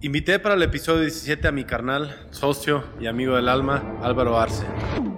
Invité 0.00 0.38
para 0.38 0.54
el 0.54 0.62
episodio 0.62 1.00
17 1.00 1.48
a 1.48 1.50
mi 1.50 1.64
carnal, 1.64 2.16
socio 2.30 2.84
y 3.00 3.08
amigo 3.08 3.34
del 3.34 3.48
alma, 3.48 3.98
Álvaro 4.00 4.38
Arce. 4.38 4.64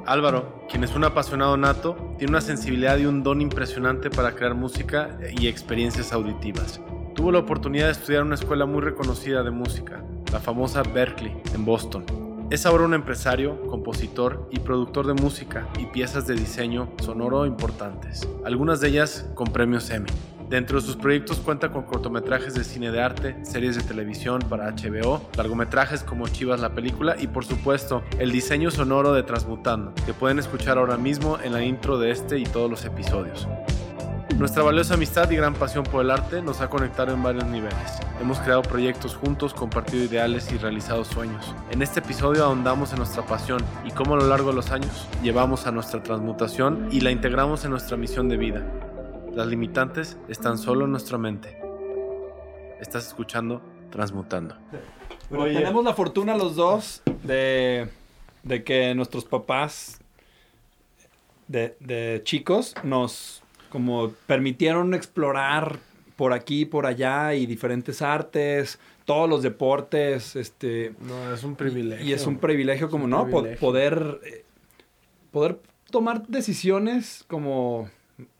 Álvaro, 0.06 0.64
quien 0.71 0.84
es 0.84 0.95
un 0.95 1.04
apasionado 1.04 1.54
nato, 1.58 2.14
tiene 2.17 2.30
una 2.30 2.40
sensibilidad 2.40 2.96
y 2.96 3.04
un 3.04 3.22
don 3.22 3.43
impresionante 3.43 4.08
para 4.08 4.35
crear 4.35 4.54
música 4.54 5.19
y 5.38 5.48
experiencias 5.48 6.14
auditivas. 6.14 6.80
Tuvo 7.14 7.30
la 7.30 7.40
oportunidad 7.40 7.87
de 7.87 7.93
estudiar 7.93 8.22
en 8.22 8.29
una 8.29 8.37
escuela 8.37 8.64
muy 8.64 8.80
reconocida 8.80 9.43
de 9.43 9.51
música, 9.51 10.03
la 10.33 10.40
famosa 10.40 10.83
Berkeley, 10.83 11.37
en 11.54 11.67
Boston. 11.67 12.06
Es 12.49 12.65
ahora 12.65 12.85
un 12.85 12.94
empresario, 12.94 13.60
compositor 13.67 14.49
y 14.51 14.60
productor 14.60 15.06
de 15.06 15.12
música 15.12 15.69
y 15.78 15.87
piezas 15.87 16.27
de 16.27 16.37
diseño 16.37 16.91
sonoro 17.02 17.45
importantes, 17.45 18.27
algunas 18.47 18.80
de 18.80 18.88
ellas 18.88 19.28
con 19.34 19.48
premios 19.48 19.91
Emmy. 19.91 20.09
Dentro 20.51 20.80
de 20.80 20.84
sus 20.84 20.96
proyectos 20.96 21.38
cuenta 21.38 21.70
con 21.70 21.84
cortometrajes 21.84 22.55
de 22.55 22.64
cine 22.64 22.91
de 22.91 23.01
arte, 23.01 23.37
series 23.45 23.77
de 23.77 23.84
televisión 23.84 24.41
para 24.48 24.69
HBO, 24.73 25.23
largometrajes 25.37 26.02
como 26.02 26.27
Chivas 26.27 26.59
la 26.59 26.75
película 26.75 27.15
y 27.16 27.29
por 27.29 27.45
supuesto 27.45 28.02
el 28.19 28.33
diseño 28.33 28.73
sonoro 28.73 29.12
de 29.12 29.23
Transmutando, 29.23 29.95
que 30.05 30.12
pueden 30.12 30.41
escuchar 30.41 30.77
ahora 30.77 30.97
mismo 30.97 31.39
en 31.41 31.52
la 31.52 31.62
intro 31.62 32.01
de 32.01 32.11
este 32.11 32.41
y 32.41 32.42
todos 32.42 32.69
los 32.69 32.84
episodios. 32.84 33.47
Nuestra 34.39 34.65
valiosa 34.65 34.95
amistad 34.95 35.30
y 35.30 35.37
gran 35.37 35.55
pasión 35.55 35.84
por 35.84 36.05
el 36.05 36.11
arte 36.11 36.42
nos 36.42 36.61
ha 36.61 36.69
conectado 36.69 37.14
en 37.14 37.23
varios 37.23 37.45
niveles. 37.45 38.01
Hemos 38.20 38.41
creado 38.41 38.62
proyectos 38.62 39.14
juntos, 39.14 39.55
compartido 39.55 40.03
ideales 40.03 40.51
y 40.51 40.59
realizado 40.59 41.05
sueños. 41.05 41.55
En 41.70 41.80
este 41.80 42.01
episodio 42.01 42.45
ahondamos 42.45 42.91
en 42.91 42.98
nuestra 42.98 43.25
pasión 43.25 43.62
y 43.84 43.92
cómo 43.92 44.14
a 44.14 44.19
lo 44.19 44.27
largo 44.27 44.48
de 44.48 44.56
los 44.56 44.73
años 44.73 45.06
llevamos 45.23 45.69
a 45.69 45.70
nuestra 45.70 46.03
transmutación 46.03 46.89
y 46.91 47.03
la 47.03 47.12
integramos 47.12 47.64
en 47.64 47.70
nuestra 47.70 47.97
misión 47.97 48.28
de 48.28 48.37
vida. 48.37 48.67
Las 49.34 49.47
limitantes 49.47 50.19
están 50.29 50.59
solo 50.59 50.84
en 50.87 50.91
nuestra 50.91 51.19
mente. 51.19 51.57
Estás 52.80 53.07
escuchando 53.07 53.62
Transmutando. 53.91 54.56
Bueno, 55.30 55.59
tenemos 55.59 55.84
la 55.84 55.95
fortuna 55.95 56.37
los 56.37 56.56
dos 56.56 57.03
de, 57.23 57.89
de 58.42 58.64
que 58.64 58.95
nuestros 58.95 59.25
papás 59.25 60.01
de, 61.48 61.77
de 61.81 62.20
chicos 62.25 62.75
nos 62.83 63.42
como 63.70 64.11
permitieron 64.27 64.95
explorar 64.95 65.78
por 66.17 66.33
aquí, 66.33 66.67
por 66.67 66.86
allá 66.86 67.34
y 67.34 67.47
diferentes 67.47 68.03
artes, 68.03 68.78
todos 69.05 69.28
los 69.28 69.42
deportes, 69.42 70.36
este... 70.36 70.92
No, 71.01 71.33
es 71.33 71.42
un 71.45 71.56
privilegio. 71.56 72.05
Y, 72.05 72.12
es 72.12 72.27
un 72.27 72.39
privilegio 72.39 72.91
como, 72.91 73.06
¿no? 73.06 73.28
Poder, 73.28 74.20
eh, 74.25 74.45
poder 75.31 75.58
tomar 75.91 76.27
decisiones 76.27 77.25
como 77.27 77.89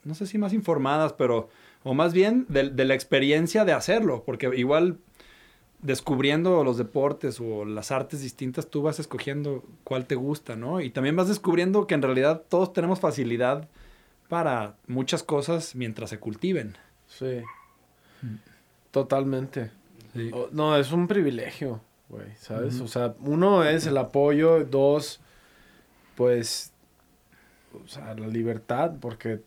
no 0.05 0.14
sé 0.14 0.27
si 0.27 0.39
más 0.39 0.53
informadas, 0.53 1.12
pero, 1.12 1.48
o 1.83 1.95
más 1.95 2.12
bien 2.12 2.47
de, 2.48 2.84
la 2.84 2.95
experiencia 2.95 3.64
de 3.64 3.73
hacerlo, 3.73 4.23
porque 4.25 4.50
igual 4.56 4.98
descubriendo 5.83 6.62
los 6.62 6.77
deportes 6.77 7.41
o 7.41 7.64
las 7.64 7.91
artes 7.91 8.20
distintas, 8.20 8.69
tú 8.69 8.83
vas 8.83 8.98
escogiendo 8.98 9.64
cuál 9.84 10.06
te 10.06 10.14
gusta, 10.14 10.56
¿no? 10.56 10.81
Y 10.81 10.91
también 10.91 11.17
vas 11.17 11.28
descubriendo 11.28 11.86
que 11.86 11.95
en 11.95 12.03
realidad 12.03 12.42
todos 12.48 12.73
tenemos 12.73 13.01
facilidad 13.01 13.69
para 14.28 14.77
muchas 14.86 15.23
cosas 15.23 15.75
mientras 15.75 16.11
se 16.11 16.19
cultiven. 16.19 16.77
Sí. 17.06 17.42
Totalmente. 18.91 19.70
no, 20.53 20.77
es 20.77 20.92
un 20.92 21.08
privilegio, 21.08 21.81
güey, 22.08 22.28
¿sabes? 22.36 22.81
O 22.81 22.89
sea, 22.89 23.14
uno 23.20 23.64
es 23.64 23.86
el 23.86 23.97
apoyo, 23.97 24.64
dos, 24.64 25.20
pues, 26.14 26.73
o 27.73 27.89
sea, 27.89 28.14
la 28.14 28.27
libertad, 28.27 28.92
porque 29.01 29.41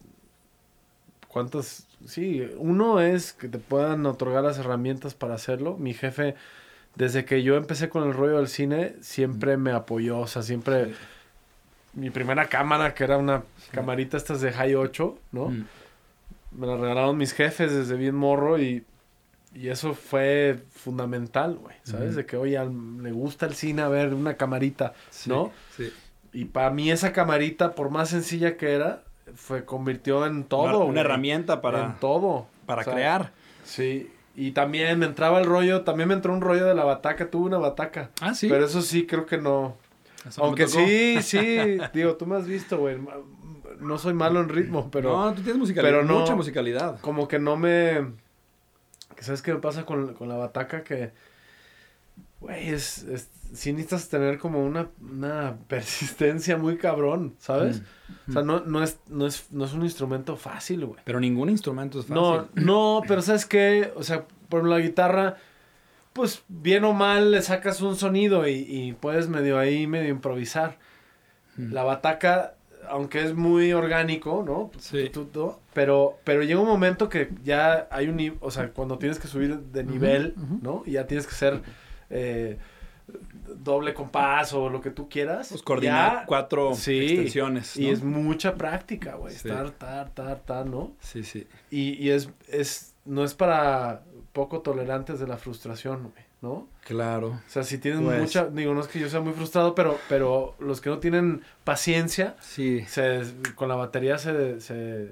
cuántas, 1.33 1.87
sí, 2.07 2.47
uno 2.57 3.01
es 3.01 3.33
que 3.33 3.49
te 3.49 3.57
puedan 3.57 4.05
otorgar 4.05 4.43
las 4.43 4.59
herramientas 4.59 5.15
para 5.15 5.33
hacerlo. 5.33 5.77
Mi 5.77 5.95
jefe, 5.95 6.35
desde 6.95 7.25
que 7.25 7.41
yo 7.41 7.57
empecé 7.57 7.89
con 7.89 8.07
el 8.07 8.13
rollo 8.13 8.37
del 8.37 8.47
cine, 8.47 8.95
siempre 9.01 9.57
me 9.57 9.71
apoyó, 9.71 10.19
o 10.19 10.27
sea, 10.27 10.43
siempre... 10.43 10.93
Mi 11.95 12.09
primera 12.09 12.47
cámara, 12.47 12.95
que 12.95 13.03
era 13.03 13.17
una 13.17 13.43
camarita 13.71 14.17
estas 14.17 14.41
de 14.41 14.51
High 14.51 14.75
8, 14.75 15.17
¿no? 15.31 15.49
Me 16.51 16.67
la 16.67 16.75
regalaron 16.75 17.17
mis 17.17 17.33
jefes 17.33 17.71
desde 17.71 17.95
bien 17.95 18.15
morro 18.15 18.59
y, 18.59 18.83
y 19.53 19.67
eso 19.69 19.93
fue 19.93 20.59
fundamental, 20.71 21.55
güey, 21.55 21.75
¿sabes? 21.83 22.15
De 22.15 22.25
que, 22.25 22.35
oye, 22.37 22.59
le 23.01 23.11
gusta 23.11 23.45
el 23.45 23.53
cine 23.53 23.83
a 23.83 23.89
ver 23.89 24.13
una 24.13 24.37
camarita, 24.37 24.93
¿no? 25.27 25.51
Sí. 25.77 25.91
Y 26.31 26.45
para 26.45 26.71
mí 26.71 26.89
esa 26.89 27.13
camarita, 27.13 27.75
por 27.75 27.91
más 27.91 28.09
sencilla 28.09 28.57
que 28.57 28.71
era, 28.71 29.03
fue 29.35 29.65
convirtió 29.65 30.25
en 30.25 30.43
todo. 30.43 30.85
Una, 30.85 31.01
herramienta 31.01 31.61
para. 31.61 31.85
En 31.85 31.93
todo. 31.99 32.47
Para 32.65 32.83
crear. 32.83 33.31
Sí. 33.63 34.11
Y 34.35 34.51
también 34.51 34.97
me 34.97 35.05
entraba 35.05 35.39
el 35.39 35.45
rollo, 35.45 35.81
también 35.83 36.09
me 36.09 36.15
entró 36.15 36.33
un 36.33 36.41
rollo 36.41 36.65
de 36.65 36.73
la 36.73 36.83
bataca, 36.83 37.29
tuve 37.29 37.45
una 37.45 37.59
bataca. 37.59 38.09
Ah, 38.19 38.33
sí. 38.33 38.49
Pero 38.49 38.65
eso 38.65 38.81
sí, 38.81 39.05
creo 39.05 39.25
que 39.25 39.37
no. 39.37 39.77
Aunque 40.37 40.67
sí, 40.67 41.21
sí, 41.21 41.77
digo, 41.93 42.15
tú 42.15 42.25
me 42.25 42.37
has 42.37 42.47
visto, 42.47 42.77
güey. 42.77 42.97
No 43.79 43.97
soy 43.97 44.13
malo 44.13 44.39
en 44.39 44.49
ritmo, 44.49 44.89
pero. 44.91 45.15
No, 45.15 45.33
tú 45.33 45.41
tienes 45.41 45.57
musicalidad, 45.57 46.01
pero 46.01 46.19
mucha 46.19 46.35
musicalidad. 46.35 46.99
Como 47.01 47.27
que 47.27 47.39
no 47.39 47.57
me. 47.57 48.11
¿Sabes 49.19 49.41
qué 49.41 49.53
me 49.53 49.59
pasa 49.59 49.85
con, 49.85 50.13
con 50.13 50.29
la 50.29 50.35
bataca? 50.35 50.83
Que. 50.83 51.11
Güey, 52.43 52.69
es, 52.69 53.03
es 53.03 53.29
sí 53.53 53.71
necesitas 53.71 54.09
tener 54.09 54.39
como 54.39 54.65
una, 54.65 54.89
una 54.99 55.57
persistencia 55.67 56.57
muy 56.57 56.77
cabrón, 56.77 57.35
¿sabes? 57.39 57.81
Mm. 57.81 58.29
O 58.29 58.33
sea, 58.33 58.41
no, 58.41 58.59
no, 58.61 58.83
es, 58.83 58.99
no, 59.07 59.25
es, 59.27 59.47
no 59.51 59.65
es 59.65 59.73
un 59.73 59.83
instrumento 59.83 60.35
fácil, 60.35 60.85
güey. 60.85 60.99
Pero 61.05 61.19
ningún 61.19 61.49
instrumento 61.49 61.99
es 61.99 62.07
fácil. 62.07 62.21
No, 62.21 62.49
no, 62.55 63.01
pero 63.07 63.21
¿sabes 63.21 63.45
qué? 63.45 63.93
O 63.95 64.03
sea, 64.03 64.25
por 64.49 64.67
la 64.67 64.79
guitarra, 64.79 65.37
pues 66.11 66.43
bien 66.47 66.83
o 66.83 66.93
mal 66.93 67.31
le 67.31 67.41
sacas 67.41 67.81
un 67.81 67.95
sonido 67.95 68.47
y, 68.47 68.65
y 68.67 68.93
puedes 68.93 69.29
medio 69.29 69.57
ahí, 69.57 69.87
medio 69.87 70.09
improvisar. 70.09 70.79
Mm. 71.55 71.71
La 71.71 71.83
bataca, 71.83 72.55
aunque 72.89 73.23
es 73.23 73.35
muy 73.35 73.71
orgánico, 73.73 74.43
¿no? 74.45 74.71
Sí. 74.79 75.11
pero, 75.73 76.17
pero 76.23 76.43
llega 76.43 76.59
un 76.59 76.67
momento 76.67 77.07
que 77.07 77.29
ya 77.43 77.87
hay 77.91 78.07
un... 78.07 78.37
O 78.41 78.51
sea, 78.51 78.69
cuando 78.71 78.97
tienes 78.97 79.19
que 79.19 79.27
subir 79.27 79.59
de 79.59 79.83
nivel, 79.83 80.35
¿no? 80.61 80.83
Y 80.85 80.93
ya 80.93 81.07
tienes 81.07 81.27
que 81.27 81.35
ser... 81.35 81.61
Eh, 82.09 82.57
doble 83.55 83.93
compás 83.93 84.53
o 84.53 84.69
lo 84.69 84.81
que 84.81 84.89
tú 84.89 85.09
quieras. 85.09 85.49
Pues 85.49 85.61
coordinar 85.61 86.25
cuatro 86.25 86.71
extensiones. 86.71 87.77
Y 87.77 87.89
es 87.89 88.03
mucha 88.03 88.55
práctica, 88.55 89.15
güey. 89.15 89.35
Estar, 89.35 89.71
tar, 89.71 90.09
tar, 90.11 90.39
tar, 90.39 90.65
¿no? 90.65 90.95
Sí, 90.99 91.23
sí. 91.23 91.47
Y, 91.69 91.93
y 92.03 92.11
es, 92.11 92.29
es, 92.47 92.93
no 93.05 93.23
es 93.23 93.33
para 93.33 94.03
poco 94.31 94.61
tolerantes 94.61 95.19
de 95.19 95.27
la 95.27 95.37
frustración, 95.37 96.03
güey, 96.03 96.25
¿no? 96.41 96.67
Claro. 96.85 97.41
O 97.45 97.49
sea, 97.49 97.63
si 97.63 97.77
tienes 97.77 98.01
pues 98.01 98.19
mucha, 98.19 98.47
digo, 98.47 98.73
no 98.73 98.81
es 98.81 98.87
que 98.87 98.99
yo 98.99 99.09
sea 99.09 99.19
muy 99.19 99.33
frustrado, 99.33 99.75
pero, 99.75 99.99
pero 100.09 100.55
los 100.59 100.81
que 100.81 100.89
no 100.89 100.99
tienen 100.99 101.41
paciencia, 101.63 102.35
sí. 102.39 102.83
se, 102.87 103.21
con 103.55 103.69
la 103.69 103.75
batería 103.75 104.17
se, 104.17 104.59
se... 104.59 105.11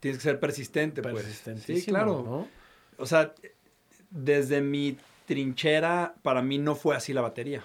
Tienes 0.00 0.18
que 0.18 0.22
ser 0.22 0.38
persistente, 0.38 1.02
pues. 1.02 1.42
Sí, 1.64 1.84
claro. 1.84 2.22
¿no? 2.24 2.48
O 3.02 3.06
sea, 3.06 3.34
desde 4.10 4.60
mi 4.60 4.96
trinchera, 5.28 6.14
para 6.22 6.40
mí 6.40 6.56
no 6.56 6.74
fue 6.74 6.96
así 6.96 7.12
la 7.12 7.20
batería. 7.20 7.62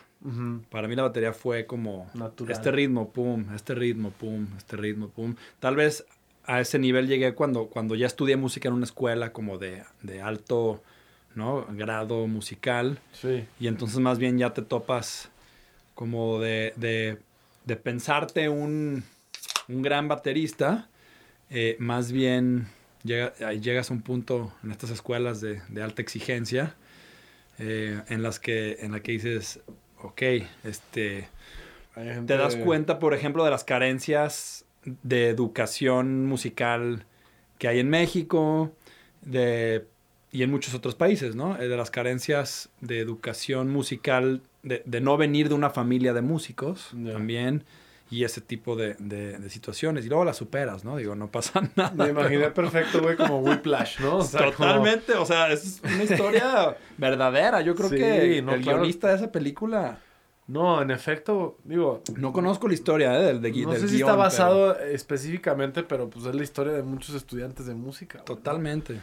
Para 0.70 0.88
mí 0.88 0.96
la 0.96 1.04
batería 1.04 1.34
fue 1.34 1.66
como 1.66 2.10
este 2.48 2.72
ritmo, 2.72 3.12
pum, 3.12 3.46
este 3.56 3.74
ritmo, 3.74 4.12
pum, 4.12 4.48
este 4.58 4.78
ritmo, 4.78 5.10
pum. 5.10 5.36
Tal 5.60 5.76
vez 5.76 6.06
a 6.46 6.60
ese 6.60 6.78
nivel 6.78 7.08
llegué 7.08 7.34
cuando, 7.34 7.68
cuando 7.68 7.96
ya 7.96 8.06
estudié 8.06 8.36
música 8.36 8.68
en 8.68 8.76
una 8.76 8.86
escuela 8.86 9.32
como 9.32 9.58
de, 9.58 9.84
de 10.02 10.22
alto 10.22 10.84
¿no? 11.36 11.66
grado 11.72 12.28
musical. 12.28 13.00
Sí. 13.14 13.46
Y 13.60 13.68
entonces 13.68 14.00
más 14.00 14.18
bien 14.18 14.38
ya 14.38 14.54
te 14.54 14.62
topas 14.62 15.30
como 15.96 16.40
de, 16.40 16.74
de, 16.76 17.18
de 17.66 17.76
pensarte 17.78 18.50
un, 18.50 19.04
un, 19.70 19.82
gran 19.82 20.10
baterista. 20.10 20.90
Eh, 21.50 21.78
más 21.80 22.12
bien 22.12 22.68
llega, 23.04 23.34
llegas 23.54 23.90
a 23.90 23.94
un 23.94 24.02
punto 24.02 24.54
en 24.64 24.72
estas 24.72 24.90
escuelas 24.90 25.40
de, 25.40 25.62
de 25.70 25.82
alta 25.82 26.02
exigencia 26.02 26.76
eh, 27.66 28.02
en 28.10 28.24
las 28.24 28.42
que, 28.42 28.78
en 28.82 28.92
la 28.92 29.02
que 29.02 29.14
dices, 29.14 29.62
ok, 30.02 30.22
este, 30.66 31.30
te 31.94 32.38
das 32.38 32.58
cuenta, 32.58 33.00
por 33.00 33.14
ejemplo, 33.14 33.46
de 33.46 33.52
las 33.52 33.64
carencias 33.64 34.66
de 34.84 35.30
educación 35.30 36.26
musical 36.26 37.06
que 37.58 37.70
hay 37.70 37.80
en 37.80 37.90
México, 37.90 38.74
de, 39.22 39.86
y 40.30 40.44
en 40.44 40.52
muchos 40.52 40.74
otros 40.74 40.96
países, 40.96 41.38
¿no? 41.38 41.58
Eh, 41.58 41.70
de 41.70 41.78
las 41.78 41.90
carencias 41.90 42.70
de 42.82 43.00
educación 43.00 43.70
musical, 43.72 44.42
de, 44.62 44.84
de 44.86 45.00
no 45.00 45.16
venir 45.16 45.48
de 45.48 45.56
una 45.56 45.70
familia 45.70 46.14
de 46.14 46.22
músicos 46.22 46.90
también 46.92 47.64
y 48.14 48.24
ese 48.24 48.42
tipo 48.42 48.76
de, 48.76 48.96
de, 49.00 49.50
situaciones. 49.50 50.06
Y 50.06 50.10
luego 50.10 50.24
las 50.24 50.38
superas, 50.38 50.86
¿no? 50.86 50.98
Digo, 50.98 51.16
no 51.16 51.32
pasa 51.32 51.68
nada. 51.76 51.92
Me 51.96 52.12
imaginé 52.12 52.52
perfecto, 52.52 53.02
güey, 53.02 53.18
como 53.18 53.40
Whiplash, 53.40 54.00
¿no? 54.02 54.24
Totalmente, 54.24 55.14
o 55.14 55.26
sea, 55.26 55.52
es 55.52 55.82
una 55.84 56.04
historia 56.04 56.78
verdadera. 56.98 57.62
Yo 57.62 57.74
creo 57.74 57.90
que 57.90 58.38
el 58.38 58.64
guionista 58.64 59.10
de 59.10 59.16
esa 59.16 59.32
película... 59.32 60.00
No, 60.46 60.82
en 60.82 60.92
efecto, 60.92 61.58
digo... 61.64 62.04
No 62.18 62.34
conozco 62.34 62.68
la 62.68 62.74
historia 62.76 63.18
¿eh? 63.18 63.24
del, 63.24 63.42
de, 63.42 63.52
no 63.64 63.74
sé 63.74 63.88
si 63.88 63.96
está 63.96 64.16
basado 64.16 64.78
específicamente, 64.78 65.84
pero 65.84 66.10
pues 66.10 66.26
es 66.26 66.36
la 66.36 66.44
historia 66.44 66.74
de 66.74 66.84
muchos 66.84 67.16
estudiantes 67.16 67.66
de 67.66 67.74
música. 67.74 68.20
Totalmente. 68.26 69.00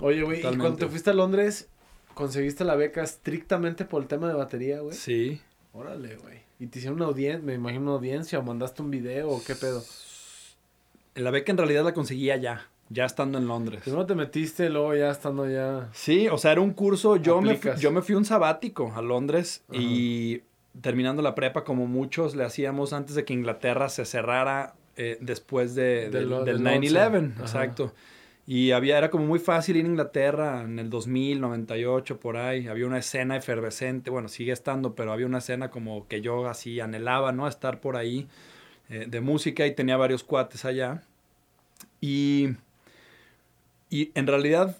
Oye, 0.00 0.22
güey, 0.22 0.40
y 0.40 0.42
cuando 0.42 0.74
te 0.76 0.88
fuiste 0.88 1.10
a 1.10 1.12
Londres, 1.12 1.68
conseguiste 2.14 2.64
la 2.64 2.74
beca 2.74 3.02
estrictamente 3.02 3.84
por 3.84 4.02
el 4.02 4.08
tema 4.08 4.26
de 4.26 4.34
batería, 4.34 4.80
güey. 4.80 4.96
Sí. 4.96 5.40
Órale, 5.72 6.16
güey. 6.16 6.49
¿Y 6.60 6.66
te 6.66 6.78
hicieron 6.78 6.98
una 6.98 7.06
audiencia, 7.06 7.42
me 7.42 7.54
imagino 7.54 7.84
una 7.84 7.92
audiencia 7.92 8.38
o 8.38 8.42
mandaste 8.42 8.82
un 8.82 8.90
video 8.90 9.30
o 9.30 9.42
qué 9.42 9.54
pedo? 9.54 9.82
La 11.14 11.30
beca 11.30 11.50
en 11.52 11.58
realidad 11.58 11.84
la 11.84 11.94
conseguí 11.94 12.30
allá, 12.30 12.68
ya 12.90 13.06
estando 13.06 13.38
en 13.38 13.48
Londres. 13.48 13.80
Primero 13.82 14.04
te 14.04 14.14
metiste, 14.14 14.68
luego 14.68 14.94
ya 14.94 15.10
estando 15.10 15.44
allá. 15.44 15.88
Sí, 15.94 16.28
o 16.28 16.36
sea, 16.36 16.52
era 16.52 16.60
un 16.60 16.74
curso, 16.74 17.16
yo, 17.16 17.40
me 17.40 17.56
fui, 17.56 17.70
yo 17.78 17.90
me 17.90 18.02
fui 18.02 18.14
un 18.14 18.26
sabático 18.26 18.92
a 18.94 19.00
Londres 19.00 19.62
Ajá. 19.70 19.80
y 19.80 20.42
terminando 20.82 21.22
la 21.22 21.34
prepa, 21.34 21.64
como 21.64 21.86
muchos 21.86 22.36
le 22.36 22.44
hacíamos 22.44 22.92
antes 22.92 23.14
de 23.14 23.24
que 23.24 23.32
Inglaterra 23.32 23.88
se 23.88 24.04
cerrara 24.04 24.74
eh, 24.96 25.16
después 25.22 25.74
de, 25.74 26.10
De 26.10 26.20
del, 26.20 26.28
del 26.44 26.62
del 26.62 26.62
9-11, 26.62 27.40
11, 27.40 27.42
ajá. 27.42 27.74
Y 28.50 28.72
había, 28.72 28.98
era 28.98 29.10
como 29.10 29.26
muy 29.26 29.38
fácil 29.38 29.76
ir 29.76 29.84
a 29.84 29.88
Inglaterra 29.88 30.62
en 30.62 30.80
el 30.80 30.90
2000, 30.90 31.40
98, 31.40 32.18
por 32.18 32.36
ahí. 32.36 32.66
Había 32.66 32.84
una 32.84 32.98
escena 32.98 33.36
efervescente, 33.36 34.10
bueno, 34.10 34.26
sigue 34.26 34.50
estando, 34.50 34.96
pero 34.96 35.12
había 35.12 35.26
una 35.26 35.38
escena 35.38 35.70
como 35.70 36.08
que 36.08 36.20
yo 36.20 36.48
así 36.48 36.80
anhelaba, 36.80 37.30
¿no? 37.30 37.46
Estar 37.46 37.80
por 37.80 37.96
ahí 37.96 38.26
eh, 38.88 39.06
de 39.08 39.20
música 39.20 39.68
y 39.68 39.74
tenía 39.76 39.96
varios 39.96 40.24
cuates 40.24 40.64
allá. 40.64 41.04
Y, 42.00 42.48
y 43.88 44.10
en 44.16 44.26
realidad 44.26 44.76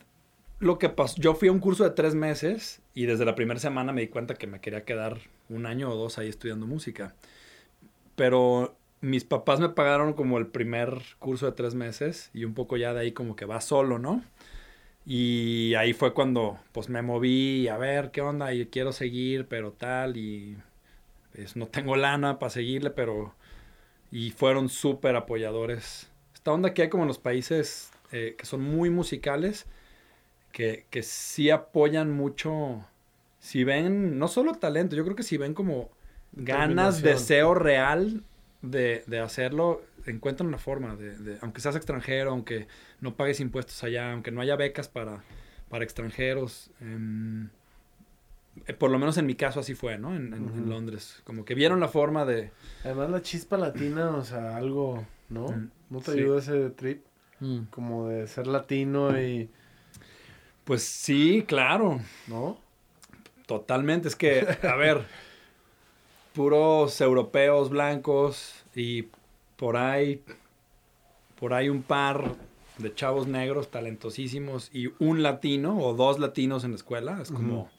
lo 0.59 0.81
que 0.81 0.89
pasó, 0.89 1.21
yo 1.21 1.35
fui 1.37 1.47
a 1.47 1.53
un 1.53 1.61
curso 1.61 1.85
de 1.85 1.91
tres 1.91 2.17
meses 2.17 2.83
y 2.93 3.07
desde 3.07 3.25
la 3.25 3.37
primera 3.37 3.61
semana 3.61 3.93
me 3.93 4.01
di 4.01 4.09
cuenta 4.09 4.35
que 4.35 4.49
me 4.49 4.61
quería 4.61 4.85
quedar 4.85 5.21
un 5.49 5.67
año 5.67 5.93
o 5.93 5.95
dos 5.95 6.19
ahí 6.19 6.29
estudiando 6.29 6.67
música. 6.67 7.15
Pero 8.17 8.75
mis 9.01 9.25
papás 9.25 9.61
me 9.61 9.71
pagaron 9.71 10.13
como 10.13 10.39
el 10.39 10.47
primer 10.47 11.03
curso 11.19 11.47
de 11.47 11.53
tres 11.53 11.75
meses 11.75 12.31
y 12.35 12.45
un 12.45 12.55
poco 12.55 12.77
ya 12.77 12.93
de 12.93 13.01
ahí 13.01 13.13
como 13.13 13.37
que 13.37 13.47
va 13.47 13.61
solo, 13.61 13.99
¿no? 13.99 14.23
Y 15.07 15.75
ahí 15.75 15.93
fue 15.93 16.13
cuando 16.13 16.59
pues 16.73 16.89
me 16.89 17.03
moví 17.03 17.69
a 17.69 17.79
ver 17.79 18.11
qué 18.11 18.21
onda 18.21 18.53
y 18.53 18.67
quiero 18.67 18.93
seguir, 18.93 19.47
pero 19.49 19.73
tal 19.73 20.17
y 20.17 20.59
pues 21.33 21.57
no 21.57 21.67
tengo 21.67 21.97
lana 21.97 22.39
para 22.39 22.51
seguirle, 22.51 22.91
pero 22.91 23.35
y 24.11 24.31
fueron 24.33 24.69
súper 24.69 25.17
apoyadores. 25.17 26.11
Esta 26.35 26.53
onda 26.53 26.75
que 26.75 26.83
hay 26.83 26.89
como 26.89 27.05
en 27.05 27.09
los 27.09 27.19
países 27.19 27.91
eh, 28.13 28.35
que 28.37 28.45
son 28.45 28.61
muy 28.61 28.91
musicales, 28.91 29.67
que, 30.53 30.85
que 30.91 31.03
sí 31.03 31.49
apoyan 31.49 32.11
mucho, 32.11 32.85
si 33.39 33.65
ven, 33.65 34.19
no 34.19 34.29
solo 34.29 34.55
talento, 34.55 34.97
yo 34.97 35.05
creo 35.05 35.17
que 35.17 35.23
si 35.23 35.37
ven 35.37 35.55
como 35.55 35.91
ganas, 36.33 37.03
deseo 37.03 37.55
real 37.55 38.25
de, 38.63 39.05
de 39.07 39.19
hacerlo, 39.21 39.83
encuentran 40.07 40.47
una 40.49 40.59
forma, 40.59 40.97
de, 40.97 41.17
de- 41.19 41.39
aunque 41.43 41.61
seas 41.61 41.77
extranjero, 41.77 42.31
aunque 42.31 42.69
no 43.01 43.15
pagues 43.17 43.41
impuestos 43.41 43.83
allá, 43.85 44.13
aunque 44.13 44.31
no 44.31 44.41
haya 44.41 44.57
becas 44.57 44.89
para, 44.89 45.23
para 45.69 45.85
extranjeros. 45.85 46.71
em, 46.81 47.49
eh, 48.67 48.75
por 48.75 48.91
lo 48.91 48.99
menos 48.99 49.17
en 49.17 49.27
mi 49.27 49.35
caso 49.35 49.61
así 49.61 49.75
fue, 49.75 49.97
¿no? 49.99 50.15
En, 50.15 50.35
en-. 50.35 50.69
Londres. 50.69 51.21
Como 51.25 51.45
que 51.45 51.55
vieron 51.55 51.81
la 51.81 51.89
forma 51.89 52.25
de... 52.25 52.51
Además 52.85 53.11
la 53.11 53.23
chispa 53.23 53.57
latina, 53.57 54.11
o 54.11 54.25
sea, 54.25 54.57
algo, 54.57 55.05
¿no? 55.29 55.49
Mm, 55.49 55.71
¿No 55.91 55.99
te 56.01 56.13
sí. 56.13 56.19
ayudó 56.19 56.39
ese 56.39 56.71
trip? 56.71 57.05
Como 57.71 58.09
de 58.09 58.27
ser 58.27 58.47
latino 58.47 59.19
y, 59.19 59.49
Pues 60.65 60.83
sí, 60.83 61.45
claro. 61.49 62.01
¿no? 62.27 62.59
Totalmente, 63.47 64.09
es 64.09 64.17
que, 64.17 64.47
a 64.63 64.77
ver, 64.77 65.03
puros 66.35 67.01
europeos 67.01 67.71
blancos 67.71 68.65
y 68.75 69.07
por 69.57 69.77
ahí, 69.77 70.23
por 71.39 71.55
ahí 71.55 71.69
un 71.69 71.83
par 71.83 72.35
de 72.79 72.95
chavos 72.95 73.27
negros 73.27 73.71
talentosísimos 73.71 74.71
y 74.73 74.91
un 74.99 75.23
latino 75.23 75.79
o 75.79 75.95
dos 75.95 76.19
latinos 76.19 76.65
en 76.65 76.71
la 76.71 76.77
escuela, 76.77 77.19
es 77.21 77.31
como 77.31 77.71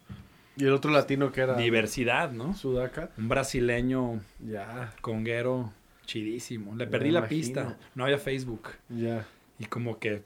Y 0.58 0.66
el 0.66 0.74
otro 0.74 0.92
latino 0.92 1.32
que 1.32 1.42
era 1.42 1.56
diversidad, 1.56 2.32
¿no? 2.32 2.54
Sudaca. 2.56 3.10
Un 3.18 3.30
brasileño 3.30 4.20
Ya, 4.40 4.94
conguero 5.02 5.72
chidísimo. 6.06 6.76
Le 6.76 6.86
perdí 6.88 7.10
la 7.12 7.20
imagino. 7.20 7.40
pista, 7.42 7.78
no 7.96 8.04
había 8.04 8.18
Facebook 8.18 8.70
ya. 8.90 9.26
y 9.58 9.66
como 9.66 9.98
que 9.98 10.24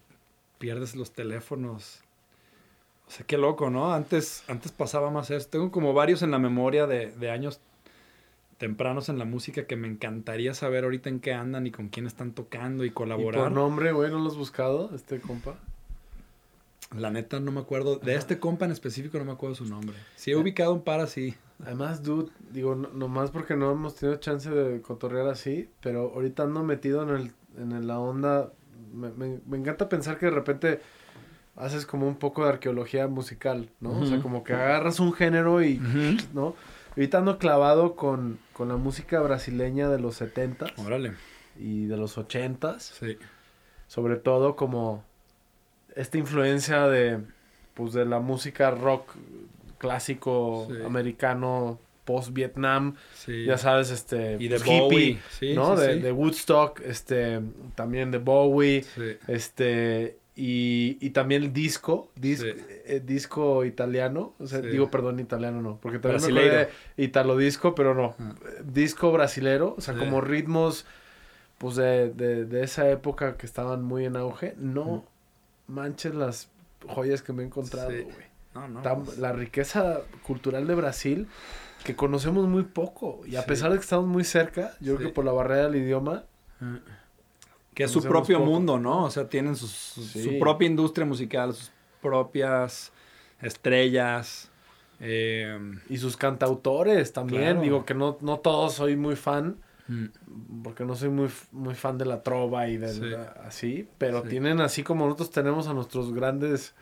pierdes 0.57 0.95
los 0.95 1.12
teléfonos. 1.13 2.01
O 3.07 3.12
sea, 3.12 3.25
qué 3.25 3.38
loco, 3.38 3.69
¿no? 3.69 3.94
Antes, 3.94 4.44
antes 4.48 4.72
pasaba 4.72 5.12
más 5.12 5.30
eso. 5.30 5.48
Tengo 5.48 5.72
como 5.72 5.94
varios 5.94 6.24
en 6.24 6.31
la 6.31 6.39
memoria 6.39 6.88
de, 6.88 7.12
de 7.12 7.30
años 7.30 7.60
tempranos 8.57 9.09
en 9.09 9.19
la 9.19 9.25
música 9.25 9.65
que 9.65 9.75
me 9.75 9.87
encantaría 9.87 10.53
saber 10.53 10.83
ahorita 10.85 11.09
en 11.09 11.19
qué 11.19 11.33
andan 11.33 11.67
y 11.67 11.71
con 11.71 11.89
quién 11.89 12.05
están 12.07 12.31
tocando 12.31 12.83
y 12.85 12.87
¿Y 12.87 12.91
colaborar. 12.91 13.41
por 13.43 13.51
nombre, 13.51 13.91
güey, 13.91 14.09
no 14.11 14.19
lo 14.19 14.27
has 14.29 14.37
buscado, 14.37 14.91
este 14.95 15.19
compa? 15.19 15.55
La 16.95 17.09
neta 17.09 17.39
no 17.39 17.51
me 17.51 17.59
acuerdo. 17.59 17.97
De 17.97 18.15
este 18.15 18.39
compa 18.39 18.65
en 18.65 18.71
específico 18.71 19.17
no 19.17 19.25
me 19.25 19.31
acuerdo 19.31 19.55
su 19.55 19.65
nombre. 19.65 19.95
Sí 20.15 20.31
he 20.31 20.35
ubicado 20.35 20.73
un 20.73 20.83
par 20.83 20.99
así. 21.01 21.35
Además, 21.63 22.03
dude, 22.03 22.29
digo, 22.51 22.75
no, 22.75 22.89
nomás 22.89 23.31
porque 23.31 23.55
no 23.55 23.71
hemos 23.71 23.95
tenido 23.95 24.17
chance 24.19 24.49
de 24.49 24.81
cotorrear 24.81 25.27
así, 25.27 25.69
pero 25.81 26.11
ahorita 26.13 26.43
ando 26.43 26.63
metido 26.63 27.03
en, 27.03 27.09
el, 27.09 27.31
en 27.57 27.87
la 27.87 27.99
onda. 27.99 28.51
Me, 28.93 29.09
me- 29.09 29.39
me 29.47 29.57
encanta 29.57 29.89
pensar 29.89 30.17
que 30.17 30.27
de 30.27 30.31
repente 30.31 30.79
haces 31.57 31.85
como 31.85 32.07
un 32.07 32.15
poco 32.17 32.43
de 32.43 32.49
arqueología 32.49 33.07
musical, 33.07 33.69
¿no? 33.81 33.99
O 33.99 34.05
sea, 34.05 34.21
como 34.21 34.43
que 34.43 34.53
agarras 34.53 34.99
un 34.99 35.11
género 35.13 35.63
y, 35.63 35.79
¿no? 36.33 36.55
Ahorita 36.95 37.18
ando 37.19 37.38
clavado 37.38 37.95
con, 37.95 38.39
con 38.53 38.69
la 38.69 38.77
música 38.77 39.19
brasileña 39.21 39.89
de 39.89 40.00
los 40.00 40.15
70 40.15 40.68
Órale. 40.77 41.13
y 41.59 41.86
de 41.86 41.97
los 41.97 42.18
80s. 42.18 42.80
Sí. 42.80 43.18
sobre 43.88 44.15
todo 44.15 44.56
como 44.56 45.03
esta 45.95 46.18
influencia 46.18 46.88
de 46.88 47.19
pues 47.75 47.94
de 47.94 48.06
la 48.06 48.19
música 48.19 48.71
rock 48.71 49.12
clásico 49.77 50.68
Sí. 50.69 50.77
americano 50.86 51.80
post 52.06 52.31
Vietnam 52.33 52.95
Sí. 53.15 53.45
ya 53.45 53.57
sabes 53.57 53.91
este 53.91 54.38
Y 54.39 54.48
de 54.48 54.57
pues, 54.57 54.62
hippie 54.69 54.80
Bowie. 54.81 55.19
Sí, 55.31 55.53
no 55.53 55.75
sí, 55.77 55.83
de, 55.86 56.00
de 56.00 56.12
Woodstock 56.12 56.81
este 56.81 57.41
también 57.75 58.12
de 58.12 58.18
Bowie 58.19 58.83
Sí. 58.83 59.18
este 59.27 60.18
y, 60.36 60.98
y 61.00 61.09
también 61.12 61.44
el 61.44 61.53
disco 61.53 62.09
dis- 62.19 62.38
Sí. 62.41 62.62
Eh, 62.87 63.01
disco 63.03 63.65
italiano 63.65 64.33
o 64.39 64.47
sea 64.47 64.61
Sí. 64.61 64.67
digo 64.67 64.89
perdón 64.91 65.19
italiano 65.19 65.61
no 65.61 65.77
porque 65.81 65.99
también 65.99 66.21
me 66.21 66.27
Brasileiro. 66.27 66.59
acordé 66.61 66.73
de 66.97 67.03
italo 67.03 67.37
disco 67.37 67.75
pero 67.75 67.93
no 67.95 68.15
Ah. 68.19 68.33
disco 68.63 69.11
brasilero 69.11 69.75
o 69.77 69.81
sea 69.81 69.93
Sí. 69.93 69.99
como 69.99 70.21
ritmos 70.21 70.85
pues 71.57 71.75
de, 71.77 72.09
de, 72.11 72.45
de 72.45 72.63
esa 72.63 72.89
época 72.89 73.37
que 73.37 73.45
estaban 73.45 73.83
muy 73.83 74.05
en 74.05 74.15
auge 74.17 74.53
no 74.57 75.05
manches 75.67 76.13
las 76.15 76.49
joyas 76.87 77.21
que 77.21 77.33
me 77.33 77.43
he 77.43 77.45
encontrado 77.45 77.89
Sí. 77.91 78.01
güey 78.01 78.25
No, 78.53 78.67
no. 78.69 78.81
Tan- 78.81 79.03
pues, 79.03 79.17
la 79.17 79.33
riqueza 79.33 79.99
cultural 80.23 80.65
de 80.67 80.75
Brasil 80.75 81.27
que 81.83 81.95
conocemos 81.95 82.48
muy 82.48 82.63
poco 82.63 83.21
y 83.25 83.36
a 83.36 83.41
Sí. 83.41 83.48
pesar 83.50 83.71
de 83.71 83.77
que 83.77 83.83
estamos 83.83 84.07
muy 84.07 84.24
cerca 84.24 84.74
yo 84.79 84.95
creo 84.95 85.10
que 85.10 85.13
por 85.13 85.25
la 85.25 85.31
barrera 85.33 85.63
del 85.67 85.75
idioma. 85.75 86.24
Que 87.74 87.83
es 87.83 87.91
su 87.91 88.01
propio 88.01 88.38
poco. 88.39 88.50
mundo, 88.50 88.79
¿no? 88.79 89.03
O 89.03 89.12
sea, 89.12 89.27
tienen 89.27 89.55
sus- 89.57 89.71
su, 89.71 90.01
Sí. 90.03 90.24
su 90.24 90.39
propia 90.39 90.65
industria 90.67 91.05
musical, 91.05 91.53
sus 91.53 91.69
propias 92.09 92.91
estrellas. 93.41 94.50
eh, 95.01 95.59
y 95.89 95.97
sus 95.97 96.15
cantautores 96.15 97.12
también 97.12 97.43
Claro. 97.43 97.62
digo 97.62 97.85
que 97.85 97.93
no 97.93 98.17
no 98.21 98.38
todos 98.39 98.75
soy 98.75 98.95
muy 98.95 99.17
fan 99.17 99.57
mm, 99.89 100.62
porque 100.63 100.85
no 100.85 100.95
soy 100.95 101.09
muy, 101.09 101.27
muy 101.51 101.75
fan 101.75 101.97
de 101.97 102.05
la 102.05 102.24
trova 102.24 102.69
y 102.69 102.77
de 102.77 102.88
Sí. 102.93 103.01
la- 103.01 103.35
así, 103.45 103.88
pero 103.97 104.21
Sí. 104.21 104.29
tienen 104.29 104.62
así 104.62 104.83
como 104.83 105.03
nosotros 105.05 105.31
tenemos 105.31 105.67
a 105.67 105.74
nuestros 105.74 106.13
grandes 106.13 106.74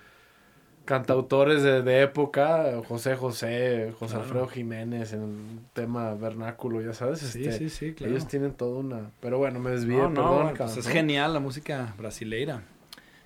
cantautores 0.85 1.63
de, 1.63 1.81
de 1.81 2.01
época, 2.03 2.73
José 2.87 3.15
José, 3.15 3.93
José 3.97 4.13
Claro. 4.13 4.23
Alfredo 4.25 4.47
Jiménez 4.47 5.13
en 5.13 5.21
el 5.23 5.59
tema 5.73 6.13
vernáculo, 6.13 6.81
ya 6.81 6.93
sabes, 6.93 7.19
sí, 7.19 7.45
este, 7.45 7.51
sí, 7.57 7.69
sí, 7.69 7.93
claro. 7.93 8.13
ellos 8.13 8.27
tienen 8.27 8.53
toda 8.53 8.79
una, 8.79 9.11
pero 9.21 9.37
bueno, 9.37 9.59
me 9.59 9.71
desvié, 9.71 9.95
No, 9.97 10.09
no, 10.09 10.13
perdón, 10.13 10.53
pues 10.57 10.77
es 10.77 10.87
genial 10.87 11.33
la 11.33 11.39
música 11.39 11.93
brasileira. 11.97 12.63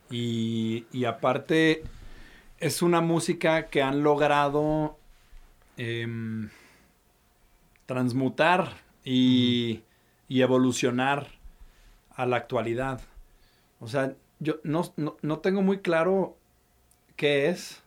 Y, 0.09 0.85
y 0.91 1.05
aparte, 1.05 1.83
es 2.59 2.81
una 2.81 3.01
música 3.01 3.67
que 3.67 3.81
han 3.81 4.03
logrado 4.03 4.97
em, 5.77 6.49
transmutar 7.85 8.73
y, 9.03 9.83
y 10.27 10.41
evolucionar 10.41 11.27
a 12.11 12.25
la 12.25 12.37
actualidad. 12.37 13.01
O 13.79 13.87
sea, 13.87 14.15
yo 14.39 14.59
no, 14.63 14.93
no, 14.97 15.17
no 15.21 15.39
tengo 15.39 15.61
muy 15.61 15.79
claro 15.79 16.37
qué 17.15 17.49
es, 17.49 17.83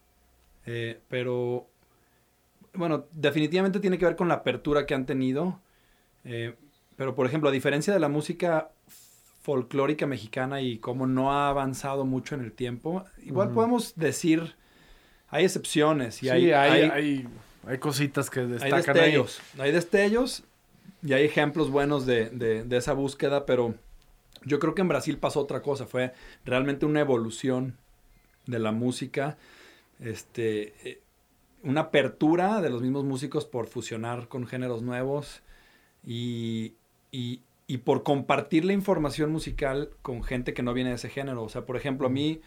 eh, 0.67 1.01
pero 1.09 1.69
bueno, 2.75 3.07
definitivamente 3.13 3.81
tiene 3.81 3.99
que 3.99 4.07
ver 4.07 4.17
con 4.17 4.29
la 4.29 4.35
apertura 4.35 4.87
que 4.87 4.95
han 4.95 5.07
tenido. 5.07 5.61
eh, 6.25 6.55
pero, 6.97 7.15
por 7.15 7.27
ejemplo, 7.27 7.49
a 7.49 7.53
diferencia 7.53 7.95
de 7.95 8.01
la 8.01 8.09
música 8.11 8.73
folclórica 9.43 10.07
mexicana 10.07 10.61
y 10.61 10.79
cómo 10.79 11.07
no 11.07 11.33
ha 11.33 11.49
avanzado 11.49 12.05
mucho 12.05 12.35
en 12.35 12.43
el 12.43 12.53
tiempo, 12.53 13.05
igual 13.23 13.51
podemos 13.53 13.95
decir, 13.97 14.55
hay 15.29 15.45
excepciones 15.45 16.17
y 16.23 16.27
Sí, 16.27 16.31
hay, 16.31 16.51
hay, 16.53 16.71
hay- 16.83 16.91
hay, 16.91 17.29
hay 17.67 17.79
cositas 17.79 18.29
que 18.31 18.41
hay 18.41 18.47
destacan 18.47 18.97
ahí. 18.97 19.03
destellos, 19.13 19.41
hay 19.59 19.73
destellos 19.73 20.45
y 21.03 21.13
hay 21.15 21.25
ejemplos 21.25 21.71
buenos 21.71 22.05
de, 22.07 22.29
de- 22.31 22.65
de 22.65 22.77
esa 22.77 22.93
búsqueda, 22.93 23.47
pero 23.47 23.75
yo 24.45 24.59
creo 24.59 24.75
que 24.75 24.83
en 24.83 24.89
Brasil 24.89 25.17
pasó 25.19 25.41
otra 25.41 25.63
cosa, 25.63 25.87
fue 25.87 26.13
realmente 26.45 26.85
una 26.87 27.01
evolución 27.01 27.77
de 28.47 28.59
la 28.59 28.73
música. 28.73 29.37
Este, 30.01 30.73
eh, 30.89 31.01
una 31.63 31.83
apertura 31.83 32.63
de 32.63 32.71
los 32.71 32.81
mismos 32.81 33.05
músicos 33.05 33.45
por 33.45 33.67
fusionar 33.67 34.29
con 34.29 34.47
géneros 34.47 34.81
nuevos 34.83 35.43
y, 36.07 36.73
y, 37.13 37.41
y 37.71 37.79
por 37.79 38.03
compartir 38.03 38.65
la 38.65 38.73
información 38.73 39.31
musical 39.31 39.91
con 40.03 40.25
gente 40.25 40.55
que 40.55 40.63
no 40.65 40.75
viene 40.75 40.91
de 40.91 40.97
ese 40.97 41.09
género. 41.09 41.45
O 41.45 41.49
sea, 41.49 41.67
por 41.67 41.77
ejemplo, 41.77 42.09
a 42.09 42.11
mí 42.11 42.41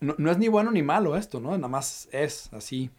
no, 0.00 0.16
no 0.18 0.28
es 0.32 0.38
ni 0.38 0.48
bueno 0.48 0.72
ni 0.72 0.82
malo 0.82 1.16
esto, 1.16 1.38
¿no? 1.38 1.56
Nada 1.56 1.68
más 1.68 2.08
es 2.10 2.52
así. 2.52 2.90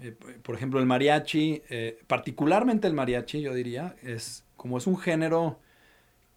Eh, 0.00 0.14
por 0.42 0.54
ejemplo, 0.54 0.80
el 0.80 0.86
mariachi, 0.86 1.60
eh, 1.68 1.98
particularmente 2.06 2.86
el 2.86 2.94
mariachi, 2.94 3.42
yo 3.42 3.52
diría, 3.52 3.94
es 4.02 4.42
como 4.56 4.78
es 4.78 4.86
un 4.86 4.96
género 4.96 5.58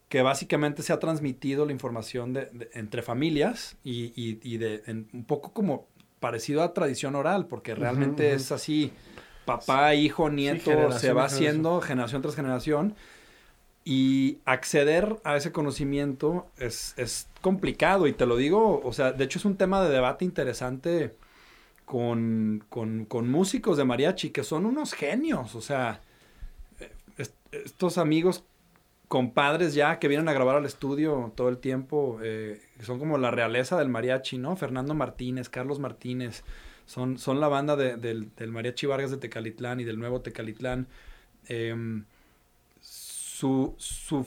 que 0.09 0.23
básicamente 0.23 0.83
se 0.83 0.91
ha 0.91 0.99
transmitido 0.99 1.65
la 1.65 1.71
información 1.71 2.33
de, 2.33 2.47
de, 2.51 2.69
entre 2.73 3.01
familias 3.01 3.77
y, 3.85 4.11
y, 4.13 4.41
y 4.43 4.57
de 4.57 4.83
en, 4.87 5.07
un 5.13 5.23
poco 5.23 5.53
como 5.53 5.87
parecido 6.19 6.63
a 6.63 6.73
tradición 6.73 7.15
oral, 7.15 7.45
porque 7.47 7.75
realmente 7.75 8.27
uh 8.27 8.31
-huh. 8.33 8.35
es 8.35 8.51
así, 8.51 8.91
papá, 9.45 9.95
hijo, 9.95 10.29
nieto, 10.29 10.91
sí, 10.91 10.99
se 10.99 11.13
va 11.13 11.23
haciendo 11.23 11.79
generación 11.79 12.21
tras 12.21 12.35
generación. 12.35 12.95
Y 13.91 14.37
acceder 14.45 15.19
a 15.23 15.35
ese 15.35 15.51
conocimiento 15.51 16.45
es, 16.59 16.93
es, 16.95 17.27
complicado, 17.41 18.05
y 18.05 18.13
te 18.13 18.27
lo 18.27 18.37
digo, 18.37 18.81
o 18.83 18.93
sea, 18.93 19.13
de 19.13 19.23
hecho 19.23 19.39
es 19.39 19.45
un 19.45 19.57
tema 19.57 19.81
de 19.81 19.89
debate 19.89 20.25
interesante 20.25 21.15
con, 21.85 22.63
con, 22.69 23.05
con 23.05 23.31
músicos 23.31 23.77
de 23.77 23.85
mariachi, 23.85 24.29
que 24.29 24.43
son 24.43 24.67
unos 24.67 24.93
genios, 24.93 25.55
o 25.55 25.61
sea, 25.61 26.01
est 27.17 27.33
estos 27.51 27.97
amigos 27.97 28.43
compadres 29.07 29.73
ya 29.73 29.97
que 29.97 30.07
vienen 30.07 30.29
a 30.29 30.33
grabar 30.33 30.57
al 30.57 30.67
estudio 30.67 31.33
todo 31.35 31.49
el 31.49 31.57
tiempo, 31.57 32.19
eh, 32.21 32.61
son 32.81 32.99
como 32.99 33.17
la 33.17 33.31
realeza 33.31 33.75
del 33.79 33.89
mariachi, 33.89 34.37
¿no? 34.37 34.55
Fernando 34.55 34.93
Martínez, 34.93 35.49
Carlos 35.49 35.79
Martínez, 35.79 36.43
son, 36.85 37.17
son 37.17 37.39
la 37.39 37.47
banda 37.47 37.75
de, 37.75 37.97
del, 37.97 38.29
del, 38.35 38.51
mariachi 38.51 38.85
Vargas 38.85 39.09
de 39.09 39.17
Tecalitlán 39.17 39.79
y 39.79 39.83
del 39.83 39.97
nuevo 39.97 40.21
Tecalitlán. 40.21 40.85
Eh, 41.47 42.03
su, 43.39 43.73
su, 43.77 44.25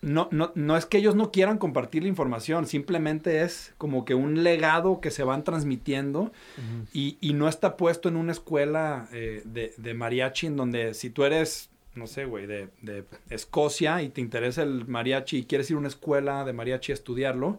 no, 0.00 0.28
no, 0.30 0.52
no 0.54 0.76
es 0.78 0.86
que 0.86 0.96
ellos 0.96 1.14
no 1.14 1.30
quieran 1.30 1.58
compartir 1.58 2.02
la 2.02 2.08
información, 2.08 2.66
simplemente 2.66 3.42
es 3.42 3.74
como 3.76 4.06
que 4.06 4.14
un 4.14 4.42
legado 4.42 5.02
que 5.02 5.10
se 5.10 5.22
van 5.22 5.44
transmitiendo 5.44 6.20
uh 6.20 6.24
-huh. 6.26 6.86
y, 6.94 7.18
y, 7.20 7.34
no 7.34 7.46
está 7.46 7.76
puesto 7.76 8.08
en 8.08 8.16
una 8.16 8.32
escuela 8.32 9.06
eh, 9.12 9.42
de, 9.44 9.74
de 9.76 9.92
mariachi 9.92 10.46
en 10.46 10.56
donde 10.56 10.94
si 10.94 11.10
tú 11.10 11.24
eres 11.24 11.68
no 11.94 12.06
sé, 12.06 12.24
güey, 12.24 12.46
de, 12.46 12.68
de, 12.80 13.04
Escocia 13.28 14.02
y 14.02 14.08
te 14.08 14.20
interesa 14.20 14.62
el 14.62 14.86
mariachi 14.86 15.38
y 15.38 15.44
quieres 15.44 15.68
ir 15.70 15.76
a 15.76 15.80
una 15.80 15.88
escuela 15.88 16.44
de 16.44 16.52
mariachi 16.52 16.92
a 16.92 16.94
estudiarlo, 16.94 17.58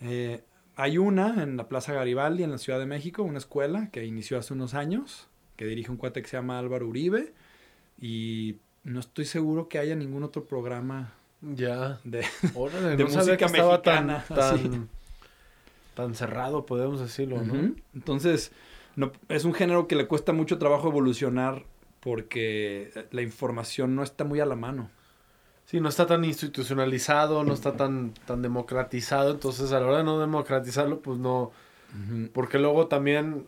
eh, 0.00 0.42
hay 0.76 0.96
una 0.96 1.42
en 1.42 1.56
la 1.56 1.68
Plaza 1.68 1.92
Garibaldi, 1.92 2.44
en 2.44 2.52
la 2.52 2.58
Ciudad 2.58 2.78
de 2.78 2.86
México, 2.86 3.24
una 3.24 3.38
escuela 3.38 3.90
que 3.90 4.04
inició 4.04 4.38
hace 4.38 4.54
unos 4.54 4.74
años, 4.74 5.26
que 5.56 5.66
dirige 5.66 5.90
un 5.90 5.96
cuate 5.96 6.22
que 6.22 6.28
se 6.28 6.36
llama 6.36 6.60
Álvaro 6.60 6.86
Uribe, 6.86 7.32
y 8.00 8.58
no 8.88 9.00
estoy 9.00 9.24
seguro 9.24 9.68
que 9.68 9.78
haya 9.78 9.94
ningún 9.94 10.22
otro 10.22 10.44
programa 10.44 11.12
ya 11.40 12.00
de, 12.04 12.24
Órale, 12.54 12.96
de 12.96 13.04
no 13.04 13.10
música 13.10 13.48
mexicana. 13.48 14.24
Tan, 14.28 14.36
tan, 14.36 14.88
tan, 15.94 16.14
cerrado, 16.14 16.66
podemos 16.66 17.00
decirlo, 17.00 17.42
¿no? 17.42 17.52
Uh 17.52 17.56
-huh. 17.56 17.82
Entonces, 17.94 18.52
no, 18.96 19.12
es 19.28 19.44
un 19.44 19.54
género 19.54 19.86
que 19.86 19.94
le 19.94 20.06
cuesta 20.06 20.32
mucho 20.32 20.58
trabajo 20.58 20.88
evolucionar 20.88 21.64
porque 22.00 22.90
la 23.10 23.22
información 23.22 23.94
no 23.94 24.02
está 24.02 24.24
muy 24.24 24.40
a 24.40 24.46
la 24.46 24.56
mano. 24.56 24.90
Sí, 25.66 25.80
no 25.80 25.88
está 25.88 26.06
tan 26.06 26.24
institucionalizado, 26.24 27.44
no 27.44 27.52
está 27.52 27.76
tan, 27.76 28.14
tan 28.26 28.40
democratizado, 28.40 29.30
entonces 29.32 29.70
a 29.72 29.80
la 29.80 29.86
hora 29.86 29.98
de 29.98 30.04
no 30.04 30.18
democratizarlo, 30.18 31.00
pues 31.00 31.18
no... 31.18 31.42
Uh 31.42 32.12
-huh. 32.12 32.30
Porque 32.32 32.58
luego 32.58 32.86
también, 32.86 33.46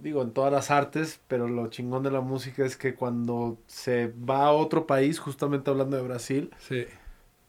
digo, 0.00 0.22
en 0.22 0.32
todas 0.32 0.52
las 0.52 0.70
artes, 0.70 1.20
pero 1.28 1.46
lo 1.48 1.68
chingón 1.68 2.02
de 2.02 2.10
la 2.10 2.20
música 2.20 2.64
es 2.64 2.76
que 2.76 2.94
cuando 2.94 3.58
se 3.66 4.12
va 4.28 4.46
a 4.46 4.52
otro 4.52 4.86
país, 4.86 5.18
justamente 5.18 5.70
hablando 5.70 5.96
de 5.96 6.02
Brasil, 6.02 6.50
sí. 6.58 6.86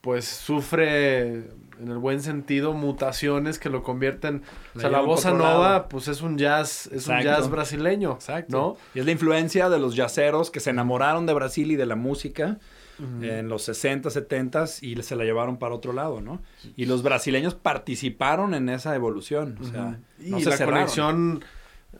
pues 0.02 0.26
sufre, 0.26 1.50
en 1.80 1.88
el 1.88 1.98
buen 1.98 2.22
sentido, 2.22 2.74
mutaciones 2.74 3.58
que 3.58 3.70
lo 3.70 3.84
convierten... 3.84 4.44
O 4.76 4.80
sea, 4.80 4.90
la 4.90 5.02
bossa 5.02 5.32
nova, 5.32 5.88
pues 5.90 6.08
es 6.08 6.22
un 6.22 6.38
jazz, 6.38 6.88
es 6.88 7.08
Exacto. 7.08 7.30
un 7.30 7.36
jazz 7.36 7.50
brasileño, 7.50 8.14
Exacto. 8.14 8.58
¿no? 8.58 8.78
Y 8.94 9.00
es 9.00 9.06
la 9.06 9.12
influencia 9.12 9.70
de 9.70 9.80
los 9.80 9.96
jazzeros 9.96 10.52
que 10.52 10.60
se 10.60 10.72
enamoraron 10.72 11.26
de 11.26 11.34
Brasil 11.34 11.72
y 11.72 11.76
de 11.76 11.86
la 11.86 11.96
música 11.96 12.60
uh 13.00 13.04
-huh. 13.04 13.40
en 13.40 13.48
los 13.50 13.64
60, 13.64 14.10
70 14.10 14.66
y 14.82 15.02
se 15.02 15.16
la 15.16 15.24
llevaron 15.24 15.58
para 15.58 15.74
otro 15.74 15.94
lado, 15.94 16.22
¿no? 16.22 16.42
Y 16.76 16.86
los 16.86 17.02
brasileños 17.02 17.56
participaron 17.56 18.54
en 18.54 18.70
esa 18.70 18.94
evolución, 18.96 19.58
o 19.62 19.64
sea, 19.64 19.84
uh 19.84 19.92
-huh. 19.92 20.30
no 20.30 20.40
y 20.40 20.44
la 20.44 20.58
cerraron. 20.58 20.80
conexión 20.82 21.44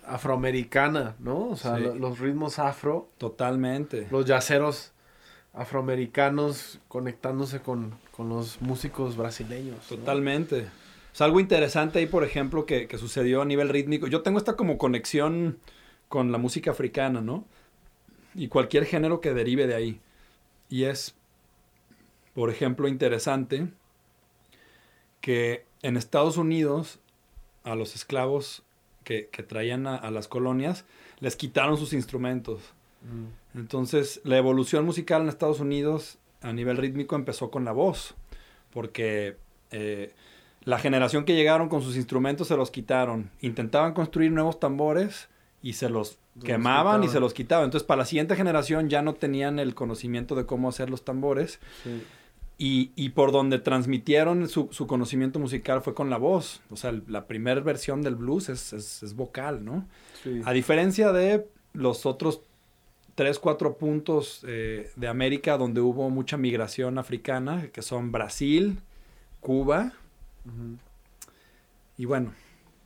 afroamericana, 0.06 1.16
¿no? 1.20 1.50
O 1.50 1.56
sea, 1.56 1.78
sí. 1.78 1.84
los 1.98 2.20
ritmos 2.20 2.60
afro. 2.60 3.10
Totalmente. 3.18 4.08
Los 4.12 4.26
yaceros 4.26 4.94
afroamericanos 5.54 6.80
conectándose 6.88 7.62
con, 7.62 7.96
con, 8.12 8.30
los 8.30 8.62
músicos 8.62 9.18
brasileños. 9.18 9.86
Totalmente. 9.88 10.62
¿no? 10.64 10.68
O 10.68 11.16
sea, 11.16 11.26
algo 11.26 11.40
interesante 11.40 12.00
ahí, 12.00 12.06
por 12.06 12.24
ejemplo, 12.24 12.66
que, 12.66 12.88
que, 12.88 12.98
sucedió 12.98 13.42
a 13.42 13.46
nivel 13.46 13.70
rítmico. 13.70 14.08
Yo 14.08 14.22
tengo 14.22 14.38
esta 14.38 14.56
como 14.56 14.78
conexión 14.78 15.58
con 16.08 16.32
la 16.32 16.38
música 16.38 16.72
africana, 16.72 17.22
¿no? 17.22 17.46
Y 18.34 18.48
cualquier 18.48 18.86
género 18.86 19.20
que 19.20 19.34
derive 19.34 19.68
de 19.68 19.76
ahí. 19.76 20.02
Y 20.70 20.86
es, 20.86 21.16
por 22.34 22.50
ejemplo, 22.50 22.88
interesante 22.88 23.68
que 25.20 25.66
en 25.82 25.98
Estados 25.98 26.38
Unidos 26.38 27.00
a 27.64 27.76
los 27.76 27.96
esclavos 27.96 28.64
que, 29.04 29.30
que 29.32 29.44
traían 29.44 29.88
a, 29.88 29.96
a, 29.96 30.12
las 30.12 30.28
colonias 30.28 30.86
les 31.20 31.36
quitaron 31.36 31.78
sus 31.78 31.94
instrumentos. 31.94 32.62
Mm. 33.02 33.60
Entonces, 33.60 34.22
la 34.24 34.38
evolución 34.38 34.86
musical 34.86 35.22
en 35.24 35.30
Estados 35.30 35.60
Unidos 35.60 36.18
a 36.42 36.54
nivel 36.54 36.78
rítmico 36.78 37.16
empezó 37.16 37.52
con 37.52 37.66
la 37.66 37.72
voz, 37.72 38.16
porque 38.72 39.38
eh, 39.72 40.14
la 40.64 40.80
generación 40.80 41.26
que 41.26 41.36
llegaron 41.36 41.70
con 41.70 41.82
sus 41.82 41.96
instrumentos 41.96 42.48
se 42.48 42.58
los 42.58 42.72
quitaron. 42.72 43.32
Intentaban 43.42 43.94
construir 43.94 44.32
nuevos 44.32 44.60
tambores 44.60 45.30
y 45.62 45.74
se 45.74 45.90
los, 45.90 46.18
los 46.36 46.46
quemaban 46.46 47.04
y 47.04 47.08
se 47.08 47.20
los 47.20 47.34
quitaban. 47.34 47.66
Entonces, 47.66 47.86
para 47.86 48.00
la 48.00 48.06
siguiente 48.06 48.36
generación 48.36 48.90
ya 48.90 49.02
no 49.02 49.14
tenían 49.14 49.60
el 49.60 49.76
conocimiento 49.76 50.36
de 50.36 50.46
cómo 50.46 50.70
hacer 50.70 50.90
los 50.90 51.04
tambores. 51.04 51.60
Sí. 51.84 52.04
Y, 52.58 52.92
y, 52.96 53.10
por 53.10 53.32
donde 53.32 53.58
transmitieron 53.58 54.48
su, 54.48 54.70
su, 54.72 54.86
conocimiento 54.86 55.40
musical 55.40 55.82
fue 55.82 55.96
con 55.96 56.12
la 56.12 56.18
voz. 56.18 56.62
O 56.70 56.76
sea, 56.76 56.94
la 57.08 57.26
primera 57.26 57.60
versión 57.62 58.04
del 58.04 58.16
blues 58.16 58.50
es, 58.50 58.72
es, 58.74 59.02
es 59.02 59.16
vocal, 59.16 59.66
¿no? 59.66 59.88
Sí. 60.24 60.42
A 60.46 60.54
diferencia 60.54 61.12
de 61.12 61.48
los 61.74 62.06
otros 62.06 62.42
tres, 63.16 63.40
cuatro 63.40 63.78
puntos 63.78 64.44
eh, 64.48 64.92
de 64.96 65.08
América 65.08 65.58
donde 65.58 65.82
hubo 65.82 66.10
mucha 66.10 66.38
migración 66.38 66.98
africana, 66.98 67.68
que 67.72 67.82
son 67.82 68.12
Brasil, 68.12 68.80
Cuba 69.40 69.94
uh 70.46 70.50
-huh. 70.50 70.78
y 71.98 72.06
bueno, 72.06 72.34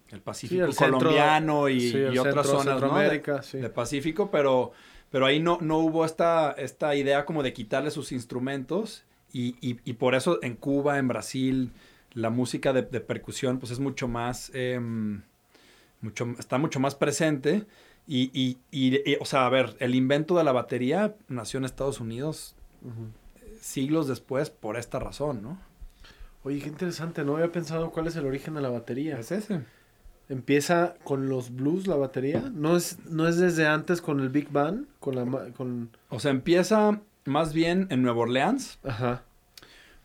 el 0.10 0.22
Pacífico 0.22 0.72
sí, 0.72 0.84
el 0.84 0.92
colombiano 0.92 1.70
y, 1.70 1.92
sí, 1.92 1.98
y 1.98 2.18
otras 2.18 2.48
centro, 2.48 2.64
zonas 2.64 2.82
¿no? 2.82 2.98
de, 2.98 3.62
de, 3.62 3.70
Pacífico, 3.70 4.32
pero, 4.32 4.72
pero 5.12 5.26
ahí 5.26 5.40
no, 5.40 5.58
no 5.62 5.80
hubo 5.80 6.06
esta, 6.06 6.52
esta 6.52 6.96
idea 6.96 7.26
como 7.26 7.44
de 7.44 7.54
quitarle 7.54 7.92
sus 7.92 8.12
instrumentos 8.12 9.04
y, 9.32 9.56
y, 9.62 9.80
y 9.84 9.94
por 9.94 10.16
eso 10.16 10.40
en 10.42 10.56
Cuba, 10.56 10.98
en 10.98 11.08
Brasil, 11.08 11.72
la 12.14 12.30
música 12.30 12.74
de, 12.74 12.84
de 12.84 13.02
percusión 13.02 13.60
pues 13.60 13.72
es 13.72 13.80
mucho 13.80 14.08
más, 14.08 14.52
eh, 14.54 14.80
mucho, 16.02 16.26
está 16.40 16.58
mucho 16.58 16.80
más 16.80 16.96
presente. 16.96 17.66
Y, 18.08 18.30
y, 18.34 18.60
y, 18.72 19.16
o 19.20 19.26
sea, 19.26 19.48
a 19.48 19.50
ver, 19.50 19.76
el 19.80 19.96
invento 19.96 20.38
de 20.38 20.44
la 20.44 20.52
batería 20.52 21.16
nació 21.28 21.58
en 21.58 21.66
Estados 21.66 22.00
Unidos 22.00 22.56
uh 22.84 22.90
-huh. 22.90 23.60
siglos 23.60 24.08
después 24.08 24.52
por 24.52 24.78
esta 24.78 25.00
razón, 25.00 25.42
¿no? 25.42 25.58
Oye, 26.44 26.60
qué 26.60 26.68
interesante, 26.68 27.24
no 27.24 27.38
había 27.38 27.52
pensado 27.52 27.90
cuál 27.90 28.06
es 28.06 28.16
el 28.16 28.28
origen 28.28 28.54
de 28.54 28.62
la 28.62 28.70
batería. 28.70 29.18
Es 29.18 29.32
ese. 29.32 29.64
Empieza 30.30 30.96
con 31.04 31.30
los 31.30 31.56
blues 31.56 31.88
la 31.88 31.96
batería, 31.96 32.52
no 32.54 32.78
es, 32.78 33.00
no 33.06 33.28
es 33.28 33.38
desde 33.38 33.66
antes 33.66 34.02
con 34.02 34.20
el 34.20 34.30
Big 34.30 34.52
Band, 34.52 34.86
con 35.00 35.16
la 35.16 35.52
con 35.54 35.90
O 36.10 36.20
sea, 36.20 36.30
empieza 36.30 37.02
más 37.26 37.54
bien 37.54 37.88
en 37.90 38.02
Nueva 38.02 38.22
Orleans. 38.22 38.80
Ajá. 38.84 39.24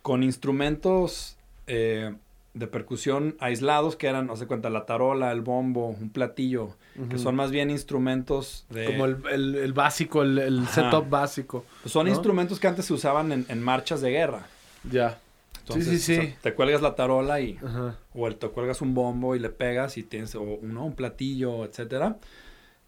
Con 0.02 0.22
instrumentos 0.22 1.36
eh, 1.66 2.14
de 2.54 2.66
percusión 2.66 3.36
aislados 3.38 3.96
que 3.96 4.08
eran, 4.08 4.26
no 4.26 4.34
sé 4.34 4.46
cuenta, 4.46 4.70
la 4.70 4.86
tarola, 4.86 5.30
el 5.30 5.40
bombo, 5.40 5.88
un 5.88 6.10
platillo, 6.10 6.64
uh 6.64 7.02
-huh. 7.02 7.08
que 7.08 7.18
son 7.18 7.36
más 7.36 7.50
bien 7.50 7.70
instrumentos 7.70 8.64
de... 8.70 8.86
Como 8.86 9.04
el, 9.04 9.18
el, 9.30 9.54
el 9.54 9.72
básico, 9.72 10.22
el, 10.22 10.38
el 10.38 10.66
setup 10.68 11.08
básico. 11.08 11.64
Pues 11.82 11.92
son 11.92 12.06
¿no? 12.06 12.12
instrumentos 12.12 12.58
que 12.58 12.66
antes 12.66 12.86
se 12.86 12.94
usaban 12.94 13.30
en, 13.30 13.46
en 13.48 13.62
marchas 13.62 14.00
de 14.00 14.10
guerra. 14.10 14.46
Ya. 14.90 15.18
Entonces, 15.60 15.86
sí, 15.86 15.98
sí, 15.98 16.14
sí. 16.14 16.18
O 16.18 16.22
sea, 16.22 16.36
te 16.40 16.54
cuelgas 16.54 16.82
la 16.82 16.96
tarola 16.96 17.40
y... 17.40 17.56
Ajá. 17.64 17.96
O 18.14 18.28
te 18.34 18.48
cuelgas 18.48 18.80
un 18.80 18.94
bombo 18.94 19.36
y 19.36 19.38
le 19.38 19.50
pegas 19.50 19.96
y 19.98 20.02
tienes 20.02 20.34
o, 20.34 20.58
¿no? 20.62 20.86
un 20.86 20.94
platillo, 20.94 21.64
etcétera. 21.64 22.16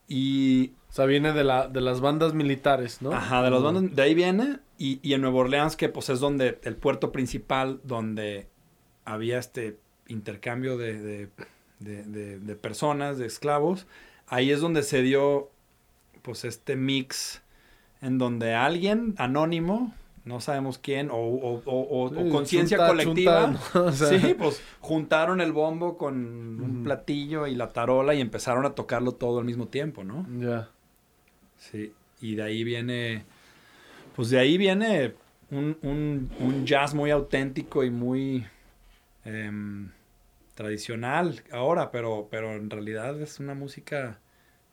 Y... 0.09 0.73
O 0.88 0.94
sea, 0.94 1.06
viene 1.06 1.32
de, 1.32 1.42
la, 1.42 1.68
de 1.68 1.80
las 1.80 2.02
bandas 2.02 2.35
militares, 2.35 3.00
¿no? 3.00 3.12
Ajá, 3.12 3.42
de 3.42 3.50
las 3.50 3.62
bandas... 3.62 3.97
De 3.97 4.02
ahí 4.02 4.14
viene. 4.14 4.59
Y, 4.76 5.00
y 5.02 5.14
en 5.14 5.23
Nueva 5.23 5.38
Orleans, 5.38 5.75
que 5.76 5.88
pues 5.88 6.11
es 6.11 6.21
donde... 6.21 6.59
El 6.64 6.76
puerto 6.76 7.12
principal 7.12 7.80
donde 7.85 8.47
había 9.04 9.38
este 9.38 9.78
intercambio 10.09 10.76
de, 10.76 11.00
de, 11.00 11.28
de, 11.80 12.38
de, 12.38 12.56
personas, 12.56 13.18
de 13.18 13.26
esclavos, 13.26 13.87
ahí 14.26 14.50
es 14.50 14.61
donde 14.61 14.82
se 14.82 15.02
dio 15.02 15.50
pues 16.23 16.44
este 16.44 16.76
mix 16.76 17.42
en 18.00 18.18
donde 18.18 18.54
alguien 18.54 19.14
anónimo, 19.18 19.94
no 20.25 20.41
sabemos 20.41 20.79
quién, 20.79 21.11
o, 21.11 21.17
o, 21.17 21.62
o, 21.64 22.07
o 22.07 22.29
conciencia 22.31 22.79
colectiva, 22.79 23.55
sí, 23.93 24.35
pues 24.38 24.62
juntaron 24.81 25.41
el 25.41 25.52
bombo 25.52 25.99
con 25.99 26.14
un 26.61 26.85
platillo 26.85 27.47
y 27.47 27.55
la 27.55 27.71
tarola 27.71 28.14
y 28.14 28.21
empezaron 28.21 28.64
a 28.64 28.75
tocarlo 28.75 29.12
todo 29.12 29.41
al 29.41 29.45
mismo 29.45 29.67
tiempo, 29.67 30.05
¿no? 30.05 30.26
Ya. 30.38 30.69
Sí, 31.59 31.93
y 32.21 32.37
de 32.37 32.43
ahí 32.43 32.62
viene, 32.64 33.25
pues 34.14 34.31
de 34.31 34.38
ahí 34.38 34.59
viene 34.59 35.14
un, 35.50 35.76
un, 35.83 36.31
un 36.38 36.67
jazz 36.67 36.95
muy 36.95 37.11
auténtico 37.11 37.83
y 37.83 37.91
muy 37.91 38.47
em, 39.25 39.91
tradicional 40.55 41.43
ahora, 41.50 41.91
pero, 41.91 42.29
pero 42.31 42.55
en 42.55 42.71
realidad 42.71 43.21
es 43.21 43.41
una 43.41 43.55
música 43.55 44.19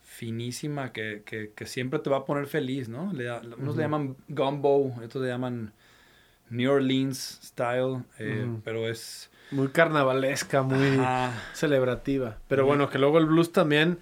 finísima 0.10 0.92
que, 0.92 1.22
que, 1.24 1.52
que, 1.56 1.66
siempre 1.68 2.00
te 2.00 2.10
va 2.10 2.18
a 2.18 2.26
poner 2.26 2.48
feliz, 2.48 2.90
¿no? 2.90 3.14
Le, 3.14 3.32
unos 3.58 3.76
le 3.76 3.84
llaman 3.84 4.16
gumbo, 4.28 4.94
otros 5.04 5.24
le 5.24 5.30
llaman 5.30 5.72
New 6.50 6.72
Orleans 6.72 7.40
style, 7.44 8.04
eh, 8.18 8.48
pero 8.64 8.90
es... 8.90 9.30
Muy 9.52 9.68
carnavalesca, 9.70 10.64
muy 10.64 11.00
celebrativa. 11.54 12.38
Pero 12.48 12.66
bueno, 12.66 12.90
que 12.90 12.98
luego 12.98 13.20
el 13.20 13.28
blues 13.28 13.52
también, 13.52 14.00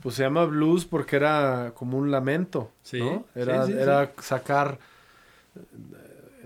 pues 0.00 0.14
se 0.14 0.22
llama 0.22 0.44
blues 0.44 0.84
porque 0.84 1.16
era 1.16 1.72
como 1.74 1.98
un 1.98 2.12
lamento, 2.12 2.70
¿no? 2.92 3.26
Era, 3.34 3.66
era 3.66 4.12
sacar 4.22 4.78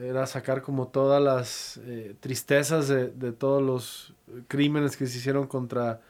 era 0.00 0.26
sacar 0.26 0.62
como 0.62 0.88
todas 0.88 1.23
las 1.23 1.78
eh, 1.85 2.16
tristezas 2.19 2.88
de, 2.88 3.09
de, 3.09 3.31
todos 3.31 3.62
los 3.62 4.14
crímenes 4.49 4.97
que 4.97 5.07
se 5.07 5.19
hicieron 5.19 5.47
contra 5.47 6.00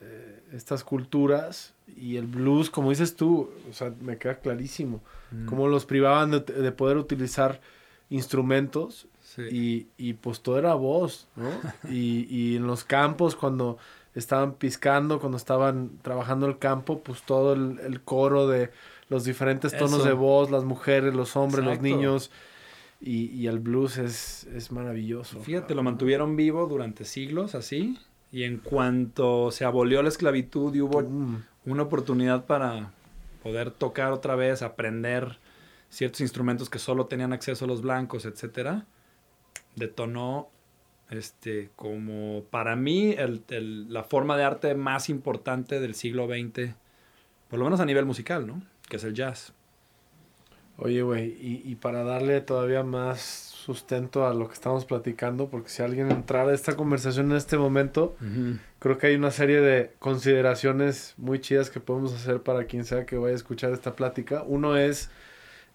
eh, 0.00 0.33
estas 0.54 0.84
culturas 0.84 1.74
y 1.96 2.16
el 2.16 2.26
blues, 2.26 2.70
como 2.70 2.90
dices 2.90 3.16
tú, 3.16 3.50
o 3.68 3.72
sea, 3.72 3.92
me 4.00 4.16
queda 4.18 4.36
clarísimo, 4.36 5.02
mm. 5.30 5.46
cómo 5.46 5.68
los 5.68 5.84
privaban 5.84 6.30
de, 6.30 6.40
de, 6.40 6.72
poder 6.72 6.96
utilizar 6.96 7.60
instrumentos 8.10 9.06
y, 9.50 9.88
y, 9.96 10.14
pues 10.14 10.40
todo 10.40 10.58
era 10.58 10.74
voz, 10.74 11.26
¿no? 11.34 11.50
y, 11.90 12.26
y 12.30 12.56
en 12.56 12.66
los 12.66 12.84
campos 12.84 13.34
cuando 13.34 13.78
estaban 14.14 14.54
piscando, 14.54 15.18
cuando 15.18 15.36
estaban 15.36 15.98
trabajando 16.02 16.46
el 16.46 16.58
campo, 16.58 17.00
pues 17.02 17.22
todo 17.22 17.52
el, 17.54 17.80
el 17.80 18.00
coro 18.00 18.46
de 18.46 18.70
los 19.08 19.24
diferentes 19.24 19.76
tonos 19.76 20.04
de 20.04 20.12
voz, 20.12 20.50
las 20.50 20.64
mujeres, 20.64 21.14
los 21.14 21.36
hombres, 21.36 21.64
los 21.64 21.80
niños, 21.80 22.30
y, 23.00 23.26
y 23.26 23.48
el 23.48 23.58
blues 23.58 23.98
es, 23.98 24.44
es 24.54 24.72
maravilloso. 24.72 25.40
Fíjate, 25.40 25.74
lo 25.74 25.82
mantuvieron 25.82 26.36
vivo 26.36 26.66
durante 26.66 27.04
siglos 27.04 27.54
así. 27.54 27.98
Y 28.34 28.42
en 28.42 28.58
cuanto 28.58 29.52
se 29.52 29.64
abolió 29.64 30.02
la 30.02 30.08
esclavitud 30.08 30.74
y 30.74 30.80
hubo 30.80 31.04
una 31.64 31.82
oportunidad 31.84 32.46
para 32.46 32.90
poder 33.44 33.70
tocar 33.70 34.10
otra 34.10 34.34
vez, 34.34 34.60
aprender 34.60 35.38
ciertos 35.88 36.20
instrumentos 36.20 36.68
que 36.68 36.80
solo 36.80 37.06
tenían 37.06 37.32
acceso 37.32 37.64
a 37.64 37.68
los 37.68 37.80
blancos, 37.80 38.24
etcétera, 38.24 38.86
detonó 39.76 40.48
este 41.10 41.70
como 41.76 42.42
para 42.50 42.74
mí 42.74 43.14
el, 43.16 43.44
el, 43.50 43.92
la 43.92 44.02
forma 44.02 44.36
de 44.36 44.42
arte 44.42 44.74
más 44.74 45.08
importante 45.10 45.78
del 45.78 45.94
siglo 45.94 46.26
XX, 46.26 46.74
por 47.48 47.60
lo 47.60 47.66
menos 47.66 47.78
a 47.78 47.86
nivel 47.86 48.04
musical, 48.04 48.48
¿no? 48.48 48.60
Que 48.88 48.96
es 48.96 49.04
el 49.04 49.14
jazz. 49.14 49.52
Oye, 50.76 51.02
güey, 51.02 51.36
y, 51.40 51.62
y, 51.64 51.76
para 51.76 52.02
darle 52.02 52.40
todavía 52.40 52.82
más 52.82 53.53
sustento 53.64 54.26
a 54.26 54.34
lo 54.34 54.46
que 54.48 54.54
estamos 54.54 54.84
platicando, 54.84 55.48
porque 55.48 55.70
si 55.70 55.82
alguien 55.82 56.10
entrara 56.10 56.50
a 56.50 56.54
esta 56.54 56.76
conversación 56.76 57.30
en 57.30 57.38
este 57.38 57.56
momento, 57.56 58.14
uh 58.20 58.24
-huh. 58.24 58.58
creo 58.78 58.98
que 58.98 59.06
hay 59.06 59.14
una 59.14 59.30
serie 59.30 59.60
de 59.60 59.92
consideraciones 59.98 61.14
muy 61.16 61.40
chidas 61.40 61.70
que 61.70 61.80
podemos 61.80 62.12
hacer 62.12 62.42
para 62.42 62.64
quien 62.64 62.84
sea 62.84 63.06
que 63.06 63.16
vaya 63.16 63.32
a 63.32 63.36
escuchar 63.36 63.72
esta 63.72 63.96
plática. 63.96 64.44
Uno 64.46 64.76
es, 64.76 65.10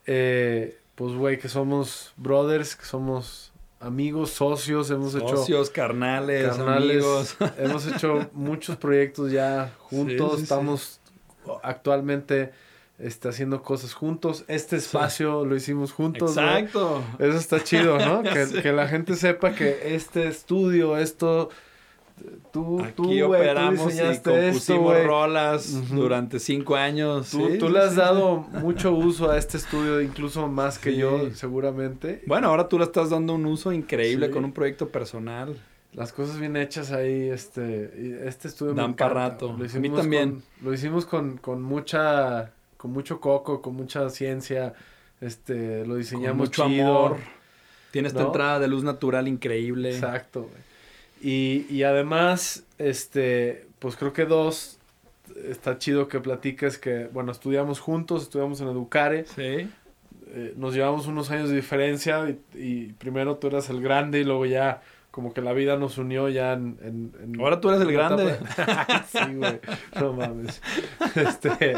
eh, 0.06 0.78
pues, 0.96 1.14
güey, 1.14 1.40
que 1.40 1.50
somos 1.50 2.14
brothers, 2.16 2.76
que 2.76 2.86
somos 2.86 3.52
amigos, 3.80 4.32
socios, 4.32 4.92
hemos 4.92 5.14
socios, 5.14 5.32
hecho... 5.32 5.38
Socios, 5.38 5.70
carnales, 5.72 6.48
carnales, 6.48 6.92
amigos. 6.92 7.38
Hemos 7.58 7.88
hecho 7.88 8.30
muchos 8.34 8.78
proyectos 8.78 9.32
ya 9.32 9.74
juntos, 9.80 10.32
sí, 10.32 10.38
sí, 10.38 10.44
estamos 10.44 11.00
sí. 11.46 11.52
actualmente 11.64 12.52
este, 13.00 13.30
haciendo 13.30 13.62
cosas 13.62 13.94
juntos. 13.94 14.44
Este 14.48 14.76
espacio 14.76 15.44
sí. 15.44 15.50
lo 15.50 15.56
hicimos 15.56 15.92
juntos. 15.92 16.32
Exacto. 16.38 17.02
¿no? 17.18 17.26
Eso 17.26 17.38
está 17.38 17.64
chido, 17.64 17.98
¿no? 17.98 18.24
que, 18.34 18.46
sí. 18.46 18.62
que, 18.62 18.72
la 18.72 18.88
gente 18.88 19.16
sepa 19.16 19.54
que 19.54 19.96
este 19.96 20.28
estudio, 20.28 20.98
esto. 20.98 21.50
Tú, 22.52 22.82
Aquí 22.82 22.92
tú, 22.98 23.26
operamos 23.28 23.82
tú 23.82 23.90
y 23.92 24.20
compusimos 24.22 24.94
esto, 24.94 25.08
rolas 25.08 25.70
uh 25.70 25.84
-huh. 25.84 25.96
durante 25.96 26.40
cinco 26.40 26.76
años. 26.76 27.30
Tú, 27.30 27.48
sí, 27.50 27.58
tú 27.58 27.70
le 27.70 27.80
has 27.80 27.96
dado 27.96 28.40
mucho 28.62 28.92
uso 28.92 29.32
a 29.32 29.38
este 29.38 29.56
estudio, 29.56 30.02
incluso 30.02 30.46
más 30.50 30.78
que 30.78 30.98
yo, 30.98 31.30
seguramente. 31.34 32.22
Bueno, 32.28 32.48
ahora 32.50 32.68
tú 32.68 32.78
le 32.78 32.84
estás 32.84 33.10
dando 33.10 33.36
un 33.36 33.46
uso 33.46 33.72
increíble 33.72 34.30
con 34.32 34.44
un 34.44 34.52
proyecto 34.52 34.90
personal. 34.90 35.56
Las 35.94 36.12
cosas 36.12 36.38
bien 36.42 36.58
hechas 36.58 36.92
ahí, 36.92 37.30
este, 37.30 38.28
este 38.28 38.50
estudio 38.50 38.74
Dan 38.74 38.96
para 38.96 39.14
rato. 39.14 39.56
Lo 39.58 39.64
hicimos 39.64 39.76
a 39.76 39.80
mí 39.80 39.90
también. 39.90 40.32
Con, 40.32 40.44
lo 40.62 40.74
hicimos 40.74 41.06
con, 41.06 41.38
con 41.38 41.62
mucha 41.62 42.52
con 42.80 42.92
mucho 42.92 43.20
coco, 43.20 43.62
con 43.62 43.76
mucha 43.76 44.10
ciencia, 44.10 44.74
este, 45.20 45.86
lo 45.86 45.98
diseñamos 45.98 46.50
con 46.50 46.68
mucho 46.68 46.68
chido, 46.70 47.08
amor. 47.08 47.18
Tiene 47.92 48.08
esta 48.08 48.22
¿no? 48.22 48.28
entrada 48.28 48.58
de 48.60 48.70
luz 48.70 48.86
natural 48.86 49.28
increíble. 49.28 49.90
Exacto, 49.90 50.44
güey. 50.44 50.70
Y, 51.22 51.66
y 51.70 51.84
además, 51.84 52.64
este, 52.78 53.68
pues 53.80 53.98
creo 53.98 54.14
que 54.14 54.24
dos, 54.24 54.80
está 55.46 55.78
chido 55.78 56.08
que 56.08 56.22
platiques 56.22 56.78
que, 56.78 57.10
bueno, 57.12 57.34
estudiamos 57.34 57.82
juntos, 57.82 58.24
estudiamos 58.24 58.62
en 58.62 58.70
Educare. 58.70 59.26
Sí. 59.26 59.70
Eh, 60.32 60.54
nos 60.56 60.74
llevamos 60.74 61.06
unos 61.08 61.32
años 61.32 61.50
de 61.50 61.58
diferencia 61.58 62.30
y, 62.30 62.40
y, 62.58 62.94
primero 62.94 63.36
tú 63.36 63.48
eras 63.48 63.70
el 63.70 63.82
grande 63.82 64.22
y 64.22 64.24
luego 64.24 64.46
ya 64.46 64.82
como 65.12 65.34
que 65.34 65.42
la 65.42 65.52
vida 65.52 65.76
nos 65.76 65.98
unió 65.98 66.30
ya 66.30 66.54
en... 66.54 66.78
en, 66.82 67.12
en 67.22 67.42
Ahora 67.42 67.60
tú 67.60 67.72
eres 67.72 67.82
el 67.82 67.92
grande. 67.92 68.38
sí, 69.12 69.34
güey. 69.34 69.60
No 70.00 70.14
mames. 70.14 70.62
Este... 71.16 71.76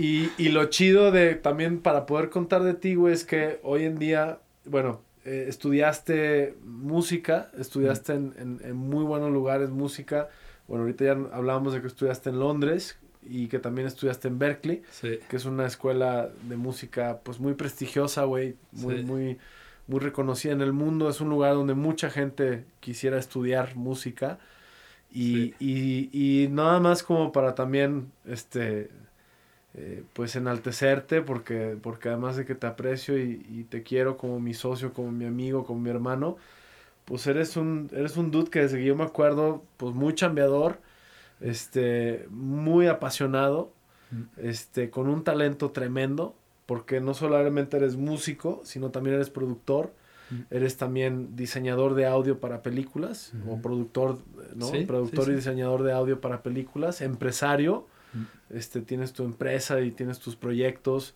Y, 0.00 0.30
y, 0.38 0.48
lo 0.48 0.64
chido 0.66 1.12
de 1.12 1.34
también 1.34 1.80
para 1.80 2.06
poder 2.06 2.30
contar 2.30 2.62
de 2.62 2.72
ti, 2.72 2.94
güey, 2.94 3.12
es 3.12 3.24
que 3.24 3.60
hoy 3.62 3.84
en 3.84 3.98
día, 3.98 4.38
bueno, 4.64 5.02
eh, 5.26 5.44
estudiaste 5.46 6.56
música, 6.64 7.50
estudiaste 7.58 8.14
en, 8.14 8.34
en, 8.38 8.60
en, 8.64 8.76
muy 8.76 9.04
buenos 9.04 9.30
lugares 9.30 9.68
música. 9.68 10.30
Bueno, 10.68 10.84
ahorita 10.84 11.04
ya 11.04 11.12
hablábamos 11.32 11.74
de 11.74 11.82
que 11.82 11.86
estudiaste 11.86 12.30
en 12.30 12.38
Londres 12.38 12.96
y 13.22 13.48
que 13.48 13.58
también 13.58 13.86
estudiaste 13.86 14.28
en 14.28 14.38
Berkeley, 14.38 14.82
sí. 14.90 15.18
que 15.28 15.36
es 15.36 15.44
una 15.44 15.66
escuela 15.66 16.30
de 16.44 16.56
música 16.56 17.20
pues 17.22 17.38
muy 17.38 17.52
prestigiosa, 17.52 18.24
güey, 18.24 18.56
muy, 18.72 18.98
sí. 18.98 19.02
muy, 19.02 19.38
muy 19.86 20.00
reconocida 20.00 20.52
en 20.52 20.62
el 20.62 20.72
mundo. 20.72 21.10
Es 21.10 21.20
un 21.20 21.28
lugar 21.28 21.52
donde 21.52 21.74
mucha 21.74 22.08
gente 22.08 22.64
quisiera 22.80 23.18
estudiar 23.18 23.76
música. 23.76 24.38
Y, 25.12 25.52
sí. 25.58 26.10
y, 26.12 26.44
y 26.44 26.48
nada 26.48 26.80
más 26.80 27.02
como 27.02 27.32
para 27.32 27.54
también, 27.54 28.12
este, 28.24 28.88
eh, 29.74 30.02
pues 30.14 30.34
enaltecerte 30.34 31.22
porque, 31.22 31.76
porque 31.80 32.08
además 32.08 32.36
de 32.36 32.44
que 32.44 32.54
te 32.54 32.66
aprecio 32.66 33.16
y, 33.18 33.46
y, 33.48 33.64
te 33.64 33.84
quiero 33.84 34.16
como 34.16 34.40
mi 34.40 34.52
socio, 34.52 34.92
como 34.92 35.12
mi 35.12 35.26
amigo, 35.26 35.64
como 35.64 35.80
mi 35.80 35.90
hermano, 35.90 36.36
pues 37.04 37.26
eres 37.26 37.56
un, 37.56 37.88
eres 37.92 38.16
un 38.16 38.30
dude 38.30 38.50
que 38.50 38.60
desde 38.60 38.78
que 38.78 38.84
yo 38.84 38.96
me 38.96 39.04
acuerdo, 39.04 39.62
pues 39.76 39.94
muy 39.94 40.14
chambeador, 40.14 40.78
este, 41.40 42.26
muy 42.30 42.86
apasionado, 42.86 43.72
mm. 44.10 44.22
este, 44.38 44.90
con 44.90 45.08
un 45.08 45.24
talento 45.24 45.70
tremendo, 45.70 46.34
porque 46.66 47.00
no 47.00 47.14
solamente 47.14 47.76
eres 47.76 47.96
músico, 47.96 48.60
sino 48.64 48.90
también 48.90 49.16
eres 49.16 49.30
productor, 49.30 49.92
mm. 50.30 50.54
eres 50.54 50.76
también 50.76 51.34
diseñador 51.34 51.94
de 51.94 52.06
audio 52.06 52.38
para 52.38 52.62
películas, 52.62 53.32
mm. 53.34 53.48
o 53.48 53.60
productor, 53.60 54.18
¿no? 54.54 54.66
Sí, 54.66 54.84
productor 54.84 55.24
sí, 55.24 55.26
sí. 55.26 55.32
y 55.32 55.34
diseñador 55.36 55.82
de 55.82 55.92
audio 55.92 56.20
para 56.20 56.42
películas, 56.42 57.00
empresario, 57.00 57.86
este, 58.52 58.80
tienes 58.80 59.12
tu 59.12 59.24
empresa 59.24 59.80
y 59.80 59.90
tienes 59.90 60.18
tus 60.18 60.36
proyectos, 60.36 61.14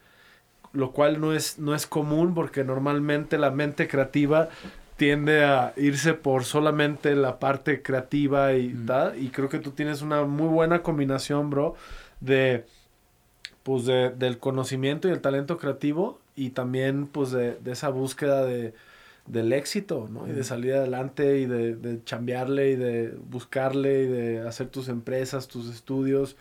lo 0.72 0.92
cual 0.92 1.20
no 1.20 1.32
es, 1.32 1.58
no 1.58 1.74
es 1.74 1.86
común 1.86 2.34
porque 2.34 2.64
normalmente 2.64 3.38
la 3.38 3.50
mente 3.50 3.88
creativa 3.88 4.48
tiende 4.96 5.44
a 5.44 5.72
irse 5.76 6.14
por 6.14 6.44
solamente 6.44 7.14
la 7.16 7.38
parte 7.38 7.82
creativa 7.82 8.54
y 8.54 8.68
mm. 8.68 8.86
tal, 8.86 9.22
y 9.22 9.28
creo 9.28 9.48
que 9.48 9.58
tú 9.58 9.72
tienes 9.72 10.02
una 10.02 10.24
muy 10.24 10.48
buena 10.48 10.82
combinación, 10.82 11.50
bro, 11.50 11.74
de 12.20 12.64
pues 13.62 13.86
de, 13.86 14.10
del 14.10 14.38
conocimiento 14.38 15.08
y 15.08 15.12
el 15.12 15.20
talento 15.20 15.56
creativo 15.56 16.20
y 16.36 16.50
también 16.50 17.06
pues 17.06 17.30
de, 17.30 17.54
de 17.54 17.72
esa 17.72 17.88
búsqueda 17.88 18.44
de, 18.44 18.74
del 19.26 19.52
éxito, 19.52 20.08
¿no? 20.10 20.26
Mm. 20.26 20.30
Y 20.30 20.32
de 20.32 20.44
salir 20.44 20.74
adelante 20.74 21.38
y 21.38 21.46
de, 21.46 21.74
de 21.74 22.04
chambearle 22.04 22.70
y 22.72 22.76
de 22.76 23.14
buscarle 23.30 24.02
y 24.02 24.06
de 24.06 24.40
hacer 24.46 24.68
tus 24.68 24.88
empresas, 24.88 25.48
tus 25.48 25.70
estudios 25.70 26.36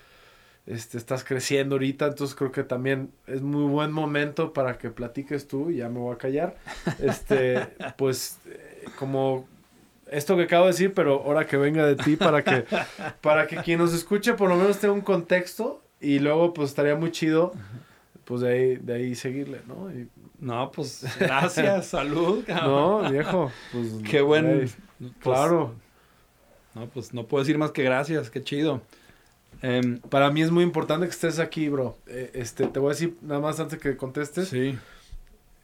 este, 0.66 0.98
estás 0.98 1.24
creciendo 1.24 1.76
ahorita, 1.76 2.08
entonces 2.08 2.36
creo 2.36 2.52
que 2.52 2.64
también 2.64 3.12
es 3.28 3.42
muy 3.42 3.70
buen 3.70 3.92
momento 3.92 4.54
para 4.54 4.78
que 4.78 4.90
platiques 4.90 5.48
tú, 5.48 5.70
y 5.70 5.78
ya 5.78 5.90
me 5.90 6.00
voy 6.00 6.16
a 6.16 6.18
callar, 6.18 6.58
este, 7.00 7.68
pues 7.98 8.40
como 8.98 9.48
esto 10.10 10.38
que 10.38 10.44
acabo 10.44 10.66
de 10.66 10.72
decir, 10.72 10.94
pero 10.94 11.24
ahora 11.24 11.48
que 11.48 11.58
venga 11.58 11.86
de 11.86 11.96
ti 11.96 12.16
para 12.16 12.44
que, 12.44 12.66
para 13.22 13.48
que 13.48 13.58
quien 13.58 13.80
nos 13.80 13.94
escuche 13.94 14.34
por 14.34 14.50
lo 14.50 14.56
menos 14.56 14.78
tenga 14.80 14.94
un 14.94 15.02
contexto 15.02 15.82
Y 16.00 16.20
luego, 16.20 16.54
pues 16.54 16.70
estaría 16.70 16.96
muy 16.96 17.12
chido, 17.12 17.54
pues 18.26 18.42
de 18.42 18.52
ahí, 18.52 18.76
de 18.76 18.94
ahí 18.94 19.16
seguirle, 19.16 19.62
¿no? 19.68 19.92
Y, 19.92 20.10
no, 20.40 20.72
pues 20.72 21.06
gracias, 21.18 21.88
salud. 21.88 22.44
Cabrón. 22.46 23.04
No, 23.04 23.10
viejo, 23.10 23.52
pues. 23.72 23.88
Qué 24.10 24.22
bueno. 24.22 24.60
Pues, 24.60 24.78
claro. 25.20 25.76
No, 26.76 26.88
pues 26.88 27.14
no 27.14 27.26
puedo 27.26 27.44
decir 27.44 27.58
más 27.58 27.72
que 27.72 27.84
gracias, 27.84 28.30
qué 28.30 28.44
chido. 28.44 28.82
Em, 29.64 30.00
para 30.00 30.30
mí 30.30 30.42
es 30.42 30.52
muy 30.52 30.62
importante 30.62 31.06
que 31.06 31.12
estés 31.12 31.40
aquí, 31.40 31.70
bro. 31.70 31.98
Eh, 32.08 32.32
este, 32.34 32.68
te 32.68 32.80
voy 32.80 32.90
a 32.90 32.94
decir 32.94 33.16
nada 33.22 33.40
más 33.40 33.62
antes 33.62 33.80
que 33.80 33.96
contestes. 33.96 34.50
Sí. 34.50 34.78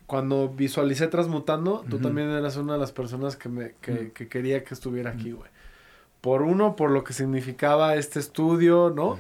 Cuando 0.08 0.48
visualicé 0.48 1.08
Transmutando, 1.08 1.84
tú 1.88 2.00
también 2.00 2.30
eras 2.30 2.56
una 2.56 2.74
de 2.74 2.80
las 2.80 2.94
personas 2.94 3.36
que, 3.36 3.50
me, 3.50 3.76
que, 3.82 4.12
que 4.12 4.28
quería 4.28 4.64
que 4.64 4.74
estuviera 4.74 5.12
aquí, 5.12 5.34
güey. 5.34 5.52
Por 6.22 6.42
uno, 6.42 6.76
por 6.76 6.90
lo 6.92 7.04
que 7.04 7.14
significaba 7.14 7.96
este 7.96 8.20
estudio, 8.20 8.92
¿no? 8.96 9.20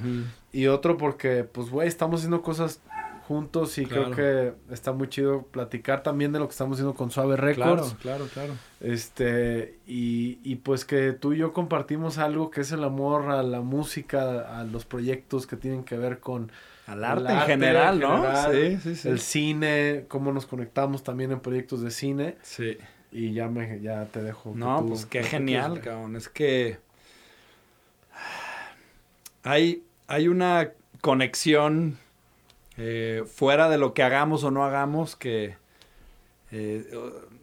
Y 0.51 0.65
otro 0.67 0.97
porque, 0.97 1.43
pues, 1.43 1.69
güey, 1.69 1.87
estamos 1.87 2.21
haciendo 2.21 2.41
cosas 2.41 2.81
juntos 3.29 3.77
y 3.77 3.85
creo 3.85 4.09
que 4.09 4.53
está 4.71 4.91
muy 4.91 5.07
chido 5.07 5.43
platicar 5.43 6.01
también 6.01 6.31
de 6.31 6.39
lo 6.39 6.47
que 6.47 6.53
estamos 6.53 6.77
haciendo 6.77 6.95
con 6.95 7.11
Suave 7.11 7.37
Records. 7.37 7.93
Claro, 8.01 8.25
claro, 8.25 8.25
claro. 8.33 8.53
Este, 8.81 9.77
y, 9.85 10.39
y 10.43 10.55
pues 10.55 10.83
que 10.83 11.11
tú 11.13 11.33
y 11.33 11.37
yo 11.37 11.53
compartimos 11.53 12.17
algo 12.17 12.49
que 12.49 12.61
es 12.61 12.71
el 12.71 12.83
amor 12.83 13.29
a 13.29 13.43
la 13.43 13.61
música, 13.61 14.59
a 14.59 14.63
los 14.63 14.85
proyectos 14.85 15.45
que 15.45 15.57
tienen 15.57 15.83
que 15.83 15.95
ver 15.95 16.19
con... 16.19 16.51
Al 16.87 17.03
arte, 17.03 17.31
en 17.31 17.41
general, 17.41 17.99
¿no? 17.99 18.51
sí, 18.51 18.79
sí, 18.81 18.95
sí. 18.95 19.09
El 19.09 19.19
cine, 19.19 20.05
cómo 20.07 20.33
nos 20.33 20.47
conectamos 20.47 21.03
también 21.03 21.31
en 21.31 21.39
proyectos 21.39 21.83
de 21.83 21.91
cine. 21.91 22.35
Sí. 22.41 22.79
Y 23.11 23.33
ya 23.33 23.47
me, 23.47 23.79
ya 23.79 24.05
te 24.05 24.23
dejo. 24.23 24.53
No, 24.55 24.83
pues 24.87 25.05
qué 25.05 25.21
genial, 25.21 25.81
cabrón. 25.81 26.15
Es 26.15 26.29
que 26.29 26.79
hay, 29.43 29.83
hay 30.07 30.27
una 30.27 30.71
conexión 31.01 31.99
eh, 32.79 33.23
fuera 33.27 33.69
de 33.69 33.77
lo 33.77 33.93
que 33.93 34.03
hagamos 34.03 34.43
o 34.43 34.51
no 34.51 34.63
hagamos 34.63 35.15
que... 35.15 35.57
Eh, 36.51 36.89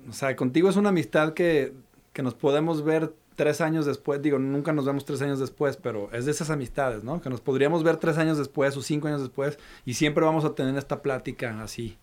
o 0.09 0.13
sea, 0.13 0.35
contigo 0.35 0.69
es 0.69 0.77
una 0.77 0.89
amistad 0.89 1.35
que, 1.35 1.75
que 2.13 2.23
nos 2.23 2.35
podemos 2.35 2.83
ver 2.83 3.13
tres 3.37 3.61
años 3.61 3.85
después, 3.85 4.23
digo, 4.23 4.39
nunca 4.39 4.73
nos 4.73 4.87
vemos 4.87 5.05
tres 5.05 5.21
años 5.23 5.39
después, 5.39 5.77
pero 5.77 6.11
es 6.13 6.25
de 6.25 6.31
esas 6.31 6.51
amistades, 6.51 7.05
¿no? 7.05 7.21
Que 7.21 7.29
nos 7.29 7.41
podríamos 7.41 7.85
ver 7.85 7.99
tres 7.99 8.17
años 8.17 8.39
después 8.39 8.77
o 8.77 8.83
cinco 8.83 9.09
años 9.09 9.21
después 9.21 9.59
y 9.85 9.95
siempre 9.95 10.25
vamos 10.25 10.45
a 10.45 10.55
tener 10.55 10.77
esta 10.77 11.03
plática 11.03 11.63
así. 11.63 11.99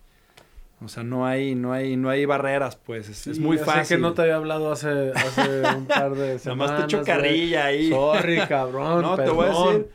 O 0.82 0.88
sea, 0.88 1.02
no 1.02 1.26
hay, 1.26 1.54
no 1.54 1.72
hay, 1.72 1.96
no 1.96 2.10
hay 2.10 2.24
barreras, 2.26 2.76
pues. 2.76 3.26
Es, 3.26 3.38
muy 3.38 3.58
fácil. 3.58 3.96
que 3.96 4.02
no 4.02 4.12
te 4.12 4.22
había 4.22 4.36
hablado 4.36 4.72
hace, 4.72 5.12
hace 5.12 5.62
un 5.76 5.86
par 5.86 6.14
de 6.14 6.38
semanas. 6.40 6.46
Nomás 6.46 6.76
te 6.76 6.84
echo 6.84 7.04
carrilla 7.04 7.66
ahí. 7.66 7.90
Sorry, 7.90 8.40
cabrón. 8.48 9.02
No, 9.02 9.16
te 9.16 9.30
voy 9.30 9.46
a 9.46 9.50
decir. 9.50 9.90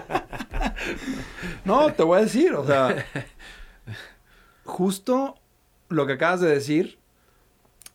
no, 1.64 1.92
te 1.92 2.02
voy 2.02 2.18
a 2.18 2.22
decir, 2.22 2.54
o 2.54 2.66
sea. 2.66 3.04
Justo 4.64 5.36
lo 5.88 6.06
que 6.06 6.12
acabas 6.14 6.40
de 6.40 6.48
decir 6.48 6.98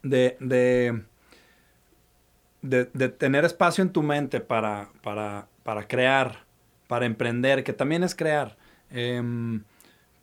de, 0.04 0.38
de, 0.40 1.02
de, 2.62 3.10
tener 3.10 3.46
espacio 3.46 3.82
en 3.82 3.90
tu 3.90 4.04
mente 4.04 4.42
para, 4.42 4.90
para, 5.02 5.48
para 5.64 5.88
crear, 5.88 6.44
para 6.88 7.06
emprender, 7.06 7.64
que 7.64 7.74
también 7.74 8.04
es 8.04 8.14
crear. 8.14 8.58
Eh, 8.92 9.24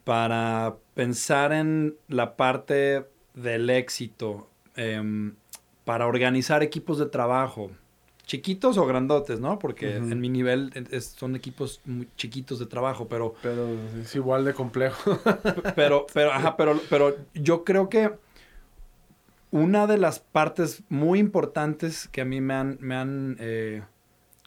para 0.04 0.74
pensar 0.94 1.52
en 1.52 1.96
la 2.09 2.37
parte 2.37 3.07
del 3.35 3.70
éxito, 3.70 4.48
em, 4.76 5.35
para 5.85 6.07
organizar 6.07 6.62
equipos 6.62 6.98
de 6.98 7.07
trabajo, 7.07 7.70
chiquitos 8.24 8.78
o 8.78 8.87
grandotes, 8.87 9.40
¿no? 9.40 9.59
Porque 9.59 9.96
en 9.96 10.20
mi 10.20 10.28
nivel 10.28 10.72
son 11.00 11.35
equipos 11.35 11.81
muy 11.85 12.09
chiquitos 12.16 12.59
de 12.59 12.66
trabajo, 12.66 13.09
pero... 13.09 13.35
Pero 13.42 13.68
es 14.00 14.14
igual 14.14 14.44
de 14.44 14.55
complejo. 14.55 15.18
pero, 15.74 16.07
pero, 16.14 16.33
ajá, 16.33 16.57
pero, 16.57 16.81
pero 16.88 17.16
yo 17.35 17.64
creo 17.64 17.88
que 17.88 18.12
una 19.50 19.87
de 19.87 19.98
las 19.98 20.20
partes 20.20 20.83
muy 20.88 21.18
importantes 21.18 22.09
que 22.09 22.20
a 22.20 22.24
mí 22.24 22.40
me 22.40 22.55
han, 22.55 22.78
me 22.81 22.94
han 22.94 23.37
eh, 23.40 23.83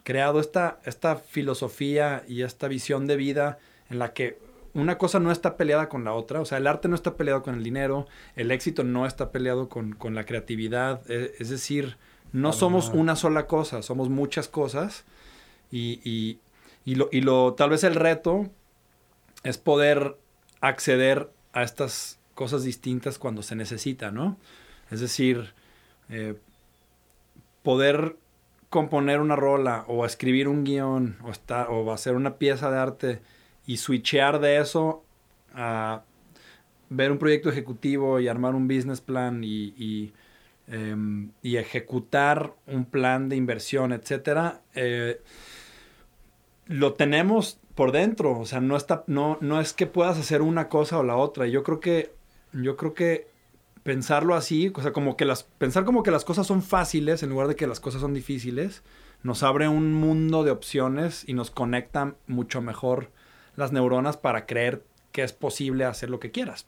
creado 0.04 0.40
esta, 0.40 0.80
esta 0.86 1.18
filosofía 1.18 2.24
y 2.28 2.44
esta 2.44 2.68
visión 2.68 3.08
de 3.08 3.18
vida 3.18 3.60
en 3.90 4.00
la 4.00 4.14
que 4.14 4.40
una 4.76 4.98
cosa 4.98 5.20
no 5.20 5.32
está 5.32 5.56
peleada 5.56 5.90
con 5.90 6.04
la 6.04 6.14
otra, 6.14 6.42
o 6.42 6.46
sea, 6.46 6.58
el 6.58 6.68
arte 6.68 6.90
no 6.90 6.96
está 6.96 7.16
peleado 7.16 7.42
con 7.42 7.56
el 7.56 7.64
dinero, 7.64 8.08
el 8.36 8.52
éxito 8.52 8.84
no 8.84 9.06
está 9.06 9.32
peleado 9.32 9.70
con, 9.70 9.96
la 10.14 10.26
creatividad, 10.26 11.10
e, 11.10 11.34
es, 11.40 11.50
decir, 11.50 11.98
no 12.34 12.52
somos 12.52 12.90
una 12.90 13.16
sola 13.16 13.48
cosa, 13.48 13.82
somos 13.82 14.10
muchas 14.10 14.50
cosas 14.50 15.06
y, 15.72 16.02
y, 16.04 16.40
y, 16.84 16.96
lo, 16.96 17.08
y 17.12 17.22
lo, 17.22 17.54
tal 17.54 17.70
vez 17.70 17.86
el 17.86 17.96
reto 17.96 18.50
es 19.44 19.58
poder 19.58 20.18
acceder 20.60 21.32
a 21.54 21.64
estas 21.64 22.20
cosas 22.34 22.64
distintas 22.64 23.18
cuando 23.18 23.44
se 23.44 23.56
necesita, 23.56 24.12
¿no? 24.12 24.38
Es 24.92 25.00
decir, 25.00 25.54
eh, 26.10 26.36
poder 27.64 28.18
componer 28.70 29.22
una 29.22 29.38
rola 29.38 29.86
o 29.88 30.06
escribir 30.06 30.50
un 30.50 30.66
guion 30.66 31.18
o, 31.24 31.32
estar, 31.32 31.68
o 31.70 31.94
hacer 31.94 32.16
una 32.16 32.36
pieza 32.36 32.70
de 32.70 32.78
arte 32.78 33.22
y 33.66 33.78
switchear 33.78 34.40
de 34.40 34.58
eso 34.58 35.04
a 35.54 36.04
ver 36.90 37.12
un 37.12 37.18
proyecto 37.18 37.50
ejecutivo 37.50 38.20
y 38.20 38.28
armar 38.28 38.56
un 38.56 38.68
business 38.68 39.02
plan 39.02 39.42
y, 39.44 40.14
em, 40.68 41.32
ejecutar 41.44 42.54
un 42.68 42.86
plan 42.86 43.30
de 43.30 43.36
inversión, 43.36 43.94
etcétera, 43.94 44.62
eh, 44.74 45.22
lo 46.68 46.94
tenemos 46.94 47.60
por 47.76 47.92
dentro. 47.92 48.40
O 48.40 48.46
sea, 48.46 48.62
no, 48.62 48.78
está, 48.78 49.04
no, 49.08 49.38
no 49.42 49.62
es 49.62 49.74
que 49.74 49.88
puedas 49.88 50.18
hacer 50.18 50.42
una 50.42 50.70
cosa 50.70 50.98
o 50.98 51.04
la 51.04 51.16
otra. 51.18 51.48
Yo 51.48 51.64
creo 51.64 51.80
que, 51.80 52.14
yo 52.54 52.78
creo 52.78 52.94
que 52.94 53.28
pensarlo 53.84 54.34
así, 54.36 54.72
o 54.74 54.82
sea, 54.82 54.92
como 54.94 55.16
que 55.16 55.26
las, 55.26 55.44
pensar 55.44 55.86
como 55.86 56.02
que 56.02 56.10
las 56.10 56.26
cosas 56.26 56.48
son 56.48 56.64
fáciles 56.64 57.22
en 57.22 57.30
lugar 57.30 57.48
de 57.48 57.56
que 57.56 57.68
las 57.68 57.80
cosas 57.80 58.02
son 58.02 58.16
difíciles, 58.16 58.82
nos 59.22 59.44
abre 59.44 59.68
un 59.68 59.94
mundo 59.94 60.44
de 60.44 60.50
opciones 60.52 61.24
y 61.28 61.34
nos 61.34 61.52
conecta 61.52 62.16
mucho 62.26 62.62
mejor 62.62 63.12
las 63.56 63.72
neuronas 63.72 64.18
para 64.18 64.46
creer 64.46 64.84
que 65.12 65.24
es 65.24 65.34
posible 65.34 65.86
hacer 65.86 66.10
lo 66.10 66.20
que 66.20 66.32
quieras. 66.32 66.66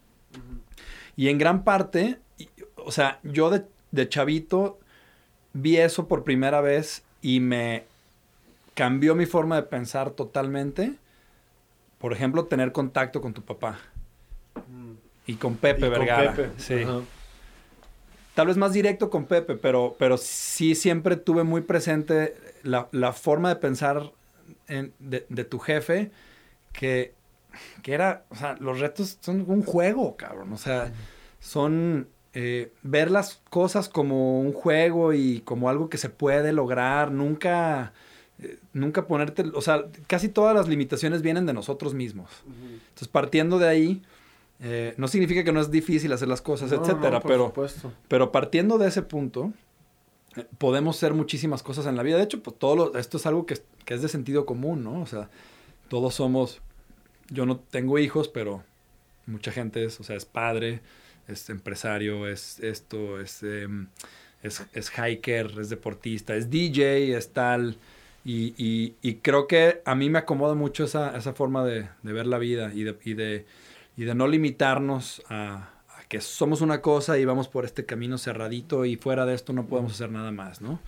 Y 1.15 1.29
en 1.29 1.37
gran 1.37 1.63
parte, 1.63 2.19
o 2.75 2.91
sea, 2.91 3.19
yo 3.23 3.49
de, 3.49 4.09
chavito 4.09 4.79
vi 5.53 5.77
eso 5.77 6.07
por 6.07 6.23
primera 6.23 6.61
vez 6.61 7.03
y 7.21 7.39
me 7.39 7.83
cambió 8.75 9.15
mi 9.15 9.25
forma 9.25 9.55
de 9.55 9.63
pensar 9.63 10.11
totalmente. 10.11 10.93
Por 11.97 12.13
ejemplo, 12.13 12.45
tener 12.45 12.71
contacto 12.71 13.19
con 13.19 13.33
tu 13.33 13.41
papá. 13.41 13.79
Y 15.25 15.33
con 15.35 15.55
Pepe 15.57 15.89
Vergara. 15.89 16.35
Sí. 16.57 16.85
Tal 18.35 18.47
vez 18.47 18.55
más 18.55 18.71
directo 18.71 19.09
con 19.09 19.25
Pepe, 19.25 19.55
pero, 19.55 19.95
pero 19.97 20.15
sí 20.17 20.75
siempre 20.75 21.17
tuve 21.17 21.43
muy 21.43 21.61
presente 21.61 22.35
la, 22.61 23.11
forma 23.13 23.49
de 23.49 23.55
pensar 23.55 24.11
de, 24.67 25.25
de, 25.27 25.43
tu 25.43 25.57
jefe 25.57 26.11
que, 26.77 27.15
que 27.81 27.93
era, 27.93 28.25
o 28.29 28.35
sea, 28.35 28.55
los 28.59 28.79
retos 28.79 29.17
son 29.19 29.43
un 29.47 29.63
juego, 29.63 30.15
cabrón, 30.15 30.53
o 30.53 30.57
sea, 30.57 30.93
son 31.39 32.07
eh, 32.33 32.71
ver 32.83 33.09
las 33.09 33.41
cosas 33.49 33.89
como 33.89 34.39
un 34.39 34.53
juego 34.53 35.11
y 35.11 35.39
como 35.39 35.69
algo 35.69 35.89
que 35.89 35.97
se 35.97 36.09
puede 36.09 36.53
lograr, 36.53 37.11
nunca, 37.11 37.93
eh, 38.39 38.59
nunca 38.73 39.07
ponerte, 39.07 39.43
o 39.55 39.61
sea, 39.61 39.85
casi 40.05 40.29
todas 40.29 40.55
las 40.55 40.67
limitaciones 40.67 41.23
vienen 41.23 41.47
de 41.47 41.53
nosotros 41.53 41.95
mismos. 41.95 42.29
Entonces, 42.45 43.07
partiendo 43.07 43.57
de 43.57 43.67
ahí, 43.67 44.03
eh, 44.59 44.93
no 44.97 45.07
significa 45.07 45.43
que 45.43 45.51
no 45.51 45.59
es 45.59 45.71
difícil 45.71 46.13
hacer 46.13 46.27
las 46.27 46.43
cosas, 46.43 46.71
etcétera, 46.71 47.21
pero, 47.21 47.51
pero 48.07 48.31
partiendo 48.31 48.77
de 48.77 48.87
ese 48.89 49.01
punto, 49.01 49.51
podemos 50.59 50.95
ser 50.95 51.15
muchísimas 51.15 51.63
cosas 51.63 51.87
en 51.87 51.95
la 51.95 52.03
vida. 52.03 52.17
De 52.17 52.23
hecho, 52.23 52.43
pues 52.43 52.55
todo 52.59 52.95
esto 52.99 53.17
es 53.17 53.25
algo 53.25 53.47
que, 53.47 53.57
que, 53.83 53.95
es 53.95 54.03
de 54.03 54.09
sentido 54.09 54.45
común, 54.45 54.83
¿no? 54.83 55.01
O 55.01 55.07
sea, 55.07 55.31
todos 55.89 56.13
somos 56.13 56.61
yo 57.29 57.45
no 57.45 57.57
tengo 57.57 57.99
hijos, 57.99 58.27
pero 58.27 58.63
mucha 59.25 59.51
gente 59.51 59.83
es, 59.85 59.99
o 59.99 60.03
sea, 60.03 60.15
es 60.15 60.25
padre, 60.25 60.81
es 61.27 61.49
empresario, 61.49 62.27
es 62.27 62.59
esto, 62.59 63.19
es, 63.19 63.43
em, 63.43 63.87
es, 64.41 64.65
es, 64.73 64.89
hiker, 64.89 65.53
es 65.59 65.69
deportista, 65.69 66.35
es 66.35 66.49
DJ, 66.49 67.15
es 67.17 67.33
tal. 67.33 67.77
Y, 68.23 68.53
y, 68.57 68.95
y, 69.01 69.15
creo 69.15 69.47
que 69.47 69.81
a 69.85 69.95
mí 69.95 70.09
me 70.09 70.19
acomoda 70.19 70.53
mucho 70.53 70.83
esa, 70.83 71.15
esa 71.17 71.33
forma 71.33 71.63
de, 71.63 71.87
de, 72.03 72.13
ver 72.13 72.27
la 72.27 72.37
vida 72.37 72.73
y 72.73 72.83
de, 72.83 72.97
y 73.05 73.13
de, 73.13 73.45
y 73.95 74.03
de 74.03 74.15
no 74.15 74.27
limitarnos 74.27 75.21
a, 75.29 75.69
a, 75.89 76.03
que 76.09 76.19
somos 76.19 76.59
una 76.59 76.81
cosa 76.81 77.17
y 77.17 77.23
vamos 77.23 77.47
por 77.47 77.63
este 77.63 77.85
camino 77.85 78.17
cerradito 78.17 78.83
y 78.83 78.97
fuera 78.97 79.25
de 79.25 79.33
esto 79.33 79.53
no 79.53 79.67
podemos 79.67 79.93
hacer 79.93 80.11
nada 80.11 80.31
más, 80.31 80.59
¿no? 80.59 80.79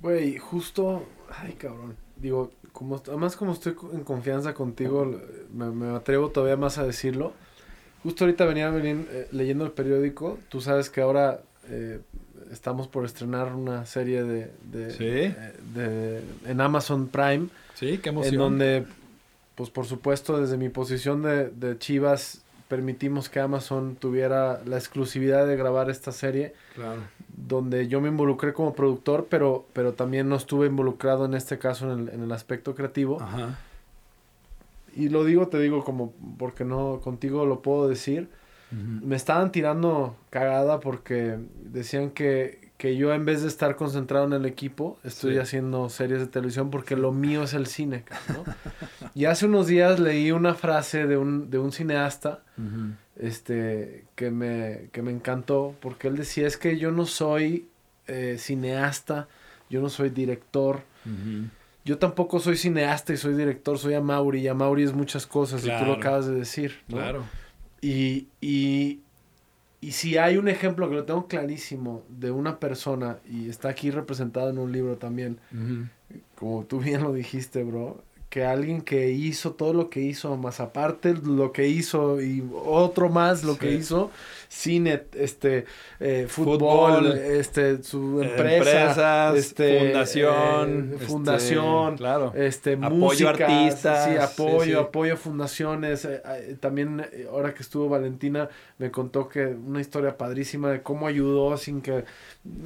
Güey, 0.00 0.38
justo, 0.38 1.04
ay 1.30 1.54
cabrón, 1.54 1.96
digo, 2.16 2.50
como, 2.72 2.96
además 2.96 3.36
como 3.36 3.52
estoy 3.52 3.76
en 3.92 4.04
confianza 4.04 4.54
contigo, 4.54 5.20
me, 5.52 5.90
atrevo 5.90 6.30
todavía 6.30 6.56
más 6.56 6.78
a 6.78 6.84
decirlo. 6.84 7.32
Justo 8.02 8.24
ahorita 8.24 8.44
venía, 8.46 8.72
eh, 8.74 9.28
leyendo 9.30 9.64
el 9.64 9.70
periódico, 9.70 10.38
tú 10.48 10.60
sabes 10.60 10.90
que 10.90 11.00
ahora 11.00 11.40
eh, 11.68 12.00
estamos 12.50 12.88
por 12.88 13.04
estrenar 13.04 13.54
una 13.54 13.86
serie 13.86 14.24
de, 14.24 14.50
de, 14.64 14.90
¿Sí? 14.90 15.04
Eh, 15.04 15.54
de, 15.74 16.22
en 16.46 16.60
Amazon 16.60 17.08
Prime. 17.08 17.48
Sí, 17.74 17.98
qué 17.98 18.08
emoción. 18.08 18.34
En 18.34 18.40
donde 18.40 18.86
pues 19.54 19.70
por 19.70 19.86
supuesto, 19.86 20.40
desde 20.40 20.56
mi 20.56 20.68
posición 20.68 21.22
de, 21.22 21.50
de 21.50 21.78
Chivas, 21.78 22.40
permitimos 22.72 23.28
que 23.28 23.38
Amazon 23.38 23.96
tuviera 23.96 24.62
la 24.64 24.78
exclusividad 24.78 25.46
de 25.46 25.56
grabar 25.56 25.90
esta 25.90 26.10
serie. 26.10 26.54
Claro. 26.74 27.02
Donde 27.28 27.86
yo 27.86 28.00
me 28.00 28.08
involucré 28.08 28.54
como 28.54 28.72
productor, 28.72 29.26
pero, 29.28 29.66
pero 29.74 29.92
también 29.92 30.30
no 30.30 30.36
estuve 30.36 30.68
involucrado 30.68 31.26
en 31.26 31.34
este 31.34 31.58
caso 31.58 31.92
en 31.92 31.98
el, 31.98 32.08
en 32.14 32.22
el 32.22 32.32
aspecto 32.32 32.74
creativo. 32.74 33.20
Ajá. 33.20 33.58
Y 34.96 35.10
lo 35.10 35.26
digo, 35.26 35.48
te 35.48 35.58
digo 35.58 35.84
como 35.84 36.14
porque 36.38 36.64
no 36.64 37.00
contigo 37.04 37.44
lo 37.44 37.60
puedo 37.60 37.88
decir. 37.88 38.30
Me 38.70 39.16
estaban 39.16 39.52
tirando 39.52 40.16
cagada 40.30 40.80
porque 40.80 41.36
decían 41.62 42.08
que, 42.08 42.70
que 42.82 42.96
yo 42.96 43.14
en 43.14 43.24
vez 43.24 43.42
de 43.42 43.46
estar 43.46 43.76
concentrado 43.76 44.26
en 44.26 44.32
el 44.32 44.44
equipo, 44.44 44.98
estoy 45.04 45.34
Sí. 45.34 45.38
haciendo 45.38 45.88
series 45.88 46.18
de 46.18 46.26
televisión 46.26 46.68
porque 46.68 46.96
lo 46.96 47.12
mío 47.12 47.44
es 47.44 47.54
el 47.54 47.66
cine. 47.68 48.02
y 49.14 49.26
hace 49.26 49.46
unos 49.46 49.68
días 49.68 50.00
leí 50.00 50.32
una 50.32 50.54
frase 50.54 51.06
de 51.06 51.16
un, 51.16 51.48
de 51.48 51.58
un 51.60 51.70
cineasta 51.70 52.42
este, 53.16 54.04
que, 54.16 54.32
me, 54.32 54.88
que 54.90 55.00
me 55.00 55.12
encantó 55.12 55.76
porque 55.80 56.08
él 56.08 56.16
decía 56.16 56.46
es 56.48 56.56
que 56.56 56.76
yo 56.76 56.90
no 56.90 57.06
soy 57.06 57.68
eh, 58.08 58.36
cineasta, 58.38 59.28
yo 59.70 59.80
no 59.80 59.88
soy 59.88 60.10
director. 60.10 60.80
Yo 61.84 61.98
tampoco 61.98 62.40
soy 62.40 62.56
cineasta 62.56 63.12
y 63.12 63.16
soy 63.16 63.34
director, 63.34 63.78
soy 63.78 63.94
Amauri 63.94 64.40
y 64.40 64.48
Amauri 64.48 64.82
es 64.82 64.92
muchas 64.92 65.26
cosas 65.26 65.60
y 65.60 65.64
tú 65.64 65.68
Claro. 65.68 65.86
lo 65.86 65.92
acabas 65.94 66.26
de 66.26 66.34
decir. 66.34 66.80
¿no? 66.88 66.96
Claro. 66.96 67.24
Y, 67.80 68.26
y, 68.40 69.00
y 69.82 69.90
si 69.90 70.16
hay 70.16 70.36
un 70.36 70.46
ejemplo 70.46 70.88
que 70.88 70.94
lo 70.94 71.04
tengo 71.04 71.26
clarísimo 71.26 72.04
de 72.08 72.30
una 72.30 72.60
persona 72.60 73.18
y 73.28 73.48
está 73.48 73.68
aquí 73.68 73.90
representado 73.90 74.48
en 74.48 74.58
un 74.58 74.70
libro 74.70 74.96
también, 74.96 75.40
como 76.36 76.62
tú 76.64 76.78
bien 76.78 77.02
lo 77.02 77.12
dijiste, 77.12 77.64
bro, 77.64 78.00
que 78.30 78.44
alguien 78.44 78.80
que 78.80 79.10
hizo 79.10 79.54
todo 79.54 79.74
lo 79.74 79.90
que 79.90 80.00
hizo, 80.00 80.36
más 80.36 80.60
aparte 80.60 81.14
lo 81.14 81.52
que 81.52 81.66
hizo 81.66 82.22
y 82.22 82.48
otro 82.64 83.08
más 83.08 83.42
lo 83.42 83.58
que 83.58 83.72
hizo, 83.72 84.12
cine, 84.52 85.04
este, 85.14 85.64
eh, 85.98 86.26
fútbol, 86.28 86.58
Fútbol, 86.58 87.16
este, 87.16 87.82
su 87.82 88.20
empresa, 88.22 88.56
empresas, 88.56 89.36
este, 89.36 89.78
fundación, 89.78 90.90
eh, 90.90 90.94
este, 90.94 91.06
fundación, 91.06 91.96
claro. 91.96 92.32
este, 92.36 92.74
Apoyo 92.74 92.90
música, 92.94 93.30
artistas, 93.30 94.10
sí, 94.10 94.16
apoyo, 94.18 94.64
sí. 94.64 94.72
apoyo 94.74 95.14
a 95.14 95.16
fundaciones. 95.16 96.04
eh, 96.04 96.20
eh, 96.24 96.56
también 96.60 97.02
ahora 97.30 97.54
que 97.54 97.62
estuvo 97.62 97.88
Valentina 97.88 98.50
me 98.76 98.90
contó 98.90 99.26
que 99.26 99.46
una 99.46 99.80
historia 99.80 100.18
padrísima 100.18 100.70
de 100.70 100.82
cómo 100.82 101.06
ayudó 101.06 101.56
sin 101.56 101.80
que 101.80 102.04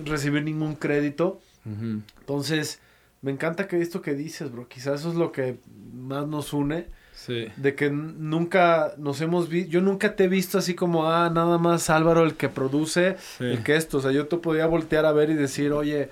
recibir 0.04 0.42
ningún 0.42 0.74
crédito. 0.74 1.40
Entonces, 1.64 2.80
me 3.22 3.30
encanta 3.30 3.68
que 3.68 3.80
esto 3.80 4.02
que 4.02 4.14
dices, 4.14 4.50
bro, 4.50 4.68
quizás 4.68 5.00
eso 5.00 5.10
es 5.10 5.16
lo 5.16 5.30
que 5.30 5.58
más 5.94 6.26
nos 6.26 6.52
une, 6.52 6.86
Sí. 7.18 7.46
de 7.56 7.74
que 7.74 7.90
nunca 7.90 8.92
nos 8.98 9.20
hemos 9.22 9.48
visto, 9.48 9.70
yo 9.70 9.80
nunca 9.80 10.14
te 10.14 10.24
he 10.24 10.28
visto 10.28 10.58
así 10.58 10.74
como, 10.74 11.10
ah, 11.10 11.30
nada 11.30 11.56
más 11.58 11.88
Álvaro 11.90 12.22
el 12.24 12.34
que 12.34 12.48
produce, 12.50 13.16
Sí. 13.38 13.44
el 13.44 13.62
que 13.62 13.74
esto, 13.74 13.98
o 13.98 14.00
sea, 14.02 14.12
yo 14.12 14.26
te 14.28 14.36
podía 14.36 14.66
voltear 14.66 15.06
a 15.06 15.12
ver 15.12 15.30
y 15.30 15.34
decir, 15.34 15.72
oye, 15.72 16.10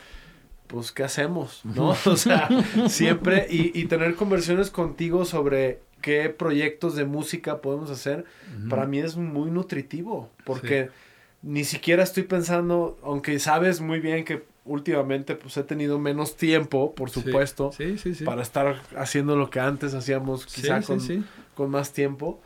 pues, 0.66 0.90
¿qué 0.92 1.04
hacemos? 1.04 1.60
¿No? 1.64 1.90
O 2.06 2.16
sea, 2.16 2.48
siempre, 2.88 3.46
y, 3.50 3.78
y 3.78 3.84
tener 3.84 4.14
conversiones 4.16 4.70
contigo 4.70 5.24
sobre 5.26 5.80
qué 6.00 6.30
proyectos 6.30 6.96
de 6.96 7.04
música 7.04 7.60
podemos 7.60 7.90
hacer, 7.90 8.24
para 8.70 8.86
mí 8.86 8.98
es 8.98 9.16
muy 9.16 9.50
nutritivo, 9.50 10.30
porque 10.44 10.88
ni 11.42 11.64
siquiera 11.64 12.02
estoy 12.02 12.22
pensando, 12.24 12.98
aunque 13.02 13.38
sabes 13.38 13.80
muy 13.82 14.00
bien 14.00 14.24
que 14.24 14.42
últimamente 14.64 15.34
pues 15.36 15.56
he 15.56 15.62
tenido 15.62 15.98
menos 15.98 16.36
tiempo, 16.36 16.94
por 16.94 17.10
supuesto, 17.10 17.70
Sí, 17.72 17.98
sí, 17.98 18.14
sí. 18.14 18.24
para 18.24 18.42
estar 18.42 18.80
haciendo 18.96 19.36
lo 19.36 19.50
que 19.50 19.60
antes 19.60 19.92
hacíamos 19.94 20.46
quizá 20.46 20.80
con, 21.54 21.70
más 21.70 21.92
tiempo, 21.92 22.40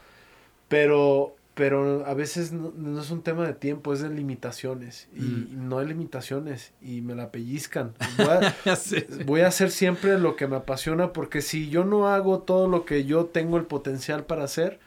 pero 0.69 1.35
pero 1.55 2.07
a 2.07 2.15
veces 2.15 2.53
no, 2.53 2.73
no 2.77 3.01
es 3.01 3.11
un 3.11 3.23
tema 3.23 3.45
de 3.45 3.53
tiempo, 3.53 3.93
es 3.93 4.01
de 4.01 4.09
limitaciones 4.11 5.09
y, 5.13 5.23
Mm. 5.23 5.49
y 5.51 5.57
no 5.57 5.79
hay 5.81 5.89
limitaciones 5.89 6.73
y 6.81 7.01
me 7.01 7.17
la 7.17 7.33
pellizcan. 7.33 7.95
Voy 8.17 8.29
a, 8.29 8.77
Sí. 8.77 9.05
voy 9.27 9.41
a 9.41 9.49
hacer 9.49 9.73
siempre 9.73 10.21
lo 10.21 10.37
que 10.37 10.47
me 10.47 10.55
apasiona 10.55 11.13
porque 11.13 11.41
si 11.43 11.69
yo 11.69 11.85
no 11.85 12.07
hago 12.07 12.39
todo 12.43 12.69
lo 12.69 12.85
que 12.85 13.05
yo 13.07 13.25
tengo 13.27 13.57
el 13.57 13.65
potencial 13.65 14.25
para 14.25 14.45
hacer, 14.45 14.79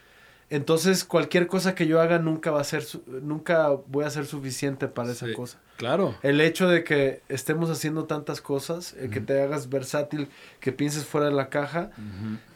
entonces 0.52 1.04
cualquier 1.06 1.48
cosa 1.48 1.74
que 1.74 1.88
yo 1.88 2.00
haga 2.02 2.20
nunca 2.20 2.52
va 2.52 2.62
a 2.62 2.64
ser 2.64 2.86
nunca 3.24 3.70
voy 3.88 4.06
a 4.06 4.10
ser 4.12 4.26
suficiente 4.28 4.88
para 4.88 5.12
esa 5.12 5.26
Sí. 5.26 5.34
cosa. 5.34 5.58
Claro. 5.78 6.14
El 6.22 6.40
hecho 6.42 6.68
de 6.68 6.84
que 6.84 7.24
estemos 7.28 7.72
haciendo 7.72 8.04
tantas 8.06 8.40
cosas, 8.42 8.94
que 9.12 9.20
te 9.20 9.42
hagas 9.42 9.68
versátil, 9.70 10.28
que 10.60 10.72
pienses 10.72 11.06
fuera 11.06 11.26
de 11.28 11.34
la 11.34 11.50
caja, 11.50 11.90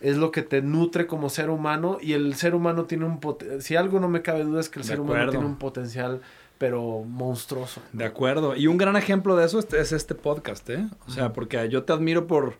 es 0.01 0.17
lo 0.17 0.29
que 0.31 0.43
te 0.43 0.61
nutre 0.61 1.07
como 1.07 1.29
ser 1.29 1.49
humano 1.49 1.97
y 1.99 2.13
el 2.13 2.35
ser 2.35 2.53
humano 2.53 2.83
tiene 2.85 3.05
un 3.05 3.19
si 3.61 3.75
algo 3.75 3.99
no 3.99 4.07
me 4.09 4.21
cabe 4.21 4.43
duda 4.43 4.59
es 4.61 4.69
que 4.69 4.79
el 4.79 4.83
De 4.85 4.89
ser 4.89 4.99
humano 4.99 5.31
tiene 5.31 5.45
un 5.45 5.57
potencial 5.57 6.21
pero 6.57 7.01
monstruoso. 7.03 7.81
De 7.93 8.05
acuerdo. 8.05 8.55
Y 8.55 8.67
un 8.67 8.77
gran 8.77 8.95
ejemplo 8.95 9.35
de 9.35 9.45
eso 9.45 9.57
es, 9.59 9.73
es 9.73 9.91
este 9.91 10.15
podcast, 10.15 10.69
¿eh? 10.69 10.85
O 11.07 11.11
sea, 11.11 11.33
porque 11.33 11.67
yo 11.69 11.83
te 11.83 11.93
admiro 11.93 12.27
por, 12.27 12.55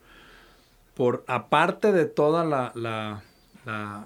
por 0.95 1.23
aparte 1.27 1.91
de 1.91 2.05
toda 2.05 2.43
la, 2.43 2.71
la, 2.75 3.21
la, 3.65 4.05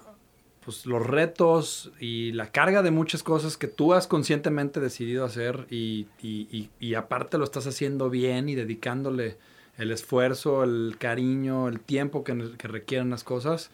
pues 0.70 0.86
los 0.86 1.04
retos 1.04 1.90
y 1.98 2.30
la 2.30 2.52
carga 2.52 2.82
de 2.82 2.92
muchas 2.92 3.24
cosas 3.24 3.56
que 3.56 3.66
tú 3.66 3.92
has 3.92 4.06
conscientemente 4.06 4.78
decidido 4.78 5.24
hacer 5.24 5.66
y, 5.68 6.06
y, 6.22 6.46
y, 6.52 6.70
y 6.78 6.94
aparte 6.94 7.38
lo 7.38 7.44
estás 7.44 7.66
haciendo 7.66 8.08
bien 8.08 8.48
y 8.48 8.54
dedicándole 8.54 9.36
el 9.78 9.90
esfuerzo, 9.90 10.62
el 10.62 10.94
cariño, 10.96 11.66
el 11.66 11.80
tiempo 11.80 12.22
que, 12.22 12.52
que 12.56 12.68
requieren 12.68 13.10
las 13.10 13.24
cosas. 13.24 13.70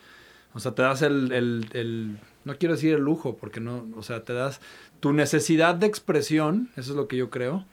O 0.55 0.59
sea, 0.59 0.75
te 0.75 0.81
das 0.81 1.03
el, 1.03 1.33
el, 1.33 1.67
el- 1.75 2.17
no 2.45 2.57
quiero 2.57 2.75
decir 2.77 2.95
el 2.95 3.03
lujo, 3.03 3.37
porque 3.37 3.61
no, 3.61 3.87
o 3.95 4.03
sea, 4.03 4.25
te 4.25 4.33
das 4.33 4.63
tu 5.01 5.13
necesidad 5.13 5.75
de 5.75 5.87
expresión, 5.87 6.71
eso 6.77 6.93
es 6.93 6.97
lo 6.97 7.09
que 7.09 7.19
yo 7.19 7.29
creo, 7.29 7.67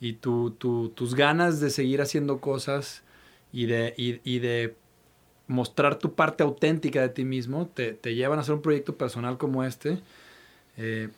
y 0.00 0.12
tu, 0.12 0.52
tu- 0.52 0.90
tus 0.90 1.16
ganas 1.16 1.58
de 1.58 1.70
seguir 1.70 2.00
haciendo 2.00 2.38
cosas 2.38 3.02
y 3.52 3.66
de, 3.66 3.94
y, 3.96 4.20
y 4.22 4.38
de 4.38 4.76
mostrar 5.46 5.96
tu 5.98 6.14
parte 6.14 6.42
auténtica 6.42 7.00
de 7.02 7.08
ti 7.10 7.24
mismo, 7.24 7.66
te, 7.66 7.92
te 7.92 8.14
llevan 8.14 8.38
a 8.38 8.42
hacer 8.42 8.54
un 8.54 8.62
proyecto 8.62 8.96
personal 8.96 9.36
como 9.38 9.64
este, 9.64 10.00
eh, 10.76 11.10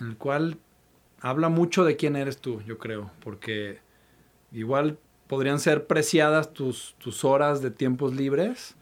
en 0.00 0.06
el 0.08 0.16
cual 0.16 0.58
habla 1.20 1.48
mucho 1.48 1.84
de 1.84 1.96
quién 1.96 2.16
eres 2.16 2.38
tú, 2.38 2.60
yo 2.62 2.78
creo, 2.78 3.10
porque 3.22 3.78
igual 4.52 4.98
podrían 5.26 5.60
ser 5.60 5.86
preciadas 5.86 6.52
tus, 6.52 6.94
tus 6.98 7.24
horas 7.24 7.62
de 7.62 7.70
tiempos 7.70 8.14
libres 8.14 8.74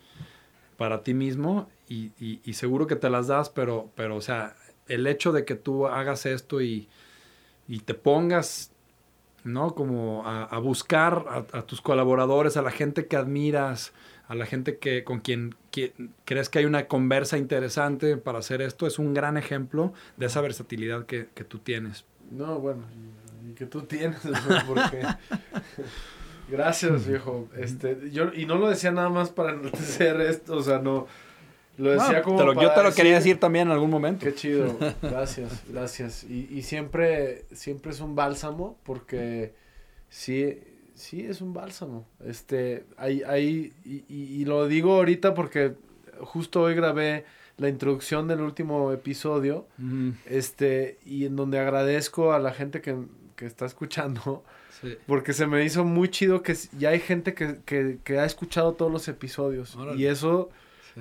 para 0.76 1.02
ti 1.02 1.12
mismo 1.12 1.68
y, 1.88 2.12
y- 2.20 2.52
seguro 2.54 2.86
que 2.86 2.96
te 2.96 3.10
las 3.10 3.26
das, 3.26 3.50
pero, 3.50 3.90
pero, 3.94 4.16
o 4.16 4.20
sea, 4.20 4.54
el 4.86 5.06
hecho 5.06 5.32
de 5.32 5.44
que 5.44 5.54
tú 5.54 5.86
hagas 5.86 6.24
esto 6.26 6.60
y, 6.62 6.88
y 7.66 7.80
te 7.80 7.94
pongas, 7.94 8.70
¿no? 9.44 9.74
Como 9.74 10.26
a, 10.26 10.44
a 10.44 10.58
buscar 10.58 11.46
a 11.52 11.62
tus 11.62 11.80
colaboradores, 11.80 12.56
a 12.56 12.62
la 12.62 12.70
gente 12.70 13.06
que 13.06 13.16
admiras, 13.16 13.92
a 14.28 14.34
la 14.34 14.46
gente 14.46 14.78
que 14.78 15.02
con 15.04 15.20
quien 15.20 15.54
que- 15.70 15.92
crees 16.24 16.48
que 16.48 16.60
hay 16.60 16.64
una 16.66 16.86
conversa 16.86 17.36
interesante 17.38 18.16
para 18.16 18.38
hacer 18.38 18.62
esto, 18.62 18.86
es 18.86 18.98
un 18.98 19.14
gran 19.14 19.36
ejemplo 19.36 19.92
de 20.16 20.26
esa 20.26 20.40
versatilidad 20.40 21.06
que, 21.06 21.28
que 21.34 21.44
tú 21.44 21.58
tienes. 21.58 22.04
No, 22.30 22.58
bueno, 22.60 22.82
y, 23.46 23.50
y 23.50 23.54
que 23.54 23.66
tú 23.66 23.82
tienes, 23.82 24.20
porque... 24.66 25.02
Gracias, 26.50 27.06
viejo. 27.06 27.48
Este, 27.58 28.10
yo, 28.10 28.32
y 28.34 28.46
no 28.46 28.56
lo 28.56 28.70
decía 28.70 28.90
nada 28.90 29.10
más 29.10 29.28
para 29.30 29.52
enaltecer 29.54 30.20
esto, 30.22 30.56
o 30.56 30.62
sea, 30.62 30.78
no... 30.78 31.06
Lo 31.76 31.90
decía 31.92 32.18
No, 32.18 32.22
como 32.24 32.38
te 32.38 32.44
lo- 32.44 32.60
yo 32.60 32.72
te 32.72 32.82
lo 32.82 32.92
quería 32.92 33.14
decir 33.14 33.38
también 33.38 33.68
en 33.68 33.72
algún 33.72 33.90
momento. 33.90 34.24
Qué 34.26 34.34
chido, 34.34 34.76
gracias, 35.00 35.62
gracias. 35.68 36.24
Y, 36.24 36.48
y 36.50 36.62
siempre, 36.62 37.44
siempre 37.52 37.92
es 37.92 38.00
un 38.00 38.16
bálsamo 38.16 38.76
porque 38.82 39.52
sí, 40.08 40.58
sí 40.98 41.22
es 41.24 41.40
un 41.40 41.52
bálsamo. 41.54 42.06
Este, 42.24 42.84
hay, 42.96 43.22
hay, 43.22 43.72
y, 43.84 44.04
y- 44.08 44.40
y 44.40 44.44
lo 44.44 44.66
digo 44.68 44.94
ahorita 44.94 45.34
porque 45.34 45.74
justo 46.20 46.62
hoy 46.62 46.74
grabé 46.74 47.24
la 47.56 47.68
introducción 47.68 48.28
del 48.28 48.40
último 48.40 48.92
episodio, 48.92 49.66
este, 50.26 50.98
y 51.04 51.24
en 51.26 51.34
donde 51.36 51.58
agradezco 51.58 52.32
a 52.32 52.38
la 52.38 52.52
gente 52.52 52.80
que, 52.80 52.96
que 53.36 53.46
está 53.46 53.66
escuchando, 53.66 54.44
sí. 54.80 54.96
porque 55.06 55.32
se 55.32 55.46
me 55.46 55.64
hizo 55.64 55.84
muy 55.84 56.08
chido 56.08 56.42
que 56.42 56.54
ya 56.78 56.90
hay 56.90 57.00
gente 57.00 57.34
que, 57.34 57.58
que, 57.64 57.98
que 58.04 58.18
ha 58.18 58.24
escuchado 58.24 58.74
todos 58.74 58.92
los 58.92 59.08
episodios. 59.08 59.74
Órale. 59.76 60.00
Y 60.00 60.06
eso... 60.06 60.50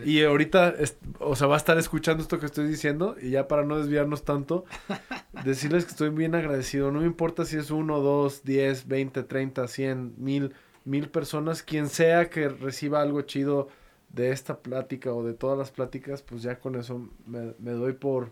Y 0.05 0.23
ahorita, 0.23 0.75
o 1.19 1.35
sea, 1.35 1.47
va 1.47 1.55
a 1.55 1.57
estar 1.57 1.77
escuchando 1.77 2.21
esto 2.21 2.39
que 2.39 2.45
estoy 2.45 2.67
diciendo 2.67 3.15
y 3.21 3.31
ya 3.31 3.47
para 3.47 3.63
no 3.63 3.77
desviarnos 3.77 4.23
tanto, 4.23 4.65
decirles 5.45 5.85
que 5.85 5.91
estoy 5.91 6.09
bien 6.09 6.35
agradecido. 6.35 6.91
No 6.91 6.99
me 6.99 7.05
importa 7.05 7.45
si 7.45 7.57
es 7.57 7.71
uno, 7.71 7.99
dos, 7.99 8.43
diez, 8.43 8.87
veinte, 8.87 9.23
treinta, 9.23 9.67
cien, 9.67 10.13
mil, 10.17 10.53
mil 10.85 11.09
personas, 11.09 11.63
quien 11.63 11.89
sea 11.89 12.29
que 12.29 12.49
reciba 12.49 13.01
algo 13.01 13.21
chido 13.21 13.69
de 14.09 14.31
esta 14.31 14.59
plática 14.59 15.13
o 15.13 15.23
de 15.23 15.33
todas 15.33 15.57
las 15.57 15.71
pláticas, 15.71 16.21
pues 16.21 16.41
ya 16.41 16.59
con 16.59 16.75
eso 16.75 17.09
me, 17.25 17.53
me 17.59 17.71
doy 17.71 17.93
por, 17.93 18.31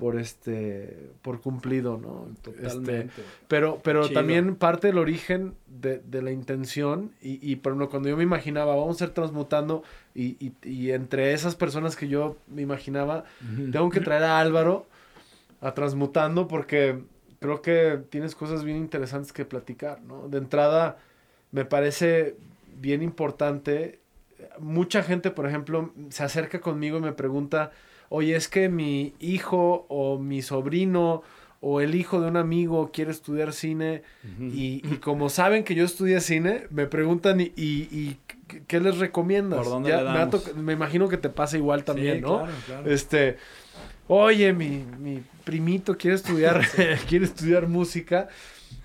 por 0.00 0.18
este 0.18 1.10
por 1.22 1.40
cumplido, 1.40 1.98
¿no? 1.98 2.26
Totalmente. 2.42 3.00
Este, 3.00 3.22
pero 3.46 3.80
pero 3.84 4.08
Chido. 4.08 4.14
también 4.18 4.56
parte 4.56 4.86
del 4.86 4.98
origen 4.98 5.54
de, 5.68 5.98
de 5.98 6.22
la 6.22 6.32
intención 6.32 7.12
y, 7.20 7.38
y 7.48 7.56
por 7.56 7.72
ejemplo, 7.72 7.90
cuando 7.90 8.08
yo 8.08 8.16
me 8.16 8.22
imaginaba 8.22 8.74
vamos 8.74 9.00
a 9.00 9.04
ir 9.04 9.10
transmutando 9.10 9.82
y, 10.14 10.36
y, 10.44 10.52
y 10.62 10.90
entre 10.92 11.34
esas 11.34 11.54
personas 11.54 11.94
que 11.96 12.08
yo 12.08 12.36
me 12.48 12.62
imaginaba 12.62 13.24
tengo 13.70 13.90
que 13.90 14.00
traer 14.00 14.24
a 14.24 14.40
Álvaro 14.40 14.86
a 15.60 15.74
transmutando 15.74 16.48
porque 16.48 16.98
creo 17.38 17.60
que 17.60 18.00
tienes 18.08 18.34
cosas 18.34 18.64
bien 18.64 18.78
interesantes 18.78 19.32
que 19.32 19.44
platicar, 19.44 20.00
¿no? 20.02 20.28
De 20.28 20.38
entrada 20.38 20.96
me 21.52 21.64
parece 21.66 22.36
bien 22.80 23.02
importante 23.02 24.00
mucha 24.58 25.02
gente, 25.02 25.30
por 25.30 25.46
ejemplo, 25.46 25.92
se 26.08 26.22
acerca 26.22 26.60
conmigo 26.60 26.98
y 26.98 27.02
me 27.02 27.12
pregunta, 27.12 27.72
oye, 28.10 28.36
es 28.36 28.48
que 28.48 28.68
mi 28.68 29.14
hijo 29.20 29.86
o 29.88 30.18
mi 30.18 30.42
sobrino 30.42 31.22
o 31.62 31.80
el 31.80 31.94
hijo 31.94 32.20
de 32.20 32.28
un 32.28 32.36
amigo 32.36 32.90
quiere 32.92 33.10
estudiar 33.10 33.52
cine 33.52 34.02
y, 34.40 34.82
y 34.84 34.96
como 34.96 35.28
saben 35.30 35.62
que 35.64 35.74
yo 35.74 35.84
estudié 35.84 36.20
cine, 36.20 36.66
me 36.70 36.86
preguntan 36.86 37.40
y, 37.40 37.52
y- 37.56 37.88
y 37.92 38.16
¿qué- 38.48 38.62
¿qué 38.66 38.80
les 38.80 38.98
recomiendas? 38.98 39.58
¿Por 39.60 39.68
dónde 39.68 39.90
Ya 39.90 40.02
le 40.02 40.10
me, 40.10 40.18
damos? 40.18 40.72
imagino 40.72 41.08
que 41.08 41.16
te 41.18 41.28
pasa 41.28 41.56
igual 41.56 41.84
también, 41.84 42.16
Sí, 42.16 42.20
¿no? 42.22 42.38
claro, 42.38 42.52
claro. 42.66 42.90
Este, 42.90 43.36
oye, 44.08 44.52
mi, 44.52 44.84
mi 44.98 45.22
primito 45.44 45.96
quiere 45.96 46.16
estudiar, 46.16 46.62
quiere 47.08 47.24
estudiar 47.26 47.68
música. 47.68 48.28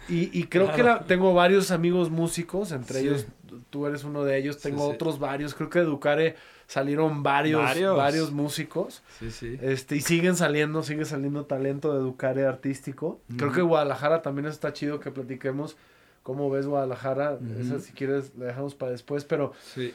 Y, 0.07 0.37
y 0.37 0.43
creo 0.43 0.71
que 0.73 0.83
la- 0.83 0.99
tengo 1.05 1.33
varios 1.33 1.71
amigos 1.71 2.09
músicos, 2.11 2.71
entre 2.71 2.99
Sí. 2.99 3.07
ellos 3.07 3.25
tú 3.69 3.87
eres 3.87 4.03
uno 4.03 4.23
de 4.23 4.37
ellos, 4.37 4.59
tengo 4.59 4.85
sí. 4.87 4.93
otros 4.93 5.17
varios, 5.17 5.55
creo 5.55 5.69
que 5.69 5.79
Educare 5.79 6.35
salieron 6.67 7.23
varios, 7.23 7.61
Varios. 7.61 7.95
varios, 7.97 8.31
músicos. 8.31 9.03
Sí, 9.19 9.31
sí. 9.31 9.57
Este, 9.61 9.95
y 9.97 10.01
siguen 10.01 10.35
saliendo, 10.35 10.83
sigue 10.83 11.05
saliendo 11.05 11.45
talento 11.45 11.93
de 11.93 11.99
Educare 11.99 12.45
artístico. 12.45 13.19
Creo 13.37 13.51
que 13.51 13.61
Guadalajara 13.61 14.21
también 14.21 14.47
está 14.47 14.73
chido 14.73 14.99
que 14.99 15.11
platiquemos 15.11 15.77
cómo 16.23 16.49
ves 16.49 16.65
Guadalajara. 16.65 17.37
Esa 17.59 17.79
si 17.79 17.93
quieres 17.93 18.31
la 18.37 18.45
dejamos 18.47 18.73
para 18.75 18.91
después, 18.91 19.25
pero 19.25 19.53
Sí. 19.75 19.93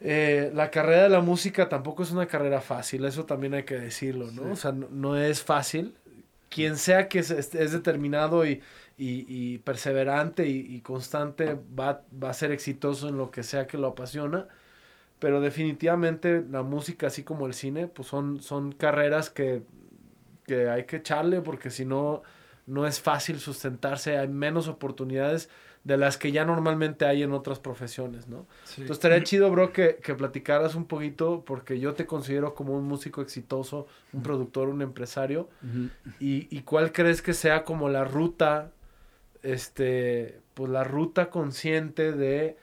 eh, 0.00 0.50
la 0.54 0.70
carrera 0.70 1.02
de 1.04 1.08
la 1.10 1.20
música 1.20 1.68
tampoco 1.68 2.02
es 2.02 2.10
una 2.10 2.26
carrera 2.26 2.60
fácil, 2.60 3.04
eso 3.04 3.24
también 3.26 3.54
hay 3.54 3.64
que 3.64 3.78
decirlo, 3.78 4.26
¿no? 4.32 4.42
Sí. 4.42 4.48
O 4.52 4.56
sea, 4.56 4.72
no, 4.72 4.88
no 4.90 5.16
es 5.18 5.42
fácil. 5.42 5.94
Quien 6.48 6.76
sea 6.78 7.08
que 7.08 7.18
es, 7.18 7.30
es 7.30 7.72
determinado 7.72 8.46
y, 8.46 8.62
y- 8.96 9.26
y 9.28 9.58
perseverante 9.58 10.46
y, 10.46 10.60
y 10.76 10.80
constante 10.80 11.58
va, 11.78 12.02
va 12.22 12.30
a 12.30 12.34
ser 12.34 12.52
exitoso 12.52 13.08
en 13.08 13.18
lo 13.18 13.30
que 13.30 13.42
sea 13.42 13.66
que 13.66 13.76
lo 13.76 13.88
apasiona. 13.88 14.46
Pero 15.26 15.40
definitivamente 15.40 16.44
la 16.48 16.62
música, 16.62 17.08
así 17.08 17.24
como 17.24 17.48
el 17.48 17.52
cine, 17.52 17.88
pues 17.88 18.06
son, 18.06 18.40
son 18.40 18.70
carreras 18.70 19.28
que, 19.28 19.64
que 20.46 20.68
hay 20.68 20.84
que 20.84 20.98
echarle 20.98 21.40
porque 21.40 21.68
si 21.68 21.84
no, 21.84 22.22
no 22.66 22.86
es 22.86 23.00
fácil 23.00 23.40
sustentarse, 23.40 24.18
hay 24.18 24.28
menos 24.28 24.68
oportunidades 24.68 25.48
de 25.82 25.96
las 25.96 26.16
que 26.16 26.30
ya 26.30 26.44
normalmente 26.44 27.06
hay 27.06 27.24
en 27.24 27.32
otras 27.32 27.58
profesiones, 27.58 28.28
¿no? 28.28 28.46
sí. 28.62 28.82
Entonces 28.82 28.98
estaría 28.98 29.24
chido, 29.24 29.50
bro, 29.50 29.72
que, 29.72 29.96
que 29.96 30.14
platicaras 30.14 30.76
un 30.76 30.84
poquito, 30.84 31.42
porque 31.44 31.80
yo 31.80 31.94
te 31.94 32.06
considero 32.06 32.54
como 32.54 32.74
un 32.74 32.84
músico 32.84 33.20
exitoso, 33.20 33.88
un 34.12 34.22
productor, 34.22 34.68
un 34.68 34.80
empresario. 34.80 35.48
Y, 36.20 36.46
y 36.56 36.62
cuál 36.62 36.92
crees 36.92 37.20
que 37.20 37.34
sea 37.34 37.64
como 37.64 37.88
la 37.88 38.04
ruta, 38.04 38.70
este, 39.42 40.38
pues 40.54 40.70
la 40.70 40.84
ruta 40.84 41.30
consciente 41.30 42.12
de, 42.12 42.58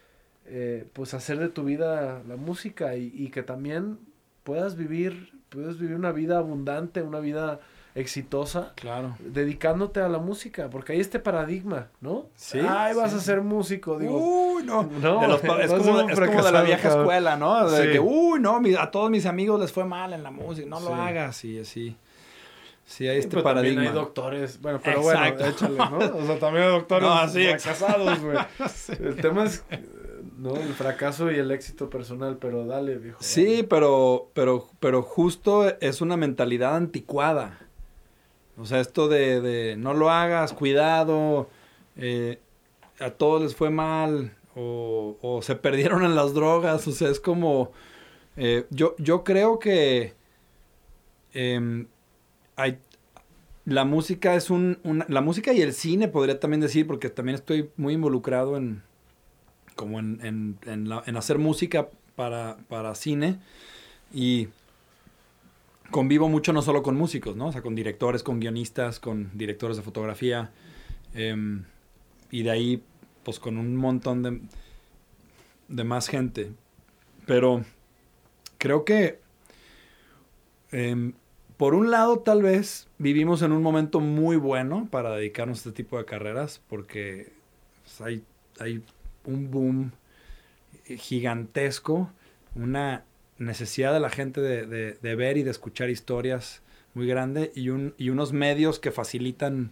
eh, 0.55 0.85
pues 0.93 1.15
hacer 1.15 1.39
de 1.39 1.49
tu 1.49 1.63
vida 1.63 2.21
la 2.27 2.35
música 2.35 2.95
y, 2.95 3.11
y 3.15 3.29
que 3.29 3.41
también 3.41 3.97
puedas 4.43 4.75
vivir, 4.75 5.33
puedes 5.49 5.79
vivir 5.79 5.95
una 5.95 6.11
vida 6.11 6.37
abundante, 6.37 7.01
una 7.01 7.19
vida 7.19 7.59
exitosa 7.95 8.73
Claro. 8.75 9.15
dedicándote 9.19 9.99
a 9.99 10.09
la 10.09 10.17
música, 10.19 10.69
porque 10.69 10.93
hay 10.93 10.99
este 10.99 11.17
paradigma, 11.19 11.87
¿no? 12.01 12.25
Sí, 12.35 12.59
Ay, 12.59 12.93
vas 12.95 13.11
sí. 13.11 13.17
a 13.17 13.21
ser 13.21 13.41
músico, 13.41 13.97
digo. 13.99 14.17
Uy, 14.17 14.63
no. 14.63 14.83
No, 14.83 15.21
De 15.21 15.27
los 15.27 15.41
pa- 15.41 15.61
es, 15.63 15.71
como, 15.71 15.99
es 16.09 16.19
como 16.19 16.43
de 16.43 16.51
la 16.51 16.61
vieja 16.63 16.81
cabrón. 16.89 17.01
escuela, 17.01 17.35
¿no? 17.37 17.69
De 17.69 17.85
Sí. 17.85 17.91
que, 17.91 17.99
uy, 17.99 18.39
no, 18.39 18.59
mi- 18.59 18.75
a 18.75 18.89
todos 18.91 19.09
mis 19.11 19.25
amigos 19.25 19.59
les 19.59 19.71
fue 19.71 19.85
mal 19.85 20.13
en 20.13 20.21
la 20.23 20.31
música, 20.31 20.67
no 20.67 20.77
Sí. 20.79 20.85
lo 20.85 20.95
hagas, 20.95 21.45
y 21.45 21.59
así. 21.59 21.95
Sí, 22.85 23.07
hay 23.07 23.19
este 23.19 23.29
Pero 23.37 23.43
también 23.43 23.75
paradigma. 23.75 23.81
hay 23.83 23.95
doctores, 24.05 24.59
bueno, 24.59 24.79
pero 24.83 25.01
Exacto. 25.01 25.35
bueno, 25.43 25.49
échale, 25.51 25.77
¿no? 25.77 26.17
O 26.17 26.25
sea, 26.25 26.39
también 26.39 26.65
hay 26.65 26.71
doctores 26.79 27.09
No, 27.09 27.27
sí, 27.29 27.43
fracasados, 27.45 28.19
güey. 28.21 28.37
El 28.99 29.15
tema 29.17 29.45
es, 29.45 29.63
¿no? 30.43 30.55
El 30.55 30.73
fracaso 30.73 31.31
y 31.31 31.35
el 31.35 31.49
éxito 31.51 31.89
personal, 31.89 32.37
pero 32.39 32.65
dale, 32.65 32.97
viejo. 32.97 33.17
Sí, 33.21 33.45
dale. 33.45 33.63
pero, 33.63 34.29
pero, 34.33 34.69
pero 34.79 35.01
justo 35.01 35.67
es 35.79 36.01
una 36.01 36.17
mentalidad 36.17 36.75
anticuada. 36.75 37.59
O 38.57 38.65
sea, 38.65 38.79
esto 38.79 39.07
de, 39.07 39.41
de 39.41 39.75
no 39.77 39.93
lo 39.95 40.11
hagas, 40.11 40.53
cuidado, 40.53 41.49
eh, 41.95 42.39
a 42.99 43.09
todos 43.09 43.41
les 43.41 43.55
fue 43.55 43.71
mal, 43.71 44.35
o, 44.55 45.17
o 45.21 45.41
se 45.41 45.55
perdieron 45.55 46.03
en 46.05 46.13
las 46.15 46.33
drogas, 46.35 46.87
o 46.87 46.91
sea, 46.91 47.09
es 47.09 47.19
como, 47.19 47.71
eh, 48.37 48.65
yo, 48.69 48.95
yo 48.99 49.23
creo 49.23 49.57
que 49.57 50.13
em, 51.33 51.87
hay, 52.55 52.77
la 53.65 53.85
música 53.85 54.35
es 54.35 54.49
un, 54.51 54.79
una- 54.83 55.05
la 55.09 55.21
música 55.21 55.53
y 55.53 55.61
el 55.61 55.73
cine 55.73 56.07
podría 56.07 56.39
también 56.39 56.61
decir, 56.61 56.85
porque 56.85 57.09
también 57.09 57.35
estoy 57.35 57.71
muy 57.77 57.93
involucrado 57.93 58.57
en, 58.57 58.83
como 59.75 59.99
en, 59.99 60.19
en, 60.23 60.57
en 60.65 60.89
la- 60.89 61.03
en 61.05 61.17
hacer 61.17 61.37
música 61.39 61.87
para, 62.15 62.57
para 62.69 62.95
cine 62.95 63.39
y 64.13 64.47
convivo 65.91 66.29
mucho 66.29 66.53
no 66.53 66.61
solo 66.61 66.81
con 66.83 66.95
músicos, 66.95 67.35
¿no? 67.35 67.51
Con 67.61 67.75
directores, 67.75 68.23
con 68.23 68.39
guionistas, 68.39 68.99
con 68.99 69.29
directores 69.37 69.77
de 69.77 69.83
fotografía 69.83 70.51
em, 71.13 71.63
y 72.31 72.43
de 72.43 72.51
ahí 72.51 72.83
pues 73.23 73.39
con 73.39 73.57
un 73.57 73.75
montón 73.75 74.23
de, 74.23 74.41
de 75.67 75.83
más 75.83 76.07
gente. 76.07 76.51
Pero 77.25 77.63
creo 78.57 78.85
que 78.85 79.19
em, 80.71 81.13
por 81.57 81.75
un 81.75 81.91
lado 81.91 82.19
tal 82.19 82.41
vez 82.41 82.87
vivimos 82.97 83.41
en 83.41 83.51
un 83.51 83.61
momento 83.61 83.99
muy 83.99 84.35
bueno 84.37 84.87
para 84.89 85.11
dedicarnos 85.15 85.59
a 85.59 85.69
este 85.69 85.83
tipo 85.83 85.97
de 85.97 86.05
carreras 86.05 86.61
porque 86.69 87.31
pues, 87.83 88.01
hay, 88.01 88.23
hay 88.59 88.83
un 89.25 89.49
boom 89.51 89.91
gigantesco, 90.97 92.09
una 92.55 93.03
necesidad 93.37 93.93
de 93.93 93.99
la 93.99 94.09
gente 94.09 94.41
de, 94.41 94.65
de- 94.65 94.93
de 95.01 95.15
ver 95.15 95.37
y 95.37 95.43
de 95.43 95.51
escuchar 95.51 95.89
historias 95.89 96.61
muy 96.93 97.07
grande 97.07 97.51
y, 97.55 97.69
un, 97.69 97.93
y 97.97 98.09
unos 98.09 98.33
medios 98.33 98.79
que 98.79 98.91
facilitan 98.91 99.71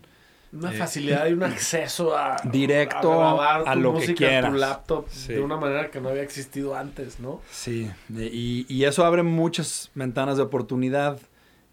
Una 0.51 0.73
eh, 0.73 0.77
facilidad 0.77 1.27
y 1.27 1.33
un 1.33 1.43
acceso 1.43 2.17
a... 2.17 2.37
Directo 2.51 3.39
a 3.41 3.73
tu 3.73 3.79
lo 3.79 3.93
que 3.93 3.99
música 3.99 4.17
quieras. 4.17 4.51
tu 4.51 4.57
laptop 4.57 5.07
Sí. 5.09 5.33
de 5.33 5.41
una 5.41 5.57
manera 5.57 5.91
que 5.91 6.01
no 6.01 6.09
había 6.09 6.23
existido 6.23 6.75
antes, 6.75 7.19
¿no? 7.19 7.41
Sí, 7.51 7.89
y, 8.09 8.65
y 8.67 8.83
eso 8.85 9.05
abre 9.05 9.21
muchas 9.23 9.91
ventanas 9.93 10.37
de 10.37 10.43
oportunidad. 10.43 11.19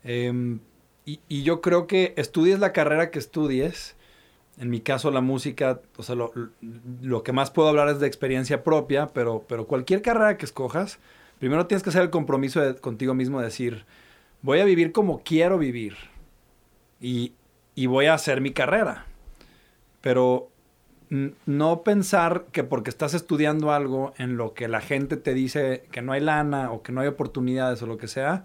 Em, 0.04 0.60
y, 1.06 1.20
y 1.28 1.42
yo 1.42 1.60
creo 1.62 1.86
que 1.86 2.12
estudies 2.16 2.58
la 2.58 2.72
carrera 2.72 3.10
que 3.10 3.18
estudies. 3.18 3.96
En 4.59 4.71
mi 4.71 4.81
caso, 4.81 5.11
la 5.11 5.21
música, 5.21 5.81
o 5.97 6.03
sea, 6.03 6.14
lo, 6.14 6.33
lo 7.01 7.23
que 7.23 7.33
más 7.33 7.51
puedo 7.51 7.68
hablar 7.68 7.88
es 7.88 8.01
de 8.01 8.07
experiencia 8.07 8.64
propia, 8.64 9.09
pero, 9.09 9.44
pero 9.49 9.66
cualquier 9.66 10.03
carrera 10.03 10.37
que 10.37 10.44
escojas, 10.44 10.99
primero 11.38 11.66
tienes 11.66 11.83
que 11.83 11.90
hacer 11.90 12.03
el 12.03 12.11
compromiso 12.11 12.61
contigo 12.81 13.14
mismo 13.14 13.38
de 13.38 13.47
decir, 13.47 13.85
voy 14.42 14.61
a 14.61 14.64
vivir 14.64 14.92
como 14.92 15.23
quiero 15.23 15.59
vivir 15.59 15.97
y, 17.01 17.35
y 17.75 17.87
voy 17.87 18.07
a 18.07 18.14
hacer 18.14 18.40
mi 18.40 18.53
carrera. 18.53 19.07
Pero 20.01 20.51
no 21.11 21.83
pensar 21.83 22.47
que 22.53 22.64
porque 22.64 22.90
estás 22.90 23.14
estudiando 23.14 23.73
algo 23.73 24.12
en 24.18 24.37
lo 24.37 24.55
que 24.55 24.68
la 24.68 24.81
gente 24.81 25.16
te 25.16 25.35
dice 25.35 25.85
que 25.90 26.03
no 26.03 26.12
hay 26.12 26.21
lana 26.21 26.71
o 26.71 26.83
que 26.83 26.92
no 26.92 27.01
hay 27.01 27.09
oportunidades 27.09 27.83
o 27.83 27.87
lo 27.87 27.97
que 27.97 28.09
sea, 28.09 28.44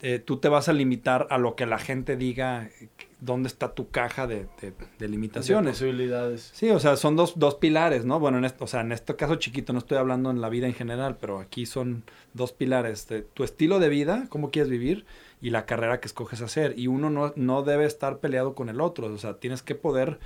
eh, 0.00 0.20
tú 0.20 0.36
te 0.38 0.48
vas 0.48 0.68
a 0.68 0.72
limitar 0.72 1.26
a 1.30 1.38
lo 1.38 1.56
que 1.56 1.66
la 1.66 1.78
gente 1.78 2.16
diga, 2.16 2.70
dónde 3.20 3.48
está 3.48 3.74
tu 3.74 3.88
caja 3.90 4.26
de, 4.26 4.46
de- 4.60 4.70
de 4.70 4.76
De 4.98 5.08
limitaciones. 5.08 5.72
posibilidades. 5.74 6.50
Sí, 6.54 6.70
o 6.70 6.78
sea, 6.78 6.96
son 6.96 7.16
dos, 7.16 7.38
dos 7.38 7.56
pilares, 7.56 8.04
¿no? 8.04 8.20
Bueno, 8.20 8.38
en 8.38 8.44
este, 8.44 8.62
o 8.62 8.66
sea, 8.66 8.80
en 8.82 8.92
este 8.92 9.16
caso 9.16 9.34
chiquito, 9.36 9.72
no 9.72 9.80
estoy 9.80 9.98
hablando 9.98 10.30
en 10.30 10.40
la 10.40 10.48
vida 10.48 10.66
en 10.66 10.74
general, 10.74 11.16
pero 11.20 11.40
aquí 11.40 11.66
son 11.66 12.04
dos 12.34 12.52
pilares. 12.52 13.08
de 13.08 13.22
tu 13.22 13.42
estilo 13.44 13.80
de 13.80 13.88
vida, 13.88 14.26
cómo 14.28 14.50
quieres 14.50 14.70
vivir, 14.70 15.04
y 15.40 15.50
la 15.50 15.66
carrera 15.66 16.00
que 16.00 16.06
escoges 16.06 16.40
hacer. 16.42 16.78
Y 16.78 16.86
uno 16.86 17.10
no, 17.10 17.32
no 17.36 17.62
debe 17.62 17.86
estar 17.86 18.18
peleado 18.18 18.54
con 18.54 18.68
el 18.68 18.80
otro. 18.80 19.06
O 19.12 19.18
sea, 19.18 19.34
tienes 19.34 19.62
que 19.62 19.74
poder 19.74 20.18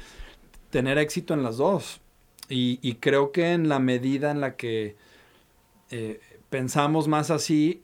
tener 0.71 0.99
éxito 0.99 1.33
en 1.35 1.43
las 1.43 1.57
dos. 1.57 2.01
Y, 2.49 2.79
y 2.83 2.97
creo 2.97 3.33
que 3.33 3.53
en 3.53 3.69
la 3.71 3.79
medida 3.79 4.31
en 4.31 4.41
la 4.43 4.57
que 4.57 4.97
eh, 5.91 6.21
pensamos 6.51 7.09
más 7.09 7.31
así, 7.31 7.83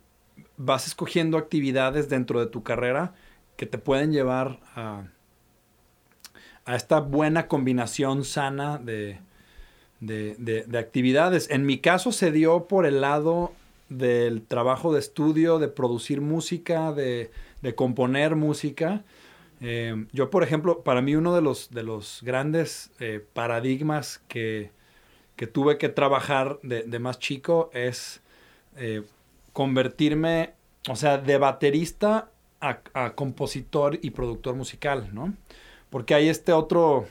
vas 0.56 0.86
escogiendo 0.86 1.38
actividades 1.38 2.08
dentro 2.08 2.40
de 2.40 2.46
tu 2.46 2.62
carrera 2.62 3.14
que 3.58 3.66
te 3.66 3.76
pueden 3.76 4.10
llevar 4.12 4.60
a, 4.74 5.02
a 6.64 6.74
esta 6.76 7.00
buena 7.00 7.46
combinación 7.48 8.24
sana 8.24 8.78
de, 8.78 9.18
de, 10.00 10.36
de- 10.38 10.62
de 10.64 10.78
actividades. 10.78 11.50
En 11.50 11.66
mi 11.66 11.78
caso 11.78 12.12
se 12.12 12.32
dio 12.32 12.66
por 12.68 12.86
el 12.86 13.00
lado 13.02 13.52
del 13.90 14.42
trabajo 14.42 14.92
de 14.94 15.00
estudio, 15.00 15.58
de 15.58 15.68
producir 15.68 16.20
música, 16.20 16.92
de, 16.92 17.30
componer 17.74 18.34
música, 18.36 19.02
Eh, 19.60 20.06
yo, 20.12 20.30
por 20.30 20.44
ejemplo, 20.44 20.84
para 20.84 21.02
mí 21.02 21.16
uno 21.16 21.34
de 21.34 21.42
los, 21.42 21.70
de 21.70 21.82
los 21.82 22.20
grandes 22.22 22.92
eh, 23.00 23.18
paradigmas 23.34 24.20
que, 24.28 24.70
que, 25.34 25.48
tuve 25.48 25.78
que 25.78 25.88
trabajar 25.88 26.60
de, 26.62 26.84
de 26.84 26.98
más 27.00 27.18
chico 27.18 27.68
es 27.74 28.20
eh, 28.76 29.02
convertirme, 29.52 30.52
o 30.88 30.94
sea, 30.94 31.18
de 31.18 31.38
baterista 31.38 32.30
a, 32.60 32.80
a, 32.94 33.10
compositor 33.14 33.98
y 34.02 34.10
productor 34.10 34.54
musical, 34.54 35.10
¿no? 35.12 35.34
Porque 35.90 36.14
hay 36.14 36.28
este 36.28 36.52
otro 36.52 37.06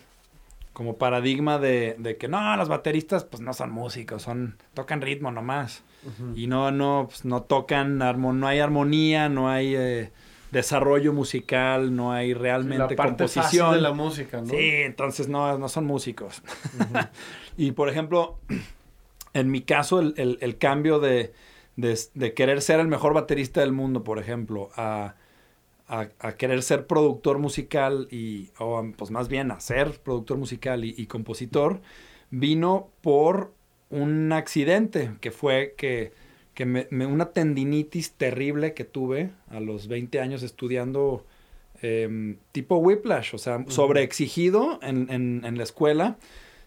como 0.74 0.98
paradigma 0.98 1.58
de, 1.58 1.96
de, 1.98 2.18
que 2.18 2.28
no, 2.28 2.56
los 2.56 2.70
bateristas 2.70 3.24
pues 3.24 3.42
no 3.42 3.52
son 3.54 3.72
músicos, 3.72 4.22
son 4.22 4.58
tocan 4.76 5.02
ritmo 5.02 5.32
nomás. 5.32 5.84
Uh 6.04 6.10
-huh. 6.10 6.38
Y 6.38 6.46
no, 6.46 6.70
no, 6.70 7.08
pues, 7.10 7.26
no 7.26 7.42
tocan, 7.42 7.98
no 7.98 8.48
hay 8.48 8.60
armonía, 8.60 9.28
no 9.28 9.50
hay 9.50 9.74
eh, 9.76 10.12
desarrollo 10.52 11.14
musical, 11.14 11.96
no 11.96 12.12
hay 12.12 12.36
realmente 12.36 12.78
la 12.78 12.96
parte 12.96 13.26
composición. 13.26 13.74
de 13.74 13.82
la 13.82 13.92
música, 13.92 14.42
¿no? 14.42 14.50
Sí, 14.50 14.58
entonces 14.60 15.28
no, 15.28 15.58
no 15.58 15.68
son 15.68 15.86
músicos. 15.86 16.44
Uh 16.78 16.84
-huh. 16.94 17.10
y 17.58 17.72
por 17.72 17.90
ejemplo, 17.90 18.38
en 19.34 19.50
mi 19.50 19.62
caso, 19.62 20.00
el, 20.00 20.14
el, 20.18 20.38
el 20.42 20.58
cambio 20.60 21.00
de, 21.00 21.34
de, 21.76 21.98
de, 22.14 22.34
querer 22.34 22.62
ser 22.62 22.80
el 22.80 22.88
mejor 22.88 23.14
baterista 23.14 23.62
del 23.62 23.72
mundo, 23.72 24.04
por 24.04 24.20
ejemplo, 24.20 24.70
a, 24.76 25.16
a, 25.88 26.10
a 26.20 26.34
querer 26.34 26.64
ser 26.64 26.86
productor 26.86 27.40
musical 27.40 28.08
y, 28.12 28.50
o 28.60 28.86
pues 28.98 29.12
más 29.12 29.28
bien 29.30 29.52
a 29.52 29.60
ser 29.60 29.92
productor 30.02 30.38
musical 30.38 30.84
y, 30.84 30.94
y 30.98 31.08
compositor, 31.08 31.82
vino 32.30 32.90
por 33.02 33.54
un 33.90 34.32
accidente 34.34 35.12
que 35.22 35.32
fue 35.32 35.76
que, 35.78 36.12
que 36.54 36.66
me, 36.66 36.88
me, 36.90 37.06
una 37.06 37.32
tendinitis 37.32 38.14
terrible 38.14 38.74
que 38.74 38.84
tuve 38.84 39.32
a 39.50 39.60
los 39.60 39.88
20 39.88 40.20
años 40.20 40.44
estudiando 40.44 41.26
eh, 41.82 42.36
tipo 42.52 42.78
whiplash, 42.78 43.34
o 43.34 43.38
sea, 43.38 43.64
sobreexigido 43.68 44.80
en, 44.82 45.10
en, 45.10 45.46
en, 45.46 45.58
la 45.58 45.64
escuela. 45.64 46.18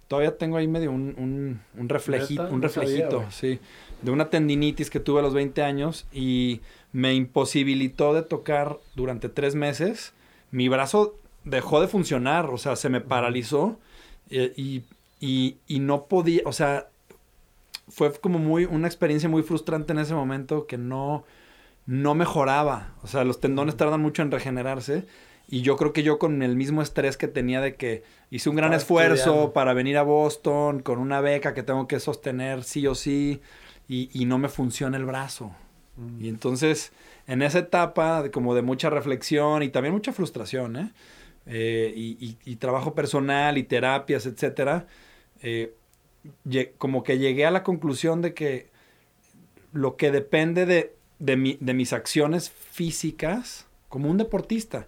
Todavía 0.08 0.38
tengo 0.38 0.56
ahí 0.56 0.66
medio 0.66 0.90
un, 0.92 1.14
un, 1.18 1.60
un 1.76 1.88
reflejito, 1.88 2.48
un 2.50 2.62
reflejito, 2.62 3.26
sí, 3.30 3.60
de 4.02 4.10
una 4.10 4.30
tendinitis 4.30 4.90
que 4.90 5.00
tuve 5.00 5.20
a 5.20 5.22
los 5.22 5.34
20 5.34 5.62
años 5.62 6.06
y 6.12 6.60
me 6.92 7.14
imposibilitó 7.14 8.14
de 8.14 8.22
tocar 8.22 8.78
durante 8.94 9.28
tres 9.28 9.54
meses. 9.54 10.12
Mi 10.50 10.68
brazo 10.68 11.16
dejó 11.44 11.80
de 11.80 11.88
funcionar, 11.88 12.46
o 12.46 12.58
sea, 12.58 12.76
se 12.76 12.88
me 12.88 13.00
paralizó 13.00 13.78
eh, 14.30 14.52
y, 14.56 14.82
y, 15.20 15.56
y, 15.66 15.80
no 15.80 16.04
podía, 16.06 16.42
o 16.44 16.52
sea, 16.52 16.88
fue 17.88 18.12
como 18.12 18.38
muy, 18.38 18.64
una 18.64 18.86
experiencia 18.86 19.28
muy 19.28 19.42
frustrante 19.42 19.92
en 19.92 19.98
ese 19.98 20.14
momento 20.14 20.66
que 20.66 20.78
no, 20.78 21.24
no 21.86 22.14
mejoraba. 22.14 22.94
O 23.02 23.06
sea, 23.06 23.24
los 23.24 23.40
tendones 23.40 23.76
tardan 23.76 24.00
mucho 24.00 24.22
en 24.22 24.30
regenerarse. 24.30 25.04
Y 25.48 25.62
yo 25.62 25.76
creo 25.76 25.92
que 25.92 26.04
yo 26.04 26.20
con 26.20 26.42
el 26.42 26.54
mismo 26.54 26.80
estrés 26.80 27.16
que 27.16 27.26
tenía 27.26 27.60
de 27.60 27.74
que 27.74 28.04
hice 28.30 28.48
un 28.48 28.54
gran 28.54 28.72
Estaba 28.72 28.82
esfuerzo 28.82 29.14
estudiando. 29.16 29.52
para 29.52 29.74
venir 29.74 29.98
a 29.98 30.02
Boston 30.02 30.80
con 30.80 31.00
una 31.00 31.20
beca 31.20 31.54
que 31.54 31.64
tengo 31.64 31.88
que 31.88 31.98
sostener 31.98 32.62
sí 32.62 32.86
o 32.86 32.94
sí 32.94 33.40
y, 33.90 34.08
y 34.12 34.24
no 34.24 34.38
me 34.38 34.48
funciona 34.48 34.96
el 34.96 35.04
brazo. 35.04 35.50
Mm. 35.96 36.24
Y 36.24 36.28
entonces, 36.28 36.92
en 37.26 37.42
esa 37.42 37.58
etapa 37.58 38.22
de, 38.22 38.30
como 38.30 38.54
de 38.54 38.62
mucha 38.62 38.88
reflexión 38.88 39.64
y 39.64 39.68
también 39.68 39.92
mucha 39.92 40.12
frustración, 40.12 40.76
¿eh? 40.76 40.92
Eh, 41.46 41.92
y, 41.96 42.16
y, 42.24 42.38
y, 42.44 42.56
trabajo 42.56 42.94
personal 42.94 43.58
y 43.58 43.64
terapias, 43.64 44.26
etcétera, 44.26 44.86
eh, 45.42 45.74
como 46.78 47.02
que 47.02 47.18
llegué 47.18 47.46
a 47.46 47.50
la 47.50 47.64
conclusión 47.64 48.22
de 48.22 48.34
que 48.34 48.68
lo 49.72 49.96
que 49.96 50.12
depende 50.12 50.66
de, 50.66 50.94
de, 51.18 51.36
mi, 51.36 51.56
de 51.60 51.74
mis 51.74 51.92
acciones 51.92 52.50
físicas, 52.50 53.66
como 53.88 54.08
un 54.08 54.18
deportista, 54.18 54.86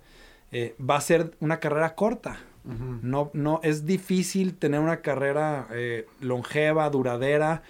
eh, 0.53 0.77
va 0.79 0.97
a 0.97 1.01
ser 1.01 1.33
una 1.41 1.59
carrera 1.59 1.97
corta. 1.97 2.39
Uh 2.65 2.71
-huh. 2.71 3.01
no, 3.03 3.31
no, 3.33 3.61
es 3.65 3.87
difícil 3.87 4.55
tener 4.55 4.79
una 4.79 5.01
carrera 5.01 5.67
eh, 5.73 6.07
longeva, 6.21 6.89
duradera, 6.91 7.65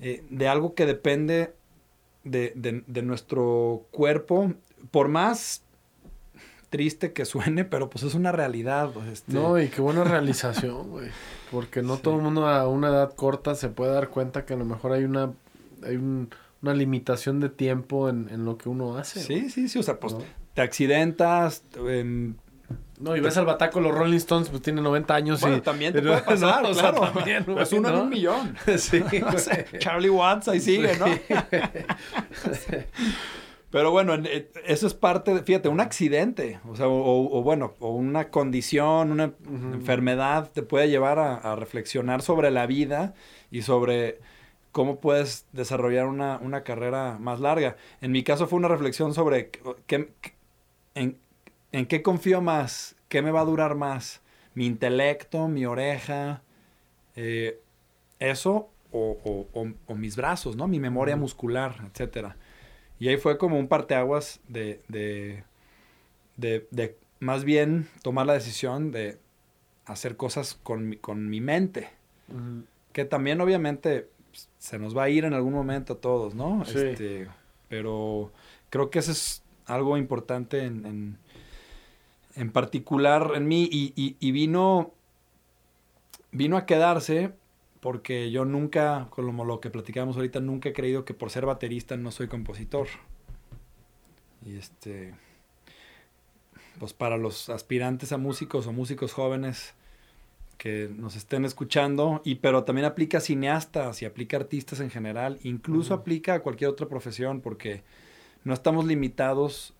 eh, 0.00 0.24
de 0.30 0.48
algo 0.48 0.74
que 0.74 0.86
depende 0.86 1.54
de, 2.24 2.52
de, 2.54 2.84
de, 2.86 3.02
nuestro 3.02 3.86
cuerpo, 3.90 4.52
por 4.90 5.08
más 5.08 5.62
triste 6.70 7.12
que 7.12 7.24
suene, 7.24 7.64
pero 7.70 7.88
pues 7.88 8.04
es 8.04 8.14
una 8.14 8.32
realidad. 8.32 8.90
Este... 9.10 9.32
No, 9.32 9.60
y 9.60 9.68
qué 9.68 9.80
buena 9.80 10.04
realización, 10.04 10.90
güey. 10.90 11.08
Porque 11.50 11.82
no 11.82 11.96
sí. 11.96 12.02
todo 12.02 12.16
el 12.16 12.22
mundo 12.22 12.46
a 12.46 12.68
una 12.68 12.88
edad 12.88 13.14
corta 13.14 13.54
se 13.54 13.68
puede 13.68 13.92
dar 13.92 14.10
cuenta 14.10 14.44
que 14.44 14.54
a 14.54 14.56
lo 14.56 14.64
mejor 14.64 14.92
hay 14.92 15.04
una, 15.04 15.32
hay 15.82 15.96
un, 15.96 16.30
una 16.62 16.74
limitación 16.74 17.40
de 17.40 17.48
tiempo 17.48 18.08
en, 18.08 18.28
en, 18.30 18.44
lo 18.44 18.58
que 18.58 18.68
uno 18.68 18.96
hace. 18.96 19.20
Sí, 19.20 19.48
sí, 19.48 19.68
sí. 19.68 19.78
O 19.78 19.82
sea, 19.82 20.00
pues 20.00 20.14
¿no? 20.14 20.20
te 20.54 20.62
accidentas. 20.62 21.62
Eh, 21.86 22.32
no, 22.98 23.16
y 23.16 23.20
ves 23.20 23.36
al 23.36 23.46
bataco 23.46 23.80
los 23.80 23.94
Rolling 23.94 24.16
Stones, 24.16 24.48
pues 24.48 24.62
tiene 24.62 24.80
90 24.80 25.14
años 25.14 25.40
bueno, 25.40 25.56
y... 25.56 25.60
también 25.60 25.92
te 25.92 26.02
puede 26.02 26.22
pasar, 26.22 26.62
no, 26.62 26.70
claro. 26.70 27.00
O 27.00 27.04
sea, 27.04 27.12
también, 27.12 27.44
güey, 27.44 27.62
es 27.62 27.72
uno 27.72 27.90
¿no? 27.90 27.96
en 27.96 28.00
un 28.02 28.08
millón. 28.08 28.56
Sí, 28.78 29.02
o 29.34 29.38
sea, 29.38 29.64
Charlie 29.78 30.10
Watts 30.10 30.48
ahí 30.48 30.60
sigue, 30.60 30.96
¿no? 30.96 31.06
Pero 33.70 33.90
bueno, 33.90 34.14
eh, 34.14 34.50
eso 34.64 34.86
es 34.86 34.94
parte, 34.94 35.34
de, 35.34 35.42
fíjate, 35.42 35.68
un 35.68 35.80
accidente, 35.80 36.60
o 36.68 36.76
sea, 36.76 36.88
o, 36.88 37.38
o 37.38 37.42
bueno, 37.42 37.74
o 37.80 37.90
una 37.90 38.30
condición, 38.30 39.10
una 39.10 39.26
uh 39.26 39.28
-huh. 39.28 39.74
enfermedad 39.74 40.50
te 40.52 40.62
puede 40.62 40.88
llevar 40.88 41.18
a, 41.18 41.34
a, 41.36 41.56
reflexionar 41.56 42.22
sobre 42.22 42.50
la 42.50 42.66
vida 42.66 43.14
y 43.50 43.62
sobre 43.62 44.20
cómo 44.76 45.00
puedes 45.00 45.46
desarrollar 45.52 46.06
una, 46.06 46.38
una, 46.42 46.62
carrera 46.62 47.16
más 47.18 47.40
larga. 47.40 47.76
En 48.00 48.12
mi 48.12 48.22
caso 48.22 48.46
fue 48.46 48.58
una 48.58 48.68
reflexión 48.68 49.14
sobre 49.14 49.50
qué, 49.86 50.10
en, 50.94 51.18
en 51.76 51.84
qué 51.84 52.02
confío 52.02 52.40
más, 52.40 52.96
qué 53.10 53.20
me 53.20 53.30
va 53.30 53.42
a 53.42 53.44
durar 53.44 53.74
más, 53.74 54.22
mi 54.54 54.64
intelecto, 54.64 55.46
mi 55.46 55.66
oreja, 55.66 56.40
eh, 57.16 57.60
eso 58.18 58.70
o, 58.92 59.46
o, 59.52 59.68
o, 59.86 59.94
mis 59.94 60.16
brazos, 60.16 60.56
¿no? 60.56 60.68
Mi 60.68 60.80
memoria 60.80 61.16
muscular, 61.16 61.76
etcétera. 61.84 62.36
Y 62.98 63.08
ahí 63.08 63.18
fue 63.18 63.36
como 63.36 63.58
un 63.58 63.68
parteaguas 63.68 64.40
de, 64.48 64.80
de, 64.88 65.44
de, 66.38 66.66
de, 66.70 66.96
más 67.20 67.44
bien 67.44 67.88
tomar 68.00 68.24
la 68.24 68.32
decisión 68.32 68.90
de 68.90 69.18
hacer 69.84 70.16
cosas 70.16 70.58
con 70.62 70.88
mi, 70.88 70.96
con 70.96 71.28
mi 71.28 71.42
mente. 71.42 71.90
Uh 72.28 72.34
-huh. 72.34 72.64
Que 72.94 73.04
también 73.04 73.38
obviamente 73.42 74.08
pues, 74.30 74.48
se 74.58 74.78
nos 74.78 74.96
va 74.96 75.02
a 75.02 75.08
ir 75.10 75.26
en 75.26 75.34
algún 75.34 75.52
momento 75.52 75.92
a 75.92 76.00
todos, 76.00 76.34
¿no? 76.34 76.64
Sí. 76.64 76.78
Este, 76.78 77.28
pero 77.68 78.32
creo 78.70 78.88
que 78.88 79.00
eso 79.00 79.12
es 79.12 79.42
algo 79.66 79.98
importante 79.98 80.64
en, 80.64 80.86
en, 80.86 81.18
en 82.36 82.52
particular 82.52 83.32
en 83.34 83.48
mí 83.48 83.68
y, 83.70 83.92
y, 83.96 84.16
y, 84.20 84.30
vino, 84.30 84.92
vino 86.30 86.56
a 86.56 86.66
quedarse 86.66 87.32
porque 87.80 88.30
yo 88.30 88.44
nunca, 88.44 89.08
como 89.10 89.44
lo 89.44 89.60
que 89.60 89.70
platicábamos 89.70 90.16
ahorita, 90.16 90.40
nunca 90.40 90.68
he 90.68 90.72
creído 90.72 91.04
que 91.04 91.14
por 91.14 91.30
ser 91.30 91.46
baterista 91.46 91.96
no 91.96 92.10
soy 92.10 92.28
compositor. 92.28 92.88
Y 94.44 94.56
este, 94.56 95.14
pues 96.78 96.92
para 96.92 97.16
los 97.16 97.48
aspirantes 97.48 98.12
a 98.12 98.18
músicos 98.18 98.66
o 98.66 98.72
músicos 98.72 99.12
jóvenes 99.12 99.74
que 100.58 100.90
nos 100.96 101.16
estén 101.16 101.44
escuchando, 101.44 102.22
y 102.24 102.36
pero 102.36 102.64
también 102.64 102.86
aplica 102.86 103.18
a 103.18 103.20
cineastas 103.20 104.02
y 104.02 104.04
aplica 104.04 104.36
a 104.36 104.40
artistas 104.40 104.80
en 104.80 104.90
general, 104.90 105.38
incluso 105.42 105.94
uh 105.94 105.96
-huh. 105.96 106.00
aplica 106.00 106.34
a 106.34 106.40
cualquier 106.40 106.70
otra 106.70 106.88
profesión, 106.88 107.40
porque 107.40 107.82
no 108.42 108.54
estamos 108.54 108.84
limitados 108.86 109.75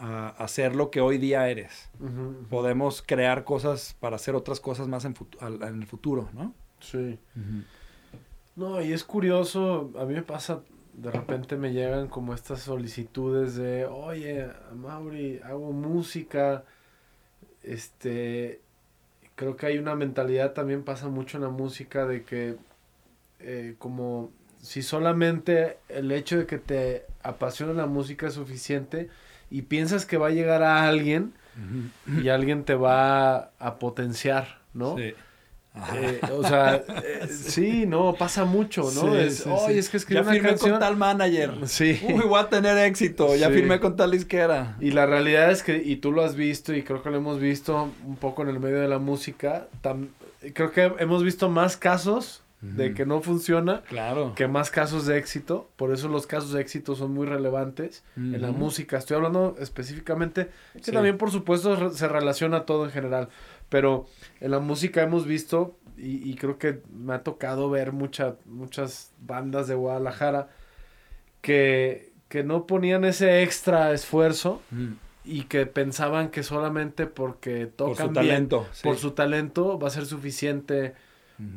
a 0.00 0.28
hacer 0.30 0.74
lo 0.74 0.90
que 0.90 1.00
hoy 1.00 1.18
día 1.18 1.48
eres. 1.48 1.90
Uh 2.00 2.06
-huh. 2.06 2.48
Podemos 2.48 3.02
crear 3.02 3.44
cosas 3.44 3.94
para 4.00 4.16
hacer 4.16 4.34
otras 4.34 4.58
cosas 4.58 4.88
más 4.88 5.04
en, 5.04 5.14
en 5.40 5.82
el 5.82 5.86
futuro, 5.86 6.30
¿no? 6.32 6.54
Sí. 6.80 7.18
Uh 7.36 7.40
-huh. 7.40 7.64
No, 8.56 8.82
y 8.82 8.92
es 8.92 9.04
curioso, 9.04 9.92
a 9.98 10.04
mí 10.04 10.14
me 10.14 10.22
pasa, 10.22 10.62
de 10.94 11.10
repente 11.10 11.56
me 11.56 11.72
llegan 11.72 12.08
como 12.08 12.34
estas 12.34 12.60
solicitudes 12.62 13.54
de, 13.54 13.86
oye, 13.86 14.48
Mauri, 14.74 15.40
hago 15.44 15.72
música, 15.72 16.64
este, 17.62 18.60
creo 19.36 19.56
que 19.56 19.66
hay 19.66 19.78
una 19.78 19.94
mentalidad 19.94 20.52
también 20.52 20.82
pasa 20.82 21.08
mucho 21.08 21.36
en 21.38 21.44
la 21.44 21.50
música 21.50 22.06
de 22.06 22.24
que 22.24 22.56
eh, 23.38 23.76
como 23.78 24.30
si 24.60 24.82
solamente 24.82 25.78
el 25.88 26.12
hecho 26.12 26.36
de 26.38 26.46
que 26.46 26.58
te 26.58 27.06
apasiona 27.22 27.72
la 27.72 27.86
música 27.86 28.26
es 28.26 28.34
suficiente 28.34 29.08
y 29.50 29.62
piensas 29.62 30.06
que 30.06 30.16
va 30.18 30.28
a 30.28 30.30
llegar 30.30 30.62
a 30.62 30.86
alguien 30.88 31.32
uh 31.56 32.10
-huh. 32.10 32.22
y 32.24 32.28
alguien 32.28 32.64
te 32.64 32.74
va 32.74 33.50
a 33.58 33.78
potenciar, 33.78 34.58
¿no? 34.74 34.96
Sí. 34.96 35.14
Eh, 35.94 36.20
o 36.32 36.42
sea, 36.42 36.82
eh, 37.04 37.28
sí, 37.28 37.86
no, 37.86 38.14
pasa 38.14 38.44
mucho, 38.44 38.82
¿no? 38.82 39.12
Sí, 39.14 39.18
es, 39.18 39.36
sí, 39.38 39.48
Oye, 39.48 39.78
es 39.78 39.88
que 39.88 39.98
escribí 39.98 40.16
ya 40.20 40.22
una 40.22 40.32
firmé 40.32 40.48
canción. 40.48 40.70
con 40.72 40.80
tal 40.80 40.96
manager. 40.96 41.52
Sí. 41.66 42.00
Uy, 42.08 42.24
voy 42.26 42.40
a 42.40 42.48
tener 42.48 42.76
éxito. 42.78 43.36
Ya 43.36 43.48
Sí. 43.48 43.54
firmé 43.54 43.78
con 43.78 43.94
tal 43.96 44.10
disquera. 44.10 44.76
Y 44.80 44.90
la 44.90 45.06
realidad 45.06 45.50
es 45.52 45.62
que, 45.62 45.76
y 45.76 45.96
tú 45.96 46.10
lo 46.10 46.24
has 46.24 46.34
visto, 46.34 46.74
y 46.74 46.82
creo 46.82 47.02
que 47.02 47.10
lo 47.10 47.18
hemos 47.18 47.38
visto 47.38 47.88
un 48.04 48.16
poco 48.16 48.42
en 48.42 48.48
el 48.48 48.58
medio 48.58 48.80
de 48.80 48.88
la 48.88 48.98
música, 48.98 49.68
tam, 49.80 50.08
creo 50.54 50.72
que 50.72 50.92
hemos 50.98 51.22
visto 51.22 51.48
más 51.48 51.76
casos 51.76 52.42
de 52.60 52.92
que 52.92 53.06
no 53.06 53.22
funciona 53.22 53.80
Claro. 53.88 54.34
que 54.34 54.46
más 54.46 54.70
casos 54.70 55.06
de 55.06 55.16
éxito. 55.18 55.70
Por 55.76 55.92
eso 55.92 56.08
los 56.08 56.26
casos 56.26 56.52
de 56.52 56.60
éxito 56.60 56.94
son 56.94 57.12
muy 57.14 57.26
relevantes 57.26 58.04
en 58.16 58.40
la 58.42 58.50
música. 58.50 58.98
Estoy 58.98 59.16
hablando 59.16 59.56
específicamente, 59.58 60.48
que 60.74 60.82
Sí. 60.84 60.92
también 60.92 61.16
por 61.16 61.30
supuesto 61.30 61.90
se 61.90 62.06
relaciona 62.08 62.66
todo 62.66 62.84
en 62.84 62.90
general. 62.90 63.28
Pero 63.70 64.06
en 64.40 64.50
la 64.50 64.58
música 64.58 65.00
hemos 65.02 65.24
visto, 65.26 65.76
y, 65.96 66.28
y 66.30 66.34
creo 66.34 66.58
que 66.58 66.82
me 66.92 67.14
ha 67.14 67.22
tocado 67.22 67.70
ver 67.70 67.92
mucha, 67.92 68.36
muchas 68.44 69.12
bandas 69.20 69.66
de 69.68 69.74
Guadalajara 69.74 70.48
que, 71.40 72.12
que 72.28 72.42
no 72.44 72.66
ponían 72.66 73.04
ese 73.04 73.42
extra 73.42 73.92
esfuerzo 73.92 74.60
Mm. 74.70 74.92
y 75.24 75.42
que 75.44 75.66
pensaban 75.66 76.30
que 76.30 76.42
solamente 76.42 77.06
porque 77.06 77.66
Por 77.66 77.90
tocan 77.92 78.08
su 78.08 78.12
bien, 78.20 78.26
talento. 78.48 78.66
sí. 78.72 78.82
por 78.82 78.96
su 78.96 79.12
talento 79.12 79.78
va 79.78 79.88
a 79.88 79.90
ser 79.90 80.06
suficiente 80.06 80.94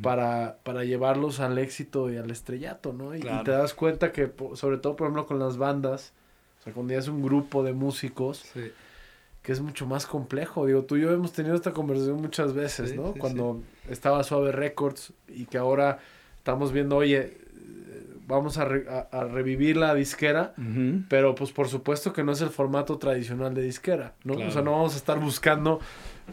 Para, 0.02 0.58
para 0.64 0.84
llevarlos 0.84 1.40
al 1.40 1.58
éxito 1.58 2.12
y 2.12 2.18
al 2.18 2.32
estrellato, 2.32 2.94
¿no? 2.94 3.16
Y, 3.16 3.22
te 3.22 3.52
das 3.52 3.74
cuenta 3.74 4.12
que, 4.12 4.32
sobre 4.56 4.78
todo, 4.78 4.96
por 4.96 5.08
ejemplo, 5.08 5.26
con 5.26 5.40
las 5.40 5.58
bandas, 5.58 6.14
o 6.60 6.64
sea, 6.64 6.74
cuando 6.74 6.94
ya 6.94 7.00
es 7.00 7.08
un 7.08 7.22
grupo 7.22 7.64
de 7.64 7.74
músicos, 7.74 8.44
Sí. 8.54 8.72
que 9.42 9.52
es 9.52 9.60
mucho 9.60 9.86
más 9.86 10.06
complejo. 10.06 10.66
Digo, 10.66 10.84
tú 10.84 10.96
y 10.96 11.02
yo 11.02 11.12
hemos 11.12 11.34
tenido 11.34 11.54
esta 11.56 11.72
conversación 11.74 12.22
muchas 12.22 12.54
veces, 12.54 12.92
Sí, 12.92 12.96
¿no? 12.96 13.12
sí, 13.14 13.20
Cuando 13.20 13.62
estaba 13.90 14.24
Suave 14.24 14.52
Records 14.54 15.12
y 15.28 15.46
que 15.48 15.58
ahora 15.58 16.00
estamos 16.38 16.72
viendo, 16.72 16.96
oye, 16.96 17.20
eh, 17.20 17.38
vamos 18.26 18.58
a, 18.58 18.64
re- 18.64 18.86
a- 18.90 19.10
a 19.12 19.26
revivir 19.26 19.76
la 19.76 19.94
disquera. 19.96 20.54
Pero 21.10 21.36
pues 21.36 21.52
por 21.52 21.68
supuesto 21.68 22.14
que 22.14 22.24
no 22.24 22.32
es 22.32 22.40
el 22.42 22.50
formato 22.52 22.98
tradicional 22.98 23.54
de 23.54 23.64
disquera, 23.64 24.14
¿no? 24.24 24.36
Claro. 24.36 24.50
O 24.50 24.54
sea, 24.54 24.62
no 24.62 24.72
vamos 24.72 24.94
a 24.94 24.98
estar 24.98 25.20
buscando 25.20 25.82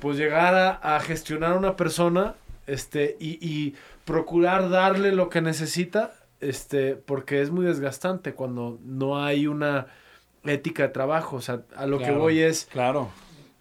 pues 0.01 0.17
llegar 0.17 0.55
a, 0.55 0.97
a 0.97 1.01
gestionar 1.01 1.55
a 1.55 1.59
una 1.59 1.75
persona 1.75 2.35
este 2.73 3.17
y, 3.21 3.39
y 3.47 3.75
procurar 4.05 4.71
darle 4.71 5.13
lo 5.13 5.29
que 5.29 5.41
necesita, 5.41 6.13
este, 6.41 6.97
porque 6.97 7.43
es 7.43 7.51
muy 7.51 7.67
desgastante 7.67 8.35
cuando 8.35 8.79
no 8.85 9.23
hay 9.23 9.47
una 9.47 9.87
ética 10.45 10.85
de 10.85 10.89
trabajo, 10.89 11.37
o 11.37 11.41
sea, 11.41 11.63
a 11.77 11.87
lo 11.87 11.99
que 11.99 12.13
voy 12.13 12.41
es 12.41 12.67
Claro. 12.67 13.11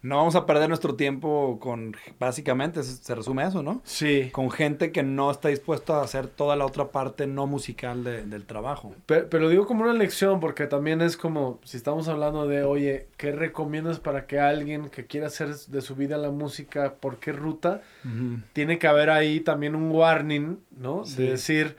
No 0.01 0.15
vamos 0.15 0.35
a 0.35 0.45
perder 0.45 0.69
nuestro 0.69 0.95
tiempo 0.95 1.57
con, 1.59 1.95
básicamente, 2.19 2.81
se 2.83 3.15
resume 3.15 3.43
eso, 3.45 3.61
¿no? 3.63 3.81
sí, 3.83 4.29
Con 4.31 4.49
gente 4.49 4.91
que 4.93 5.03
no 5.03 5.29
está 5.29 5.49
dispuesta 5.49 5.99
a 5.99 6.03
hacer 6.03 6.27
toda 6.27 6.55
la 6.55 6.65
otra 6.65 6.87
parte 6.87 7.27
no 7.27 7.47
musical 7.47 8.03
de- 8.05 8.23
del 8.23 8.45
trabajo. 8.45 8.95
Pe- 9.05 9.23
Pero, 9.23 9.49
digo 9.49 9.67
como 9.67 9.83
una 9.83 9.93
lección, 9.93 10.39
porque 10.39 10.67
también 10.67 11.01
es 11.01 11.17
como, 11.17 11.59
si 11.65 11.75
estamos 11.75 12.07
hablando 12.07 12.47
de, 12.47 12.63
oye, 12.63 13.07
¿qué 13.17 13.33
recomiendas 13.33 13.99
para 13.99 14.25
que 14.25 14.39
alguien 14.39 14.89
que 14.89 15.05
quiera 15.05 15.27
hacer 15.27 15.53
de 15.55 15.81
su 15.81 15.95
vida 15.95 16.17
la 16.17 16.31
música, 16.31 16.93
por 16.99 17.17
qué 17.17 17.33
ruta? 17.33 17.81
Tiene 18.53 18.79
que 18.79 18.87
haber 18.87 19.09
ahí 19.09 19.41
también 19.41 19.75
un 19.75 19.91
warning, 19.91 20.59
¿no? 20.77 21.03
Sí. 21.05 21.23
De 21.23 21.31
decir, 21.31 21.75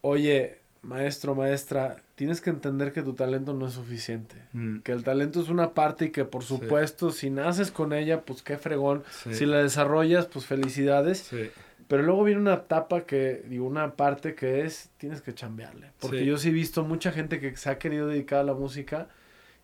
oye, 0.00 0.58
maestro, 0.82 1.34
maestra, 1.34 1.96
tienes 2.16 2.40
que 2.40 2.50
entender 2.50 2.92
que 2.92 3.02
tu 3.02 3.14
talento 3.14 3.54
no 3.54 3.66
es 3.68 3.74
suficiente. 3.74 4.36
Mm. 4.52 4.80
Que 4.80 4.92
el 4.92 5.04
talento 5.04 5.40
es 5.40 5.48
una 5.48 5.74
parte 5.74 6.06
y 6.06 6.10
que 6.10 6.24
por 6.24 6.42
supuesto, 6.42 7.10
si 7.10 7.30
naces 7.30 7.70
con 7.70 7.92
ella, 7.92 8.22
pues 8.22 8.42
qué 8.42 8.58
fregón. 8.58 9.02
Sí. 9.22 9.34
Si 9.34 9.46
la 9.46 9.58
desarrollas, 9.58 10.26
pues 10.26 10.46
felicidades. 10.46 11.18
Sí. 11.18 11.50
Pero 11.88 12.02
luego 12.02 12.24
viene 12.24 12.40
una 12.40 12.54
etapa 12.54 13.02
que, 13.02 13.44
digo, 13.48 13.66
una 13.66 13.94
parte 13.96 14.34
que 14.34 14.64
es, 14.64 14.90
tienes 14.96 15.20
que 15.20 15.34
chambearle. 15.34 15.90
Porque 16.00 16.24
yo 16.24 16.38
sí 16.38 16.48
he 16.48 16.52
visto 16.52 16.84
mucha 16.84 17.12
gente 17.12 17.38
que 17.38 17.56
se 17.56 17.70
ha 17.70 17.78
querido 17.78 18.08
dedicar 18.08 18.40
a 18.40 18.44
la 18.44 18.54
música 18.54 19.08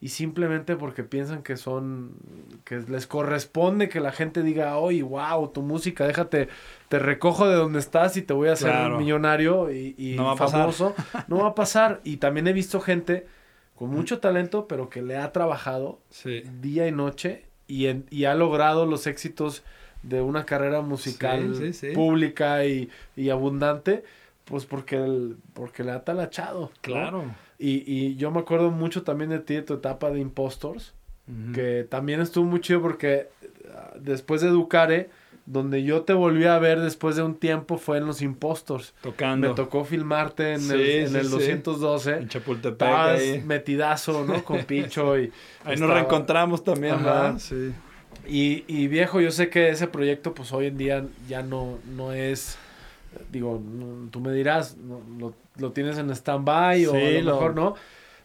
y 0.00 0.08
simplemente 0.10 0.76
porque 0.76 1.02
piensan 1.02 1.42
que 1.42 1.56
son, 1.56 2.12
que 2.64 2.78
les 2.88 3.06
corresponde 3.08 3.88
que 3.88 3.98
la 4.00 4.12
gente 4.12 4.42
diga, 4.44 4.76
oye, 4.78 5.02
wow, 5.02 5.48
tu 5.48 5.62
música, 5.62 6.06
déjate, 6.06 6.48
te 6.88 6.98
recojo 7.00 7.48
de 7.48 7.56
donde 7.56 7.80
estás 7.80 8.16
y 8.16 8.22
te 8.22 8.32
voy 8.32 8.48
a 8.48 8.52
hacer 8.52 8.70
Claro. 8.70 8.98
millonario 8.98 9.72
y, 9.72 9.94
y 9.98 10.14
No 10.16 10.36
famoso. 10.36 10.94
No 11.28 11.38
va 11.38 11.48
a 11.48 11.54
pasar. 11.56 12.00
Y 12.04 12.18
también 12.18 12.46
he 12.46 12.52
visto 12.52 12.80
gente 12.80 13.26
con 13.74 13.90
mucho 13.90 14.18
talento, 14.20 14.68
pero 14.68 14.88
que 14.88 15.02
le 15.02 15.16
ha 15.16 15.32
trabajado 15.32 15.98
Sí. 16.10 16.42
día 16.60 16.86
y 16.86 16.92
noche 16.92 17.46
y, 17.66 17.86
en- 17.86 18.06
y 18.10 18.24
ha 18.26 18.34
logrado 18.34 18.86
los 18.86 19.06
éxitos 19.08 19.64
de 20.04 20.20
una 20.20 20.46
carrera 20.46 20.80
musical 20.80 21.56
Sí, 21.56 21.72
sí, 21.72 21.88
sí. 21.88 21.94
pública 21.94 22.64
y, 22.64 22.88
y 23.16 23.30
abundante, 23.30 24.04
pues 24.44 24.64
porque, 24.64 24.94
el- 24.96 25.36
porque 25.54 25.82
le 25.82 25.90
ha 25.90 26.04
talachado. 26.04 26.70
¿no? 26.88 27.47
Y, 27.58 27.82
y 27.92 28.16
yo 28.16 28.30
me 28.30 28.40
acuerdo 28.40 28.70
mucho 28.70 29.02
también 29.02 29.30
de 29.30 29.40
ti, 29.40 29.54
de 29.54 29.62
tu 29.62 29.74
etapa 29.74 30.10
de 30.10 30.20
Impostors, 30.20 30.94
que 31.54 31.86
también 31.90 32.20
estuvo 32.22 32.46
muy 32.46 32.60
chido 32.60 32.80
porque 32.80 33.28
ah, 33.74 33.92
después 34.00 34.40
de 34.40 34.48
Educare, 34.48 35.10
donde 35.44 35.82
yo 35.82 36.02
te 36.02 36.12
volví 36.14 36.44
a 36.46 36.58
ver 36.58 36.80
después 36.80 37.16
de 37.16 37.22
un 37.22 37.34
tiempo 37.34 37.76
fue 37.76 37.98
en 37.98 38.06
los 38.06 38.22
Impostors. 38.22 38.94
Tocando. 39.02 39.48
Me 39.48 39.54
tocó 39.54 39.84
filmarte 39.84 40.54
en 40.54 40.60
Sí, 40.60 40.72
el, 40.72 40.80
en 40.80 41.08
sí, 41.08 41.16
el 41.16 41.24
sí. 41.24 41.30
212. 41.30 42.12
En 42.16 42.28
Chapultepec. 42.28 42.88
Ahí. 42.88 43.42
metidazo, 43.44 44.24
¿no? 44.24 44.42
Con 44.44 44.64
Picho 44.64 45.18
y... 45.18 45.30
Ahí 45.64 45.76
nos 45.76 45.90
reencontramos 45.90 46.64
también, 46.64 46.94
Ajá. 46.94 47.04
¿verdad? 47.04 47.38
Sí. 47.38 47.72
Y, 48.26 48.64
y 48.66 48.88
viejo, 48.88 49.20
yo 49.20 49.30
sé 49.30 49.50
que 49.50 49.68
ese 49.70 49.86
proyecto, 49.86 50.32
pues 50.34 50.52
hoy 50.52 50.66
en 50.66 50.78
día 50.78 51.04
ya 51.28 51.42
no, 51.42 51.78
no 51.96 52.12
es. 52.12 52.56
Digo, 53.32 53.60
no- 53.62 54.08
tú 54.10 54.20
me 54.20 54.32
dirás, 54.32 54.76
no- 54.76 55.00
lo, 55.18 55.34
lo 55.58 55.72
tienes 55.72 55.98
en 55.98 56.10
stand-by 56.10 56.86
o 56.86 56.94
a 56.94 56.98
lo 56.98 57.34
mejor 57.34 57.54
no. 57.54 57.74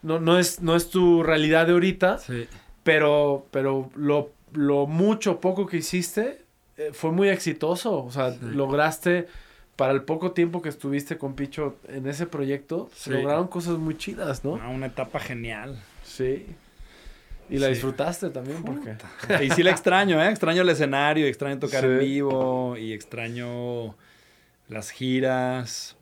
No, 0.02 0.20
no, 0.20 0.38
es, 0.38 0.62
no 0.62 0.76
es 0.76 0.90
tu 0.90 1.24
realidad 1.24 1.66
de 1.68 1.74
ahorita, 1.74 2.18
Sí. 2.18 2.46
pero, 2.84 3.48
pero 3.52 3.90
lo, 3.96 4.32
lo 4.52 4.86
mucho, 4.86 5.40
poco 5.40 5.66
que 5.66 5.78
hiciste 5.78 6.42
eh, 6.78 6.90
fue 6.92 7.12
muy 7.12 7.30
exitoso. 7.30 8.04
O 8.04 8.12
sea, 8.12 8.32
Sí. 8.32 8.40
lograste, 8.54 9.28
para 9.76 9.94
el 9.94 10.04
poco 10.04 10.32
tiempo 10.34 10.62
que 10.62 10.70
estuviste 10.70 11.18
con 11.18 11.36
Picho 11.36 11.78
en 11.88 12.08
ese 12.08 12.26
proyecto, 12.28 12.90
se 12.94 13.12
Sí. 13.12 13.18
lograron 13.22 13.48
cosas 13.48 13.78
muy 13.78 13.98
chidas, 13.98 14.44
¿no? 14.44 14.60
Ah, 14.62 14.70
una 14.70 14.88
etapa 14.88 15.20
genial. 15.20 15.80
Sí. 16.04 16.46
Y 17.50 17.58
la 17.60 17.68
Sí. 17.68 17.74
disfrutaste 17.74 18.30
también, 18.30 18.62
porque. 18.64 18.96
Y 19.46 19.50
sí 19.52 19.64
la 19.64 19.72
extraño, 19.72 20.22
¿eh? 20.22 20.30
Extraño 20.30 20.62
el 20.64 20.70
escenario, 20.70 21.26
extraño 21.28 21.60
tocar 21.60 21.86
en 21.86 22.00
vivo 22.00 22.76
y 22.78 22.92
extraño 22.94 23.96
las 24.68 24.90
giras. 24.92 25.96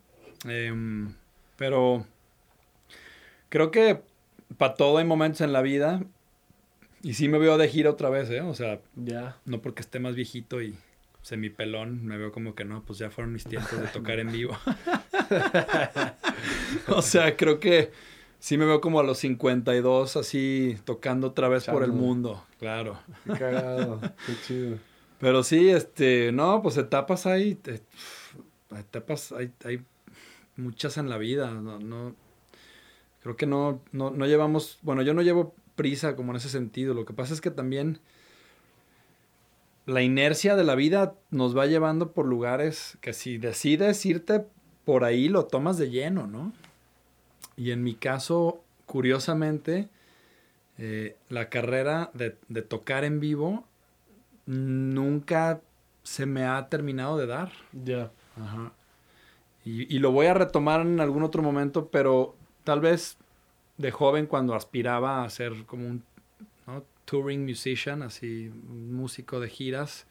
Em, 0.48 1.14
pero 1.62 2.08
creo 3.50 3.70
que 3.70 4.02
para 4.58 4.74
todo 4.74 4.98
hay 4.98 5.06
momentos 5.06 5.42
en 5.42 5.54
la 5.54 5.62
vida. 5.62 6.04
Y 7.04 7.14
sí 7.14 7.28
me 7.28 7.38
veo 7.38 7.60
de 7.60 7.68
gira 7.68 7.92
otra 7.92 8.10
vez, 8.10 8.32
¿eh? 8.32 8.42
O 8.42 8.56
sea, 8.56 8.82
no 9.46 9.62
porque 9.62 9.82
esté 9.82 10.00
más 10.00 10.16
viejito 10.16 10.60
y 10.64 10.76
semipelón, 11.22 12.04
me 12.04 12.18
veo 12.18 12.32
como 12.32 12.56
que 12.56 12.66
no, 12.66 12.84
pues 12.84 12.98
ya 12.98 13.12
fueron 13.12 13.32
mis 13.32 13.44
tiempos 13.44 13.80
de 13.80 13.86
tocar 13.90 14.18
en 14.18 14.32
vivo. 14.32 14.58
o 16.88 17.04
sea, 17.04 17.38
creo 17.38 17.60
que 17.60 17.92
sí 18.40 18.58
me 18.58 18.66
veo 18.66 18.82
como 18.82 19.00
a 19.00 19.04
los 19.04 19.20
52 19.20 20.18
así 20.18 20.78
tocando 20.84 21.28
otra 21.28 21.48
vez 21.48 21.66
por 21.66 21.84
el 21.84 21.92
mundo, 21.92 22.44
claro. 22.58 23.00
Qué 23.24 23.34
cagado. 23.34 24.02
Qué 24.26 24.34
chido. 24.48 24.78
Pero 25.20 25.44
sí, 25.44 25.70
este, 25.70 26.32
no, 26.32 26.64
pues 26.64 26.78
etapas 26.78 27.28
hay, 27.28 27.60
eh, 27.68 27.82
etapas 28.80 29.32
hay, 29.32 29.52
hay 29.64 29.86
muchas 30.62 30.98
en 30.98 31.10
la 31.10 31.18
vida, 31.18 31.52
no, 31.52 31.80
no, 31.80 32.16
creo 33.22 33.36
que 33.36 33.46
no, 33.46 33.82
no, 33.92 34.12
no 34.12 34.26
llevamos, 34.26 34.80
bueno, 34.82 35.02
yo 35.02 35.14
no 35.14 35.22
llevo 35.22 35.54
prisa 35.76 36.16
como 36.16 36.32
en 36.32 36.38
ese 36.38 36.50
sentido, 36.50 36.94
lo 36.94 37.06
que 37.06 37.14
pasa 37.14 37.34
es 37.34 37.42
que 37.42 37.52
también 37.52 38.00
la 39.86 40.02
inercia 40.02 40.56
de 40.56 40.64
la 40.64 40.76
vida 40.76 41.16
nos 41.32 41.58
va 41.58 41.66
llevando 41.66 42.12
por 42.12 42.26
lugares 42.26 42.98
que 43.02 43.14
si 43.14 43.38
decides 43.38 44.06
irte 44.06 44.46
por 44.86 45.04
ahí 45.04 45.28
lo 45.28 45.46
tomas 45.46 45.78
de 45.78 45.90
lleno, 45.90 46.28
¿no? 46.28 46.54
Y 47.56 47.72
en 47.72 47.84
mi 47.84 47.96
caso, 47.96 48.64
curiosamente, 48.86 49.90
eh, 50.78 51.16
la 51.30 51.50
carrera 51.50 52.10
de, 52.14 52.38
de 52.48 52.62
tocar 52.62 53.04
en 53.04 53.20
vivo 53.20 53.66
nunca 54.46 55.62
se 56.04 56.26
me 56.26 56.46
ha 56.46 56.68
terminado 56.70 57.18
de 57.18 57.28
dar. 57.28 57.52
Ya. 57.72 58.12
Ajá. 58.36 58.72
Y, 59.64 60.00
lo 60.00 60.12
voy 60.12 60.26
a 60.26 60.34
retomar 60.34 60.82
en 60.82 61.00
algún 61.00 61.22
otro 61.22 61.44
momento, 61.44 61.90
pero 61.90 62.36
tal 62.64 62.80
vez 62.80 63.18
de 63.78 63.92
joven 63.92 64.26
cuando 64.26 64.56
aspiraba 64.56 65.24
a 65.24 65.30
ser 65.30 65.66
como 65.66 65.88
un 65.88 66.04
¿no? 66.66 66.84
touring 67.06 67.46
musician, 67.46 68.02
así, 68.02 68.52
músico 68.68 69.40
de 69.40 69.50
giras, 69.50 70.08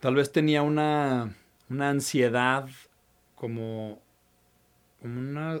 tal 0.00 0.14
vez 0.14 0.32
tenía 0.32 0.62
una, 0.62 1.36
una 1.68 1.90
ansiedad 1.90 2.66
como, 3.34 4.00
como 5.02 5.20
una 5.20 5.60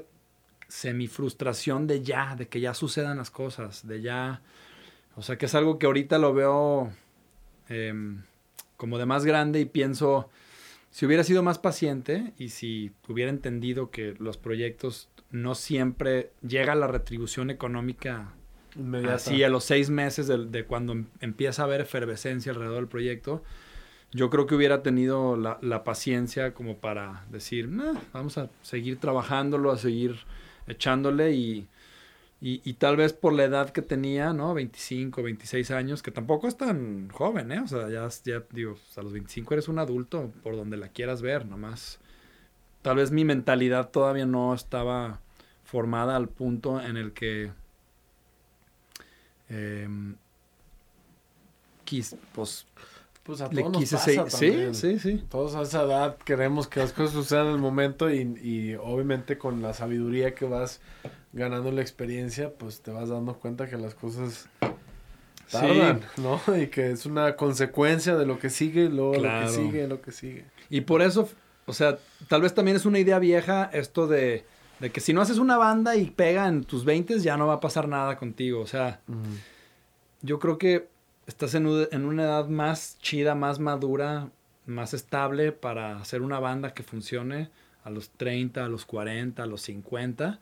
semifrustración 0.68 1.86
de 1.86 2.02
ya, 2.02 2.34
de 2.34 2.48
que 2.48 2.60
ya 2.60 2.74
sucedan 2.74 3.18
las 3.18 3.30
cosas, 3.30 3.86
de 3.86 4.00
ya, 4.00 4.40
o 5.16 5.22
sea 5.22 5.36
que 5.36 5.46
es 5.46 5.54
algo 5.54 5.78
que 5.78 5.86
ahorita 5.86 6.18
lo 6.18 6.34
veo 6.34 6.92
em, 7.68 8.22
como 8.76 8.98
de 8.98 9.06
más 9.06 9.24
grande 9.24 9.60
y 9.60 9.64
pienso, 9.64 10.28
si 10.96 11.04
hubiera 11.04 11.24
sido 11.24 11.42
más 11.42 11.58
paciente 11.58 12.32
y 12.38 12.48
si 12.48 12.90
hubiera 13.06 13.30
entendido 13.30 13.90
que 13.90 14.14
los 14.18 14.38
proyectos 14.38 15.10
no 15.30 15.54
siempre 15.54 16.30
llega 16.40 16.74
la 16.74 16.86
retribución 16.86 17.50
económica 17.50 18.32
Inmediata. 18.74 19.16
así 19.16 19.42
a 19.44 19.50
los 19.50 19.64
seis 19.64 19.90
meses 19.90 20.26
de, 20.26 20.46
de 20.46 20.64
cuando 20.64 20.94
em- 20.94 21.04
empieza 21.20 21.60
a 21.60 21.64
haber 21.66 21.82
efervescencia 21.82 22.50
alrededor 22.50 22.76
del 22.76 22.88
proyecto, 22.88 23.42
yo 24.10 24.30
creo 24.30 24.46
que 24.46 24.54
hubiera 24.54 24.82
tenido 24.82 25.36
la, 25.36 25.58
la 25.60 25.84
paciencia 25.84 26.54
como 26.54 26.78
para 26.78 27.26
decir, 27.30 27.68
nah, 27.68 27.92
vamos 28.14 28.38
a 28.38 28.48
seguir 28.62 28.96
trabajándolo, 28.98 29.72
a 29.72 29.76
seguir 29.76 30.16
echándole 30.66 31.32
y, 31.32 31.68
y, 32.40 32.60
y, 32.68 32.74
tal 32.74 32.96
vez 32.96 33.14
por 33.14 33.32
la 33.32 33.44
edad 33.44 33.70
que 33.70 33.80
tenía, 33.80 34.34
¿no? 34.34 34.52
25, 34.52 35.22
26 35.22 35.70
años, 35.70 36.02
que 36.02 36.10
tampoco 36.10 36.48
es 36.48 36.56
tan 36.56 37.08
joven, 37.08 37.50
¿eh? 37.50 37.60
O 37.60 37.66
sea, 37.66 37.88
ya, 37.88 38.06
ya 38.24 38.42
digo, 38.50 38.76
a 38.96 39.02
los 39.02 39.12
25 39.12 39.54
eres 39.54 39.68
un 39.68 39.78
adulto 39.78 40.30
por 40.42 40.54
donde 40.54 40.76
la 40.76 40.88
quieras 40.88 41.22
ver, 41.22 41.46
nomás. 41.46 41.98
Tal 42.82 42.96
vez 42.96 43.10
mi 43.10 43.24
mentalidad 43.24 43.88
todavía 43.88 44.26
no 44.26 44.54
estaba 44.54 45.20
formada 45.64 46.14
al 46.14 46.28
punto 46.28 46.80
en 46.80 46.98
el 46.98 47.12
que 47.12 47.52
eh, 49.48 49.88
quis, 51.84 52.16
pues, 52.34 52.66
pues 53.22 53.40
a 53.40 53.48
todos 53.48 53.72
nos 53.72 53.90
pasa 53.90 54.30
Sí, 54.30 54.74
sí, 54.74 54.98
sí. 54.98 55.24
Todos 55.30 55.54
a 55.54 55.62
esa 55.62 55.82
edad 55.82 56.16
queremos 56.18 56.68
que 56.68 56.80
las 56.80 56.92
cosas 56.92 57.14
sucedan 57.14 57.46
en 57.46 57.54
el 57.54 57.58
momento 57.58 58.10
y, 58.10 58.20
y, 58.42 58.74
obviamente 58.74 59.38
con 59.38 59.62
la 59.62 59.72
sabiduría 59.72 60.34
que 60.34 60.44
vas 60.44 60.80
ganando 61.36 61.70
la 61.70 61.82
experiencia, 61.82 62.50
pues 62.50 62.80
te 62.80 62.90
vas 62.90 63.10
dando 63.10 63.34
cuenta 63.34 63.68
que 63.68 63.76
las 63.76 63.94
cosas 63.94 64.48
tardan, 65.50 66.00
sí. 66.14 66.22
¿no? 66.22 66.40
Y 66.56 66.68
que 66.68 66.90
es 66.90 67.06
una 67.06 67.36
consecuencia 67.36 68.16
de 68.16 68.26
lo 68.26 68.38
que 68.38 68.50
sigue, 68.50 68.88
luego 68.88 69.12
claro. 69.12 69.40
lo 69.40 69.46
que 69.46 69.52
sigue, 69.52 69.86
lo 69.86 70.00
que 70.00 70.12
sigue. 70.12 70.44
Y 70.70 70.80
por 70.80 71.02
eso, 71.02 71.28
o 71.66 71.74
sea, 71.74 71.98
tal 72.28 72.42
vez 72.42 72.54
también 72.54 72.76
es 72.76 72.86
una 72.86 72.98
idea 72.98 73.18
vieja 73.18 73.70
esto 73.72 74.06
de, 74.06 74.44
de 74.80 74.90
que 74.90 75.00
si 75.00 75.12
no 75.12 75.20
haces 75.20 75.38
una 75.38 75.58
banda 75.58 75.94
y 75.94 76.06
pega 76.06 76.48
en 76.48 76.64
tus 76.64 76.84
20 76.84 77.20
ya 77.20 77.36
no 77.36 77.46
va 77.46 77.54
a 77.54 77.60
pasar 77.60 77.86
nada 77.86 78.16
contigo, 78.16 78.60
o 78.60 78.66
sea, 78.66 79.00
uh 79.06 79.12
-huh. 79.12 79.38
yo 80.22 80.38
creo 80.38 80.56
que 80.56 80.88
estás 81.26 81.54
en, 81.54 81.66
en 81.92 82.04
una 82.06 82.22
edad 82.24 82.48
más 82.48 82.98
chida, 83.00 83.34
más 83.34 83.58
madura, 83.58 84.30
más 84.64 84.94
estable 84.94 85.52
para 85.52 85.98
hacer 85.98 86.22
una 86.22 86.40
banda 86.40 86.72
que 86.72 86.82
funcione 86.82 87.50
a 87.84 87.90
los 87.90 88.10
30, 88.10 88.64
a 88.64 88.68
los 88.68 88.84
40, 88.84 89.42
a 89.42 89.46
los 89.46 89.60
50. 89.62 90.40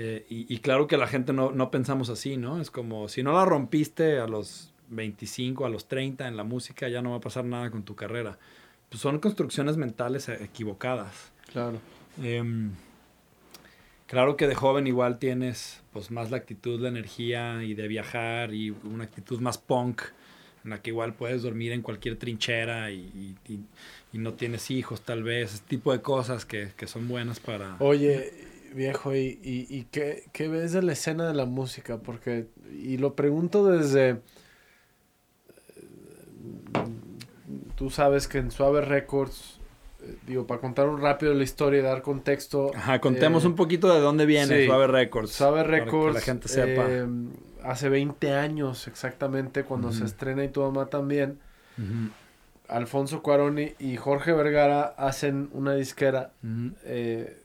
Eh, 0.00 0.24
y, 0.28 0.54
y, 0.54 0.58
claro 0.58 0.86
que 0.86 0.96
la 0.96 1.08
gente 1.08 1.32
no, 1.32 1.50
no, 1.50 1.72
pensamos 1.72 2.08
así, 2.08 2.36
¿no? 2.36 2.60
Es 2.60 2.70
como 2.70 3.08
si 3.08 3.24
no 3.24 3.32
la 3.32 3.44
rompiste 3.44 4.20
a 4.20 4.28
los 4.28 4.72
25, 4.90 5.66
a 5.66 5.68
los 5.68 5.88
30 5.88 6.28
en 6.28 6.36
la 6.36 6.44
música, 6.44 6.88
ya 6.88 7.02
no 7.02 7.10
va 7.10 7.16
a 7.16 7.20
pasar 7.20 7.44
nada 7.44 7.68
con 7.72 7.82
tu 7.82 7.96
carrera. 7.96 8.38
Pues 8.88 9.02
son 9.02 9.18
construcciones 9.18 9.76
mentales 9.76 10.28
equivocadas. 10.28 11.32
Claro. 11.50 11.80
Eh, 12.22 12.44
claro 14.06 14.36
que 14.36 14.46
de 14.46 14.54
joven 14.54 14.86
igual 14.86 15.18
tienes 15.18 15.82
pues 15.92 16.12
más 16.12 16.30
la 16.30 16.36
actitud, 16.36 16.80
la 16.80 16.90
energía 16.90 17.64
y 17.64 17.74
de 17.74 17.88
viajar 17.88 18.54
y 18.54 18.70
una 18.70 19.02
actitud 19.02 19.40
más 19.40 19.58
punk 19.58 20.02
en 20.62 20.70
la 20.70 20.80
que 20.80 20.90
igual 20.90 21.14
puedes 21.14 21.42
dormir 21.42 21.72
en 21.72 21.82
cualquier 21.82 22.16
trinchera 22.16 22.92
y, 22.92 23.36
y, 23.48 23.58
y 24.12 24.18
no 24.18 24.34
tienes 24.34 24.70
hijos 24.70 25.00
tal 25.00 25.24
vez, 25.24 25.54
ese 25.54 25.64
tipo 25.66 25.90
de 25.90 26.02
cosas 26.02 26.44
que, 26.44 26.70
que 26.76 26.86
son 26.86 27.08
buenas 27.08 27.40
para... 27.40 27.76
Oye, 27.80 28.32
viejo, 28.74 29.14
¿y, 29.14 29.38
y, 29.42 29.86
qué, 29.90 30.24
qué, 30.32 30.48
ves 30.48 30.72
de 30.72 30.82
la 30.82 30.92
escena 30.92 31.26
de 31.28 31.34
la 31.34 31.44
música? 31.44 31.98
Porque, 31.98 32.46
y 32.72 32.96
lo 32.98 33.14
pregunto 33.14 33.66
desde... 33.66 34.20
Tú 37.76 37.90
sabes 37.90 38.28
que 38.28 38.38
en 38.38 38.50
Suave 38.50 38.80
Records, 38.80 39.60
eh, 40.02 40.16
digo, 40.26 40.46
para 40.46 40.60
contar 40.60 40.88
un 40.88 41.00
rápido 41.00 41.32
la 41.34 41.44
historia 41.44 41.80
y 41.80 41.82
dar 41.82 42.02
contexto... 42.02 42.70
Ajá, 42.74 43.00
contemos 43.00 43.44
eh, 43.44 43.48
un 43.48 43.54
poquito 43.54 43.92
de 43.92 44.00
dónde 44.00 44.26
viene 44.26 44.60
sí, 44.60 44.66
Suave 44.66 44.86
Records. 44.88 45.30
Suave 45.30 45.62
Records... 45.64 46.14
Para 46.14 46.24
que 46.24 46.30
la 46.30 46.32
gente 46.32 46.48
sepa. 46.48 46.86
Eh, 46.88 47.06
hace 47.62 47.88
20 47.88 48.32
años 48.32 48.88
exactamente, 48.88 49.64
cuando 49.64 49.88
uh 49.88 49.90
-huh. 49.90 49.98
se 49.98 50.04
estrena 50.04 50.44
y 50.44 50.48
tu 50.48 50.60
mamá 50.62 50.86
también, 50.86 51.38
uh 51.78 51.82
-huh. 51.82 52.10
Alfonso 52.68 53.22
Cuaroni 53.22 53.72
y 53.78 53.96
Jorge 53.96 54.32
Vergara 54.32 54.82
hacen 54.82 55.48
una 55.52 55.74
disquera 55.74 56.32
uh 56.42 56.46
-huh. 56.46 56.74
eh, 56.84 57.42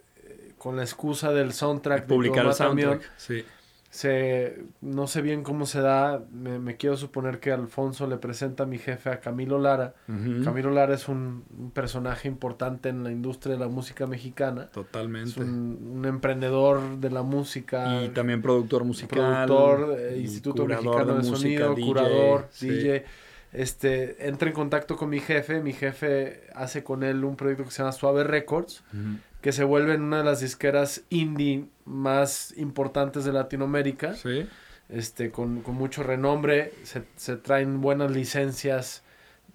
con 0.63 0.77
la 0.77 0.83
excusa 0.83 1.33
del 1.33 1.51
soundtrack. 1.51 2.03
De 2.03 2.07
publicar 2.07 2.45
el 2.45 2.53
soundtrack, 2.53 3.01
sí. 3.17 3.43
Se, 3.89 4.63
no 4.81 5.07
sé 5.07 5.21
bien 5.21 5.43
cómo 5.43 5.65
se 5.65 5.81
da, 5.81 6.23
me, 6.31 6.57
me, 6.57 6.77
quiero 6.77 6.95
suponer 6.95 7.39
que 7.39 7.51
Alfonso 7.51 8.07
le 8.07 8.15
presenta 8.17 8.63
a 8.63 8.65
mi 8.65 8.79
jefe 8.79 9.09
a 9.09 9.19
Camilo 9.19 9.59
Lara. 9.59 9.93
Camilo 10.07 10.71
Lara 10.71 10.95
es 10.95 11.09
un, 11.09 11.43
un, 11.59 11.69
personaje 11.71 12.29
importante 12.29 12.89
en 12.89 13.03
la 13.03 13.11
industria 13.11 13.55
de 13.55 13.59
la 13.59 13.67
música 13.67 14.07
mexicana. 14.07 14.69
Totalmente. 14.71 15.31
Es 15.31 15.37
un, 15.37 15.95
un 15.97 16.05
emprendedor 16.05 16.97
de 16.97 17.11
la 17.11 17.23
música. 17.23 18.01
Y 18.03 18.09
también 18.09 18.41
productor 18.41 18.85
musical. 18.85 19.45
Productor, 19.45 19.99
eh, 19.99 20.17
Instituto 20.21 20.65
Mexicano 20.65 21.05
de, 21.05 21.13
de 21.21 21.29
música, 21.29 21.37
Sonido, 21.37 21.75
DJ, 21.75 21.85
curador, 21.85 22.47
sí. 22.51 22.69
DJ. 22.69 23.05
Este, 23.51 24.27
entra 24.27 24.47
en 24.47 24.55
contacto 24.55 24.95
con 24.95 25.09
mi 25.09 25.19
jefe, 25.19 25.61
mi 25.61 25.73
jefe 25.73 26.47
hace 26.55 26.83
con 26.83 27.03
él 27.03 27.23
un 27.23 27.35
proyecto 27.35 27.65
que 27.65 27.69
se 27.69 27.83
llama 27.83 27.91
Suave 27.91 28.23
Records, 28.23 28.81
uh 28.91 28.97
-huh. 28.97 29.17
Que 29.43 29.51
se 29.51 29.65
vuelve 29.65 29.93
en 29.93 30.03
una 30.03 30.19
de 30.19 30.23
las 30.23 30.39
disqueras 30.39 31.03
indie 31.09 31.65
más 31.83 32.53
importantes 32.57 33.25
de 33.25 33.33
Latinoamérica, 33.33 34.13
sí. 34.13 34.47
este, 34.87 35.31
con, 35.31 35.61
con 35.61 35.75
mucho 35.75 36.01
renombre, 36.01 36.71
se, 36.83 37.03
se, 37.17 37.35
traen 37.35 37.81
buenas 37.81 38.09
licencias 38.09 39.03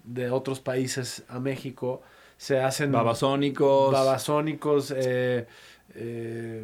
de 0.03 0.29
otros 0.29 0.59
países 0.59 1.23
a 1.27 1.39
México, 1.39 2.03
se 2.37 2.59
hacen... 2.59 2.91
Babasónicos. 2.91 3.91
Babasónicos, 3.91 4.93
eh, 4.95 5.47
eh, 5.95 6.63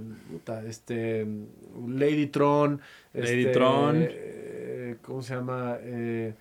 este, 0.67 1.25
Ladytron. 1.87 2.79
Ladytron. 3.11 4.01
Este, 4.03 4.91
eh, 4.91 4.97
¿Cómo 5.01 5.23
se 5.23 5.33
llama? 5.33 5.77
Eh, 5.81 6.35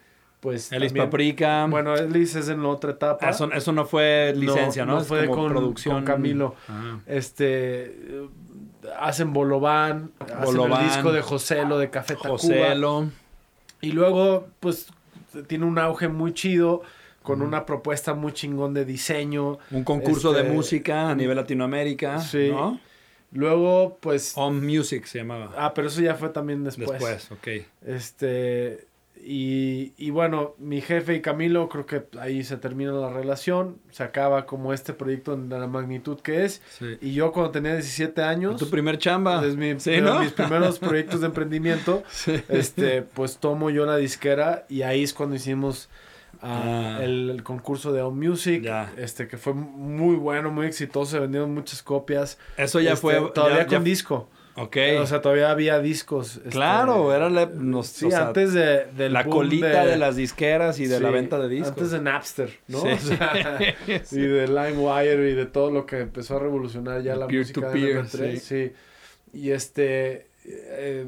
pues 0.44 0.70
Elis 0.72 0.88
también, 0.88 1.06
Paprika. 1.06 1.66
Bueno, 1.70 1.96
Elis 1.96 2.34
es 2.34 2.50
en 2.50 2.62
otra 2.66 2.90
etapa. 2.90 3.30
Eso, 3.30 3.50
eso 3.50 3.72
no 3.72 3.86
fue 3.86 4.34
licencia, 4.36 4.84
¿no? 4.84 4.92
No, 4.92 4.98
no 4.98 5.04
fue 5.06 5.26
con, 5.26 5.48
producción. 5.48 5.94
con 5.94 6.04
Camilo. 6.04 6.54
Ajá. 6.68 7.00
Este 7.06 8.28
hacen 9.00 9.32
Bolobán, 9.32 10.12
Bolobán, 10.44 10.72
hacen 10.72 10.84
el 10.84 10.92
disco 10.92 11.12
de 11.12 11.22
Joselo 11.22 11.78
de 11.78 11.88
Café 11.88 12.16
Tacuba. 12.16 12.32
Joselo. 12.32 13.08
Y 13.80 13.92
luego, 13.92 14.48
pues, 14.60 14.88
tiene 15.46 15.64
un 15.64 15.78
auge 15.78 16.08
muy 16.08 16.34
chido 16.34 16.82
con 17.22 17.38
mm. 17.38 17.42
una 17.42 17.64
propuesta 17.64 18.12
muy 18.12 18.32
chingón 18.32 18.74
de 18.74 18.84
diseño. 18.84 19.58
Un 19.70 19.82
concurso 19.82 20.36
este, 20.36 20.42
de 20.42 20.54
música 20.54 21.08
a 21.08 21.14
nivel 21.14 21.36
Latinoamérica, 21.36 22.20
sí. 22.20 22.50
¿no? 22.50 22.78
Luego, 23.32 23.96
pues... 24.00 24.34
On 24.36 24.62
Music 24.64 25.06
se 25.06 25.20
llamaba. 25.20 25.52
Ah, 25.56 25.72
pero 25.72 25.88
eso 25.88 26.02
ya 26.02 26.14
fue 26.14 26.28
también 26.28 26.62
después. 26.64 26.90
Después, 26.90 27.32
ok. 27.32 27.48
Este... 27.86 28.86
Y, 29.22 29.94
y, 29.96 30.10
bueno, 30.10 30.54
mi 30.58 30.82
jefe 30.82 31.14
y 31.14 31.22
Camilo, 31.22 31.68
creo 31.70 31.86
que 31.86 32.04
ahí 32.18 32.44
se 32.44 32.58
termina 32.58 32.92
la 32.92 33.08
relación, 33.08 33.78
se 33.90 34.02
acaba 34.02 34.44
como 34.44 34.74
este 34.74 34.92
proyecto 34.92 35.34
de 35.34 35.58
la 35.58 35.66
magnitud 35.66 36.20
que 36.20 36.44
es. 36.44 36.60
Sí. 36.78 36.98
Y 37.00 37.14
yo 37.14 37.32
cuando 37.32 37.50
tenía 37.50 37.72
17 37.72 38.20
años... 38.22 38.58
Tu 38.58 38.68
primer 38.68 38.98
chamba. 38.98 39.44
Es 39.46 39.56
mi, 39.56 39.80
sí, 39.80 40.00
¿no? 40.02 40.20
mis 40.20 40.32
primeros 40.32 40.78
proyectos 40.78 41.20
de 41.20 41.26
emprendimiento. 41.26 42.02
Sí. 42.14 42.42
Este, 42.48 43.02
pues 43.02 43.38
tomo 43.38 43.70
yo 43.70 43.86
la 43.86 43.96
disquera 43.96 44.66
y 44.68 44.82
ahí 44.82 45.02
es 45.02 45.12
cuando 45.12 45.34
hicimos 45.36 45.88
uh, 46.34 46.38
ah. 46.42 46.98
el, 47.02 47.28
el, 47.30 47.42
concurso 47.42 47.92
de 47.92 48.02
On 48.02 48.18
Music, 48.18 48.62
ya. 48.62 48.92
este 48.96 49.26
que 49.26 49.36
fue 49.36 49.52
muy 49.52 50.16
bueno, 50.16 50.50
muy 50.50 50.66
exitoso, 50.66 51.12
se 51.12 51.18
vendieron 51.18 51.52
muchas 51.52 51.82
copias. 51.82 52.38
Eso 52.56 52.80
ya 52.80 52.92
este, 52.92 53.00
fue... 53.00 53.30
Todavía 53.34 53.58
ya, 53.58 53.66
con 53.66 53.78
ya... 53.78 53.84
disco. 53.84 54.28
Ok. 54.56 54.76
O 55.00 55.06
sea, 55.06 55.20
todavía 55.20 55.50
había 55.50 55.80
discos. 55.80 56.36
Este, 56.36 56.50
claro, 56.50 57.14
era 57.14 57.28
la, 57.28 57.46
nos, 57.46 57.88
sí, 57.88 58.06
o 58.06 58.10
sea, 58.10 58.28
antes 58.28 58.52
de, 58.52 58.86
del 58.96 59.12
la 59.12 59.24
colita 59.24 59.84
de... 59.84 59.90
de... 59.92 59.96
las 59.96 60.16
disqueras 60.16 60.78
y 60.78 60.86
de 60.86 60.98
sí, 60.98 61.02
la 61.02 61.10
venta 61.10 61.38
de 61.38 61.48
discos. 61.48 61.70
Antes 61.70 61.90
de 61.90 62.00
Napster, 62.00 62.50
¿no? 62.68 62.80
Sí. 62.80 62.88
O 62.94 63.16
sea, 63.16 63.58
y 64.12 64.20
de 64.20 64.46
LimeWire 64.46 65.30
y 65.30 65.34
de 65.34 65.46
todo 65.46 65.70
lo 65.70 65.86
que 65.86 66.00
empezó 66.00 66.36
a 66.36 66.38
revolucionar 66.38 67.02
ya 67.02 67.16
la 67.16 67.26
peer 67.26 67.40
música 67.40 67.60
to 67.60 67.66
de 67.66 67.72
peer, 67.72 68.04
MP3. 68.04 68.38
Sí. 68.38 68.72
Y 69.32 69.50
este, 69.50 70.28
eh, 70.44 71.06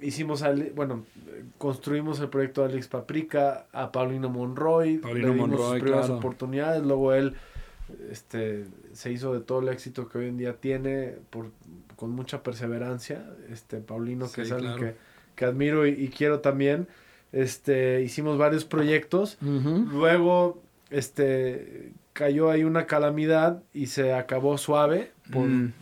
hicimos, 0.00 0.42
al, 0.42 0.72
bueno, 0.74 1.04
construimos 1.58 2.18
el 2.20 2.28
proyecto 2.28 2.62
de 2.62 2.72
Alex 2.72 2.88
Paprika, 2.88 3.66
a 3.72 3.92
Paulino 3.92 4.28
Monroy. 4.28 4.98
Paulino 4.98 5.28
le 5.28 5.34
dimos 5.34 5.48
Monroy, 5.48 5.72
sus 5.72 5.80
primeras 5.80 6.06
claro. 6.06 6.18
oportunidades, 6.18 6.82
luego 6.82 7.14
él 7.14 7.36
este 8.10 8.66
se 8.92 9.12
hizo 9.12 9.32
de 9.32 9.40
todo 9.40 9.60
el 9.60 9.68
éxito 9.68 10.08
que 10.08 10.18
hoy 10.18 10.28
en 10.28 10.36
día 10.36 10.54
tiene 10.56 11.16
por 11.30 11.50
con 12.00 12.12
mucha 12.12 12.42
perseverancia 12.42 13.26
este 13.52 13.76
Paulino 13.76 14.24
que 14.24 14.36
sí, 14.36 14.40
es 14.40 14.52
alguien 14.52 14.72
claro. 14.72 14.94
que, 14.94 14.98
que, 15.36 15.44
admiro 15.44 15.86
y, 15.86 15.90
y, 15.90 16.08
quiero 16.08 16.40
también 16.40 16.88
este 17.30 18.00
hicimos 18.00 18.38
varios 18.38 18.64
proyectos 18.64 19.36
uh 19.42 19.46
-huh. 19.46 19.86
luego 19.90 20.62
este 20.88 21.92
cayó 22.14 22.50
ahí 22.50 22.64
una 22.64 22.86
calamidad 22.86 23.62
y 23.74 23.88
se 23.88 24.14
acabó 24.14 24.56
suave 24.56 25.12
por 25.30 25.46
mm. 25.46 25.74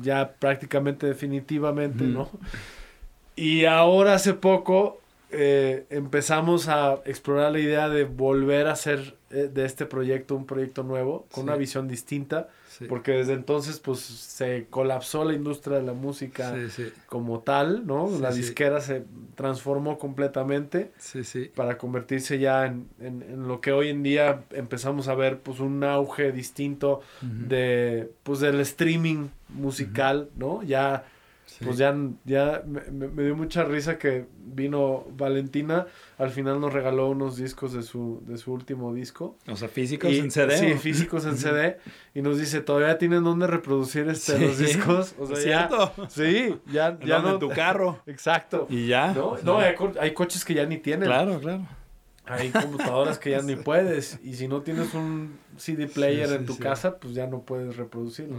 ya 0.00 0.32
prácticamente 0.38 1.06
definitivamente 1.06 2.04
mm. 2.04 2.12
no 2.14 2.30
y 3.36 3.66
ahora 3.66 4.14
hace 4.14 4.32
poco 4.32 4.98
eh, 5.30 5.84
empezamos 5.90 6.68
a 6.68 7.02
explorar 7.04 7.52
la 7.52 7.58
idea 7.58 7.90
de 7.90 8.04
volver 8.04 8.68
a 8.68 8.72
hacer 8.72 9.16
eh, 9.30 9.50
de 9.52 9.66
este 9.66 9.84
proyecto 9.84 10.36
un 10.36 10.46
proyecto 10.46 10.84
nuevo, 10.84 11.26
con 11.32 11.42
sí. 11.42 11.48
una 11.48 11.56
visión 11.56 11.88
distinta. 11.88 12.48
Porque 12.88 13.12
desde 13.12 13.32
entonces, 13.32 13.78
pues, 13.80 14.00
se 14.00 14.66
colapsó 14.68 15.24
la 15.24 15.34
industria 15.34 15.78
de 15.78 15.84
la 15.84 15.92
música 15.92 16.54
como 17.06 17.40
tal, 17.40 17.86
¿no? 17.86 18.10
la 18.20 18.32
disquera 18.32 18.80
se 18.80 19.04
transformó 19.34 19.98
completamente 19.98 20.92
para 21.54 21.78
convertirse 21.78 22.38
ya 22.38 22.66
en, 22.66 22.88
en, 23.00 23.48
lo 23.48 23.60
que 23.60 23.72
hoy 23.72 23.88
en 23.88 24.02
día 24.02 24.44
empezamos 24.50 25.08
a 25.08 25.14
ver, 25.14 25.40
pues, 25.40 25.60
un 25.60 25.82
auge 25.84 26.32
distinto 26.32 27.00
de, 27.22 28.10
pues, 28.22 28.40
del 28.40 28.60
streaming 28.60 29.28
musical, 29.48 30.28
¿no? 30.36 30.62
Ya 30.62 31.04
pues 31.64 31.78
ya, 31.78 31.96
ya 32.24 32.62
me, 32.66 33.22
dio 33.22 33.36
mucha 33.36 33.64
risa 33.64 33.98
que 33.98 34.26
vino 34.38 35.06
Valentina, 35.16 35.86
al 36.18 36.30
final 36.30 36.60
nos 36.60 36.72
regaló 36.72 37.08
unos 37.08 37.36
discos 37.36 37.72
de 37.72 37.82
su, 37.82 38.22
de 38.26 38.36
su 38.36 38.52
último 38.52 38.92
disco. 38.92 39.38
O 39.46 39.56
sea, 39.56 39.68
físicos 39.68 40.12
en 40.12 40.30
CD. 40.30 40.58
Sí, 40.58 40.74
físicos 40.74 41.24
en 41.24 41.36
CD. 41.36 41.78
Y 42.14 42.22
nos 42.22 42.38
dice, 42.38 42.60
¿todavía 42.60 42.98
tienen 42.98 43.24
dónde 43.24 43.46
reproducir 43.46 44.08
este, 44.08 44.38
los 44.38 44.58
discos? 44.58 45.14
O 45.18 45.26
sea, 45.26 45.36
¿Cierto? 45.36 45.92
sí, 46.08 46.56
ya, 46.70 46.98
ya 47.00 47.20
no. 47.20 47.34
En 47.34 47.38
tu 47.38 47.48
carro. 47.48 48.00
Exacto. 48.06 48.66
Y 48.68 48.88
ya. 48.88 49.12
No, 49.12 49.36
no 49.42 49.58
hay, 49.58 49.74
hay, 50.00 50.14
coches 50.14 50.44
que 50.44 50.54
ya 50.54 50.66
ni 50.66 50.78
tienen. 50.78 51.08
Claro, 51.08 51.40
claro. 51.40 51.66
Hay 52.26 52.50
computadoras 52.50 53.18
que 53.18 53.30
ya 53.30 53.40
ni 53.40 53.56
puedes. 53.56 54.18
Y 54.22 54.34
si 54.34 54.48
no 54.48 54.62
tienes 54.62 54.94
un 54.94 55.38
CD 55.56 55.86
player 55.86 56.30
en 56.32 56.44
tu 56.44 56.58
casa, 56.58 56.98
pues 56.98 57.14
ya 57.14 57.26
no 57.26 57.42
puedes 57.42 57.76
reproducirlo. 57.76 58.36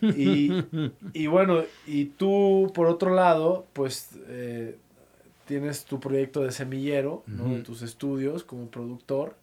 Y, 0.00 1.26
bueno, 1.26 1.62
y 1.86 2.06
tú, 2.06 2.70
por 2.74 2.86
otro 2.86 3.14
lado, 3.14 3.66
pues 3.72 4.10
eh, 4.28 4.76
tienes 5.46 5.84
tu 5.84 6.00
proyecto 6.00 6.42
de 6.42 6.52
semillero, 6.52 7.22
¿no? 7.26 7.46
En 7.46 7.62
tus 7.62 7.82
estudios 7.82 8.44
como 8.44 8.66
productor, 8.68 9.34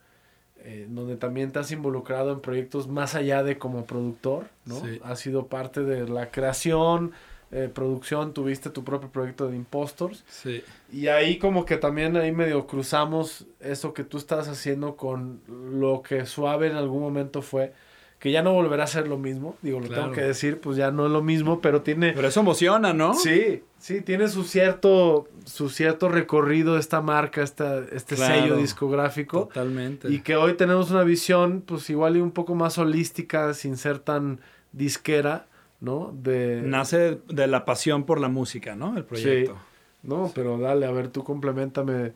eh, 0.60 0.88
donde 0.89 1.16
también 1.16 1.51
te 1.51 1.60
has 1.60 1.72
involucrado 1.72 2.32
en 2.32 2.41
proyectos 2.41 2.88
más 2.88 3.16
allá 3.16 3.43
de 3.43 3.58
como 3.58 3.86
productor, 3.86 4.45
¿no? 4.66 4.82
Has 5.03 5.20
sido 5.20 5.47
parte 5.47 5.82
de 5.82 6.08
la 6.08 6.32
creación, 6.32 7.12
eh, 7.51 7.70
producción, 7.72 8.34
tuviste 8.34 8.70
tu 8.70 8.84
propio 8.84 9.10
proyecto 9.10 9.47
de 9.47 9.56
Impostors. 9.56 10.24
Sí. 10.28 10.64
Y 10.91 11.08
ahí 11.08 11.38
como 11.38 11.66
que 11.66 11.78
también 11.78 12.18
ahí 12.18 12.32
medio 12.32 12.66
cruzamos 12.68 13.45
eso 13.60 13.93
que 13.93 14.03
tú 14.03 14.18
estás 14.18 14.47
haciendo 14.47 14.95
con 14.95 15.41
lo 15.47 16.01
que 16.01 16.26
Suave 16.26 16.68
en 16.68 16.76
algún 16.76 17.01
momento 17.01 17.41
fue 17.41 17.74
que 18.20 18.32
ya 18.32 18.41
no 18.41 18.53
volverá 18.53 18.86
a 18.86 18.88
ser 18.88 19.07
lo 19.07 19.18
mismo. 19.18 19.55
Digo, 19.61 19.80
lo 19.80 19.88
tengo 19.88 20.11
que 20.11 20.22
decir, 20.22 20.59
pues 20.59 20.78
ya 20.78 20.91
no 20.91 21.05
es 21.05 21.11
lo 21.11 21.22
mismo, 21.22 21.61
pero 21.61 21.82
tiene... 21.82 22.13
Pero 22.13 22.28
eso 22.28 22.39
emociona, 22.39 22.93
¿no? 22.93 23.13
Sí, 23.13 23.63
sí, 23.78 24.01
tiene 24.01 24.30
su 24.30 24.43
cierto, 24.43 25.28
su 25.45 25.70
cierto 25.70 26.09
recorrido 26.09 26.78
esta 26.78 27.01
marca, 27.01 27.43
esta, 27.43 27.84
este 27.91 28.16
sello 28.16 28.57
discográfico. 28.57 29.47
Totalmente. 29.47 30.11
Y 30.11 30.22
que 30.22 30.36
hoy 30.36 30.53
tenemos 30.53 30.91
una 30.91 31.03
visión, 31.03 31.61
pues 31.61 31.89
igual 31.89 32.18
y 32.18 32.22
un 32.22 32.32
poco 32.32 32.55
más 32.55 32.78
holística, 32.78 33.53
sin 33.53 33.78
ser 33.78 33.99
tan 33.99 34.39
disquera, 34.72 35.45
¿no? 35.80 36.11
De... 36.16 36.61
Nace 36.63 37.20
de 37.28 37.47
la 37.47 37.66
pasión 37.66 38.05
por 38.05 38.20
la 38.20 38.30
música, 38.30 38.76
¿no? 38.76 38.97
El 38.97 39.03
proyecto. 39.03 39.53
Sí. 39.53 40.07
No, 40.07 40.32
pero 40.34 40.57
dale, 40.57 40.86
a 40.86 40.91
ver, 40.91 41.09
tú 41.09 41.24
complementame. 41.24 42.13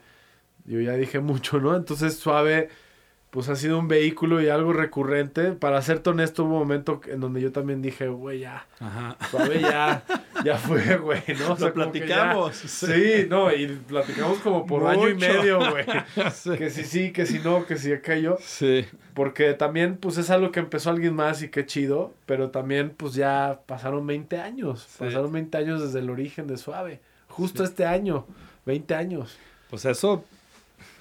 Yo 0.66 0.80
ya 0.80 0.93
dije 0.93 1.20
mucho, 1.20 1.60
¿no? 1.60 1.76
Entonces, 1.76 2.18
suave 2.18 2.70
pues 3.32 3.48
ha 3.48 3.56
sido 3.56 3.78
un 3.78 3.88
vehículo 3.88 4.42
y 4.42 4.50
algo 4.50 4.74
recurrente. 4.74 5.52
Para 5.52 5.82
serte 5.84 6.10
honesto, 6.10 6.44
hubo 6.44 6.54
un 6.54 6.60
momento 6.60 7.00
en 7.08 7.20
donde 7.20 7.42
yo 7.42 7.52
también 7.52 7.82
dije, 7.82 8.08
güey, 8.08 8.40
ya. 8.40 8.66
Ajá. 8.80 9.18
ya, 9.62 10.04
ya 10.44 10.58
fue, 10.58 10.98
güey, 10.98 11.22
¿no? 11.40 11.54
O 11.54 11.60
Lo 11.60 11.74
platicamos. 11.74 12.56
sí, 12.56 13.28
no, 13.30 13.54
y 13.54 13.68
platicamos 13.68 14.40
como 14.40 14.66
por 14.66 14.88
año 14.88 15.10
y 15.10 15.16
medio, 15.16 15.60
güey. 15.60 15.86
Que 16.58 16.70
si 16.72 16.84
sí, 16.84 17.12
que 17.12 17.26
si 17.26 17.40
no, 17.40 17.66
que 17.66 17.78
si 17.78 17.94
aquello. 17.94 18.38
Sí. 18.42 18.86
Porque 19.14 19.54
también, 19.54 19.98
pues 19.98 20.18
es 20.18 20.32
algo 20.32 20.52
que 20.52 20.60
empezó 20.60 20.90
alguien 20.90 21.14
más 21.14 21.44
y 21.44 21.50
qué 21.50 21.66
chido. 21.66 22.14
Pero 22.26 22.50
también, 22.50 22.90
pues 22.90 23.14
ya 23.14 23.62
pasaron 23.68 24.08
20 24.08 24.40
años. 24.40 24.88
Pasaron 24.98 25.32
20 25.32 25.56
años 25.58 25.82
desde 25.82 26.00
el 26.00 26.10
origen 26.10 26.48
de 26.48 26.58
Suave. 26.58 27.00
Justo 27.28 27.64
este 27.64 27.86
año. 27.86 28.26
20 28.66 28.96
años. 28.96 29.38
Pues 29.70 29.86
eso 29.86 30.26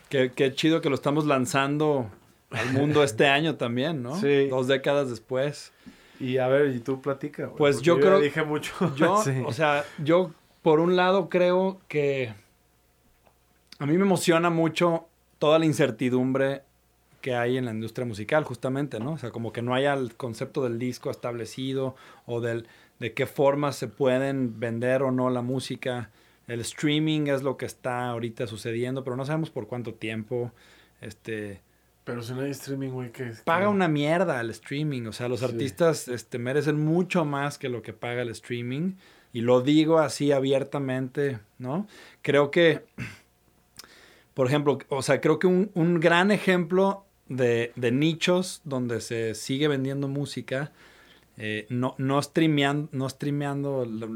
Qué, 0.08 0.32
qué, 0.34 0.54
chido 0.54 0.80
que 0.80 0.88
lo 0.88 0.94
estamos 0.94 1.26
lanzando 1.26 2.10
al 2.50 2.72
mundo 2.72 3.02
este 3.02 3.26
año 3.26 3.56
también, 3.56 4.02
¿no? 4.02 4.18
Sí. 4.20 4.48
Dos 4.48 4.66
décadas 4.66 5.10
después. 5.10 5.72
Y 6.20 6.38
a 6.38 6.48
ver, 6.48 6.74
y 6.74 6.80
tú 6.80 7.00
platica. 7.00 7.50
Pues 7.56 7.82
yo, 7.82 8.00
creo. 8.00 8.20
dije 8.20 8.42
mucho. 8.42 8.72
Yo, 8.96 9.22
o 9.46 9.52
sea, 9.52 9.84
yo 10.02 10.32
por 10.62 10.80
un 10.80 10.96
lado 10.96 11.28
creo 11.28 11.80
que 11.88 12.34
a 13.78 13.86
mí 13.86 13.96
me 13.96 14.02
emociona 14.02 14.50
mucho 14.50 15.06
toda 15.38 15.58
la 15.58 15.66
incertidumbre 15.66 16.62
que 17.20 17.34
hay 17.34 17.56
en 17.56 17.64
la 17.64 17.72
industria 17.72 18.06
musical, 18.06 18.44
justamente, 18.44 19.00
¿no? 19.00 19.12
O 19.12 19.18
sea, 19.18 19.30
como 19.30 19.52
que 19.52 19.62
no 19.62 19.74
haya 19.74 19.94
el 19.94 20.14
concepto 20.14 20.62
del 20.62 20.78
disco 20.78 21.10
establecido 21.10 21.96
o 22.26 22.40
del, 22.40 22.66
de 22.98 23.12
qué 23.12 23.26
formas 23.26 23.76
se 23.76 23.88
pueden 23.88 24.58
vender 24.60 25.02
o 25.02 25.10
no 25.10 25.30
la 25.30 25.42
música. 25.42 26.10
El 26.46 26.60
streaming 26.60 27.26
es 27.26 27.42
lo 27.42 27.56
que 27.56 27.66
está 27.66 28.08
ahorita 28.08 28.46
sucediendo, 28.46 29.04
pero 29.04 29.16
no 29.16 29.24
sabemos 29.24 29.50
por 29.50 29.66
cuánto 29.66 29.94
tiempo. 29.94 30.52
Este, 31.00 31.60
pero 32.08 32.22
si 32.22 32.32
no 32.32 32.40
hay 32.40 32.52
streaming, 32.52 32.88
güey, 32.88 33.12
que... 33.12 33.34
Paga 33.44 33.68
una 33.68 33.86
mierda 33.86 34.40
el 34.40 34.48
streaming. 34.48 35.02
O 35.08 35.12
sea, 35.12 35.28
los 35.28 35.42
artistas 35.42 36.08
este, 36.08 36.38
merecen 36.38 36.82
mucho 36.82 37.26
más 37.26 37.58
que 37.58 37.68
lo 37.68 37.82
que 37.82 37.92
paga 37.92 38.22
el 38.22 38.30
streaming. 38.30 38.94
Y 39.34 39.42
lo 39.42 39.60
digo 39.60 39.98
así 39.98 40.32
abiertamente, 40.32 41.38
¿no? 41.58 41.86
Creo 42.22 42.50
que, 42.50 42.86
por 44.32 44.46
ejemplo, 44.46 44.78
o 44.88 45.02
sea, 45.02 45.20
creo 45.20 45.38
que 45.38 45.48
un, 45.48 45.70
un 45.74 46.00
gran 46.00 46.30
ejemplo 46.30 47.04
de, 47.28 47.72
de, 47.76 47.92
nichos 47.92 48.62
donde 48.64 49.02
se 49.02 49.34
sigue 49.34 49.68
vendiendo 49.68 50.08
música, 50.08 50.72
eh, 51.36 51.66
no, 51.68 51.94
no 51.98 52.22
streameando, 52.22 52.88
no 52.92 53.06
streameando 53.10 53.84
la, 53.84 54.08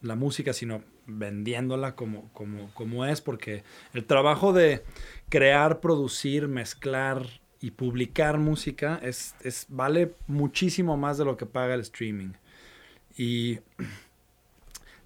la, 0.00 0.14
música, 0.14 0.54
sino 0.54 0.80
vendiéndola 1.06 1.94
como, 1.94 2.28
como, 2.32 2.70
como 2.74 3.04
es, 3.04 3.20
porque 3.20 3.62
el 3.92 4.04
trabajo 4.04 4.52
de 4.52 4.84
crear, 5.28 5.80
producir, 5.80 6.48
mezclar 6.48 7.26
y 7.60 7.72
publicar 7.72 8.38
música 8.38 8.98
es, 9.02 9.34
es, 9.40 9.66
vale 9.68 10.14
muchísimo 10.26 10.96
más 10.96 11.18
de 11.18 11.24
lo 11.24 11.36
que 11.36 11.46
paga 11.46 11.74
el 11.74 11.80
streaming. 11.80 12.32
Y 13.16 13.60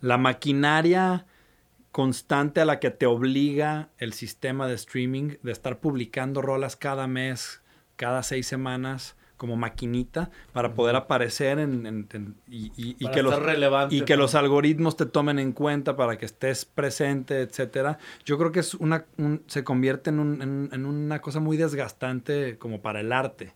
la 0.00 0.18
maquinaria 0.18 1.26
constante 1.92 2.60
a 2.60 2.64
la 2.64 2.80
que 2.80 2.90
te 2.90 3.06
obliga 3.06 3.88
el 3.98 4.12
sistema 4.12 4.66
de 4.68 4.74
streaming 4.74 5.36
de 5.42 5.52
estar 5.52 5.80
publicando 5.80 6.42
rolas 6.42 6.76
cada 6.76 7.06
mes, 7.06 7.60
cada 7.96 8.22
seis 8.22 8.46
semanas, 8.46 9.16
como 9.38 9.56
maquinita 9.56 10.30
para 10.52 10.74
poder 10.74 10.96
aparecer 10.96 11.58
en, 11.60 12.04
y, 12.50 12.94
que 13.08 13.22
los 13.22 13.40
y 13.88 14.02
que 14.02 14.16
los 14.16 14.34
algoritmos 14.34 14.96
te 14.96 15.06
tomen 15.06 15.38
en 15.38 15.52
cuenta 15.52 15.96
para 15.96 16.18
que 16.18 16.26
estés 16.26 16.64
presente, 16.66 17.40
etcétera. 17.40 17.98
Yo 18.26 18.36
creo 18.36 18.52
que 18.52 18.60
es 18.60 18.74
una 18.74 19.06
se 19.46 19.64
convierte 19.64 20.10
en, 20.10 20.18
un, 20.18 20.68
en, 20.72 20.84
una 20.84 21.20
cosa 21.20 21.40
muy 21.40 21.56
desgastante 21.56 22.58
como 22.58 22.82
para 22.82 23.00
el 23.00 23.12
arte. 23.12 23.54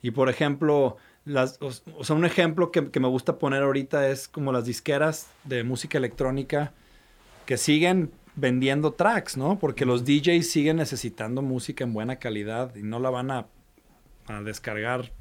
Y 0.00 0.12
por 0.12 0.30
ejemplo, 0.30 0.96
las, 1.24 1.58
o, 1.60 2.04
sea, 2.04 2.16
un 2.16 2.24
ejemplo 2.24 2.70
que, 2.70 2.90
que, 2.90 3.00
me 3.00 3.08
gusta 3.08 3.38
poner 3.38 3.64
ahorita 3.64 4.08
es 4.08 4.28
como 4.28 4.52
las 4.52 4.64
disqueras 4.64 5.28
de 5.44 5.64
música 5.64 5.98
electrónica 5.98 6.72
que 7.46 7.56
siguen 7.56 8.12
vendiendo 8.36 8.92
tracks, 8.92 9.36
¿no? 9.36 9.58
Porque 9.58 9.84
los 9.84 10.04
DJs 10.04 10.48
siguen 10.48 10.76
necesitando 10.76 11.42
música 11.42 11.82
en 11.82 11.92
buena 11.92 12.16
calidad 12.16 12.76
y 12.76 12.84
no 12.84 13.00
la 13.00 13.10
van 13.10 13.32
a 13.32 13.46
a 14.26 14.42
descargar 14.42 15.12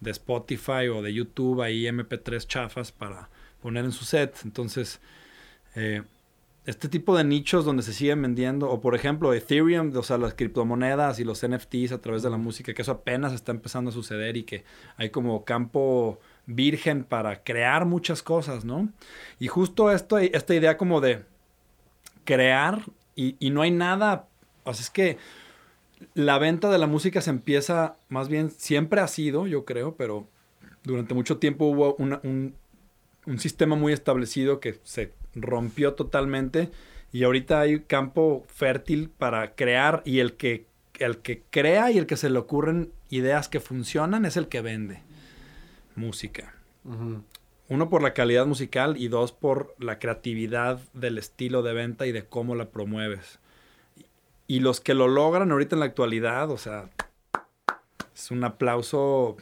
de 0.00 0.10
Spotify 0.10 0.88
o 0.92 1.02
de 1.02 1.12
YouTube 1.12 1.62
ahí 1.62 1.84
MP3 1.84 2.46
chafas 2.46 2.92
para 2.92 3.28
poner 3.62 3.84
en 3.84 3.92
su 3.92 4.04
set. 4.04 4.36
Entonces, 4.44 5.00
eh, 5.74 6.02
este 6.66 6.88
tipo 6.88 7.16
de 7.16 7.24
nichos 7.24 7.64
donde 7.64 7.82
se 7.82 7.92
siguen 7.92 8.22
vendiendo, 8.22 8.70
o 8.70 8.80
por 8.80 8.94
ejemplo 8.94 9.32
Ethereum, 9.32 9.96
o 9.96 10.02
sea, 10.02 10.18
las 10.18 10.34
criptomonedas 10.34 11.18
y 11.18 11.24
los 11.24 11.46
NFTs 11.46 11.92
a 11.92 12.00
través 12.00 12.22
de 12.22 12.30
la 12.30 12.36
música, 12.36 12.74
que 12.74 12.82
eso 12.82 12.92
apenas 12.92 13.32
está 13.32 13.52
empezando 13.52 13.90
a 13.90 13.92
suceder 13.92 14.36
y 14.36 14.44
que 14.44 14.64
hay 14.96 15.10
como 15.10 15.44
campo 15.44 16.20
virgen 16.46 17.04
para 17.04 17.42
crear 17.42 17.86
muchas 17.86 18.22
cosas, 18.22 18.64
¿no? 18.64 18.90
Y 19.38 19.48
justo 19.48 19.90
esto, 19.90 20.18
esta 20.18 20.54
idea 20.54 20.76
como 20.76 21.00
de 21.00 21.24
crear 22.24 22.82
y, 23.16 23.36
y 23.38 23.50
no 23.50 23.62
hay 23.62 23.70
nada, 23.70 24.28
o 24.64 24.70
es 24.70 24.90
que 24.90 25.18
la 26.14 26.38
venta 26.38 26.70
de 26.70 26.78
la 26.78 26.86
música 26.86 27.20
se 27.20 27.30
empieza, 27.30 27.96
más 28.08 28.28
bien, 28.28 28.50
siempre 28.50 29.00
ha 29.00 29.08
sido, 29.08 29.46
yo 29.46 29.64
creo, 29.64 29.94
pero 29.96 30.26
durante 30.84 31.14
mucho 31.14 31.38
tiempo 31.38 31.66
hubo 31.66 31.94
un, 31.96 32.54
sistema 33.38 33.76
muy 33.76 33.92
establecido 33.92 34.58
que 34.60 34.80
se 34.82 35.12
rompió 35.34 35.94
totalmente 35.94 36.70
y 37.12 37.22
ahorita 37.22 37.60
hay 37.60 37.80
campo 37.80 38.44
fértil 38.48 39.08
para 39.08 39.54
crear 39.54 40.02
y 40.04 40.18
el 40.18 40.34
que, 40.34 40.66
el 40.98 41.18
que 41.18 41.42
crea 41.50 41.92
y 41.92 41.98
el 41.98 42.06
que 42.06 42.16
se 42.16 42.30
le 42.30 42.38
ocurren 42.38 42.90
ideas 43.08 43.48
que 43.48 43.60
funcionan 43.60 44.24
es 44.24 44.36
el 44.36 44.48
que 44.48 44.62
vende 44.62 45.02
música. 45.94 46.54
Uno 47.68 47.88
por 47.88 48.02
la 48.02 48.14
calidad 48.14 48.46
musical 48.46 48.96
y 48.96 49.08
dos 49.08 49.32
por 49.32 49.76
la 49.78 49.98
creatividad 49.98 50.80
del 50.92 51.18
estilo 51.18 51.62
de 51.62 51.74
venta 51.74 52.06
y 52.06 52.12
de 52.12 52.24
cómo 52.24 52.56
la 52.56 52.70
promueves. 52.70 53.38
Y 54.50 54.58
los 54.58 54.80
que 54.80 54.94
lo 54.94 55.06
logran 55.06 55.52
ahorita 55.52 55.76
en 55.76 55.80
la 55.80 55.86
actualidad, 55.86 56.50
o 56.50 56.58
sea, 56.58 56.90
es 58.12 58.32
un 58.32 58.42
aplauso 58.42 59.36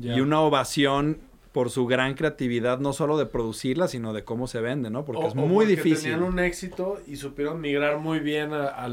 y 0.00 0.20
una 0.20 0.40
ovación 0.40 1.18
por 1.52 1.68
su 1.68 1.86
gran 1.86 2.14
creatividad, 2.14 2.78
no 2.78 2.94
solo 2.94 3.18
de 3.18 3.26
producirla, 3.26 3.88
sino 3.88 4.14
de 4.14 4.24
cómo 4.24 4.46
se 4.46 4.62
vende, 4.62 4.88
¿no? 4.88 5.04
Porque 5.04 5.26
es 5.26 5.34
muy 5.34 5.66
difícil. 5.66 6.12
Tenían 6.12 6.22
un 6.22 6.38
éxito 6.38 6.98
y 7.06 7.16
supieron 7.16 7.60
migrar 7.60 7.98
muy 7.98 8.20
bien 8.20 8.54
a, 8.54 8.88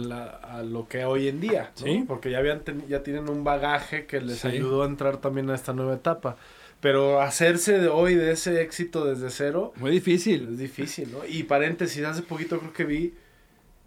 lo 0.66 0.90
que 0.90 1.06
hoy 1.06 1.30
en 1.30 1.40
día, 1.40 1.72
¿no? 1.80 1.86
¿Sí? 1.86 2.04
Porque 2.06 2.32
ya, 2.32 2.40
habían 2.40 2.62
ya 2.90 3.02
tienen 3.04 3.30
un 3.30 3.46
bagaje 3.46 4.08
que 4.08 4.20
les 4.20 4.44
ayudó 4.44 4.84
a 4.84 4.88
entrar 4.88 5.22
también 5.22 5.50
a 5.52 5.56
esta 5.56 5.72
nueva 5.72 5.94
etapa. 5.94 6.36
Pero 6.82 7.22
hacerse 7.22 7.80
de 7.80 7.88
hoy 7.88 8.16
de 8.16 8.34
ese 8.34 8.62
éxito 8.62 9.06
desde 9.06 9.30
cero. 9.30 9.72
Muy 9.78 9.92
difícil. 9.92 10.50
Es 10.52 10.58
difícil, 10.58 11.14
¿no? 11.14 11.20
Y 11.26 11.44
paréntesis, 11.44 12.04
hace 12.04 12.24
poquito 12.24 12.60
creo 12.60 12.74
que 12.74 12.84
vi. 12.84 13.14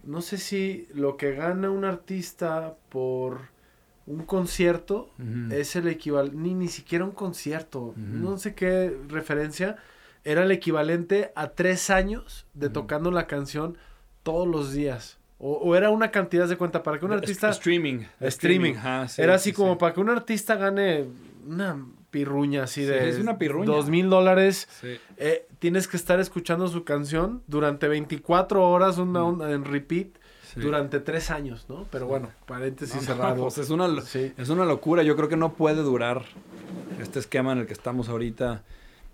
No 0.04 0.20
sé 0.20 0.38
si 0.38 0.88
lo 0.94 1.16
que 1.16 1.32
gana 1.32 1.70
un 1.70 1.84
artista 1.84 2.76
por 2.88 3.52
un 4.06 4.24
concierto 4.24 5.10
es 5.50 5.76
el 5.76 5.86
equivalente, 5.88 6.36
ni, 6.36 6.54
ni 6.54 6.68
siquiera 6.68 7.04
un 7.04 7.12
concierto, 7.12 7.94
no 7.96 8.36
sé 8.38 8.54
qué 8.54 8.96
referencia, 9.08 9.76
era 10.24 10.42
el 10.42 10.50
equivalente 10.50 11.32
a 11.34 11.50
tres 11.50 11.90
años 11.90 12.46
de 12.54 12.68
tocando 12.68 13.10
la 13.10 13.26
canción 13.26 13.78
todos 14.22 14.46
los 14.48 14.72
días. 14.72 15.18
O, 15.38 15.74
era 15.74 15.90
una 15.90 16.12
cantidad 16.12 16.48
de 16.48 16.56
cuenta 16.56 16.84
para 16.84 17.00
que 17.00 17.04
un 17.04 17.12
artista... 17.12 17.50
Streaming. 17.50 18.04
Streaming. 18.20 18.74
era 19.18 19.34
así 19.34 19.52
como 19.52 19.76
para 19.76 19.92
que 19.92 20.00
un 20.00 20.08
artista 20.08 20.54
gane 20.54 21.06
una 21.44 21.84
pirruña 22.12 22.62
así 22.62 22.84
de... 22.84 23.08
es 23.08 23.18
una 23.18 23.38
pirruña. 23.38 23.66
Dos 23.66 23.90
mil 23.90 24.08
dólares. 24.08 24.68
Eh, 25.16 25.48
tienes 25.58 25.88
que 25.88 25.96
estar 25.96 26.20
escuchando 26.20 26.68
su 26.68 26.84
canción 26.84 27.42
durante 27.48 27.88
24 27.88 28.70
horas 28.70 28.98
una, 28.98 29.50
en 29.50 29.64
repeat 29.64 30.08
durante 30.54 31.00
tres 31.00 31.30
años, 31.30 31.64
¿no? 31.68 31.88
Pero 31.90 32.06
bueno, 32.06 32.30
paréntesis 32.46 33.02
cerrado. 33.04 33.42
Pues 33.42 33.58
es, 33.58 33.70
una, 33.70 33.88
es 34.14 34.48
una 34.50 34.64
locura. 34.66 35.02
Yo 35.02 35.16
creo 35.16 35.28
que 35.28 35.36
no 35.36 35.54
puede 35.54 35.82
durar 35.82 36.22
este 37.00 37.18
esquema 37.18 37.52
en 37.52 37.58
el 37.58 37.66
que 37.66 37.72
estamos 37.72 38.08
ahorita. 38.08 38.62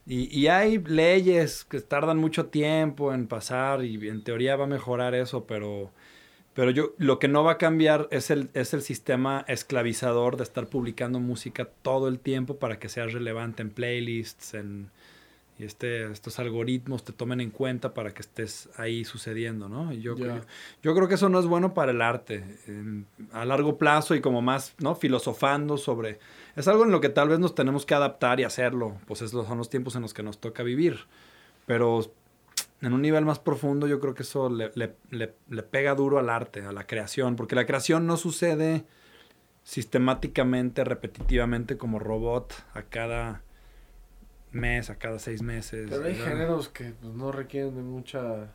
Y, 0.04 0.36
y, 0.36 0.48
hay 0.48 0.78
leyes 0.78 1.64
que 1.64 1.80
tardan 1.80 2.16
mucho 2.16 2.46
tiempo 2.46 3.12
en 3.12 3.28
pasar 3.28 3.84
y 3.84 4.08
en 4.08 4.24
teoría 4.24 4.56
va 4.56 4.64
a 4.64 4.66
mejorar 4.66 5.14
eso, 5.14 5.44
pero, 5.44 5.90
pero 6.58 6.72
yo 6.72 6.92
lo 6.98 7.20
que 7.20 7.28
no 7.28 7.44
va 7.44 7.52
a 7.52 7.56
cambiar 7.56 8.08
es 8.10 8.32
el, 8.32 8.50
es 8.52 8.74
el 8.74 8.82
sistema 8.82 9.44
esclavizador 9.46 10.36
de 10.36 10.42
estar 10.42 10.66
publicando 10.66 11.20
música 11.20 11.68
todo 11.82 12.08
el 12.08 12.18
tiempo 12.18 12.56
para 12.56 12.80
que 12.80 12.88
sea 12.88 13.06
relevante 13.06 13.62
en 13.62 13.70
playlists, 13.70 14.54
en, 14.54 14.90
y 15.56 15.62
este, 15.62 16.10
estos 16.10 16.40
algoritmos 16.40 17.04
te 17.04 17.12
tomen 17.12 17.40
en 17.40 17.50
cuenta 17.50 17.94
para 17.94 18.12
que 18.12 18.22
estés 18.22 18.70
ahí 18.76 19.04
sucediendo, 19.04 19.68
¿no? 19.68 19.92
Y 19.92 20.00
yo, 20.00 20.16
yo, 20.16 20.94
creo 20.96 21.06
que 21.06 21.14
eso 21.14 21.28
no 21.28 21.38
es 21.38 21.46
bueno 21.46 21.74
para 21.74 21.92
el 21.92 22.02
arte 22.02 22.42
a 23.30 23.44
largo 23.44 23.78
plazo 23.78 24.16
y 24.16 24.20
como 24.20 24.42
más, 24.42 24.74
¿no? 24.78 24.96
Filosofando 24.96 25.76
sobre... 25.76 26.18
Es 26.56 26.66
algo 26.66 26.82
en 26.82 26.90
lo 26.90 27.00
que 27.00 27.08
tal 27.08 27.28
vez 27.28 27.38
nos 27.38 27.54
tenemos 27.54 27.86
que 27.86 27.94
adaptar 27.94 28.40
y 28.40 28.42
hacerlo, 28.42 28.96
pues 29.06 29.22
esos 29.22 29.46
son 29.46 29.58
los 29.58 29.70
tiempos 29.70 29.94
en 29.94 30.02
los 30.02 30.12
que 30.12 30.24
nos 30.24 30.38
toca 30.38 30.64
vivir. 30.64 30.98
Pero 31.66 32.10
en 32.80 32.92
un 32.92 33.02
nivel 33.02 33.24
más 33.24 33.38
profundo 33.38 33.86
yo 33.86 34.00
creo 34.00 34.14
que 34.14 34.22
eso 34.22 34.48
le, 34.48 34.70
le, 34.74 35.34
le 35.48 35.62
pega 35.62 35.94
duro 35.94 36.18
al 36.18 36.30
arte, 36.30 36.62
a 36.62 36.72
la 36.72 36.86
creación, 36.86 37.36
porque 37.36 37.54
la 37.54 37.66
creación 37.66 38.06
no 38.06 38.16
sucede 38.16 38.84
sistemáticamente, 39.68 40.82
repetitivamente 40.82 41.76
como 41.76 41.98
robot 41.98 42.54
a 42.72 42.82
cada 42.84 43.42
mes, 44.50 44.88
a 44.88 44.96
cada 44.96 45.18
seis 45.18 45.42
meses. 45.42 45.88
Pero 45.90 46.04
hay 46.04 46.14
géneros 46.14 46.70
que 46.70 46.92
pues, 46.92 47.12
no 47.12 47.32
requieren 47.32 47.74
de 47.76 47.82
mucha 47.82 48.50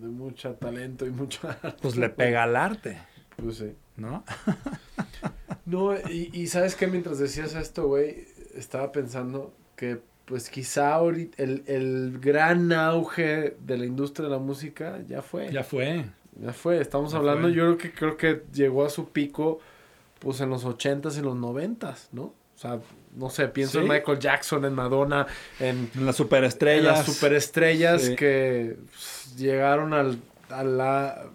de 0.00 0.08
mucha 0.08 0.54
talento 0.54 1.06
y 1.06 1.10
mucho 1.10 1.48
arte. 1.48 1.76
Pues 1.80 1.96
le 1.96 2.10
pega 2.10 2.42
al 2.42 2.56
arte. 2.56 2.98
Pues 3.36 3.56
sí. 3.56 3.74
¿No? 3.96 4.22
no, 5.64 5.96
y, 5.96 6.30
y 6.32 6.46
sabes 6.48 6.74
que 6.76 6.88
mientras 6.88 7.18
decías 7.18 7.54
esto, 7.54 7.86
güey, 7.86 8.26
estaba 8.54 8.92
pensando 8.92 9.54
que 9.76 10.02
pues 10.28 10.50
quizá 10.50 10.94
ahorita 10.94 11.42
el, 11.42 11.62
el 11.66 12.18
gran 12.20 12.70
auge 12.72 13.56
de 13.58 13.78
la 13.78 13.86
industria 13.86 14.28
de 14.28 14.34
la 14.34 14.38
música 14.38 15.00
ya 15.08 15.22
fue. 15.22 15.50
Ya 15.50 15.64
fue. 15.64 16.04
Ya 16.40 16.52
fue. 16.52 16.80
Estamos 16.80 17.14
hablando, 17.14 17.48
yo 17.48 17.64
creo 17.64 17.78
que 17.78 17.92
creo 17.92 18.16
que 18.16 18.42
llegó 18.52 18.84
a 18.84 18.90
su 18.90 19.08
pico 19.08 19.58
pues 20.18 20.40
en 20.40 20.50
los 20.50 20.64
ochentas 20.64 21.16
y 21.16 21.22
los 21.22 21.34
noventas, 21.34 22.08
¿no? 22.12 22.22
O 22.22 22.60
sea, 22.60 22.80
no 23.16 23.30
sé, 23.30 23.48
pienso 23.48 23.80
en 23.80 23.88
Michael 23.88 24.18
Jackson, 24.18 24.64
en 24.64 24.74
Madonna, 24.74 25.26
en, 25.60 25.90
las 25.94 26.16
superestrellas. 26.16 26.98
las 26.98 27.06
superestrellas 27.06 28.10
que 28.10 28.76
pues, 28.90 29.34
llegaron 29.36 29.94
al, 29.94 30.18
a 30.50 30.64
la 30.64 31.26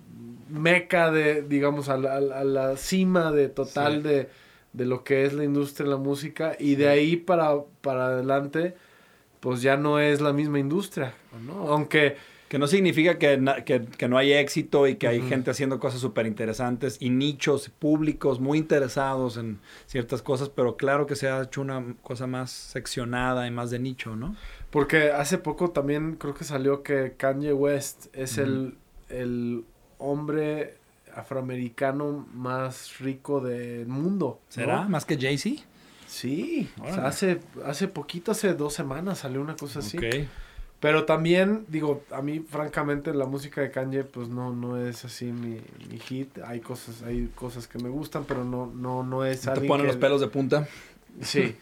meca 0.49 1.11
de, 1.11 1.41
digamos, 1.41 1.89
a 1.89 1.97
la, 1.97 2.17
a 2.17 2.43
la 2.43 2.77
cima 2.77 3.31
de 3.31 3.47
total 3.49 4.03
de, 4.03 4.29
de, 4.73 4.85
lo 4.85 5.03
que 5.03 5.25
es 5.25 5.33
la 5.33 5.43
industria 5.43 5.85
de 5.85 5.91
la 5.91 5.97
música. 5.97 6.55
Y 6.59 6.75
de 6.75 6.89
ahí 6.89 7.15
para, 7.15 7.55
para 7.81 8.07
adelante, 8.07 8.75
pues 9.39 9.61
ya 9.61 9.77
no 9.77 9.99
es 9.99 10.21
la 10.21 10.33
misma 10.33 10.59
industria, 10.59 11.13
¿no? 11.45 11.69
Aunque 11.69 12.17
que 12.53 12.59
no 12.59 12.67
significa 12.67 13.17
que, 13.17 14.07
no 14.07 14.17
hay 14.19 14.31
éxito 14.31 14.87
y 14.87 14.97
que 14.97 15.07
hay 15.07 15.23
gente 15.23 15.49
haciendo 15.49 15.79
cosas 15.79 15.99
súper 16.01 16.27
interesantes 16.27 16.97
y 16.99 17.09
nichos 17.09 17.69
públicos 17.69 18.39
muy 18.39 18.59
interesados 18.59 19.37
en 19.37 19.59
ciertas 19.87 20.21
cosas, 20.21 20.49
pero 20.49 20.77
claro 20.77 21.07
que 21.07 21.15
se 21.15 21.27
ha 21.27 21.41
hecho 21.41 21.61
una 21.61 21.83
cosa 22.03 22.27
más 22.27 22.51
seccionada 22.51 23.47
y 23.47 23.49
más 23.49 23.71
de 23.71 23.79
nicho, 23.79 24.15
¿no? 24.15 24.35
Porque 24.69 25.09
hace 25.09 25.39
poco 25.39 25.71
también 25.71 26.13
creo 26.13 26.35
que 26.35 26.43
salió 26.43 26.83
que 26.83 27.15
Kanye 27.17 27.53
West 27.53 28.05
es 28.13 28.37
el, 28.37 28.75
el 29.09 29.65
hombre 29.97 30.75
afroamericano 31.15 32.25
más 32.33 32.99
rico 32.99 33.39
del 33.39 33.87
mundo. 33.87 34.39
¿Será? 34.49 34.87
¿Más 34.87 35.05
que 35.05 35.17
Jay-Z? 35.17 35.63
Sí, 36.07 36.69
hace, 36.83 37.39
hace 37.65 37.87
poquito, 37.87 38.31
hace 38.31 38.53
dos 38.53 38.73
semanas 38.73 39.19
salió 39.19 39.41
una 39.41 39.55
cosa 39.55 39.79
así. 39.79 39.97
Pero 40.79 41.05
también, 41.05 41.65
digo, 41.69 42.03
a 42.11 42.21
mí 42.21 42.41
francamente 42.41 43.13
la 43.13 43.25
música 43.25 43.61
de 43.61 43.71
Kanye 43.71 44.03
pues 44.03 44.27
no, 44.27 44.51
no 44.53 44.77
es 44.77 45.05
así 45.05 45.31
mi, 45.31 45.61
mi 45.89 45.97
hit. 45.97 46.39
Hay 46.45 46.59
cosas, 46.59 47.01
hay 47.03 47.31
cosas 47.35 47.69
que 47.69 47.79
me 47.79 47.87
gustan, 47.87 48.25
pero 48.25 48.43
no, 48.43 48.65
no, 48.65 49.01
no 49.01 49.23
es 49.23 49.41
¿Te 49.41 49.61
ponen 49.61 49.87
los 49.87 49.95
pelos 49.95 50.19
de 50.19 50.27
punta? 50.27 50.67
Sí. 51.21 51.55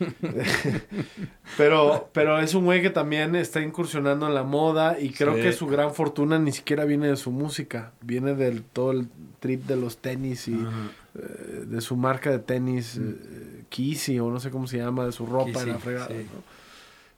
pero, 1.58 2.10
pero 2.14 2.40
es 2.40 2.54
un 2.54 2.66
güey 2.66 2.82
que 2.82 2.90
también 2.90 3.36
está 3.36 3.62
incursionando 3.62 4.28
en 4.28 4.34
la 4.34 4.44
moda 4.44 5.00
y 5.00 5.12
creo 5.12 5.36
que 5.36 5.52
su 5.52 5.68
gran 5.68 5.94
fortuna 5.94 6.40
ni 6.40 6.52
siquiera 6.52 6.86
viene 6.86 7.08
de 7.08 7.18
su 7.18 7.32
música. 7.32 7.92
Viene 8.02 8.34
del 8.34 8.64
todo 8.64 8.92
el 8.92 9.08
trip 9.40 9.66
de 9.66 9.76
los 9.76 9.98
tenis 9.98 10.48
y 10.48 10.54
eh, 10.54 11.66
de 11.66 11.82
su 11.82 11.96
marca 11.96 12.32
de 12.32 12.40
tenis, 12.40 12.98
mm. 12.98 13.10
eh, 13.10 13.64
Kissy 13.70 14.20
o 14.20 14.30
no 14.30 14.40
sé 14.40 14.50
cómo 14.52 14.68
se 14.68 14.78
llama, 14.78 15.06
de 15.06 15.12
su 15.12 15.26
ropa 15.26 15.62
en 15.62 15.70
la 15.70 15.80
fregada. 15.80 16.10
¿no? 16.10 16.62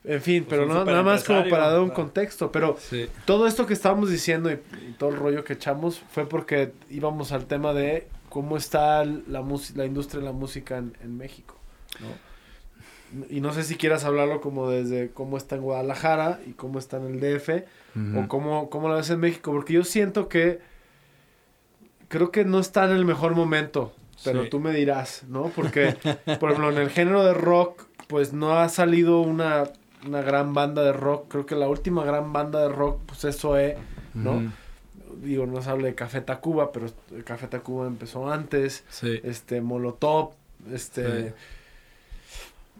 En 0.04 0.20
fin, 0.20 0.44
pues 0.44 0.60
pero 0.60 0.66
no, 0.66 0.84
nada 0.84 1.02
más 1.02 1.24
como 1.24 1.48
para 1.48 1.70
dar 1.70 1.80
un 1.80 1.90
contexto. 1.90 2.52
Pero 2.52 2.76
todo 3.24 3.46
esto 3.46 3.66
que 3.66 3.72
estábamos 3.72 4.10
diciendo 4.10 4.52
y, 4.52 4.58
todo 4.98 5.10
el 5.10 5.16
rollo 5.16 5.44
que 5.44 5.54
echamos 5.54 6.02
fue 6.10 6.28
porque 6.28 6.72
íbamos 6.90 7.32
al 7.32 7.46
tema 7.46 7.72
de 7.72 8.06
cómo 8.28 8.56
está 8.56 9.04
la, 9.04 9.42
la 9.74 9.86
industria 9.86 10.20
de 10.20 10.26
la 10.26 10.32
música 10.32 10.76
en, 10.76 11.16
México. 11.16 11.56
Y 13.30 13.40
no 13.40 13.52
sé 13.52 13.62
si 13.62 13.76
quieras 13.76 14.04
hablarlo 14.04 14.40
como 14.40 14.68
desde 14.68 15.10
cómo 15.10 15.36
está 15.36 15.56
en 15.56 15.62
Guadalajara 15.62 16.40
y 16.46 16.52
cómo 16.52 16.78
está 16.78 16.96
en 16.96 17.06
el 17.06 17.20
DF 17.20 17.64
o 18.16 18.28
cómo, 18.28 18.70
cómo 18.70 18.88
la 18.88 18.96
ves 18.96 19.10
en 19.10 19.20
México. 19.20 19.52
Porque 19.52 19.74
yo 19.74 19.84
siento 19.84 20.28
que 20.28 20.60
creo 22.08 22.30
que 22.30 22.44
no 22.44 22.58
está 22.58 22.84
en 22.84 22.92
el 22.92 23.04
mejor 23.04 23.34
momento. 23.34 23.94
Pero 24.24 24.48
tú 24.48 24.58
me 24.58 24.72
dirás, 24.72 25.24
¿no? 25.28 25.50
Porque, 25.54 25.96
por 26.40 26.50
ejemplo, 26.50 26.70
en 26.70 26.78
el 26.78 26.88
género 26.88 27.24
de 27.24 27.34
rock, 27.34 27.84
pues 28.08 28.32
no 28.32 28.58
ha 28.58 28.68
salido 28.68 29.20
una 29.20 29.64
una 30.06 30.22
gran 30.22 30.54
banda 30.54 30.82
de 30.82 30.92
rock. 30.92 31.26
Creo 31.28 31.46
que 31.46 31.54
la 31.54 31.68
última 31.68 32.04
gran 32.04 32.32
banda 32.32 32.60
de 32.60 32.68
rock, 32.68 33.00
pues 33.06 33.24
eso 33.24 33.56
es, 33.56 33.76
¿no? 34.12 34.52
Digo, 35.22 35.46
no 35.46 35.62
se 35.62 35.70
habla 35.70 35.86
de 35.86 35.94
Café 35.94 36.20
Tacuba, 36.20 36.72
pero 36.72 36.86
Café 37.24 37.46
Tacuba 37.46 37.86
empezó 37.86 38.30
antes. 38.30 38.84
Sí. 38.88 39.20
Este, 39.22 39.60
Molotov, 39.60 40.32
este... 40.72 41.34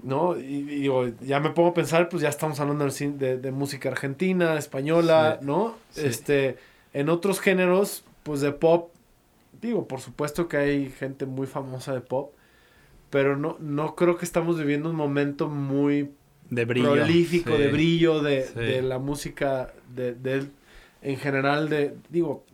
¿No? 0.03 0.37
Y, 0.37 0.63
digo, 0.63 1.09
ya 1.21 1.41
me 1.41 1.51
pongo 1.51 1.71
a 1.71 1.75
pensar, 1.75 2.09
pues 2.09 2.23
ya 2.23 2.29
estamos 2.29 2.61
hablando 2.61 2.87
de, 2.87 3.39
de 3.39 3.51
música 3.53 3.89
argentina, 3.89 4.59
española, 4.59 5.39
¿no? 5.41 5.77
Este, 5.97 6.59
en 6.93 7.09
otros 7.09 7.41
géneros, 7.41 8.05
pues 8.23 8.41
de 8.41 8.53
pop, 8.53 8.91
digo, 9.63 9.89
por 9.89 10.01
supuesto 10.01 10.49
que 10.49 10.57
hay 10.59 10.91
gente 10.91 11.27
muy 11.27 11.47
famosa 11.47 11.95
de 11.95 12.01
pop, 12.01 12.33
pero 13.11 13.37
no, 13.37 13.57
no 13.61 13.95
creo 13.95 14.17
que 14.17 14.25
estamos 14.25 14.59
viviendo 14.59 14.91
un 14.91 14.97
momento 14.97 15.49
muy 15.49 16.11
de 16.51 16.65
brillo, 16.65 16.93
prolífico, 16.93 17.57
de 17.57 17.69
brillo 17.69 18.23
de, 18.23 18.83
la 18.83 18.99
música 18.99 19.73
de, 19.95 20.47
en 21.03 21.17
general 21.17 21.69
de 21.69 21.95
digo 22.11 22.45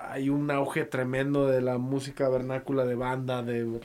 hay 0.00 0.28
un 0.28 0.50
auge 0.50 0.84
tremendo 0.84 1.46
de 1.46 1.60
la 1.60 1.78
música 1.78 2.28
vernácula 2.28 2.84
de 2.84 2.94
banda 2.94 3.42
de 3.42 3.80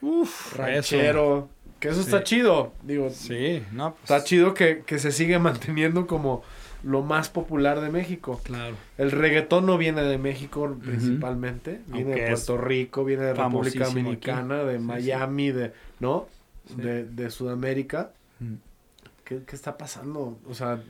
Uf, 0.00 0.56
ranchero 0.56 1.48
que 1.80 1.88
eso 1.88 2.00
está 2.00 2.22
chido 2.22 2.72
digo 2.82 3.10
sí 3.10 3.62
no 3.72 3.92
pues. 3.92 4.02
está 4.04 4.24
chido 4.24 4.54
que, 4.54 4.82
se 4.98 5.12
sigue 5.12 5.38
manteniendo 5.38 6.06
como 6.06 6.42
lo 6.84 7.02
más 7.02 7.28
popular 7.28 7.80
de 7.80 7.90
México. 7.90 8.40
Claro. 8.44 8.76
El 8.98 9.10
reggaetón 9.10 9.66
no 9.66 9.78
viene 9.78 10.02
de 10.02 10.16
México 10.16 10.76
principalmente 10.80 11.80
viene 11.88 12.14
de 12.14 12.26
Puerto 12.28 12.56
Rico 12.56 13.04
viene 13.04 13.24
de 13.24 13.34
República 13.34 13.86
Dominicana 13.86 14.62
de 14.62 14.78
Miami 14.78 15.50
de 15.50 15.72
no 15.98 16.28
de, 16.76 17.04
de 17.04 17.30
Sudamérica. 17.30 18.12
Mm. 18.40 18.54
¿Qué, 19.24 19.42
¿Qué, 19.44 19.56
está 19.56 19.76
pasando? 19.76 20.38
O 20.48 20.54
sea, 20.54 20.80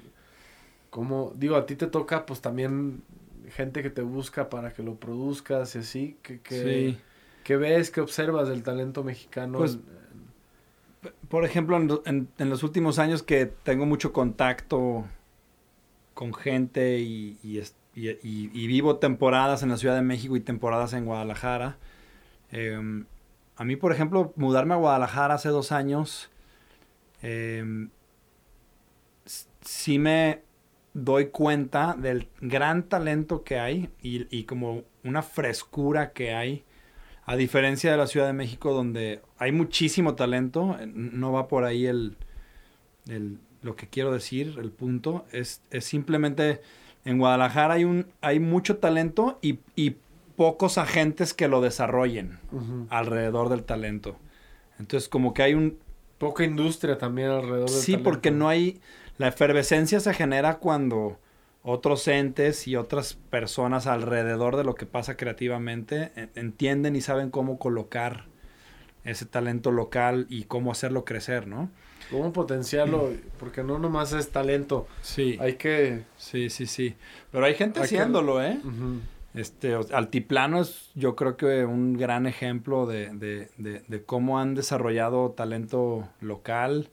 como, 0.90 1.32
digo, 1.36 1.56
a 1.56 1.66
ti 1.66 1.76
te 1.76 1.86
toca 1.86 2.26
pues 2.26 2.40
también 2.40 3.02
gente 3.50 3.82
que 3.82 3.90
te 3.90 4.02
busca 4.02 4.48
para 4.48 4.72
que 4.72 4.82
lo 4.82 4.96
produzcas 4.96 5.74
y 5.74 5.78
así. 5.78 6.16
¿Qué, 6.22 6.40
qué, 6.40 6.96
¿qué 7.44 7.56
ves, 7.56 7.90
qué 7.90 8.00
observas 8.00 8.48
del 8.48 8.62
talento 8.62 9.04
mexicano? 9.04 9.58
Pues, 9.58 9.78
por 11.28 11.44
ejemplo, 11.44 12.02
en, 12.04 12.28
los 12.38 12.62
últimos 12.62 12.98
años 12.98 13.22
que 13.22 13.46
tengo 13.46 13.86
mucho 13.86 14.12
contacto 14.12 15.04
con 16.14 16.34
gente 16.34 16.98
y, 17.00 17.62
vivo 17.94 18.96
temporadas 18.96 19.62
en 19.62 19.68
la 19.70 19.76
Ciudad 19.76 19.94
de 19.94 20.02
México 20.02 20.36
y 20.36 20.40
temporadas 20.40 20.92
en 20.92 21.04
Guadalajara. 21.04 21.76
Em, 22.50 23.06
a 23.56 23.64
mí, 23.64 23.76
por 23.76 23.92
ejemplo, 23.92 24.32
mudarme 24.36 24.74
a 24.74 24.78
Guadalajara 24.78 25.34
hace 25.34 25.48
dos 25.48 25.72
años, 25.72 26.30
eh, 27.22 27.88
sí 29.60 29.98
me 29.98 30.42
doy 30.94 31.26
cuenta 31.26 31.94
del 31.98 32.28
gran 32.40 32.82
talento 32.84 33.44
que 33.44 33.58
hay 33.58 33.90
y, 34.02 34.44
como 34.44 34.82
una 35.04 35.22
frescura 35.22 36.12
que 36.12 36.34
hay, 36.34 36.64
a 37.28 37.36
diferencia 37.36 37.90
de 37.90 37.98
la 37.98 38.06
Ciudad 38.06 38.26
de 38.26 38.32
México 38.32 38.72
donde 38.72 39.20
hay 39.36 39.52
muchísimo 39.52 40.14
talento, 40.14 40.78
no 40.94 41.30
va 41.30 41.46
por 41.46 41.64
ahí 41.64 41.84
el, 41.84 42.16
el 43.06 43.38
lo 43.60 43.76
que 43.76 43.86
quiero 43.86 44.12
decir, 44.12 44.56
el 44.58 44.70
punto, 44.70 45.26
es, 45.30 45.60
es 45.70 45.84
simplemente 45.84 46.62
en 47.04 47.18
Guadalajara 47.18 47.74
hay, 47.74 47.84
un, 47.84 48.06
hay 48.22 48.40
mucho 48.40 48.78
talento 48.78 49.38
y, 49.42 49.58
y 49.76 49.96
pocos 50.36 50.78
agentes 50.78 51.34
que 51.34 51.48
lo 51.48 51.60
desarrollen 51.60 52.38
alrededor 52.88 53.50
del 53.50 53.64
talento. 53.64 54.16
Entonces, 54.78 55.08
como 55.08 55.34
que 55.34 55.42
hay 55.42 55.54
un... 55.54 55.78
Poca 56.16 56.44
industria 56.44 56.96
también 56.96 57.28
alrededor 57.28 57.68
del 57.68 57.80
sí, 57.80 57.92
talento. 57.92 57.98
Sí, 57.98 58.04
porque 58.04 58.30
no 58.30 58.48
hay... 58.48 58.80
La 59.18 59.28
efervescencia 59.28 60.00
se 60.00 60.14
genera 60.14 60.58
cuando 60.58 61.18
otros 61.62 62.06
entes 62.08 62.66
y 62.68 62.76
otras 62.76 63.14
personas 63.14 63.86
alrededor 63.86 64.56
de 64.56 64.64
lo 64.64 64.74
que 64.74 64.86
pasa 64.86 65.16
creativamente 65.16 66.12
entienden 66.34 66.96
y 66.96 67.00
saben 67.00 67.30
cómo 67.30 67.58
colocar 67.58 68.26
ese 69.04 69.26
talento 69.26 69.70
local 69.70 70.26
y 70.28 70.44
cómo 70.44 70.72
hacerlo 70.72 71.04
crecer, 71.04 71.46
¿no? 71.46 71.70
Cómo 72.10 72.32
potenciarlo, 72.32 73.10
porque 73.38 73.62
no 73.62 73.78
nomás 73.78 74.12
es 74.12 74.30
talento. 74.30 74.86
Sí. 75.02 75.36
Hay 75.40 75.54
que... 75.54 76.04
Sí, 76.16 76.48
sí, 76.48 76.66
sí. 76.66 76.94
Pero 77.30 77.44
hay 77.44 77.54
gente 77.54 77.80
haciéndolo, 77.80 78.42
¿eh? 78.42 78.58
Este, 79.34 79.74
Altiplano 79.92 80.60
es 80.62 80.90
yo 80.94 81.14
creo 81.16 81.36
que 81.36 81.64
un 81.64 81.98
gran 81.98 82.26
ejemplo 82.26 82.86
de, 82.86 83.10
de, 83.10 83.50
de, 83.86 84.02
cómo 84.04 84.38
han 84.38 84.54
desarrollado 84.54 85.30
talento 85.30 86.08
local. 86.20 86.88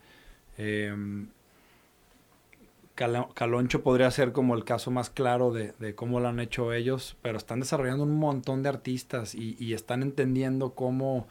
Caloncho 2.96 3.84
podría 3.84 4.10
ser 4.10 4.32
como 4.32 4.56
el 4.56 4.64
caso 4.64 4.90
más 4.90 5.10
claro 5.10 5.52
de, 5.52 5.96
cómo 5.96 6.20
lo 6.20 6.30
han 6.30 6.40
hecho 6.40 6.74
ellos, 6.74 7.18
pero 7.22 7.38
están 7.38 7.60
desarrollando 7.60 8.04
un 8.04 8.16
montón 8.18 8.64
de 8.64 8.70
artistas 8.70 9.36
y, 9.36 9.74
están 9.74 10.02
entendiendo 10.02 10.72
cómo 10.72 11.28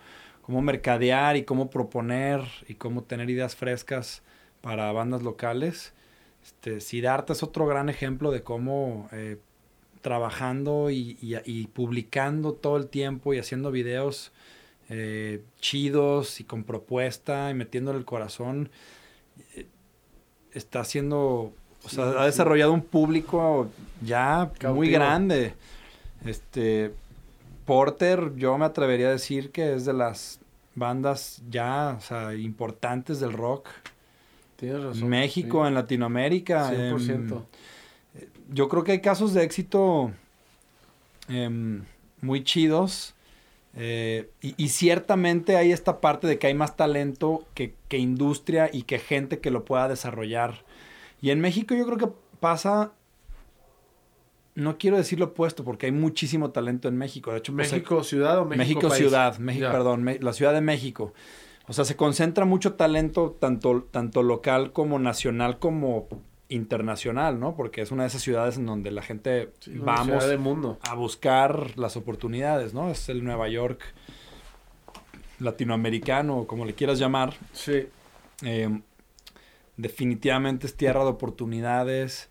mercadear 0.48 1.36
y 1.36 1.44
cómo 1.44 1.70
proponer 1.70 2.42
y 2.68 2.74
cómo 2.74 3.02
tener 3.02 3.30
ideas 3.30 3.56
frescas 3.56 4.22
para 4.60 4.92
bandas 4.92 5.22
locales. 5.22 5.94
Este, 6.44 6.76
es 6.76 7.42
otro 7.42 7.66
gran 7.66 7.88
ejemplo 7.88 8.30
de 8.30 8.42
cómo 8.42 9.08
eh, 9.12 9.38
trabajando 10.02 10.90
y, 10.90 11.70
publicando 11.72 12.52
todo 12.52 12.76
el 12.76 12.88
tiempo 12.88 13.32
y 13.32 13.38
haciendo 13.38 13.70
videos 13.70 14.32
eh, 14.90 15.42
chidos 15.60 16.40
y 16.40 16.44
con 16.44 16.64
propuesta 16.64 17.50
y 17.50 17.54
metiéndole 17.54 17.98
el 17.98 18.04
corazón, 18.04 18.68
eh, 19.56 19.66
está 20.54 20.80
haciendo, 20.80 21.52
o 21.84 21.88
sea, 21.88 22.04
ha 22.20 22.26
desarrollado 22.26 22.72
un 22.72 22.82
público 22.82 23.68
ya 24.00 24.50
muy 24.72 24.90
grande. 24.90 25.54
Este, 26.24 26.92
Porter, 27.66 28.32
yo 28.36 28.56
me 28.56 28.64
atrevería 28.64 29.08
a 29.08 29.12
decir 29.12 29.50
que 29.50 29.74
es 29.74 29.84
de 29.84 29.92
las 29.92 30.40
bandas 30.74 31.42
ya, 31.50 31.96
o 31.98 32.00
sea, 32.00 32.34
importantes 32.34 33.20
del 33.20 33.32
rock. 33.32 33.68
Tienes 34.56 34.82
razón. 34.82 35.08
México, 35.08 35.66
en 35.66 35.74
Latinoamérica. 35.74 36.70
100%. 36.70 37.46
Em, 38.14 38.26
yo 38.52 38.68
creo 38.68 38.84
que 38.84 38.92
hay 38.92 39.00
casos 39.00 39.34
de 39.34 39.42
éxito 39.42 40.12
em, 41.28 41.82
muy 42.20 42.44
chidos. 42.44 43.13
Eh, 43.76 44.30
y, 44.40 44.68
ciertamente 44.68 45.56
hay 45.56 45.72
esta 45.72 46.00
parte 46.00 46.28
de 46.28 46.38
que 46.38 46.46
hay 46.46 46.54
más 46.54 46.76
talento 46.76 47.44
que, 47.54 47.74
que 47.88 47.98
industria 47.98 48.70
y 48.72 48.82
que 48.82 49.00
gente 49.00 49.40
que 49.40 49.50
lo 49.50 49.64
pueda 49.64 49.88
desarrollar. 49.88 50.64
Y 51.20 51.30
en 51.30 51.40
México 51.40 51.74
yo 51.74 51.84
creo 51.84 51.98
que 51.98 52.08
pasa 52.38 52.92
no 54.54 54.78
quiero 54.78 54.96
decir 54.96 55.18
lo 55.18 55.26
opuesto 55.26 55.64
porque 55.64 55.86
hay 55.86 55.92
muchísimo 55.92 56.50
talento 56.50 56.88
en 56.88 56.96
México. 56.96 57.32
De 57.32 57.38
hecho, 57.38 57.54
pues, 57.54 57.72
México 57.72 58.04
ciudad 58.04 58.38
o 58.38 58.44
México, 58.44 58.58
México 58.58 58.90
ciudad, 58.90 59.38
México, 59.38 59.68
perdón, 59.70 60.08
la 60.20 60.32
Ciudad 60.32 60.52
de 60.52 60.60
México. 60.60 61.12
O 61.66 61.72
sea, 61.72 61.84
se 61.84 61.96
concentra 61.96 62.44
mucho 62.44 62.74
talento 62.74 63.36
tanto, 63.40 63.88
tanto 63.90 64.22
local 64.22 64.72
como 64.72 64.98
nacional 64.98 65.58
como 65.58 66.08
internacional, 66.48 67.40
¿no? 67.40 67.56
Porque 67.56 67.80
es 67.80 67.90
una 67.90 68.02
de 68.02 68.08
esas 68.08 68.22
ciudades 68.22 68.56
en 68.56 68.66
donde 68.66 68.90
la 68.90 69.02
gente 69.02 69.50
vamos 69.66 70.38
mundo. 70.38 70.78
a 70.82 70.94
buscar 70.94 71.78
las 71.78 71.96
oportunidades, 71.96 72.74
¿no? 72.74 72.90
Es 72.90 73.08
el 73.08 73.24
Nueva 73.24 73.48
York 73.48 73.80
latinoamericano, 75.38 76.46
como 76.46 76.64
le 76.64 76.74
quieras 76.74 76.98
llamar. 76.98 77.34
Sí. 77.52 77.88
Eh, 78.42 78.80
definitivamente 79.76 80.66
es 80.66 80.76
tierra 80.76 81.02
de 81.02 81.10
oportunidades 81.10 82.28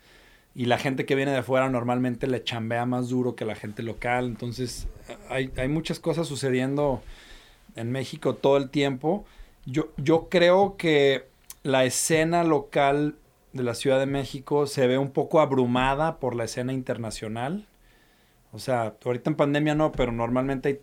y 0.54 0.66
la 0.66 0.78
gente 0.78 1.04
que 1.04 1.14
viene 1.14 1.32
de 1.32 1.38
afuera 1.38 1.68
normalmente 1.68 2.26
le 2.26 2.42
chambea 2.44 2.86
más 2.86 3.08
duro 3.08 3.34
que 3.34 3.44
la 3.44 3.56
gente 3.56 3.82
local. 3.82 4.26
Entonces 4.26 4.86
hay, 5.28 5.50
hay 5.56 5.68
muchas 5.68 5.98
cosas 5.98 6.28
sucediendo 6.28 7.02
en 7.74 7.90
México 7.90 8.34
todo 8.34 8.56
el 8.56 8.70
tiempo. 8.70 9.24
Yo, 9.66 9.88
yo 9.96 10.28
creo 10.28 10.76
que 10.76 11.26
la 11.62 11.84
escena 11.84 12.44
local 12.44 13.16
de 13.54 13.62
la 13.62 13.74
Ciudad 13.74 13.98
de 13.98 14.06
México 14.06 14.66
se 14.66 14.86
ve 14.86 14.98
un 14.98 15.10
poco 15.10 15.40
abrumada 15.40 16.18
por 16.18 16.34
la 16.34 16.44
escena 16.44 16.72
internacional. 16.72 17.66
O 18.52 18.58
sea, 18.58 18.94
ahorita 19.04 19.30
en 19.30 19.36
pandemia 19.36 19.74
no, 19.74 19.92
pero 19.92 20.12
normalmente 20.12 20.68
hay 20.68 20.80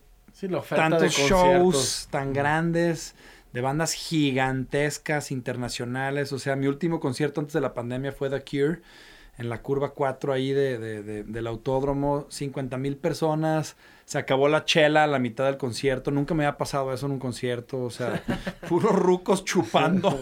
tantos 0.70 1.12
shows 1.12 2.08
tan 2.10 2.34
grandes 2.34 3.14
de 3.54 3.62
bandas 3.62 3.94
gigantescas 3.94 5.32
internacionales. 5.32 6.32
O 6.32 6.40
sea, 6.40 6.56
mi 6.56 6.68
último 6.68 7.00
concierto 7.00 7.42
antes 7.42 7.54
de 7.54 7.62
la 7.62 7.74
pandemia 7.74 8.14
fue 8.14 8.30
The 8.30 8.44
Cure 8.44 8.82
en 9.38 9.50
la 9.50 9.62
curva 9.62 9.94
4 9.94 10.34
ahí 10.34 10.54
de, 10.54 10.78
de, 10.78 11.24
del 11.24 11.48
autódromo, 11.48 12.26
50 12.30 12.78
mil 12.78 12.96
personas, 12.96 13.76
se 14.12 14.18
acabó 14.18 14.50
la 14.50 14.66
chela 14.66 15.06
a 15.06 15.08
la 15.08 15.20
mitad 15.20 15.46
del 15.46 15.56
concierto, 15.56 16.12
nunca 16.12 16.34
me 16.34 16.46
había 16.46 16.58
pasado 16.58 16.92
eso 16.92 17.06
en 17.06 17.14
un 17.14 17.20
concierto, 17.20 17.82
o 17.82 17.90
sea, 17.90 18.22
puros 18.68 18.92
rucos 18.94 19.46
chupando 19.46 20.20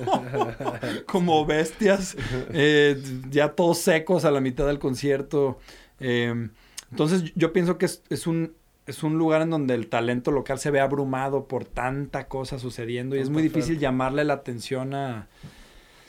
como 1.08 1.44
bestias, 1.44 2.16
eh, 2.54 3.02
ya 3.32 3.54
todos 3.56 3.80
secos 3.80 4.26
a 4.26 4.32
la 4.32 4.42
mitad 4.42 4.68
del 4.68 4.78
concierto. 4.78 5.58
Em, 6.00 6.52
entonces 6.92 7.34
yo 7.34 7.52
pienso 7.52 7.80
que 7.80 7.88
es, 7.88 8.04
es, 8.12 8.28
un, 8.28 8.54
es 8.86 9.02
un 9.02 9.18
lugar 9.18 9.42
en 9.42 9.50
donde 9.50 9.74
el 9.74 9.88
talento 9.88 10.30
local 10.30 10.60
se 10.60 10.70
ve 10.70 10.82
abrumado 10.82 11.48
por 11.48 11.66
tanta 11.66 12.28
cosa 12.28 12.60
sucediendo 12.60 13.16
y 13.16 13.22
es 13.22 13.32
muy 13.32 13.42
difícil 13.42 13.80
llamarle 13.80 14.24
la 14.24 14.34
atención 14.36 14.94
a 14.94 15.30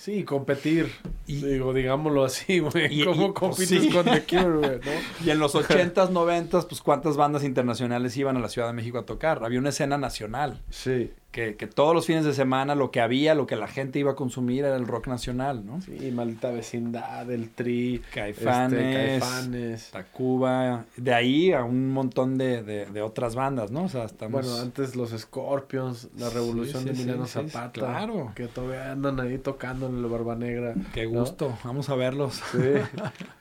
Sí, 0.00 0.24
competir. 0.24 0.90
Y, 1.26 1.42
Digo, 1.42 1.74
digámoslo 1.74 2.24
así, 2.24 2.58
güey. 2.60 3.04
¿Cómo 3.04 3.34
pues, 3.34 3.68
compites 3.68 3.94
con 3.94 4.06
The 4.06 4.22
Cure, 4.22 4.78
güey? 4.78 4.80
Y 5.26 5.28
en 5.28 5.38
los 5.38 5.54
80s, 5.54 6.08
90s, 6.08 6.66
pues 6.66 6.80
cuántas 6.80 7.18
bandas 7.18 7.44
internacionales 7.44 8.16
iban 8.16 8.34
a 8.38 8.40
la 8.40 8.48
Ciudad 8.48 8.68
de 8.68 8.72
México 8.72 8.96
a 8.96 9.04
tocar. 9.04 9.44
Había 9.44 9.58
una 9.58 9.68
escena 9.68 9.98
nacional. 9.98 10.62
Sí. 10.70 11.10
Que, 11.30 11.54
que 11.54 11.68
todos 11.68 11.94
los 11.94 12.06
fines 12.06 12.24
de 12.24 12.34
semana 12.34 12.74
lo 12.74 12.90
que 12.90 13.00
había, 13.00 13.36
lo 13.36 13.46
que 13.46 13.54
la 13.54 13.68
gente 13.68 14.00
iba 14.00 14.12
a 14.12 14.14
consumir 14.16 14.64
era 14.64 14.74
el 14.74 14.86
rock 14.86 15.06
nacional, 15.06 15.64
¿no? 15.64 15.80
Sí, 15.80 16.10
Maldita 16.12 16.50
Vecindad, 16.50 17.30
El 17.30 17.50
Tri, 17.50 18.02
Caifanes, 18.12 18.80
este, 18.80 19.20
Caifanes. 19.20 19.90
Tacuba. 19.92 20.86
De 20.96 21.14
ahí 21.14 21.52
a 21.52 21.62
un 21.62 21.92
montón 21.92 22.36
de, 22.36 22.62
de, 22.64 23.02
otras 23.02 23.36
bandas, 23.36 23.70
¿no? 23.70 23.84
O 23.84 23.88
sea, 23.88 24.04
estamos... 24.04 24.44
Bueno, 24.44 24.60
antes 24.60 24.96
los 24.96 25.10
Scorpions, 25.10 26.08
la 26.18 26.30
revolución 26.30 26.84
de 26.84 26.94
Milano 26.94 27.26
Zapata. 27.26 27.70
claro. 27.72 28.32
Que 28.34 28.48
todavía 28.48 28.90
andan 28.90 29.20
ahí 29.20 29.38
tocando 29.38 29.86
en 29.86 30.02
la 30.02 30.08
Barba 30.08 30.34
Negra. 30.34 30.74
Qué 30.92 31.06
gusto, 31.06 31.56
vamos 31.64 31.88
a 31.90 31.94
verlos. 31.94 32.42
Sí. 32.50 32.58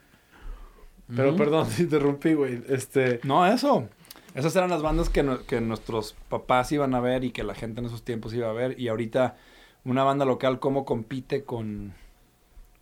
Pero 1.16 1.36
perdón, 1.36 1.68
te 1.76 1.82
interrumpí, 1.82 2.34
güey. 2.34 2.62
Este... 2.68 3.20
No, 3.24 3.46
eso. 3.46 3.88
Esas 4.34 4.54
eran 4.54 4.70
las 4.70 4.82
bandas 4.82 5.08
que, 5.08 5.38
que 5.46 5.60
nuestros 5.60 6.14
papás 6.28 6.70
iban 6.72 6.94
a 6.94 7.00
ver 7.00 7.24
y 7.24 7.30
que 7.30 7.42
la 7.42 7.54
gente 7.54 7.80
en 7.80 7.86
esos 7.86 8.04
tiempos 8.04 8.32
iba 8.32 8.48
a 8.48 8.52
ver. 8.52 8.78
Y 8.78 8.88
ahorita 8.88 9.36
una 9.84 10.04
banda 10.04 10.24
local, 10.24 10.60
¿cómo 10.60 10.84
compite 10.84 11.44
con, 11.44 11.94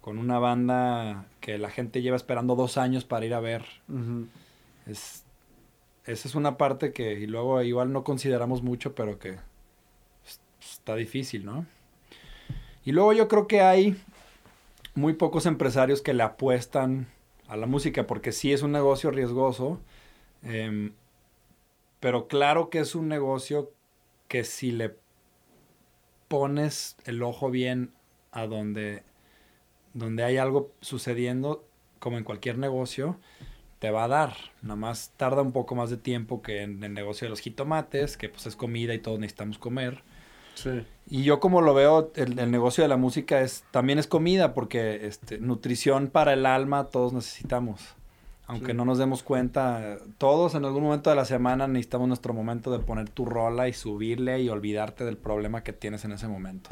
con 0.01 0.19
una 0.19 0.39
banda 0.39 1.27
que 1.41 1.59
la 1.59 1.71
gente 1.71 2.03
lleva 2.03 2.17
esperando 2.17 2.55
dos 2.55 2.77
años 2.77 3.05
para 3.05 3.27
ir 3.27 3.35
a 3.35 3.41
ver? 3.41 3.65
es, 4.87 5.25
esa 6.05 6.29
es 6.29 6.35
una 6.35 6.57
parte 6.57 6.93
que 6.93 7.13
y 7.21 7.27
luego 7.27 7.63
igual 7.63 7.93
no 7.93 8.05
consideramos 8.05 8.63
mucho, 8.63 8.95
pero 8.95 9.19
que 9.19 9.37
está 10.61 10.97
difícil, 10.97 11.45
¿no? 11.45 11.67
Y 12.85 12.93
luego 12.93 13.13
yo 13.13 13.29
creo 13.29 13.47
que 13.47 13.61
hay 13.61 13.97
muy 14.95 15.13
pocos 15.13 15.47
empresarios 15.47 16.01
que 16.01 16.15
le 16.15 16.23
apuestan 16.23 17.07
a 17.47 17.57
la 17.57 17.67
música, 17.67 18.07
porque 18.07 18.33
sí 18.33 18.53
es 18.53 18.63
un 18.63 18.73
negocio 18.73 19.11
riesgoso, 19.11 19.81
em, 20.43 20.93
pero 22.01 22.29
claro 22.29 22.71
que 22.71 22.79
es 22.81 22.95
un 22.95 23.09
negocio 23.09 23.73
que 24.29 24.45
si 24.45 24.71
le 24.71 24.97
pones 26.29 26.97
el 27.05 27.23
ojo 27.23 27.51
bien 27.51 27.93
a 28.31 28.47
donde, 28.47 29.03
donde 29.95 30.23
hay 30.25 30.37
algo 30.37 30.71
sucediendo, 30.81 31.65
como 31.99 32.19
en 32.19 32.25
cualquier 32.25 32.59
negocio, 32.59 33.19
te 33.79 33.91
va 33.91 34.05
a 34.05 34.09
dar. 34.09 34.35
Nada 34.63 34.77
más 34.77 35.13
tarda 35.17 35.43
un 35.43 35.53
poco 35.53 35.75
más 35.75 35.91
de 35.91 35.97
tiempo 35.97 36.43
que 36.43 36.63
en 36.63 36.83
el 36.85 36.95
negocio 36.95 37.27
de 37.27 37.31
los 37.31 37.41
jitomates, 37.41 38.17
que 38.17 38.29
pues 38.29 38.47
es 38.47 38.57
comida 38.57 38.95
y 38.95 38.99
todos 38.99 39.19
necesitamos 39.19 39.59
comer. 39.59 40.03
Sí. 40.55 40.85
Y 41.09 41.23
yo 41.23 41.41
como 41.41 41.63
lo 41.63 41.73
veo, 41.73 42.13
el, 42.17 42.39
el, 42.39 42.51
negocio 42.51 42.83
de 42.83 42.89
la 42.89 42.97
música 42.97 43.41
es 43.41 43.65
también 43.71 43.99
es 43.99 44.07
comida, 44.07 44.55
porque 44.55 45.07
este, 45.07 45.39
nutrición 45.39 46.09
para 46.09 46.33
el 46.33 46.47
alma 46.47 46.89
todos 46.89 47.13
necesitamos. 47.13 47.95
Aunque 48.49 48.73
Sí. 48.73 48.77
no 48.77 48.85
nos 48.85 48.99
demos 48.99 49.23
cuenta, 49.23 49.99
todos 50.19 50.55
en 50.55 50.65
algún 50.65 50.83
momento 50.83 51.11
de 51.11 51.17
la 51.17 51.25
semana 51.27 51.69
necesitamos 51.69 52.09
nuestro 52.09 52.33
momento 52.35 52.71
de 52.73 52.79
poner 52.81 53.09
tu 53.11 53.25
rola 53.27 53.69
y 53.69 53.73
subirle 53.75 54.41
y 54.41 54.49
olvidarte 54.49 55.05
del 55.05 55.17
problema 55.19 55.63
que 55.63 55.73
tienes 55.73 56.05
en 56.07 56.13
ese 56.13 56.27
momento. 56.29 56.71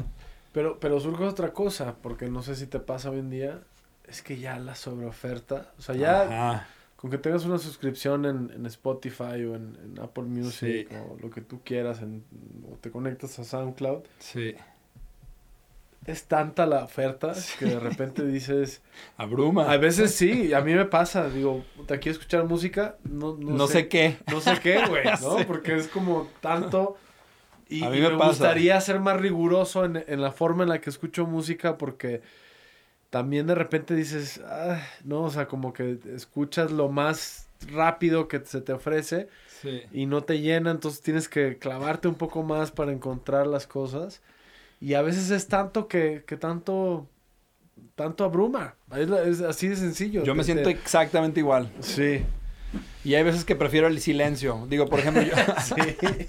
Pero, 0.53 0.79
pero 0.79 0.99
surge 0.99 1.23
otra 1.23 1.53
cosa, 1.53 1.95
porque 2.01 2.27
no 2.29 2.41
sé 2.41 2.55
si 2.55 2.65
te 2.67 2.79
pasa 2.79 3.11
hoy 3.11 3.19
en 3.19 3.29
día, 3.29 3.59
es 4.07 4.21
que 4.23 4.37
ya 4.39 4.57
la 4.57 4.73
sobreoferta, 4.73 5.71
o 5.77 5.81
sea, 5.81 5.93
ya 5.95 6.21
Ajá. 6.23 6.67
con 6.95 7.11
que 7.11 7.19
tengas 7.19 7.45
una 7.45 7.59
suscripción 7.59 8.25
en, 8.25 8.51
en 8.55 8.65
Spotify 8.65 9.43
o 9.45 9.55
en, 9.55 9.77
en 9.83 9.99
Apple 10.01 10.23
Music 10.23 10.87
Sí. 10.89 10.95
o 10.95 11.15
lo 11.21 11.29
que 11.29 11.41
tú 11.41 11.61
quieras, 11.63 12.01
en- 12.01 12.23
o 12.71 12.75
te 12.77 12.89
conectas 12.89 13.37
a 13.37 13.43
SoundCloud, 13.43 13.99
Sí. 14.17 14.55
Es 16.07 16.23
tanta 16.25 16.65
la 16.65 16.85
oferta 16.85 17.33
que 17.59 17.65
de 17.65 17.79
repente 17.79 18.25
dices, 18.25 18.81
Abruma. 19.17 19.71
a 19.71 19.77
veces 19.77 20.15
sí, 20.15 20.53
a 20.53 20.61
mí 20.61 20.73
me 20.73 20.85
pasa, 20.85 21.29
digo, 21.29 21.63
te 21.85 21.99
quiero 21.99 22.17
escuchar 22.17 22.45
música, 22.45 22.95
no, 23.03 23.35
no, 23.37 23.51
no 23.51 23.67
sé 23.67 23.87
qué. 23.87 24.17
no 24.31 24.41
sé 24.41 24.57
qué, 24.63 24.85
güey, 24.87 25.03
¿no? 25.21 25.45
Porque 25.45 25.75
es 25.75 25.87
como 25.87 26.27
tanto. 26.41 26.97
Y, 27.69 27.83
A 27.83 27.89
mí 27.89 27.97
y 27.97 28.01
me 28.01 28.15
gustaría 28.15 28.79
ser 28.81 28.99
más 29.01 29.19
riguroso 29.19 29.83
en, 29.85 30.03
en 30.07 30.21
la 30.21 30.31
forma 30.31 30.63
en 30.63 30.69
la 30.69 30.79
que 30.81 30.89
escucho 30.89 31.25
música 31.27 31.77
porque 31.77 32.21
también 33.09 33.47
de 33.47 33.55
repente 33.55 33.93
dices, 33.95 34.41
"Ah", 34.45 34.81
no, 35.03 35.23
o 35.23 35.29
sea, 35.29 35.47
como 35.47 35.73
que 35.73 35.99
escuchas 36.15 36.71
lo 36.71 36.89
más 36.89 37.47
rápido 37.71 38.27
que 38.27 38.39
se 38.45 38.61
te 38.61 38.71
ofrece 38.73 39.27
Sí. 39.61 39.81
y 39.91 40.05
no 40.05 40.23
te 40.23 40.39
llena, 40.39 40.69
entonces 40.71 41.01
tienes 41.01 41.27
que 41.27 41.57
clavarte 41.57 42.07
un 42.07 42.15
poco 42.15 42.43
más 42.43 42.71
para 42.71 42.91
encontrar 42.91 43.47
las 43.47 43.65
cosas. 43.67 44.21
Y 44.79 44.93
a 44.93 45.01
veces 45.01 45.31
es 45.31 45.47
tanto 45.47 45.87
que, 45.87 46.23
que 46.27 46.37
tanto, 46.37 47.07
tanto 47.95 48.23
abruma. 48.23 48.75
Es, 48.95 49.41
así 49.41 49.67
de 49.67 49.75
sencillo. 49.75 50.23
Yo 50.23 50.35
me 50.35 50.41
Te- 50.43 50.45
siento 50.45 50.63
te- 50.65 50.71
exactamente 50.71 51.39
igual. 51.39 51.71
Sí. 51.79 52.21
Y 53.03 53.15
hay 53.15 53.23
veces 53.23 53.43
que 53.45 53.55
prefiero 53.55 53.87
el 53.87 53.99
silencio. 53.99 54.65
Digo, 54.69 54.85
por 54.87 54.99
ejemplo, 54.99 55.23
yo... 55.23 55.33
Sí. 55.63 56.27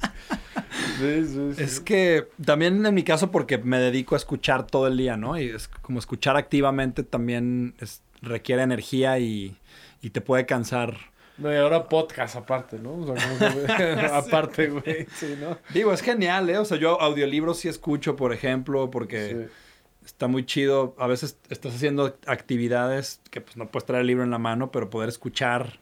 Sí, 0.98 1.24
sí, 1.26 1.52
sí. 1.56 1.62
Es 1.62 1.80
que 1.80 2.26
también 2.44 2.84
en 2.84 2.94
mi 2.94 3.04
caso 3.04 3.30
porque 3.30 3.58
me 3.58 3.78
dedico 3.78 4.14
a 4.14 4.18
escuchar 4.18 4.66
todo 4.66 4.86
el 4.88 4.96
día, 4.96 5.16
¿no? 5.16 5.38
Y 5.38 5.48
es 5.50 5.68
como 5.68 5.98
escuchar 5.98 6.36
activamente 6.36 7.02
también 7.04 7.74
es- 7.80 8.02
requiere 8.22 8.62
energía 8.62 9.18
y, 9.18 9.56
y 10.02 10.10
te 10.10 10.20
puede 10.20 10.44
cansar. 10.46 10.96
No, 11.38 11.52
y 11.52 11.56
ahora 11.56 11.88
podcast 11.88 12.36
aparte, 12.36 12.78
¿no? 12.78 12.94
O 12.94 13.16
sea, 13.16 14.16
aparte, 14.18 14.68
güey. 14.68 15.06
Sí, 15.14 15.36
¿no? 15.40 15.56
Digo, 15.72 15.92
es 15.92 16.02
genial, 16.02 16.50
¿eh? 16.50 16.58
O 16.58 16.64
sea, 16.64 16.76
yo 16.78 17.00
audiolibros 17.00 17.58
sí 17.60 17.68
escucho, 17.68 18.16
por 18.16 18.32
ejemplo, 18.32 18.90
porque 18.90 19.48
Sí. 19.48 20.06
está 20.06 20.26
muy 20.26 20.44
chido. 20.44 20.94
A 20.98 21.06
veces 21.06 21.38
estás 21.48 21.74
haciendo 21.74 22.16
actividades 22.26 23.20
que 23.30 23.40
pues 23.40 23.56
no 23.56 23.68
puedes 23.68 23.86
traer 23.86 24.00
el 24.02 24.08
libro 24.08 24.24
en 24.24 24.30
la 24.30 24.38
mano, 24.38 24.70
pero 24.72 24.90
poder 24.90 25.08
escuchar 25.08 25.78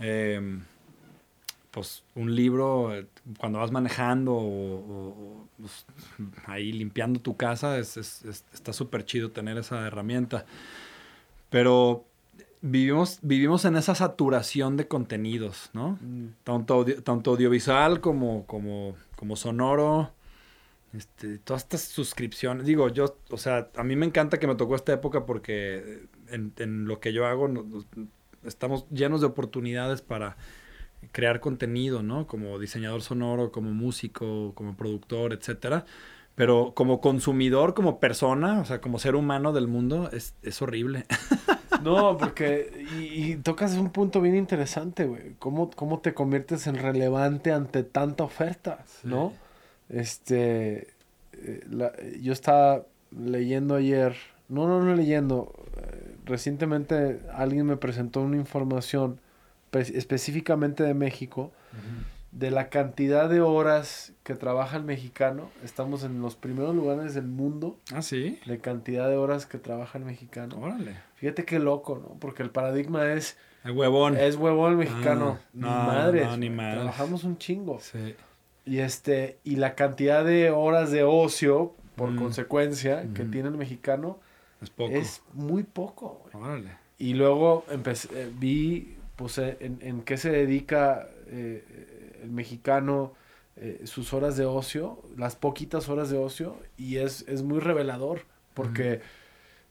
eh, 0.00 0.58
pues 1.70 2.04
un 2.14 2.34
libro 2.36 2.94
eh, 2.94 3.06
cuando 3.38 3.58
vas 3.58 3.72
manejando 3.72 4.32
o, 4.32 4.38
o- 4.38 5.08
o, 5.08 5.48
pues, 5.60 5.86
ahí 6.46 6.70
limpiando 6.72 7.18
tu 7.20 7.36
casa 7.36 7.78
es, 7.78 7.96
es- 7.96 8.24
es- 8.24 8.44
está 8.52 8.72
súper 8.72 9.04
chido 9.04 9.32
tener 9.32 9.58
esa 9.58 9.84
herramienta. 9.86 10.46
Pero 11.50 12.04
vivimos, 12.66 13.18
vivimos 13.22 13.64
en 13.66 13.76
esa 13.76 13.94
saturación 13.94 14.76
de 14.76 14.88
contenidos, 14.88 15.70
¿no? 15.74 15.98
Mm. 16.00 16.28
tanto, 16.44 16.74
audio- 16.74 17.02
tanto 17.02 17.32
audiovisual 17.32 18.00
como, 18.00 18.46
como, 18.46 18.96
como 19.16 19.36
sonoro. 19.36 20.10
Este, 20.96 21.38
todas 21.38 21.62
estas 21.64 21.82
suscripciones. 21.82 22.66
Digo, 22.66 22.88
yo, 22.88 23.16
o 23.30 23.36
sea, 23.36 23.68
a 23.76 23.82
mí 23.84 23.96
me 23.96 24.06
encanta 24.06 24.38
que 24.38 24.46
me 24.46 24.54
tocó 24.54 24.76
esta 24.76 24.92
época 24.92 25.26
porque 25.26 26.06
en, 26.28 26.52
en 26.58 26.86
lo 26.86 27.00
que 27.00 27.12
yo 27.12 27.26
hago 27.26 27.48
nos- 27.48 27.86
estamos 28.44 28.86
llenos 28.90 29.20
de 29.20 29.26
oportunidades 29.26 30.02
para 30.02 30.36
crear 31.12 31.40
contenido, 31.40 32.02
¿no? 32.02 32.26
Como 32.26 32.58
diseñador 32.58 33.02
sonoro, 33.02 33.50
como 33.52 33.72
músico, 33.72 34.52
como 34.54 34.76
productor, 34.76 35.32
etcétera. 35.32 35.84
Pero 36.36 36.72
como 36.74 37.00
consumidor, 37.00 37.74
como 37.74 38.00
persona, 38.00 38.60
o 38.60 38.64
sea, 38.64 38.80
como 38.80 38.98
ser 38.98 39.14
humano 39.16 39.52
del 39.52 39.66
mundo, 39.68 40.10
es, 40.12 40.34
es 40.42 40.62
horrible. 40.62 41.06
No, 41.84 42.16
porque. 42.16 42.86
Y, 42.98 43.32
y 43.32 43.36
tocas 43.36 43.74
un 43.74 43.90
punto 43.90 44.20
bien 44.20 44.34
interesante, 44.36 45.04
güey. 45.04 45.34
¿Cómo, 45.38 45.70
¿Cómo 45.70 46.00
te 46.00 46.14
conviertes 46.14 46.66
en 46.66 46.76
relevante 46.76 47.52
ante 47.52 47.82
tanta 47.84 48.24
oferta, 48.24 48.84
no? 49.04 49.32
Este. 49.88 50.88
eh, 51.34 51.64
la- 51.70 51.92
yo 52.20 52.32
estaba 52.32 52.82
leyendo 53.16 53.76
ayer. 53.76 54.14
No, 54.48 54.66
no, 54.68 54.82
no 54.82 54.94
leyendo. 54.94 55.52
eh, 55.76 56.14
recientemente 56.26 57.20
alguien 57.32 57.66
me 57.66 57.76
presentó 57.76 58.20
una 58.22 58.36
información 58.36 59.20
pe- 59.70 59.80
específicamente 59.98 60.82
de 60.82 60.94
México. 60.94 61.52
de 62.32 62.50
la 62.50 62.68
cantidad 62.68 63.28
de 63.30 63.40
horas 63.40 64.12
que 64.24 64.34
trabaja 64.34 64.76
el 64.76 64.82
mexicano, 64.82 65.50
estamos 65.62 66.02
en 66.02 66.20
los 66.20 66.34
primeros 66.34 66.74
lugares 66.74 67.14
del 67.14 67.26
mundo 67.28 67.76
Ah, 67.94 68.02
sí. 68.02 68.40
de 68.44 68.58
cantidad 68.58 69.08
de 69.08 69.16
horas 69.16 69.46
que 69.46 69.56
trabaja 69.58 69.98
el 69.98 70.04
mexicano. 70.04 70.58
Órale. 70.60 70.96
Fíjate 71.24 71.44
qué 71.46 71.58
loco, 71.58 71.98
¿no? 71.98 72.18
Porque 72.20 72.42
el 72.42 72.50
paradigma 72.50 73.12
es, 73.14 73.38
El 73.64 73.70
huevón. 73.72 74.14
es 74.18 74.36
huevón 74.36 74.72
el 74.72 74.76
mexicano. 74.76 75.38
Ah, 75.40 75.46
ni 75.54 75.62
madres. 75.62 76.26
no, 76.26 76.36
ni 76.36 76.50
madres. 76.50 76.74
Trabajamos 76.82 77.24
un 77.24 77.38
chingo. 77.38 77.80
Sí. 77.80 78.14
Y 78.66 78.80
este, 78.80 79.38
y 79.42 79.56
la 79.56 79.74
cantidad 79.74 80.22
de 80.22 80.50
horas 80.50 80.90
de 80.90 81.02
ocio, 81.02 81.72
por 81.96 82.10
Mm. 82.10 82.16
consecuencia, 82.18 83.06
que 83.14 83.24
tiene 83.24 83.48
el 83.48 83.56
mexicano, 83.56 84.18
Es 84.60 84.68
poco. 84.68 84.92
es 84.92 85.22
muy 85.32 85.62
poco, 85.62 86.20
güey. 86.30 86.44
Órale. 86.44 86.70
Y 86.98 87.14
luego 87.14 87.64
empecé, 87.70 88.08
eh, 88.12 88.30
vi 88.38 88.96
pues, 89.16 89.38
eh, 89.38 89.56
en, 89.60 89.78
en 89.80 90.02
qué 90.02 90.18
se 90.18 90.30
dedica 90.30 91.08
eh, 91.28 92.18
el 92.22 92.30
mexicano, 92.30 93.14
eh, 93.56 93.80
sus 93.84 94.12
horas 94.12 94.36
de 94.36 94.44
ocio, 94.44 95.00
las 95.16 95.36
poquitas 95.36 95.88
horas 95.88 96.10
de 96.10 96.18
ocio, 96.18 96.56
y 96.76 96.96
es, 96.98 97.24
es 97.28 97.42
muy 97.42 97.60
revelador, 97.60 98.22
porque 98.52 99.00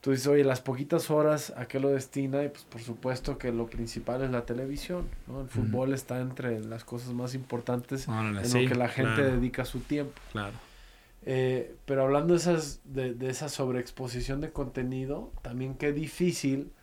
tú 0.04 0.12
dices, 0.12 0.28
oye, 0.28 0.44
las 0.44 0.60
poquitas 0.60 1.10
horas, 1.10 1.54
¿a 1.56 1.66
qué 1.66 1.80
lo 1.80 1.88
destina? 1.88 2.44
Y 2.44 2.50
pues 2.50 2.66
por 2.66 2.82
supuesto 2.82 3.38
que 3.38 3.54
lo 3.54 3.68
principal 3.68 4.22
es 4.22 4.32
la 4.32 4.46
televisión, 4.46 5.08
¿no? 5.28 5.40
El 5.40 5.48
fútbol 5.48 5.94
está 5.94 6.20
entre 6.20 6.60
las 6.60 6.84
cosas 6.84 7.14
más 7.14 7.34
importantes 7.34 8.10
Órale, 8.10 8.42
en 8.42 8.46
sí, 8.46 8.64
lo 8.64 8.70
que 8.70 8.76
la 8.76 8.90
gente 8.90 9.14
claro, 9.16 9.32
dedica 9.32 9.64
su 9.64 9.80
tiempo. 9.80 10.20
Claro. 10.34 10.58
Eh, 11.26 11.74
pero 11.86 12.04
hablando 12.04 12.34
de, 12.34 12.40
esas, 12.42 12.82
de, 12.84 13.14
de 13.14 13.30
esa 13.30 13.48
sobreexposición 13.48 14.42
de 14.42 14.52
contenido, 14.52 15.32
también 15.42 15.76
qué 15.76 15.94
difícil, 15.94 16.74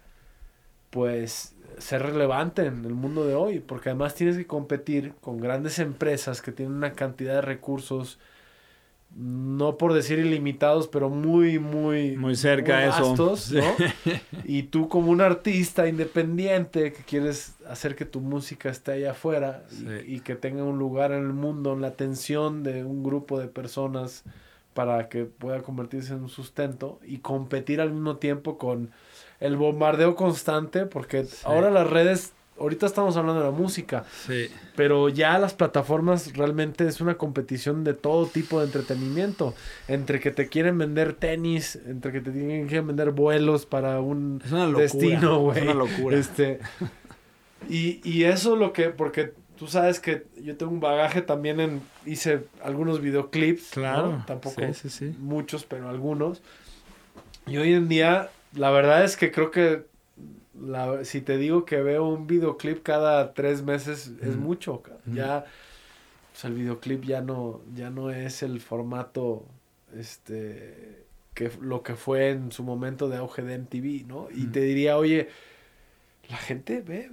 pues, 0.89 1.55
ser 1.77 2.03
relevante 2.03 2.65
en 2.65 2.87
el 2.87 2.95
mundo 2.95 3.27
de 3.27 3.35
hoy, 3.35 3.61
porque 3.61 3.91
además 3.91 4.15
tienes 4.15 4.39
que 4.39 4.47
competir 4.47 5.13
con 5.21 5.37
grandes 5.37 5.79
empresas 5.79 6.41
que 6.41 6.53
tienen 6.53 6.75
una 6.75 6.95
cantidad 6.95 7.35
de 7.35 7.43
recursos, 7.43 8.19
no 9.17 9.77
por 9.77 9.93
decir 9.93 10.19
ilimitados, 10.19 10.87
pero 10.89 11.11
muy, 11.11 11.59
muy... 11.59 12.17
Muy 12.17 12.37
cerca 12.37 12.75
muy 12.77 12.85
a 12.85 12.89
eso. 12.89 13.03
Y 14.45 14.65
tú 14.65 14.89
como 14.89 15.11
un 15.11 15.21
artista 15.21 15.89
independiente 15.89 16.93
que 16.93 17.03
quieres 17.03 17.55
hacer 17.69 17.97
que 17.97 18.05
tu 18.05 18.21
música 18.21 18.71
esté 18.71 18.93
allá 18.93 19.11
afuera 19.13 19.65
y- 20.07 20.21
que 20.21 20.37
tenga 20.37 20.63
un 20.63 20.79
lugar 20.79 21.13
en 21.13 21.23
el 21.25 21.33
mundo, 21.33 21.73
en 21.73 21.81
la 21.81 21.89
atención 21.89 22.63
de 22.63 22.85
un 22.85 23.03
grupo 23.03 23.39
de 23.41 23.49
personas 23.49 24.25
para 24.75 25.09
que 25.09 25.25
pueda 25.25 25.61
convertirse 25.63 26.13
en 26.15 26.23
un 26.23 26.29
sustento 26.29 27.01
y 27.05 27.19
competir 27.19 27.81
al 27.81 27.93
mismo 27.93 28.17
tiempo 28.17 28.57
con 28.59 28.91
el 29.41 29.57
bombardeo 29.57 30.15
constante, 30.15 30.87
porque 30.87 31.25
Sí. 31.25 31.39
ahora 31.45 31.71
las 31.71 31.91
redes, 31.91 32.33
ahorita 32.61 32.87
estamos 32.87 33.17
hablando 33.17 33.41
de 33.41 33.47
la 33.47 33.53
música, 33.57 34.05
Sí. 34.27 34.49
pero 34.77 35.09
ya 35.09 35.39
las 35.39 35.55
plataformas 35.55 36.33
realmente 36.37 36.87
es 36.87 37.01
una 37.01 37.17
competición 37.17 37.83
de 37.85 37.95
todo 37.95 38.27
tipo 38.27 38.61
de 38.61 38.67
entretenimiento. 38.67 39.55
Entre 39.89 40.21
que 40.21 40.31
te 40.31 40.49
quieren 40.49 40.79
vender 40.79 41.15
tenis, 41.15 41.77
entre 41.87 42.13
que 42.13 42.21
te 42.21 42.31
tienen 42.31 42.69
que 42.69 42.81
vender 42.81 43.11
vuelos 43.11 43.67
para 43.67 44.01
un 44.01 44.41
Es 44.45 44.53
una 44.53 44.67
locura. 44.67 44.83
destino, 44.83 45.41
güey. 45.41 45.59
Es 45.59 45.65
una 45.65 45.75
locura. 45.75 46.17
Este, 46.17 46.61
y, 47.69 48.01
y 48.09 48.25
eso 48.25 48.57
lo 48.57 48.73
que, 48.73 48.91
porque 48.91 49.33
tú 49.59 49.67
sabes 49.67 50.01
que 50.01 50.27
yo 50.43 50.57
tengo 50.57 50.73
un 50.73 50.81
bagaje 50.81 51.21
también 51.23 51.61
en, 51.61 51.83
hice 52.07 52.45
algunos 52.63 53.01
videoclips. 53.01 53.71
Claro. 53.73 54.13
¿no? 54.13 54.25
Tampoco 54.27 54.63
sí, 54.73 54.89
sí. 54.89 55.15
muchos, 55.19 55.65
pero 55.65 55.89
algunos. 55.89 56.43
Y 57.47 57.57
hoy 57.59 57.73
en 57.75 57.89
día, 57.89 58.31
la 58.55 58.71
verdad 58.71 59.05
es 59.05 59.17
que 59.17 59.31
creo 59.33 59.51
que 59.51 59.85
la, 60.61 61.05
si 61.05 61.21
te 61.21 61.37
digo 61.37 61.65
que 61.65 61.83
veo 61.83 62.09
un 62.09 62.27
videoclip 62.27 62.83
cada 62.83 63.35
tres 63.35 63.63
meses, 63.63 64.13
es 64.21 64.37
mucho. 64.37 64.83
Ya, 65.07 65.45
o 66.43 66.47
el 66.47 66.55
videoclip 66.55 67.05
ya 67.05 67.21
no, 67.21 67.61
ya 67.75 67.91
no 67.91 68.11
es 68.11 68.43
el 68.43 68.61
formato, 68.61 69.45
este, 69.97 71.05
que 71.35 71.51
lo 71.61 71.83
que 71.83 71.95
fue 71.95 72.31
en 72.31 72.53
su 72.53 72.63
momento 72.63 73.09
de 73.09 73.17
auge 73.17 73.43
de 73.43 73.59
MTV, 73.59 74.07
¿no? 74.07 74.29
Y 74.31 74.47
te 74.47 74.61
diría, 74.61 74.97
oye, 74.97 75.29
la 76.29 76.37
gente 76.37 76.83
ve 76.83 77.11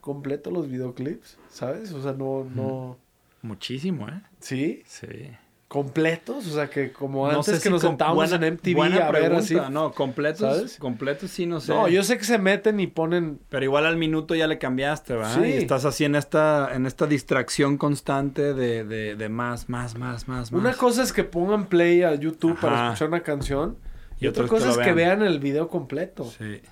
completo 0.00 0.50
los 0.50 0.68
videoclips, 0.68 1.38
¿sabes? 1.48 1.92
O 1.92 2.02
sea, 2.02 2.12
no, 2.12 2.44
no. 2.44 2.98
Muchísimo, 3.42 4.08
¿eh? 4.08 4.22
¿Sí? 4.40 4.82
Sí 4.86 5.30
completos, 5.70 6.48
o 6.48 6.50
sea 6.50 6.68
que 6.68 6.90
como 6.90 7.28
antes 7.28 7.62
que 7.62 7.70
nos 7.70 7.82
sentábamos 7.82 8.32
en 8.32 8.54
MTV 8.54 9.00
a 9.00 9.12
ver 9.12 9.32
así. 9.34 9.56
No, 9.70 9.92
completos, 9.92 10.40
¿sabes? 10.40 10.76
completos 10.78 11.30
sí 11.30 11.46
no 11.46 11.60
sé. 11.60 11.72
No, 11.72 11.86
yo 11.86 12.02
sé 12.02 12.18
que 12.18 12.24
se 12.24 12.38
meten 12.38 12.80
y 12.80 12.88
ponen 12.88 13.38
Pero 13.48 13.64
igual 13.64 13.86
al 13.86 13.96
minuto 13.96 14.34
ya 14.34 14.48
le 14.48 14.58
cambiaste, 14.58 15.14
¿verdad? 15.14 15.40
Sí. 15.40 15.48
Y 15.48 15.52
estás 15.58 15.84
así 15.84 16.04
en 16.04 16.16
esta 16.16 16.74
en 16.74 16.86
esta 16.86 17.06
distracción 17.06 17.78
constante 17.78 18.52
de, 18.52 18.82
de, 18.82 19.14
de 19.14 19.28
más, 19.28 19.68
más, 19.68 19.96
más, 19.96 20.26
más, 20.26 20.50
Una 20.50 20.72
cosa 20.72 21.04
es 21.04 21.12
que 21.12 21.22
pongan 21.22 21.66
play 21.66 22.02
a 22.02 22.16
YouTube 22.16 22.58
para 22.58 22.86
escuchar 22.86 23.06
una 23.06 23.22
canción 23.22 23.76
y, 24.18 24.26
otra 24.26 24.48
cosa 24.48 24.70
es 24.70 24.76
que 24.76 24.92
vean 24.92 25.22
el 25.22 25.38
video 25.38 25.68
completo. 25.68 26.24
Sí. 26.24 26.62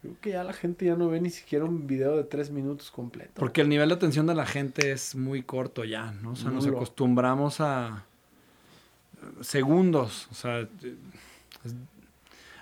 Creo 0.00 0.16
que 0.22 0.30
ya 0.30 0.44
la 0.44 0.54
gente 0.54 0.86
ya 0.86 0.96
no 0.96 1.08
ve 1.08 1.20
ni 1.20 1.28
siquiera 1.28 1.66
un 1.66 1.86
video 1.86 2.16
de 2.16 2.24
tres 2.24 2.50
minutos 2.50 2.90
completo. 2.90 3.32
Porque 3.34 3.60
el 3.60 3.68
nivel 3.68 3.90
de 3.90 3.96
atención 3.96 4.26
de 4.26 4.34
la 4.34 4.46
gente 4.46 4.92
es 4.92 5.14
muy 5.14 5.42
corto 5.42 5.84
ya, 5.84 6.12
¿no? 6.22 6.30
O 6.32 6.36
sea, 6.36 6.50
nos 6.50 6.66
acostumbramos 6.66 7.60
a 7.60 8.06
segundos. 9.40 10.28
O 10.30 10.34
sea, 10.34 10.68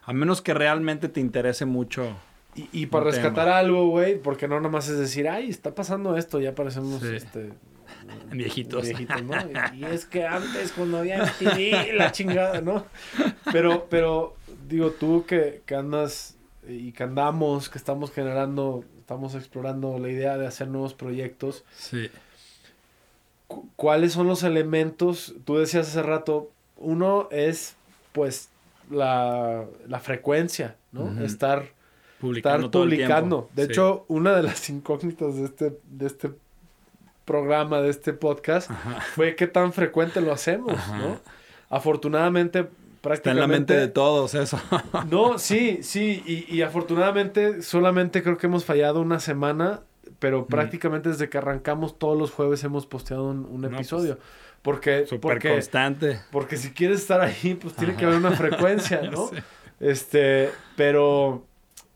a 0.05 0.13
menos 0.13 0.43
que 0.43 0.55
realmente 0.55 1.09
te 1.09 1.21
interese 1.21 1.65
mucho. 1.65 2.17
Y, 2.55 2.85
para 2.87 3.07
rescatar 3.07 3.49
algo, 3.49 3.89
güey, 3.89 4.21
porque 4.21 4.47
no 4.47 4.61
nomás 4.61 4.87
es 4.89 4.99
decir, 4.99 5.27
ay, 5.27 5.49
está 5.49 5.75
pasando 5.75 6.19
esto, 6.19 6.39
ya 6.39 6.55
parecemos 6.55 7.03
este, 7.03 7.51
viejitos. 8.31 8.89
¿no? 9.25 9.35
Y, 9.75 9.85
es 9.85 10.05
que 10.05 10.27
antes, 10.27 10.73
cuando 10.73 10.99
había 10.99 11.25
TV, 11.39 11.95
la 11.95 12.13
chingada, 12.13 12.61
¿no? 12.61 12.85
Pero, 13.53 13.87
pero, 13.89 14.37
digo, 14.69 14.91
tú 14.91 15.25
que, 15.27 15.63
que 15.65 15.75
andas 15.75 16.37
y 16.69 16.93
que 16.93 17.05
andamos, 17.05 17.71
que 17.71 17.79
estamos 17.79 18.13
generando, 18.13 18.85
estamos 19.01 19.35
explorando 19.35 19.99
la 19.99 20.11
idea 20.11 20.37
de 20.37 20.47
hacer 20.47 20.69
nuevos 20.69 20.93
proyectos. 20.93 21.65
Sí. 21.75 22.11
¿Cuáles 23.77 24.13
son 24.13 24.27
los 24.27 24.43
elementos? 24.43 25.35
Tú 25.45 25.57
decías 25.57 25.89
hace 25.89 26.03
rato, 26.03 26.51
uno 26.77 27.29
es 27.31 27.77
pues 28.13 28.49
la, 28.91 29.67
frecuencia, 30.03 30.77
¿no? 30.93 31.23
Estar 31.25 31.67
publicando. 32.21 32.67
Estar 32.67 32.81
publicando. 32.81 33.51
De 33.55 33.65
hecho, 33.65 34.05
una 34.09 34.35
de 34.35 34.43
las 34.43 34.69
incógnitas 34.71 35.37
de 35.37 35.45
este, 35.45 35.79
de 35.91 36.07
este 36.07 36.31
programa, 37.25 37.81
de 37.81 37.91
este 37.91 38.13
podcast, 38.13 38.71
fue 39.15 39.37
qué 39.37 39.47
tan 39.47 39.73
frecuente 39.73 40.21
lo 40.21 40.33
hacemos, 40.33 40.77
¿no? 40.89 41.21
Afortunadamente, 41.71 42.65
prácticamente... 43.01 43.15
Está 43.15 43.31
en 43.31 43.39
la 43.39 43.47
mente 43.47 43.75
de 43.75 43.89
todos 43.89 44.35
eso. 44.35 44.61
no, 45.11 45.39
sí, 45.39 45.79
sí, 45.83 46.23
y, 46.27 46.55
y, 46.55 46.63
afortunadamente 46.63 47.63
solamente 47.63 48.23
creo 48.23 48.37
que 48.37 48.47
hemos 48.47 48.65
fallado 48.65 49.01
una 49.01 49.21
semana, 49.21 49.81
pero 50.19 50.47
prácticamente 50.47 51.09
desde 51.09 51.29
que 51.29 51.39
arrancamos 51.39 51.99
todos 51.99 52.19
los 52.19 52.31
jueves 52.31 52.63
hemos 52.65 52.87
posteado 52.87 53.31
un, 53.31 53.61
pues, 53.61 53.73
episodio. 53.73 54.19
Porque, 54.63 55.07
porque, 55.21 55.51
constante. 55.51 56.21
Porque 56.31 56.57
si 56.57 56.71
quieres 56.71 57.01
estar 57.01 57.21
ahí, 57.21 57.59
pues 57.61 57.75
tiene 57.75 57.97
que 57.97 58.05
haber 58.05 58.19
una 58.19 58.31
frecuencia, 58.33 59.03
¿no? 59.11 59.31
Este, 59.81 60.51
pero, 60.77 61.45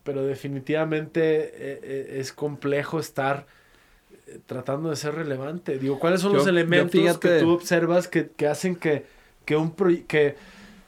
pero 0.02 0.24
definitivamente 0.24 1.20
eh, 1.20 1.80
eh, 1.82 2.16
es 2.18 2.32
complejo 2.32 2.98
estar 2.98 3.46
eh, 4.26 4.40
tratando 4.44 4.90
de 4.90 4.96
ser 4.96 5.14
relevante. 5.14 5.78
Digo, 5.78 6.00
¿cuáles 6.00 6.20
son 6.20 6.32
los 6.32 6.46
elementos 6.48 7.18
que 7.18 7.38
tú 7.38 7.50
observas 7.50 8.08
que, 8.08 8.30
que 8.30 8.48
hacen 8.48 8.74
que, 8.74 9.06
que 9.44 9.54
un 9.54 9.70
que, 10.08 10.34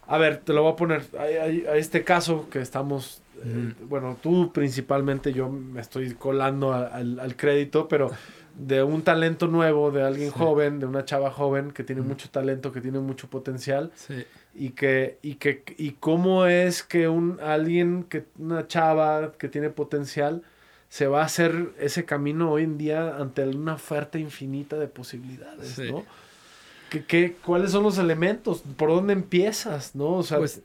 a 0.09 0.19
ver, 0.19 0.39
te 0.39 0.53
lo 0.53 0.65
voy 0.65 0.73
a 0.73 0.77
poner, 0.77 1.03
a, 1.17 1.77
este 1.77 2.03
caso 2.03 2.49
que 2.51 2.61
estamos, 2.61 3.23
bueno, 3.89 4.17
tú 4.23 4.53
principalmente, 4.53 5.33
yo 5.33 5.49
me 5.49 5.81
estoy 5.81 6.15
colando 6.15 6.73
al, 6.73 7.21
al 7.21 7.37
crédito, 7.37 7.89
pero 7.89 8.11
de 8.59 8.83
un 8.83 9.03
talento 9.03 9.47
nuevo, 9.47 9.91
de 9.93 10.03
alguien 10.03 10.31
joven, 10.31 10.81
de 10.81 10.87
una 10.87 11.05
chava 11.05 11.31
joven 11.31 11.71
que 11.71 11.85
tiene 11.85 12.03
mucho 12.03 12.29
talento, 12.29 12.73
que 12.73 12.81
tiene 12.81 12.99
mucho 12.99 13.31
potencial. 13.31 13.93
Sí. 13.95 14.25
Y 14.55 14.71
que, 14.71 15.19
y 15.23 15.37
que, 15.37 15.63
y 15.79 15.93
cómo 15.93 16.47
es 16.47 16.83
que 16.83 17.09
un 17.09 17.39
alguien 17.41 18.05
que, 18.05 18.25
una 18.39 18.67
chava 18.67 19.33
que 19.39 19.49
tiene 19.49 19.71
potencial 19.71 20.43
se 20.89 21.07
va 21.07 21.23
a 21.23 21.27
hacer 21.27 21.71
ese 21.79 22.05
camino 22.05 22.51
hoy 22.51 22.65
en 22.65 22.79
día 22.79 23.17
ante 23.17 23.47
una 23.47 23.75
oferta 23.75 24.19
infinita 24.19 24.77
de 24.77 24.89
posibilidades, 24.89 25.79
¿no? 25.79 26.05
¿Qué, 27.07 27.37
cuáles 27.45 27.73
son 27.73 27.83
los 27.83 27.99
elementos? 27.99 28.63
¿Por 28.77 28.89
dónde 28.89 29.13
empiezas? 29.13 29.95
¿No? 29.95 30.15
O 30.15 30.23
sea, 30.23 30.39
pues 30.39 30.63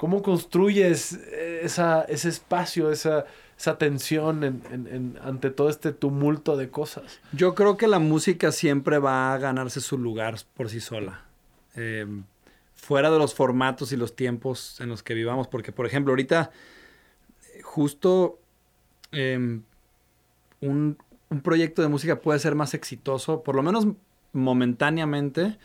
¿cómo 0.00 0.22
construyes 0.22 1.12
esa, 1.12 2.04
ese 2.04 2.30
espacio, 2.30 2.90
esa, 2.90 3.26
esa 3.58 3.76
tensión 3.76 4.44
en, 4.44 4.62
en, 4.70 5.18
ante 5.22 5.50
todo 5.50 5.68
este 5.68 5.92
tumulto 5.92 6.56
de 6.56 6.70
cosas. 6.70 7.20
Yo 7.32 7.54
creo 7.54 7.76
que 7.76 7.86
la 7.86 7.98
música 7.98 8.50
siempre 8.50 8.96
va 8.96 9.34
a 9.34 9.36
ganarse 9.36 9.82
su 9.82 9.98
lugar 9.98 10.36
por 10.56 10.70
sí 10.70 10.80
sola. 10.80 11.26
Em, 11.74 12.24
fuera 12.74 13.10
de 13.10 13.18
los 13.18 13.34
formatos 13.34 13.92
y 13.92 13.98
los 13.98 14.16
tiempos 14.16 14.80
en 14.80 14.88
los 14.88 15.02
que 15.02 15.12
vivamos. 15.12 15.48
Porque, 15.48 15.70
por 15.70 15.84
ejemplo, 15.84 16.12
ahorita, 16.12 16.50
justo 17.62 18.38
em, 19.12 19.64
un, 20.62 20.96
un, 21.28 21.40
proyecto 21.42 21.82
de 21.82 21.88
música 21.88 22.22
puede 22.22 22.38
ser 22.38 22.54
más 22.54 22.72
exitoso, 22.72 23.42
por 23.42 23.54
lo 23.54 23.62
menos 23.62 23.86
momentáneamente, 24.32 25.58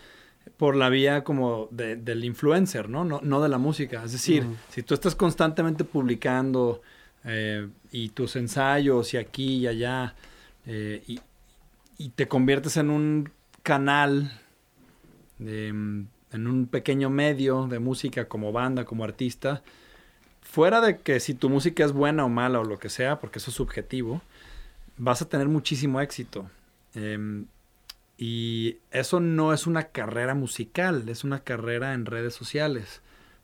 por 0.58 0.76
la 0.76 0.90
vía 0.90 1.24
como 1.24 1.68
del 1.72 2.24
influencer, 2.24 2.90
¿no? 2.90 3.04
¿no? 3.04 3.20
No 3.22 3.42
de 3.42 3.50
la 3.50 3.58
música. 3.58 4.04
Es 4.04 4.12
decir, 4.12 4.46
si 4.70 4.84
tú 4.84 4.94
estás 4.94 5.16
constantemente 5.16 5.84
publicando 5.84 6.82
eh, 7.24 7.68
y 7.92 8.10
tus 8.10 8.36
ensayos 8.36 9.14
y 9.14 9.18
aquí 9.18 9.58
y 9.58 9.68
allá, 9.68 10.16
eh, 10.66 11.04
y, 11.08 11.20
te 12.16 12.28
conviertes 12.28 12.78
en 12.78 12.90
un 12.90 13.30
canal, 13.64 14.40
en 15.40 16.08
un 16.32 16.68
pequeño 16.68 17.10
medio 17.10 17.68
de 17.68 17.80
música 17.80 18.28
como 18.28 18.52
banda, 18.52 18.86
como 18.86 19.04
artista, 19.04 19.64
fuera 20.42 20.80
de 20.80 21.00
que 21.00 21.20
si 21.20 21.34
tu 21.34 21.50
música 21.50 21.84
es 21.84 21.92
buena 21.92 22.24
o 22.24 22.30
mala 22.30 22.60
o 22.60 22.64
lo 22.64 22.78
que 22.80 22.90
sea, 22.90 23.20
porque 23.20 23.40
eso 23.40 23.50
es 23.50 23.56
subjetivo, 23.56 24.22
vas 24.98 25.22
a 25.22 25.28
tener 25.28 25.48
muchísimo 25.48 26.00
éxito. 26.00 26.50
Em, 26.94 27.46
y 28.18 28.78
eso 28.92 29.20
no 29.20 29.54
es 29.54 29.68
una 29.68 29.86
carrera 29.86 30.36
musical, 30.36 31.10
es 31.10 31.24
una 31.24 31.42
carrera 31.42 31.94
en 31.94 32.06
redes 32.06 32.34
sociales. 32.34 33.02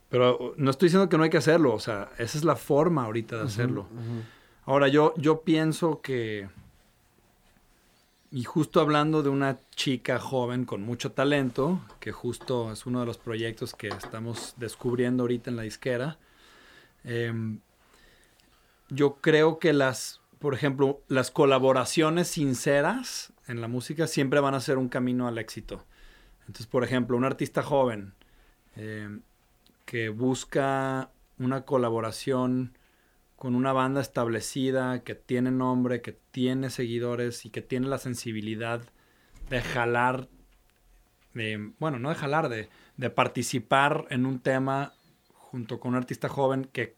Pero 0.09 0.53
no 0.57 0.71
estoy 0.71 0.87
diciendo 0.87 1.09
que 1.09 1.17
no 1.17 1.23
hay 1.23 1.29
que 1.29 1.37
hacerlo, 1.37 1.73
o 1.73 1.79
sea, 1.79 2.11
esa 2.17 2.37
es 2.37 2.43
la 2.43 2.55
forma 2.55 3.05
ahorita 3.05 3.37
de 3.37 3.43
hacerlo. 3.43 3.87
Ahora, 4.65 4.87
yo, 4.87 5.13
yo 5.17 5.41
pienso 5.41 6.01
que, 6.01 6.49
y 8.29 8.43
justo 8.43 8.81
hablando 8.81 9.23
de 9.23 9.29
una 9.29 9.59
chica 9.75 10.19
joven 10.19 10.65
con 10.65 10.81
mucho 10.81 11.13
talento, 11.13 11.81
que 11.99 12.11
justo 12.11 12.71
es 12.71 12.85
uno 12.85 13.01
de 13.01 13.05
los 13.05 13.17
proyectos 13.17 13.73
que 13.73 13.87
estamos 13.87 14.53
descubriendo 14.57 15.23
ahorita 15.23 15.49
en 15.49 15.55
la 15.55 15.63
disquera, 15.63 16.17
em, 17.03 17.59
yo 18.89 19.15
creo 19.21 19.59
que 19.59 19.71
las, 19.71 20.19
por 20.39 20.53
ejemplo, 20.53 21.01
las 21.07 21.31
colaboraciones 21.31 22.27
sinceras 22.27 23.31
en 23.51 23.61
la 23.61 23.67
música 23.67 24.07
siempre 24.07 24.39
van 24.39 24.55
a 24.55 24.59
ser 24.61 24.77
un 24.77 24.89
camino 24.89 25.27
al 25.27 25.37
éxito. 25.37 25.85
Entonces, 26.41 26.67
por 26.67 26.83
ejemplo, 26.83 27.17
un 27.17 27.25
artista 27.25 27.61
joven, 27.61 28.13
em, 28.75 29.21
que 29.85 30.09
busca 30.09 31.11
una 31.37 31.65
colaboración 31.65 32.77
con 33.35 33.55
una 33.55 33.73
banda 33.73 34.01
establecida, 34.01 35.03
que 35.03 35.15
tiene 35.15 35.51
nombre, 35.51 36.01
que 36.01 36.13
tiene 36.31 36.69
seguidores 36.69 37.45
y 37.45 37.49
que 37.49 37.61
tiene 37.61 37.87
la 37.87 37.97
sensibilidad 37.97 38.81
de 39.49 39.61
jalar, 39.61 40.29
de, 41.33 41.73
bueno, 41.79 41.99
no 41.99 42.09
de 42.09 42.15
jalar, 42.15 42.49
de, 42.49 42.69
de 42.97 43.09
participar 43.09 44.05
en 44.09 44.25
un 44.25 44.39
tema 44.39 44.93
junto 45.51 45.79
con 45.79 45.91
un 45.91 45.97
artista 45.97 46.29
joven 46.29 46.69
que, 46.71 46.95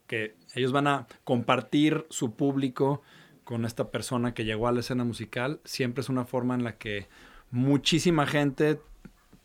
ellos 0.54 0.72
van 0.72 0.88
a 0.88 1.08
compartir 1.24 2.06
su 2.10 2.36
público 2.36 3.02
con 3.44 3.66
esta 3.66 3.92
persona 3.92 4.34
que 4.34 4.46
llegó 4.46 4.68
a 4.68 4.72
la 4.72 4.80
escena 4.80 5.04
musical, 5.04 5.60
siempre 5.64 6.02
es 6.02 6.10
una 6.10 6.26
forma 6.26 6.56
en 6.56 6.64
la 6.64 6.78
que 6.78 7.08
muchísima 7.52 8.26
gente 8.26 8.80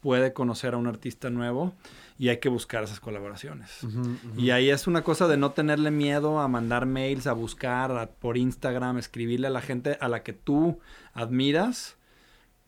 puede 0.01 0.33
conocer 0.33 0.75
a 0.75 0.77
un 0.77 0.87
artista 0.87 1.31
nuevo 1.31 1.75
y 2.19 2.29
hay 2.29 2.39
que 2.39 2.49
buscar 2.49 2.85
esas 2.85 3.01
colaboraciones. 3.01 3.81
Y 4.37 4.51
ahí 4.51 4.71
es 4.71 4.87
una 4.87 5.03
cosa 5.03 5.29
de 5.29 5.37
no 5.37 5.53
tenerle 5.53 5.91
miedo 5.91 6.41
a 6.41 6.49
mandar 6.49 6.87
mails, 6.87 7.27
a 7.27 7.33
buscar 7.33 8.13
por 8.21 8.37
Instagram, 8.37 8.99
escribirle 8.99 9.49
a 9.49 9.51
la 9.51 9.61
gente 9.61 9.99
a 10.01 10.09
la 10.09 10.23
que 10.23 10.33
tú 10.33 10.79
admiras 11.15 11.97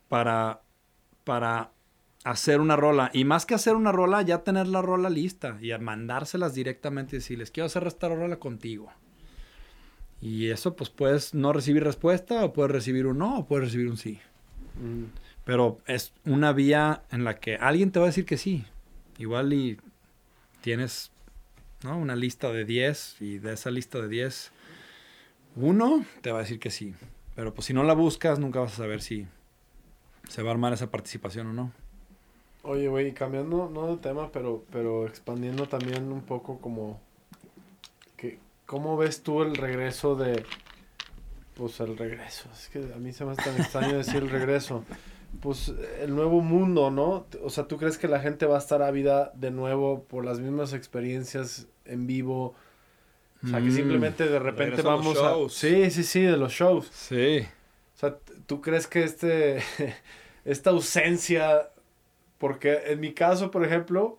para, 0.09 0.62
para 1.24 1.73
hacer 2.24 2.61
una 2.61 2.77
rola. 2.77 3.11
Y 3.12 3.24
más 3.24 3.47
que 3.47 3.55
hacer 3.55 3.74
una 3.77 3.93
rola, 3.93 4.23
ya 4.23 4.44
tener 4.44 4.69
la 4.69 4.82
rola 4.82 5.11
lista 5.11 5.59
y 5.61 5.73
a 5.73 5.78
mandárselas 5.78 6.55
directamente 6.55 7.16
y 7.16 7.19
decirles, 7.19 7.51
quiero 7.51 7.66
hacer 7.66 7.86
esta 7.86 8.09
rola 8.09 8.39
contigo. 8.39 8.93
Y 10.20 10.51
eso, 10.51 10.76
pues 10.76 10.90
puedes 10.90 11.34
no 11.34 11.52
recibir 11.52 11.82
respuesta, 11.82 12.44
o 12.44 12.52
puedes 12.52 12.70
recibir 12.70 13.06
un 13.06 13.18
no, 13.18 13.38
o 13.38 13.47
puedes 13.47 13.66
recibir 13.66 13.88
un 13.88 13.97
sí. 13.97 14.18
Mm. 14.80 15.05
Pero 15.44 15.78
es 15.86 16.12
una 16.24 16.52
vía 16.52 17.02
en 17.10 17.24
la 17.24 17.38
que 17.38 17.56
alguien 17.56 17.90
te 17.90 17.98
va 17.98 18.06
a 18.06 18.09
decir 18.09 18.26
que 18.26 18.36
sí. 18.36 18.64
Igual 19.18 19.52
y 19.52 19.78
tienes 20.60 21.10
¿no? 21.82 21.98
una 21.98 22.16
lista 22.16 22.52
de 22.52 22.64
10 22.64 23.16
y 23.20 23.38
de 23.38 23.55
esa 23.55 23.70
lista 23.70 24.01
de 24.01 24.09
10, 24.09 24.52
uno 25.56 26.05
te 26.20 26.32
va 26.32 26.38
a 26.38 26.42
decir 26.42 26.59
que 26.59 26.70
sí. 26.70 26.94
Pero 27.34 27.55
pues 27.55 27.66
si 27.66 27.72
no 27.72 27.82
la 27.82 27.94
buscas, 27.94 28.38
nunca 28.38 28.60
vas 28.60 28.74
a 28.74 28.76
saber 28.76 29.01
si 29.01 29.26
se 30.28 30.42
va 30.42 30.51
a 30.51 30.52
armar 30.52 30.72
esa 30.72 30.90
participación 30.90 31.48
o 31.48 31.52
no. 31.52 31.72
Oye, 32.62 32.88
güey, 32.88 33.12
cambiando, 33.12 33.70
no 33.72 33.86
de 33.86 33.97
tema, 33.97 34.30
pero, 34.30 34.64
pero 34.70 35.06
expandiendo 35.06 35.66
también 35.66 36.12
un 36.12 36.22
poco 36.22 36.59
como... 36.59 37.01
¿Cómo 38.70 38.97
ves 38.97 39.24
tú 39.24 39.42
el 39.42 39.56
regreso 39.56 40.14
de... 40.14 40.44
Pues 41.55 41.80
el 41.80 41.97
regreso, 41.97 42.48
es 42.55 42.68
que 42.68 42.78
a 42.78 42.98
mí 42.98 43.12
se 43.12 43.24
me 43.24 43.32
hace 43.32 43.42
tan 43.42 43.60
extraño 43.60 43.97
decir 43.98 44.22
el 44.22 44.30
regreso. 44.30 44.84
Pues 45.40 45.74
el 46.01 46.14
nuevo 46.14 46.40
mundo, 46.40 46.92
¿no? 46.92 47.26
O 47.42 47.51
sea, 47.51 47.64
¿tú 47.66 47.78
crees 47.78 47.98
que 47.98 48.06
la 48.06 48.20
gente 48.20 48.47
va 48.47 48.55
a 48.55 48.59
estar 48.60 48.80
ávida 48.80 49.32
de 49.34 49.51
nuevo 49.51 50.05
por 50.05 50.24
las 50.24 50.38
mismas 50.38 50.72
experiencias 50.72 51.66
en 51.84 52.06
vivo? 52.06 52.55
O 53.44 53.48
sea, 53.48 53.59
que 53.59 53.64
Mm. 53.70 53.72
simplemente 53.72 54.28
de 54.28 54.38
repente 54.38 54.76
Regreso 54.76 54.88
a 54.88 54.92
los 54.97 55.01
vamos 55.05 55.18
a... 55.18 55.30
shows. 55.32 55.52
Sí, 55.55 55.90
sí, 55.90 56.05
sí, 56.05 56.20
de 56.22 56.36
los 56.36 56.52
shows. 56.52 56.86
Sí. 56.92 57.40
O 57.97 57.98
sea, 57.98 58.18
¿tú 58.47 58.60
crees 58.60 58.86
que 58.86 59.02
este, 59.02 59.64
esta 60.44 60.70
ausencia, 60.70 61.70
porque 62.38 62.82
en 62.86 63.01
mi 63.01 63.14
caso, 63.14 63.51
por 63.51 63.64
ejemplo, 63.64 64.16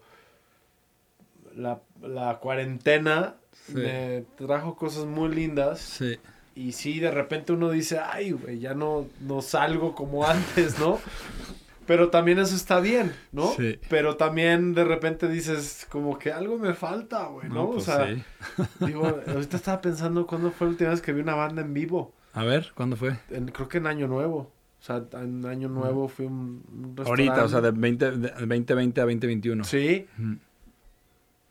la, 1.56 1.80
la 2.02 2.40
cuarentena 2.40 3.38
Sí. 3.68 3.74
me 3.76 4.24
trajo 4.38 4.76
cosas 4.76 5.06
muy 5.06 5.30
lindas 5.34 5.80
Sí. 5.80 6.18
y 6.56 6.72
sí, 6.74 7.00
de 7.00 7.12
repente 7.12 7.54
uno 7.54 7.70
dice, 7.70 8.00
ay, 8.00 8.32
güey, 8.32 8.60
ya 8.60 8.74
no, 8.74 9.08
no 9.22 9.42
salgo 9.42 9.94
como 9.96 10.26
antes, 10.28 10.80
¿no? 10.80 11.00
Pero 11.88 12.10
también 12.10 12.40
eso 12.40 12.56
está 12.56 12.80
bien, 12.80 13.12
¿no? 13.32 13.52
Sí. 13.54 13.78
Pero 13.90 14.16
también 14.16 14.74
de 14.74 14.84
repente 14.86 15.28
dices, 15.28 15.86
como 15.90 16.18
que 16.20 16.32
algo 16.32 16.58
me 16.58 16.74
falta, 16.74 17.26
güey, 17.26 17.50
¿no? 17.50 17.72
pues 17.72 17.88
o 17.88 17.92
sea, 17.98 18.08
sí. 18.16 18.24
digo, 18.86 19.06
ahorita 19.28 19.58
estaba 19.58 19.82
pensando 19.82 20.26
cuándo 20.28 20.52
fue 20.52 20.68
la 20.68 20.72
última 20.72 20.90
vez 20.92 21.02
que 21.02 21.12
vi 21.14 21.22
una 21.22 21.36
banda 21.36 21.62
en 21.62 21.74
vivo. 21.74 22.14
A 22.34 22.44
ver, 22.46 22.72
¿cuándo 22.76 22.96
fue? 22.96 23.18
En- 23.30 23.48
creo 23.48 23.68
que 23.68 23.80
en 23.80 23.88
Año 23.88 24.08
Nuevo. 24.08 24.52
O 24.80 24.84
sea, 24.84 25.04
en 25.22 25.46
Año 25.46 25.68
Nuevo 25.70 26.08
fui 26.08 26.26
un, 26.26 26.64
un 26.72 26.96
Ahorita, 27.06 27.44
o 27.44 27.50
sea, 27.50 27.62
de, 27.62 27.72
restaurante. 27.72 28.10
20, 28.10 28.12
de 28.12 28.30
2020 28.48 29.02
a 29.02 29.04
2021. 29.04 29.64
Sí, 29.64 30.08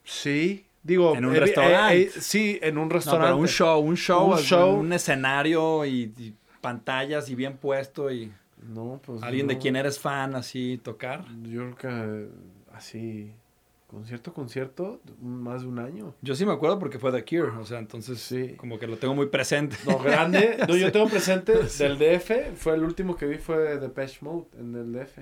sí. 0.04 0.64
Digo, 0.82 1.14
En 1.14 1.24
un 1.26 1.34
eh, 1.34 1.36
eh, 1.36 1.40
restaurante. 1.40 2.00
eh, 2.02 2.10
sí, 2.20 2.58
en 2.62 2.78
un 2.78 2.88
No, 2.88 2.94
restaurante. 2.94 3.26
pero 3.28 3.36
un 3.38 3.48
show, 3.48 3.80
un 3.80 3.96
show, 3.96 4.32
Un 4.32 4.38
show. 4.38 4.74
un 4.78 4.92
escenario 4.92 5.84
y, 5.84 6.12
y 6.16 6.34
pantallas 6.60 7.28
y 7.28 7.34
bien 7.34 7.56
puesto 7.58 8.10
y 8.10 8.32
No, 8.74 9.00
pues. 9.04 9.22
alguien 9.22 9.46
de 9.46 9.54
no. 9.54 9.60
quien 9.60 9.76
eres 9.76 9.98
fan 9.98 10.34
así 10.34 10.80
tocar. 10.82 11.24
Yo 11.42 11.74
creo 11.74 11.76
que 11.76 12.28
así. 12.74 13.32
Concierto, 13.88 14.32
concierto, 14.32 15.00
más 15.20 15.62
de 15.62 15.66
un 15.68 15.80
año. 15.80 16.14
Yo 16.22 16.36
sí 16.36 16.46
me 16.46 16.52
acuerdo 16.52 16.78
porque 16.78 17.00
fue 17.00 17.10
The 17.10 17.24
Cure, 17.24 17.58
o 17.60 17.64
sea, 17.66 17.80
entonces 17.80 18.20
Sí. 18.20 18.54
como 18.56 18.78
que 18.78 18.86
lo 18.86 18.96
tengo 18.98 19.16
muy 19.16 19.26
presente. 19.26 19.76
No, 19.84 19.98
grande. 19.98 20.58
No, 20.68 20.76
yo 20.76 20.92
tengo 20.92 21.08
presente 21.08 21.54
del 21.78 21.98
DF. 21.98 22.54
Fue 22.56 22.74
el 22.74 22.84
último 22.84 23.16
que 23.16 23.26
vi 23.26 23.38
fue 23.38 23.78
Depeche 23.78 24.18
Mode 24.20 24.44
en 24.60 24.74
el 24.76 24.92
DF. 24.92 25.18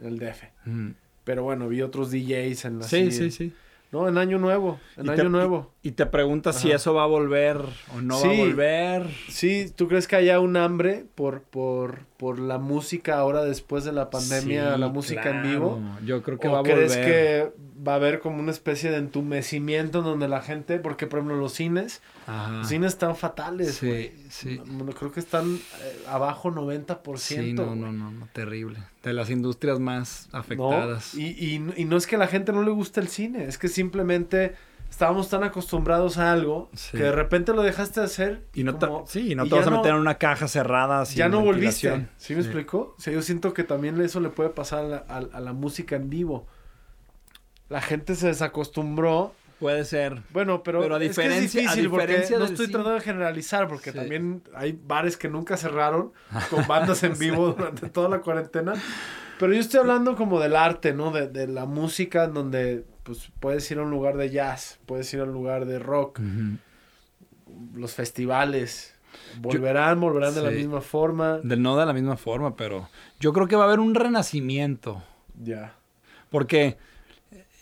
En 0.00 0.06
el 0.06 0.18
DF. 0.18 0.42
Mm. 0.64 0.90
Pero 1.22 1.44
bueno, 1.44 1.68
vi 1.68 1.80
otros 1.82 2.10
DJs 2.10 2.64
en 2.64 2.78
la 2.80 2.84
Sí, 2.88 3.12
sí, 3.12 3.30
sí. 3.30 3.52
No, 3.92 4.08
en 4.08 4.16
Año 4.16 4.38
Nuevo. 4.38 4.80
En 4.96 5.10
Año 5.10 5.28
Nuevo. 5.28 5.71
Y 5.84 5.92
te 5.92 6.06
preguntas 6.06 6.60
si 6.60 6.70
eso 6.70 6.94
va 6.94 7.02
a 7.02 7.06
volver 7.06 7.58
o 7.92 8.00
no 8.00 8.20
va 8.20 8.30
a 8.30 8.36
volver. 8.36 9.10
Sí, 9.28 9.66
¿tú 9.74 9.88
crees 9.88 10.06
que 10.06 10.14
haya 10.14 10.38
un 10.38 10.56
hambre 10.56 11.06
por, 11.16 11.42
por, 11.42 12.00
por 12.18 12.38
la 12.38 12.58
música 12.58 13.18
ahora 13.18 13.42
después 13.44 13.82
de 13.82 13.90
la 13.90 14.08
pandemia, 14.08 14.74
Sí, 14.74 14.80
la 14.80 14.88
música 14.88 15.30
en 15.30 15.42
vivo? 15.42 15.80
Yo 16.04 16.22
creo 16.22 16.38
que 16.38 16.46
¿O 16.46 16.52
va 16.52 16.60
a 16.60 16.62
crees 16.62 16.90
volver. 16.96 17.04
que 17.04 17.52
va 17.84 17.94
a 17.94 17.96
haber 17.96 18.20
como 18.20 18.38
una 18.38 18.52
especie 18.52 18.92
de 18.92 18.98
entumecimiento 18.98 19.98
en 19.98 20.04
donde 20.04 20.28
la 20.28 20.40
gente, 20.40 20.78
porque 20.78 21.08
por 21.08 21.18
ejemplo 21.18 21.36
los 21.36 21.52
cines, 21.52 22.00
Ajá. 22.28 22.58
los 22.58 22.68
cines 22.68 22.92
están 22.92 23.16
fatales, 23.16 23.74
Sí, 23.74 24.12
sí. 24.30 24.60
No, 24.64 24.84
no, 24.84 24.92
creo 24.92 25.10
que 25.10 25.18
están 25.18 25.56
eh, 25.56 25.98
abajo 26.08 26.52
90%. 26.52 27.16
Sí, 27.16 27.52
no, 27.54 27.74
no, 27.74 27.90
no, 27.90 28.12
no, 28.12 28.28
terrible. 28.32 28.78
De 29.02 29.12
las 29.12 29.30
industrias 29.30 29.80
más 29.80 30.28
¿No? 30.32 30.38
afectadas. 30.38 31.16
Y, 31.16 31.30
y, 31.30 31.60
y 31.76 31.84
no 31.86 31.96
es 31.96 32.06
que 32.06 32.14
a 32.14 32.18
la 32.20 32.28
gente 32.28 32.52
no 32.52 32.62
le 32.62 32.70
guste 32.70 33.00
el 33.00 33.08
cine, 33.08 33.46
es 33.46 33.58
que 33.58 33.66
simplemente 33.66 34.54
estábamos 34.92 35.30
tan 35.30 35.42
acostumbrados 35.42 36.18
a 36.18 36.32
algo 36.32 36.68
Sí. 36.74 36.98
que 36.98 37.04
de 37.04 37.12
repente 37.12 37.54
lo 37.54 37.62
dejaste 37.62 38.00
de 38.00 38.06
hacer 38.06 38.42
Y 38.52 38.62
no 38.62 38.76
te, 38.76 38.86
como- 38.86 39.06
sí, 39.06 39.34
no 39.34 39.46
te 39.48 39.54
vas 39.54 39.66
a 39.66 39.70
meter 39.70 39.92
en 39.92 39.96
una 39.96 40.18
caja 40.18 40.46
cerrada 40.48 41.06
sin 41.06 41.16
ya 41.16 41.28
no 41.30 41.40
volviste. 41.40 42.08
¿Sí 42.18 42.34
me 42.34 42.42
explico? 42.42 42.94
O 42.98 43.00
sea, 43.00 43.10
yo 43.12 43.22
siento 43.22 43.54
que 43.54 43.64
también 43.64 43.98
eso 44.02 44.20
le 44.20 44.28
puede 44.28 44.50
pasar 44.50 44.80
a 44.84 44.88
la, 44.88 44.96
a- 45.08 45.36
a 45.38 45.40
la 45.40 45.52
música 45.54 45.96
en 45.96 46.10
vivo. 46.10 46.46
La 47.70 47.80
gente 47.80 48.14
se 48.14 48.26
desacostumbró. 48.28 49.34
Puede 49.58 49.84
ser. 49.86 50.20
Bueno, 50.30 50.62
pero, 50.62 50.80
Pero 50.82 50.96
a 50.96 50.98
es 50.98 51.02
que 51.02 51.08
diferencia- 51.08 51.44
es 51.46 51.52
difícil 51.68 51.86
a 51.86 51.90
porque 51.90 52.06
diferencia 52.06 52.38
no 52.38 52.44
del 52.44 52.52
estoy 52.52 52.66
tratando 52.66 52.90
de 52.94 53.00
generalizar 53.00 53.68
porque 53.68 53.92
Sí. 53.92 53.96
también 53.98 54.42
hay 54.54 54.78
bares 54.86 55.16
que 55.16 55.28
nunca 55.28 55.56
cerraron 55.56 56.12
con 56.50 56.66
bandas 56.66 57.02
en 57.04 57.16
vivo 57.18 57.52
durante 57.56 57.88
toda 57.88 58.08
la 58.10 58.20
cuarentena. 58.20 58.74
Pero 59.38 59.54
yo 59.54 59.60
estoy 59.60 59.80
hablando 59.80 60.16
como 60.16 60.38
del 60.38 60.54
arte, 60.54 60.92
¿no? 60.92 61.12
De, 61.12 61.28
de 61.28 61.46
la 61.48 61.64
música 61.64 62.24
en 62.24 62.34
donde 62.34 62.84
pues 63.02 63.30
puedes 63.40 63.70
ir 63.70 63.78
a 63.78 63.82
un 63.82 63.90
lugar 63.90 64.16
de 64.16 64.30
jazz, 64.30 64.78
puedes 64.86 65.12
ir 65.14 65.20
a 65.20 65.24
un 65.24 65.32
lugar 65.32 65.64
de 65.66 65.78
rock, 65.78 66.20
los 67.74 67.94
festivales. 67.94 68.94
Volverán, 69.40 70.00
volverán 70.00 70.34
de 70.34 70.42
la 70.42 70.50
misma 70.50 70.80
forma. 70.80 71.38
De, 71.38 71.56
no 71.56 71.76
de 71.76 71.84
la 71.86 71.92
misma 71.92 72.16
forma, 72.16 72.56
pero 72.56 72.88
yo 73.20 73.32
creo 73.32 73.46
que 73.46 73.56
va 73.56 73.64
a 73.64 73.66
haber 73.66 73.80
un 73.80 73.94
renacimiento. 73.94 75.02
Ya. 75.42 75.74
Porque 76.30 76.76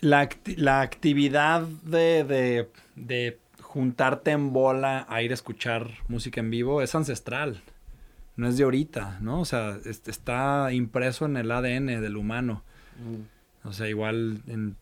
la, 0.01 0.29
la 0.57 0.81
actividad 0.81 1.63
de, 1.63 2.25
de, 2.25 2.69
de 2.95 3.39
juntarte 3.63 4.31
en 4.31 4.53
bola 4.53 5.07
a 5.09 5.23
ir 5.23 5.33
a 5.33 5.35
escuchar 5.35 5.89
música 6.09 6.41
en 6.41 6.51
vivo 6.51 6.83
es 6.83 6.95
ancestral. 6.95 7.63
No 8.37 8.47
es 8.49 8.57
de 8.57 8.65
ahorita, 8.65 9.19
¿no? 9.21 9.41
O 9.41 9.45
sea, 9.45 9.77
es- 9.85 10.03
está 10.07 10.73
impreso 10.73 11.27
en 11.27 11.37
el 11.37 11.51
ADN 11.51 12.01
del 12.01 12.17
humano. 12.17 12.63
Mm. 12.99 13.67
O 13.69 13.73
sea, 13.73 13.89
igual 13.89 14.41
en- 14.47 14.77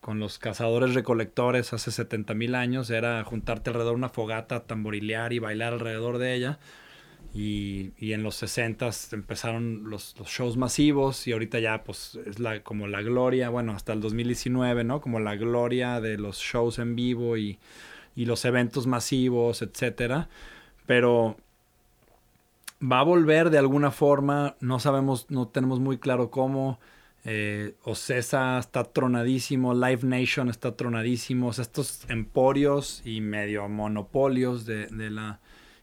con 0.00 0.20
los 0.20 0.38
cazadores 0.38 0.94
recolectores 0.94 1.72
hace 1.72 1.90
70 1.90 2.34
mil 2.34 2.54
años 2.54 2.90
era 2.90 3.22
juntarte 3.24 3.70
alrededor 3.70 3.94
de 3.94 3.98
una 3.98 4.08
fogata, 4.08 4.60
tamborilear 4.60 5.32
y 5.32 5.38
bailar 5.38 5.72
alrededor 5.72 6.18
de 6.18 6.34
ella. 6.34 6.58
Y, 7.34 7.92
y 7.98 8.12
en 8.12 8.22
los 8.22 8.36
60 8.36 8.88
empezaron 9.12 9.90
los, 9.90 10.14
los 10.18 10.28
shows 10.28 10.56
masivos 10.56 11.26
y 11.26 11.32
ahorita 11.32 11.58
ya 11.58 11.84
pues 11.84 12.18
es 12.24 12.38
la, 12.38 12.62
como 12.62 12.86
la 12.86 13.02
gloria, 13.02 13.50
bueno, 13.50 13.72
hasta 13.72 13.92
el 13.92 14.00
2019, 14.00 14.84
¿no? 14.84 15.00
Como 15.00 15.20
la 15.20 15.36
gloria 15.36 16.00
de 16.00 16.16
los 16.16 16.38
shows 16.38 16.78
en 16.78 16.96
vivo 16.96 17.36
y, 17.36 17.58
y 18.14 18.24
los 18.24 18.44
eventos 18.44 18.86
masivos, 18.86 19.60
etcétera. 19.60 20.28
Pero 20.86 21.36
va 22.80 23.00
a 23.00 23.04
volver 23.04 23.50
de 23.50 23.58
alguna 23.58 23.90
forma, 23.90 24.56
no 24.60 24.78
sabemos, 24.80 25.26
no 25.30 25.48
tenemos 25.48 25.80
muy 25.80 25.98
claro 25.98 26.30
cómo. 26.30 26.78
Eh, 27.26 27.74
Ocesa 27.82 28.58
está 28.58 28.84
tronadísimo, 28.84 29.74
Live 29.74 30.00
Nation 30.04 30.48
está 30.48 30.76
tronadísimo, 30.76 31.48
o 31.48 31.52
sea, 31.52 31.62
estos 31.62 32.02
emporios 32.08 33.02
y 33.04 33.20
medio 33.20 33.68
monopolios 33.68 34.64
de, 34.64 34.86
de 34.86 35.10
la 35.10 35.40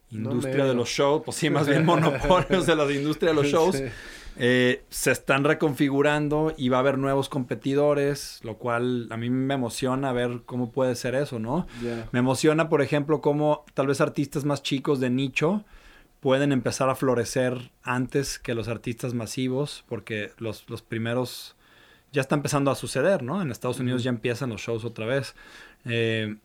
industria 0.10 0.66
de 0.66 0.74
los 0.74 0.90
shows, 0.90 1.22
pues 1.26 1.36
sí, 1.38 1.50
más 1.50 1.68
bien 1.70 1.86
monopolios 1.86 2.66
de 2.66 2.76
la 2.76 2.90
industria 2.92 3.32
de 3.32 3.36
los 3.36 3.48
shows, 3.48 3.76
Sí. 3.76 3.84
eh, 4.38 4.84
se 4.90 5.12
están 5.12 5.44
reconfigurando 5.44 6.54
y 6.58 6.70
va 6.70 6.78
a 6.78 6.80
haber 6.80 6.98
nuevos 6.98 7.28
competidores, 7.30 8.40
lo 8.44 8.58
cual 8.58 9.08
a 9.12 9.18
mí 9.18 9.30
me 9.30 9.54
emociona 9.56 10.12
ver 10.14 10.42
cómo 10.46 10.72
puede 10.72 10.96
ser 10.96 11.14
eso, 11.16 11.40
¿no? 11.40 11.68
Me 12.12 12.20
emociona, 12.20 12.70
por 12.70 12.82
ejemplo, 12.82 13.22
cómo 13.22 13.66
tal 13.74 13.88
vez 13.88 14.02
artistas 14.02 14.46
más 14.46 14.64
chicos 14.64 15.00
de 15.00 15.10
nicho 15.10 15.64
pueden 16.24 16.54
empezar 16.54 16.90
a 16.90 16.96
florecer 16.96 17.70
antes 17.84 18.40
que 18.40 18.56
los 18.56 18.70
artistas 18.70 19.14
masivos, 19.14 19.84
porque 19.90 20.32
los, 20.38 20.70
los 20.70 20.82
primeros 20.82 21.58
ya 22.14 22.22
está 22.22 22.36
empezando 22.36 22.72
a 22.72 22.76
suceder, 22.76 23.24
¿no? 23.24 23.42
En 23.42 23.52
Estados 23.52 23.82
Unidos 23.82 24.04
ya 24.04 24.10
empiezan 24.10 24.50
los 24.50 24.62
shows 24.62 24.86
otra 24.86 25.06
vez. 25.06 25.36
Eh, 25.84 26.38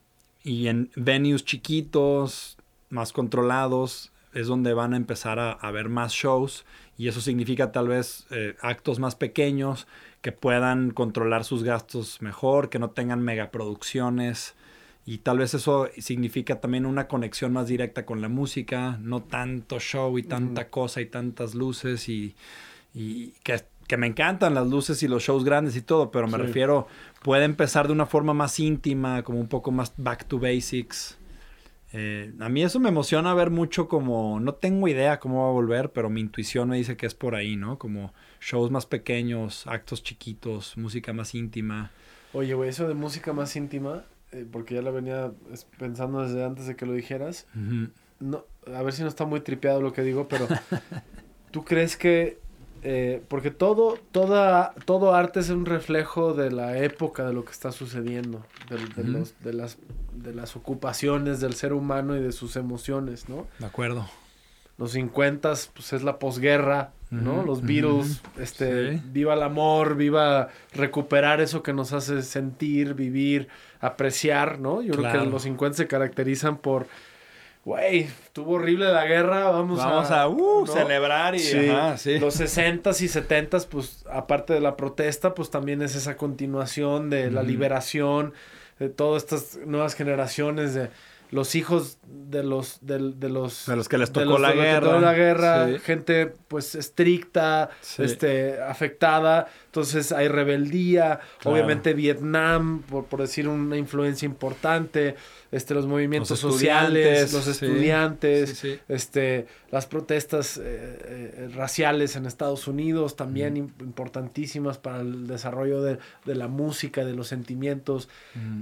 y 0.43 0.67
en 0.67 0.91
venues 0.97 1.45
chiquitos, 1.45 2.59
más 2.91 3.13
controlados, 3.13 4.11
es 4.35 4.49
donde 4.49 4.75
van 4.75 4.95
a 4.95 4.97
empezar 4.97 5.39
a, 5.39 5.53
a 5.53 5.71
ver 5.71 5.89
más 5.89 6.13
shows. 6.13 6.65
Y 6.97 7.07
eso 7.07 7.21
significa 7.21 7.71
tal 7.71 7.87
vez 7.87 8.27
eh, 8.33 8.57
actos 8.61 8.99
más 8.99 9.15
pequeños 9.15 9.87
que 10.23 10.33
puedan 10.33 10.91
controlar 10.91 11.45
sus 11.45 11.63
gastos 11.63 12.21
mejor, 12.21 12.69
que 12.69 12.81
no 12.81 12.91
tengan 12.91 13.23
megaproducciones. 13.23 14.57
Y 15.09 15.19
tal 15.19 15.39
vez 15.39 15.55
eso 15.55 15.89
significa 15.97 16.61
también 16.61 16.85
una 16.85 17.09
conexión 17.09 17.51
más 17.51 17.67
directa 17.67 18.05
con 18.05 18.21
la 18.21 18.29
música, 18.29 18.99
no 19.01 19.23
tanto 19.23 19.81
show 19.81 20.19
y 20.19 20.23
tanta 20.23 20.69
cosa 20.69 21.01
y 21.01 21.07
tantas 21.07 21.55
luces 21.55 22.11
y, 22.11 22.37
y 22.93 23.31
que, 23.43 23.65
que 23.87 23.97
me 23.97 24.07
encantan 24.07 24.53
las 24.53 24.67
luces 24.67 25.03
y 25.03 25.09
los 25.09 25.23
shows 25.23 25.45
grandes 25.45 25.77
y 25.77 25.81
todo, 25.81 26.11
pero 26.11 26.29
me 26.29 26.37
refiero, 26.37 26.89
puede 27.23 27.47
empezar 27.47 27.87
de 27.87 27.95
una 27.95 28.05
forma 28.05 28.35
más 28.35 28.61
íntima, 28.61 29.23
como 29.23 29.41
un 29.41 29.49
poco 29.49 29.71
más 29.71 29.95
back 29.97 30.27
to 30.27 30.39
basics. 30.39 31.17
Eh, 31.95 32.35
a 32.39 32.51
mí 32.51 32.63
eso 32.63 32.79
me 32.79 32.91
emociona 32.91 33.33
ver 33.33 33.49
mucho 33.49 33.89
como, 33.89 34.41
no 34.41 34.57
tengo 34.57 34.89
idea 34.89 35.21
cómo 35.21 35.45
va 35.45 35.49
a 35.49 35.53
volver, 35.53 35.91
pero 35.91 36.11
mi 36.11 36.21
intuición 36.21 36.69
me 36.69 36.77
dice 36.77 36.99
que 36.99 37.07
es 37.07 37.15
por 37.15 37.35
ahí, 37.35 37.57
¿no? 37.57 37.79
Como 37.79 38.13
shows 38.43 38.71
más 38.71 38.85
pequeños, 38.85 39.67
actos 39.69 40.03
chiquitos, 40.03 40.77
música 40.77 41.15
más 41.15 41.35
íntima. 41.35 41.93
Oye, 42.35 42.53
güey, 42.53 42.69
eso 42.69 42.87
de 42.87 42.93
música 42.93 43.33
más 43.33 43.57
íntima, 43.57 44.05
eh, 44.33 44.47
porque 44.51 44.75
ya 44.75 44.83
la 44.83 44.91
venía 44.91 45.33
pensando 45.79 46.23
desde 46.23 46.45
antes 46.45 46.67
de 46.67 46.77
que 46.77 46.87
lo 46.87 46.93
dijeras. 46.93 47.47
no, 48.21 48.45
a 48.75 48.83
ver 48.83 48.93
si 48.93 49.03
no 49.03 49.09
está 49.09 49.25
muy 49.25 49.41
tripeado 49.41 49.81
lo 49.81 49.93
que 49.93 50.03
digo, 50.03 50.29
pero 50.29 50.47
¿tú 51.51 51.65
crees 51.65 51.97
que 51.97 52.39
eh, 52.83 53.23
porque 53.29 53.51
todo, 53.51 53.99
toda, 54.13 54.73
todo 54.85 55.15
arte 55.15 55.41
es 55.41 55.51
un 55.51 55.67
reflejo 55.67 56.35
de 56.35 56.51
la 56.51 56.79
época, 56.79 57.27
de 57.27 57.33
lo 57.33 57.45
que 57.45 57.51
está 57.51 57.73
sucediendo, 57.73 58.45
de, 58.71 59.05
los, 59.05 59.35
de, 59.41 59.53
las, 59.53 59.79
de 60.13 60.35
las 60.35 60.55
ocupaciones 60.55 61.41
del 61.41 61.55
ser 61.55 61.73
humano 61.73 62.17
y 62.17 62.21
de 62.21 62.33
sus 62.33 62.57
emociones, 62.57 63.29
¿no? 63.29 63.47
De 63.59 63.67
acuerdo. 63.67 64.09
Los 64.79 64.93
50 64.93 65.53
pues 65.75 65.93
es 65.93 66.03
la 66.03 66.19
posguerra, 66.19 66.93
¿no? 67.11 67.43
Los 67.43 67.63
Beatles, 67.63 68.23
este, 68.39 69.03
viva 69.07 69.35
el 69.35 69.43
amor, 69.43 69.97
viva 69.97 70.49
recuperar 70.73 71.41
eso 71.41 71.63
que 71.63 71.73
nos 71.73 71.93
hace 71.93 72.23
sentir, 72.23 72.95
vivir, 72.95 73.49
apreciar, 73.81 74.61
¿no? 74.61 74.81
Yo 74.81 74.95
creo 74.95 75.13
que 75.13 75.31
los 75.31 75.43
50 75.43 75.77
se 75.77 75.87
caracterizan 75.89 76.59
por 76.59 76.87
güey, 77.65 78.09
estuvo 78.25 78.53
horrible 78.53 78.91
la 78.91 79.05
guerra, 79.05 79.51
vamos, 79.51 79.79
vamos 79.79 80.11
a, 80.11 80.27
uh, 80.27 80.67
celebrar 80.67 81.35
y 81.35 81.41
sí. 81.41 82.19
los 82.19 82.41
60s 82.41 83.03
y 83.03 83.09
70s, 83.09 83.67
pues 83.67 84.07
aparte 84.11 84.55
de 84.55 84.61
la 84.61 84.75
protesta, 84.75 85.35
pues 85.35 85.51
también 85.51 85.83
es 85.83 85.95
esa 85.95 86.17
continuación 86.17 87.11
de 87.11 87.31
la 87.31 87.43
liberación 87.43 88.33
de 88.79 88.89
todas 88.89 89.25
estas 89.25 89.59
nuevas 89.67 89.95
generaciones 89.95 90.73
de 90.73 90.89
los 91.31 91.55
hijos 91.55 91.99
de 92.07 92.43
los 92.43 92.79
de, 92.81 92.99
los 92.99 93.67
de 93.67 93.77
los 93.77 93.89
que 93.89 93.99
les 93.99 94.11
tocó 94.13 94.39
la 94.39 94.53
guerra, 94.53 95.01
la 95.01 95.13
guerra 95.13 95.79
gente 95.79 96.33
pues 96.49 96.75
estricta 96.75 97.71
este 97.99 98.61
afectada. 98.61 99.49
Entonces 99.67 100.13
hay 100.13 100.29
rebeldía. 100.29 101.21
Obviamente 101.45 101.93
Vietnam 101.95 102.83
por, 102.83 103.05
por 103.05 103.21
decir 103.21 103.49
una 103.49 103.77
influencia 103.77 104.27
importante 104.27 105.17
este, 105.51 105.75
los 105.75 105.87
movimientos 105.87 106.39
sociales, 106.39 107.33
los 107.33 107.47
estudiantes, 107.47 108.65
este, 108.89 109.47
las 109.71 109.87
protestas 109.87 110.59
eh, 110.59 110.63
eh, 110.65 111.51
raciales 111.55 112.17
en 112.17 112.27
Estados 112.27 112.69
Unidos, 112.69 113.17
también 113.17 113.57
importantísimas 113.57 114.79
para 114.79 115.01
el 115.01 115.27
desarrollo 115.27 115.83
de, 115.83 115.99
la 116.27 116.49
música, 116.49 117.05
de 117.05 117.15
los 117.15 117.29
sentimientos. 117.29 118.09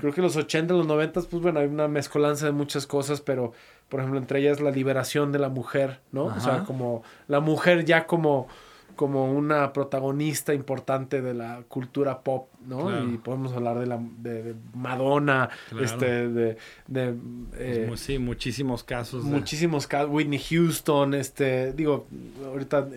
Creo 0.00 0.12
que 0.12 0.22
los 0.22 0.36
80, 0.36 0.74
los 0.74 0.86
90, 0.86 1.22
pues 1.22 1.42
bueno, 1.42 1.60
hay 1.60 1.66
una 1.66 1.88
mezcolanza 1.88 2.46
de 2.46 2.52
muchas 2.52 2.86
cosas, 2.86 3.20
pero 3.20 3.52
por 3.88 4.00
ejemplo, 4.00 4.18
entre 4.18 4.40
ellas 4.40 4.60
la 4.60 4.70
liberación 4.70 5.32
de 5.32 5.38
la 5.38 5.48
mujer, 5.48 6.00
¿no? 6.12 6.26
O 6.26 6.40
sea, 6.40 6.64
como 6.64 7.02
la 7.28 7.40
mujer 7.40 7.84
ya 7.84 8.06
como 8.06 8.48
como 8.96 9.30
una 9.32 9.72
protagonista 9.72 10.54
importante 10.54 11.22
de 11.22 11.34
la 11.34 11.62
cultura 11.68 12.20
pop, 12.20 12.48
¿no? 12.66 13.04
Y 13.04 13.18
podemos 13.18 13.52
hablar 13.52 13.78
de 13.78 13.86
la 13.86 14.00
de, 14.18 14.54
Madonna, 14.74 15.50
este, 15.80 16.28
de, 16.28 16.56
de 16.88 17.14
eh, 17.56 17.84
pues 17.88 18.00
sí, 18.00 18.18
muchísimos 18.18 18.82
casos. 18.82 19.24
Muchísimos 19.24 19.86
casos, 19.86 20.10
Whitney 20.10 20.40
Houston, 20.40 21.14
este, 21.14 21.72
digo, 21.72 22.06
ahorita 22.44 22.88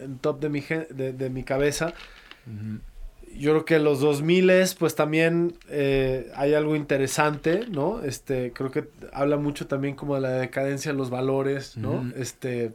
en, 0.00 0.18
top 0.18 0.40
de 0.40 0.48
mi, 0.48 0.60
de, 0.60 1.30
mi 1.30 1.44
cabeza. 1.44 1.94
Yo 3.34 3.52
creo 3.52 3.64
que 3.64 3.78
los 3.78 4.00
2000 4.00 4.50
pues 4.78 4.94
también 4.94 5.54
eh, 5.68 6.30
hay 6.34 6.54
algo 6.54 6.76
interesante, 6.76 7.66
¿no? 7.70 8.02
Este, 8.02 8.52
creo 8.52 8.70
que 8.70 8.88
habla 9.12 9.36
mucho 9.36 9.66
también 9.66 9.94
como 9.94 10.14
de 10.16 10.22
la 10.22 10.30
decadencia 10.30 10.92
de 10.92 10.98
los 10.98 11.10
valores, 11.10 11.76
¿no? 11.76 12.10
Este, 12.16 12.72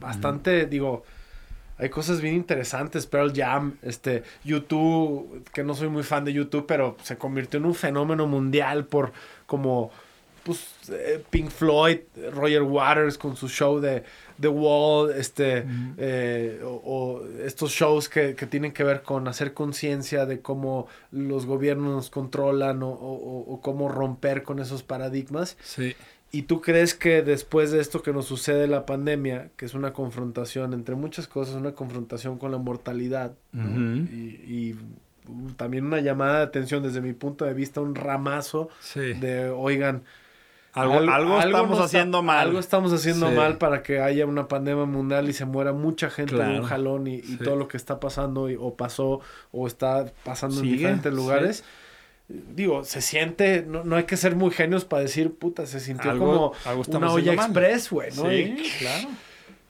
bastante, 0.00 0.66
digo, 0.66 1.04
hay 1.80 1.88
cosas 1.88 2.20
bien 2.20 2.34
interesantes. 2.34 3.06
Pearl 3.06 3.32
Jam, 3.34 3.76
este, 3.82 4.22
YouTube, 4.44 5.44
que 5.52 5.64
no 5.64 5.74
soy 5.74 5.88
muy 5.88 6.02
fan 6.02 6.24
de 6.24 6.32
YouTube, 6.32 6.66
pero 6.66 6.96
se 7.02 7.16
convirtió 7.16 7.58
en 7.58 7.64
un 7.64 7.74
fenómeno 7.74 8.26
mundial 8.26 8.84
por 8.84 9.12
como 9.46 9.90
pues 10.42 10.74
eh, 10.90 11.22
Pink 11.30 11.50
Floyd, 11.50 11.98
Roger 12.32 12.62
Waters 12.62 13.18
con 13.18 13.36
su 13.36 13.48
show 13.48 13.78
de 13.78 14.04
The 14.40 14.48
Wall, 14.48 15.12
este, 15.12 15.64
eh, 15.98 16.60
o, 16.64 17.22
estos 17.44 17.72
shows 17.72 18.08
que, 18.08 18.34
que, 18.34 18.46
tienen 18.46 18.72
que 18.72 18.82
ver 18.82 19.02
con 19.02 19.28
hacer 19.28 19.52
conciencia 19.52 20.24
de 20.24 20.40
cómo 20.40 20.88
los 21.12 21.44
gobiernos 21.44 21.94
nos 21.94 22.10
controlan 22.10 22.82
o, 22.82 22.88
o, 22.90 23.52
o, 23.52 23.60
cómo 23.60 23.88
romper 23.88 24.42
con 24.42 24.60
esos 24.60 24.82
paradigmas. 24.82 25.58
Sí. 25.62 25.94
¿Y 26.32 26.42
tú 26.42 26.60
crees 26.60 26.94
que 26.94 27.22
después 27.22 27.72
de 27.72 27.80
esto 27.80 28.02
que 28.02 28.12
nos 28.12 28.26
sucede 28.26 28.68
la 28.68 28.86
pandemia, 28.86 29.50
que 29.56 29.64
es 29.64 29.74
una 29.74 29.92
confrontación 29.92 30.72
entre 30.74 30.94
muchas 30.94 31.26
cosas, 31.26 31.56
una 31.56 31.72
confrontación 31.72 32.38
con 32.38 32.52
la 32.52 32.58
mortalidad 32.58 33.32
y, 33.52 34.76
también 35.56 35.86
una 35.86 36.00
llamada 36.00 36.38
de 36.38 36.44
atención 36.44 36.82
desde 36.82 37.00
mi 37.00 37.12
punto 37.12 37.44
de 37.44 37.54
vista, 37.54 37.80
un 37.80 37.94
ramazo 37.94 38.68
de, 38.94 39.48
oigan, 39.50 40.02
algo, 40.72 40.98
algo, 40.98 41.40
estamos 41.40 41.80
haciendo 41.80 42.22
mal. 42.22 42.46
Algo 42.46 42.58
estamos 42.60 42.92
haciendo 42.92 43.30
mal 43.32 43.58
para 43.58 43.82
que 43.82 44.00
haya 44.00 44.24
una 44.24 44.46
pandemia 44.46 44.84
mundial 44.84 45.28
y 45.28 45.32
se 45.32 45.44
muera 45.44 45.72
mucha 45.72 46.10
gente 46.10 46.36
de 46.36 46.60
un 46.60 46.62
jalón 46.64 47.08
y, 47.08 47.20
todo 47.42 47.56
lo 47.56 47.66
que 47.66 47.76
está 47.76 47.98
pasando 47.98 48.48
o 48.58 48.76
pasó 48.76 49.20
o 49.50 49.66
está 49.66 50.06
pasando 50.24 50.60
en 50.60 50.62
diferentes 50.62 51.12
lugares 51.12 51.64
digo, 52.54 52.84
se 52.84 53.00
siente, 53.00 53.64
no, 53.66 53.84
no, 53.84 53.96
hay 53.96 54.04
que 54.04 54.16
ser 54.16 54.36
muy 54.36 54.50
genios 54.50 54.84
para 54.84 55.02
decir, 55.02 55.34
puta, 55.34 55.66
se 55.66 55.80
sintió 55.80 56.16
como 56.18 56.52
una 56.88 57.12
olla 57.12 57.34
express, 57.34 57.90
güey, 57.90 58.10
¿no? 58.14 58.30
Sí, 58.30 58.56
claro. 58.78 59.08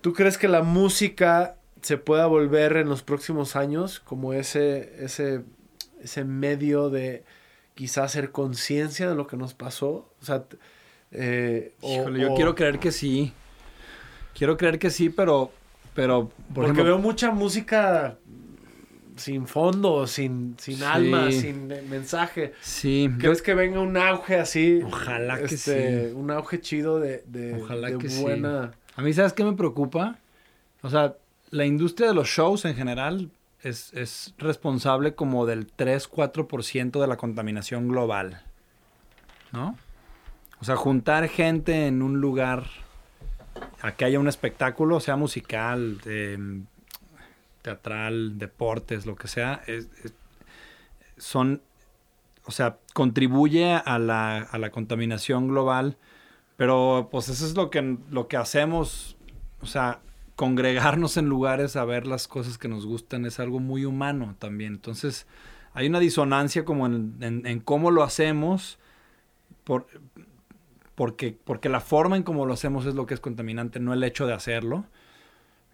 ¿Tú 0.00 0.12
crees 0.12 0.38
que 0.38 0.48
la 0.48 0.62
música 0.62 1.56
se 1.82 1.96
pueda 1.96 2.26
volver 2.26 2.76
en 2.76 2.88
los 2.88 3.02
próximos 3.02 3.56
años 3.56 4.00
como 4.00 4.32
ese, 4.32 5.04
ese, 5.04 5.42
ese 6.02 6.24
medio 6.24 6.90
de 6.90 7.24
quizás 7.74 8.04
hacer 8.04 8.30
conciencia 8.30 9.08
de 9.08 9.14
lo 9.14 9.26
que 9.26 9.36
nos 9.36 9.54
pasó? 9.54 10.10
O 10.20 10.24
sea, 10.24 10.44
eh, 11.12 11.74
yo 11.82 12.34
quiero 12.34 12.54
creer 12.54 12.78
que 12.78 12.92
sí. 12.92 13.32
Quiero 14.34 14.56
creer 14.56 14.78
que 14.78 14.90
sí, 14.90 15.10
pero, 15.10 15.52
pero 15.94 16.30
porque 16.54 16.82
veo 16.82 16.98
mucha 16.98 17.30
música 17.30 18.16
sin 19.20 19.46
fondo, 19.46 20.06
sin, 20.06 20.56
sin 20.58 20.82
alma, 20.82 21.30
sin 21.30 21.68
mensaje. 21.88 22.54
Sí. 22.60 23.10
¿Crees 23.18 23.42
que 23.42 23.54
venga 23.54 23.80
un 23.80 23.96
auge 23.96 24.36
así? 24.36 24.80
Ojalá 24.84 25.38
que 25.38 25.54
este, 25.54 26.08
sí. 26.08 26.14
Un 26.14 26.30
auge 26.30 26.60
chido 26.60 26.98
de, 26.98 27.22
de, 27.26 27.62
Ojalá 27.62 27.96
que 27.96 28.08
buena... 28.20 28.72
A 28.96 29.02
mí, 29.02 29.12
¿sabes 29.12 29.32
qué 29.32 29.44
me 29.44 29.52
preocupa? 29.52 30.18
O 30.82 30.90
sea, 30.90 31.14
la 31.50 31.64
industria 31.64 32.08
de 32.08 32.14
los 32.14 32.28
shows 32.28 32.64
en 32.64 32.74
general 32.74 33.30
es, 33.62 33.92
es 33.92 34.34
responsable 34.38 35.14
como 35.14 35.46
del 35.46 35.66
3-4% 35.68 37.00
de 37.00 37.06
la 37.06 37.16
contaminación 37.16 37.88
global. 37.88 38.42
¿No? 39.52 39.76
O 40.60 40.64
sea, 40.64 40.76
juntar 40.76 41.28
gente 41.28 41.86
en 41.86 42.02
un 42.02 42.20
lugar 42.20 42.64
a 43.80 43.92
que 43.92 44.04
haya 44.04 44.20
un 44.20 44.28
espectáculo, 44.28 45.00
sea 45.00 45.16
musical, 45.16 46.00
eh, 46.04 46.38
teatral, 47.62 48.38
deportes, 48.38 49.06
lo 49.06 49.16
que 49.16 49.28
sea, 49.28 49.62
son, 51.16 51.62
o 52.44 52.50
sea, 52.50 52.78
contribuye 52.94 53.72
a 53.72 53.98
la, 53.98 54.38
a 54.38 54.58
la, 54.58 54.70
contaminación 54.70 55.48
global, 55.48 55.96
pero 56.56 57.08
pues 57.10 57.28
eso 57.28 57.46
es 57.46 57.54
lo 57.54 57.70
que, 57.70 57.98
lo 58.10 58.28
que 58.28 58.36
hacemos, 58.36 59.16
o 59.60 59.66
sea, 59.66 60.00
congregarnos 60.36 61.16
en 61.16 61.26
lugares 61.26 61.76
a 61.76 61.84
ver 61.84 62.06
las 62.06 62.26
cosas 62.26 62.56
que 62.56 62.68
nos 62.68 62.86
gustan 62.86 63.26
es 63.26 63.40
algo 63.40 63.60
muy 63.60 63.84
humano 63.84 64.36
también. 64.38 64.74
Entonces, 64.74 65.26
hay 65.74 65.86
una 65.86 66.00
disonancia 66.00 66.64
como 66.64 66.86
en, 66.86 67.42
en, 67.44 67.60
cómo 67.60 67.90
lo 67.90 68.02
hacemos, 68.02 68.78
por, 69.64 69.86
porque, 70.94 71.36
porque 71.44 71.68
la 71.68 71.80
forma 71.80 72.16
en 72.16 72.22
cómo 72.22 72.46
lo 72.46 72.54
hacemos 72.54 72.86
es 72.86 72.94
lo 72.94 73.06
que 73.06 73.14
es 73.14 73.20
contaminante, 73.20 73.80
no 73.80 73.92
el 73.92 74.02
hecho 74.02 74.26
de 74.26 74.32
hacerlo. 74.32 74.86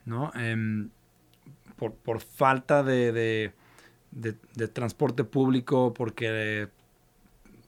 ¿no? 0.06 0.32
Em, 0.34 0.90
por, 1.76 1.94
por 1.94 2.20
falta 2.20 2.82
de, 2.82 3.12
de, 3.12 3.52
de, 4.54 4.68
transporte 4.68 5.24
público, 5.24 5.92
porque, 5.94 6.68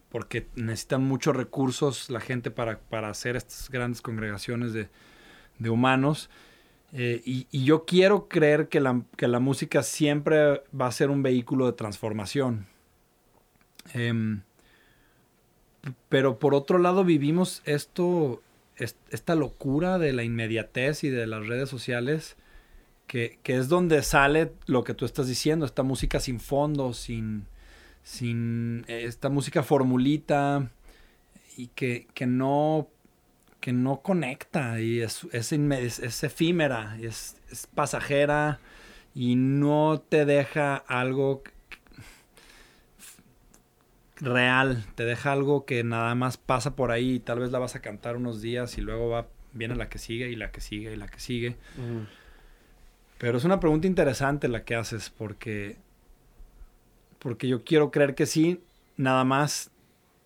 porque 0.08 0.46
necesitan 0.56 1.04
muchos 1.04 1.36
recursos 1.36 2.10
la 2.10 2.20
gente 2.20 2.50
para, 2.50 2.80
para 2.80 3.10
hacer 3.10 3.36
estas 3.36 3.70
grandes 3.70 4.00
congregaciones 4.02 4.72
de, 4.72 4.88
humanos. 5.68 6.30
Eh, 6.92 7.20
y, 7.24 7.46
y, 7.50 7.64
yo 7.64 7.84
quiero 7.84 8.28
creer 8.28 8.68
que 8.68 8.80
la, 8.80 9.02
que 9.16 9.28
la, 9.28 9.40
música 9.40 9.82
siempre 9.82 10.62
va 10.78 10.86
a 10.86 10.92
ser 10.92 11.10
un 11.10 11.22
vehículo 11.22 11.66
de 11.66 11.72
transformación. 11.72 12.66
Em, 13.92 14.40
pero 16.08 16.38
por 16.38 16.54
otro 16.54 16.78
lado 16.78 17.04
vivimos 17.04 17.60
esto, 17.66 18.42
esta 18.76 19.34
locura 19.34 19.98
de 19.98 20.12
la 20.12 20.24
inmediatez 20.24 21.04
y 21.04 21.10
de 21.10 21.26
las 21.26 21.46
redes 21.46 21.68
sociales 21.68 22.36
que, 23.08 23.40
que, 23.42 23.56
es 23.56 23.68
donde 23.68 24.02
sale 24.04 24.52
lo 24.66 24.84
que 24.84 24.94
tú 24.94 25.04
estás 25.04 25.26
diciendo, 25.26 25.66
esta 25.66 25.82
música 25.82 26.20
sin 26.20 26.38
fondo, 26.38 26.92
sin, 26.92 27.46
sin 28.04 28.84
esta 28.86 29.28
música 29.30 29.64
formulita 29.64 30.70
y 31.56 31.66
que, 31.68 32.06
que 32.14 32.26
no 32.26 32.88
que 33.60 33.72
no 33.72 34.02
conecta 34.02 34.80
y 34.80 35.00
es, 35.00 35.26
es, 35.32 35.52
es, 35.52 36.22
efímera, 36.22 36.96
es, 37.00 37.36
es, 37.50 37.66
pasajera 37.66 38.60
y 39.14 39.34
no 39.34 40.00
te 40.08 40.24
deja 40.24 40.76
algo 40.76 41.42
real, 44.20 44.84
te 44.94 45.04
deja 45.04 45.32
algo 45.32 45.64
que 45.64 45.82
nada 45.82 46.14
más 46.14 46.36
pasa 46.36 46.76
por 46.76 46.92
ahí 46.92 47.14
y 47.14 47.20
tal 47.20 47.40
vez 47.40 47.50
la 47.50 47.58
vas 47.58 47.74
a 47.74 47.80
cantar 47.80 48.16
unos 48.16 48.40
días 48.40 48.78
y 48.78 48.80
luego 48.80 49.08
va, 49.08 49.26
viene 49.52 49.74
la 49.74 49.88
que 49.88 49.98
sigue 49.98 50.30
y 50.30 50.36
la 50.36 50.52
que 50.52 50.60
sigue 50.60 50.92
y 50.92 50.96
la 50.96 51.08
que 51.08 51.20
sigue. 51.20 51.56
Pero 53.18 53.38
es 53.38 53.44
una 53.44 53.60
pregunta 53.60 53.86
interesante 53.86 54.48
la 54.48 54.64
que 54.64 54.76
haces 54.76 55.10
porque, 55.10 55.76
porque 57.18 57.48
yo 57.48 57.64
quiero 57.64 57.90
creer 57.90 58.14
que 58.14 58.26
sí, 58.26 58.60
nada 58.96 59.24
más 59.24 59.70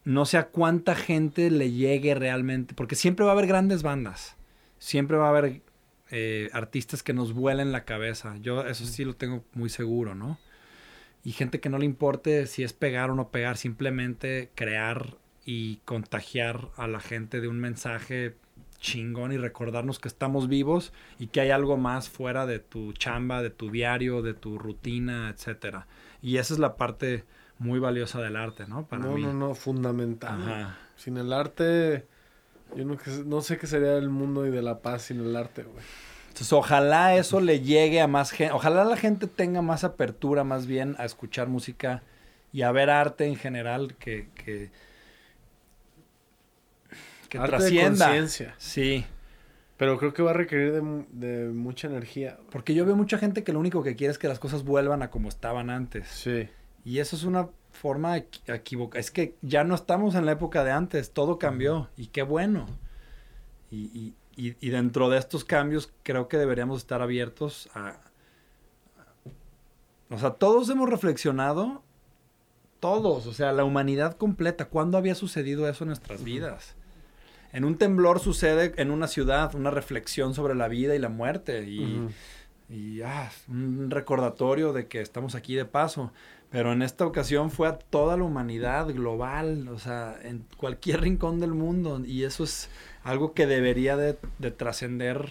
no 0.04 0.26
sé 0.26 0.36
a 0.36 0.48
cuánta 0.48 0.94
gente 0.94 1.50
le 1.50 1.70
llegue 1.70 2.14
realmente, 2.14 2.74
porque 2.74 2.94
siempre 2.94 3.24
va 3.24 3.32
a 3.32 3.34
haber 3.34 3.46
grandes 3.46 3.82
bandas, 3.82 4.36
siempre 4.78 5.16
va 5.16 5.26
a 5.26 5.30
haber 5.30 5.62
eh, 6.10 6.50
artistas 6.52 7.02
que 7.02 7.14
nos 7.14 7.32
vuelen 7.32 7.72
la 7.72 7.84
cabeza, 7.84 8.36
yo 8.38 8.66
eso 8.66 8.84
sí 8.84 9.04
lo 9.04 9.14
tengo 9.14 9.44
muy 9.54 9.70
seguro, 9.70 10.14
¿no? 10.14 10.38
Y 11.24 11.32
gente 11.32 11.60
que 11.60 11.68
no 11.68 11.78
le 11.78 11.86
importe 11.86 12.46
si 12.46 12.64
es 12.64 12.72
pegar 12.72 13.10
o 13.10 13.14
no 13.14 13.28
pegar, 13.28 13.56
simplemente 13.56 14.50
crear 14.54 15.16
y 15.44 15.76
contagiar 15.84 16.68
a 16.76 16.88
la 16.88 17.00
gente 17.00 17.40
de 17.40 17.48
un 17.48 17.60
mensaje 17.60 18.34
chingón 18.82 19.32
y 19.32 19.38
recordarnos 19.38 19.98
que 19.98 20.08
estamos 20.08 20.48
vivos 20.48 20.92
y 21.18 21.28
que 21.28 21.40
hay 21.40 21.50
algo 21.50 21.78
más 21.78 22.10
fuera 22.10 22.44
de 22.44 22.58
tu 22.58 22.92
chamba, 22.92 23.40
de 23.40 23.48
tu 23.48 23.70
diario, 23.70 24.20
de 24.20 24.34
tu 24.34 24.58
rutina, 24.58 25.30
etcétera. 25.30 25.86
Y 26.20 26.36
esa 26.36 26.52
es 26.52 26.60
la 26.60 26.76
parte 26.76 27.24
muy 27.58 27.78
valiosa 27.78 28.20
del 28.20 28.36
arte, 28.36 28.66
¿no? 28.66 28.86
Para 28.86 29.04
no, 29.04 29.16
no, 29.16 29.32
no, 29.32 29.54
fundamental. 29.54 30.76
Sin 30.96 31.16
el 31.16 31.32
arte, 31.32 32.06
yo 32.76 32.84
no, 32.84 32.98
no, 33.24 33.40
sé 33.40 33.56
qué 33.56 33.66
sería 33.66 33.96
el 33.96 34.10
mundo 34.10 34.46
y 34.46 34.50
de 34.50 34.62
la 34.62 34.80
paz 34.80 35.02
sin 35.02 35.20
el 35.20 35.34
arte, 35.36 35.62
güey. 35.62 35.84
Entonces, 36.28 36.52
ojalá 36.52 37.14
eso 37.14 37.40
le 37.40 37.60
llegue 37.60 38.00
a 38.00 38.06
más 38.06 38.30
gente, 38.30 38.52
ojalá 38.52 38.84
la 38.84 38.96
gente 38.96 39.26
tenga 39.26 39.62
más 39.62 39.84
apertura 39.84 40.44
más 40.44 40.66
bien 40.66 40.96
a 40.98 41.04
escuchar 41.04 41.48
música 41.48 42.02
y 42.52 42.62
a 42.62 42.72
ver 42.72 42.90
arte 42.90 43.26
en 43.26 43.36
general 43.36 43.94
que, 43.96 44.28
que, 44.34 44.70
que 47.32 47.38
arte 47.38 47.56
trascienda. 47.56 48.28
sí. 48.58 49.06
Pero 49.78 49.98
creo 49.98 50.12
que 50.12 50.22
va 50.22 50.30
a 50.30 50.34
requerir 50.34 50.72
de, 50.72 51.06
de, 51.12 51.48
mucha 51.48 51.88
energía. 51.88 52.38
Porque 52.50 52.74
yo 52.74 52.84
veo 52.84 52.94
mucha 52.94 53.18
gente 53.18 53.42
que 53.42 53.52
lo 53.52 53.58
único 53.58 53.82
que 53.82 53.96
quiere 53.96 54.12
es 54.12 54.18
que 54.18 54.28
las 54.28 54.38
cosas 54.38 54.64
vuelvan 54.64 55.02
a 55.02 55.10
como 55.10 55.28
estaban 55.28 55.70
antes. 55.70 56.06
Sí. 56.08 56.48
Y 56.84 56.98
eso 56.98 57.16
es 57.16 57.24
una 57.24 57.48
forma 57.72 58.16
equivocada. 58.16 59.00
Es 59.00 59.10
que 59.10 59.34
ya 59.40 59.64
no 59.64 59.74
estamos 59.74 60.14
en 60.14 60.26
la 60.26 60.32
época 60.32 60.62
de 60.62 60.70
antes, 60.70 61.12
todo 61.12 61.38
cambió 61.38 61.88
y 61.96 62.08
qué 62.08 62.22
bueno. 62.22 62.66
Y, 63.70 64.14
y, 64.36 64.54
y, 64.60 64.70
dentro 64.70 65.08
de 65.08 65.18
estos 65.18 65.44
cambios 65.44 65.90
creo 66.02 66.28
que 66.28 66.36
deberíamos 66.36 66.78
estar 66.78 67.00
abiertos 67.00 67.70
a... 67.74 67.96
O 70.10 70.18
sea, 70.18 70.32
todos 70.32 70.68
hemos 70.68 70.90
reflexionado, 70.90 71.82
todos, 72.78 73.26
o 73.26 73.32
sea, 73.32 73.52
la 73.52 73.64
humanidad 73.64 74.18
completa, 74.18 74.66
¿cuándo 74.66 74.98
había 74.98 75.14
sucedido 75.14 75.66
eso 75.66 75.84
en 75.84 75.88
nuestras 75.88 76.22
vidas? 76.22 76.76
En 77.52 77.64
un 77.64 77.76
temblor 77.76 78.20
sucede 78.20 78.72
en 78.76 78.90
una 78.90 79.08
ciudad 79.08 79.54
una 79.54 79.70
reflexión 79.70 80.34
sobre 80.34 80.54
la 80.54 80.68
vida 80.68 80.94
y 80.94 80.98
la 80.98 81.10
muerte 81.10 81.64
y, 81.64 82.08
y 82.70 83.02
ah, 83.02 83.30
un 83.48 83.90
recordatorio 83.90 84.72
de 84.72 84.86
que 84.86 85.00
estamos 85.00 85.34
aquí 85.34 85.54
de 85.54 85.64
paso. 85.64 86.12
Pero 86.52 86.72
en 86.72 86.82
esta 86.82 87.06
ocasión 87.06 87.50
fue 87.50 87.66
a 87.66 87.78
toda 87.78 88.18
la 88.18 88.24
humanidad 88.24 88.86
global, 88.88 89.68
o 89.68 89.78
sea, 89.78 90.18
en 90.22 90.44
cualquier 90.58 91.00
rincón 91.00 91.40
del 91.40 91.54
mundo. 91.54 92.02
Y 92.04 92.24
eso 92.24 92.44
es 92.44 92.68
algo 93.04 93.32
que 93.32 93.46
debería 93.46 93.96
de, 93.96 94.18
trascender 94.50 95.30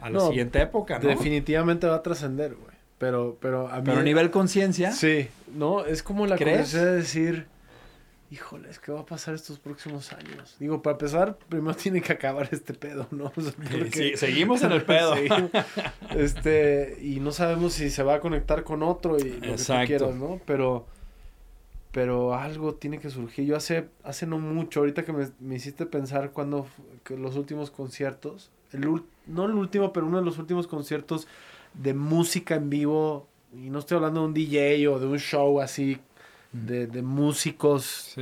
a 0.00 0.10
la 0.10 0.20
siguiente 0.20 0.62
época, 0.62 1.00
¿no? 1.00 1.08
Definitivamente 1.08 1.88
va 1.88 1.96
a 1.96 2.02
trascender, 2.02 2.54
güey. 2.54 2.74
Pero, 2.98 3.36
pero 3.40 3.68
a 3.68 3.78
mí... 3.78 3.82
Pero 3.86 3.98
a 3.98 4.02
nivel 4.04 4.30
conciencia. 4.30 4.92
Sí, 4.92 5.28
no, 5.52 5.84
es 5.84 6.04
como 6.04 6.24
la 6.28 6.36
curiosidad 6.38 6.84
de 6.84 6.96
decir, 6.96 7.46
híjoles, 8.34 8.80
¿qué 8.80 8.90
va 8.90 9.00
a 9.00 9.06
pasar 9.06 9.34
estos 9.34 9.60
próximos 9.60 10.12
años? 10.12 10.56
Digo, 10.58 10.82
para 10.82 10.94
empezar, 10.94 11.38
primero 11.48 11.74
tiene 11.82 12.02
que 12.02 12.12
acabar 12.12 12.48
este 12.50 12.74
pedo, 12.74 13.06
¿no? 13.12 13.32
sí, 13.92 14.16
seguimos 14.16 14.62
en 14.62 14.72
el 14.72 14.82
pedo. 14.84 15.14
este, 16.10 16.98
y 17.00 17.20
no 17.20 17.30
sabemos 17.30 17.74
si 17.74 17.90
se 17.90 18.02
va 18.02 18.14
a 18.14 18.20
conectar 18.20 18.64
con 18.64 18.82
otro 18.82 19.18
y 19.18 19.30
lo 19.30 19.56
que 19.56 19.62
tú 19.62 19.72
quieras, 19.86 20.14
¿no? 20.16 20.40
Pero, 20.46 20.86
pero 21.92 22.34
algo 22.34 22.74
tiene 22.74 22.98
que 22.98 23.08
surgir. 23.08 23.46
Yo 23.46 23.56
hace, 23.56 23.88
hace 24.02 24.26
no 24.26 24.38
mucho, 24.38 24.80
ahorita 24.80 25.04
que 25.04 25.12
me, 25.12 25.54
hiciste 25.54 25.86
pensar 25.86 26.32
cuando 26.32 26.66
los 27.08 27.36
últimos 27.36 27.70
conciertos, 27.70 28.50
el, 28.72 29.02
no 29.26 29.44
el 29.44 29.52
último, 29.52 29.92
pero 29.92 30.06
uno 30.06 30.18
de 30.18 30.24
los 30.24 30.38
últimos 30.38 30.66
conciertos 30.66 31.28
de 31.74 31.94
música 31.94 32.56
en 32.56 32.68
vivo, 32.68 33.28
y 33.52 33.70
no 33.70 33.78
estoy 33.78 33.96
hablando 33.96 34.22
de 34.22 34.26
un 34.26 34.34
DJ 34.34 34.88
o 34.88 34.98
de 34.98 35.06
un 35.06 35.18
show 35.18 35.60
así 35.60 36.00
de, 36.54 37.02
músicos 37.02 38.14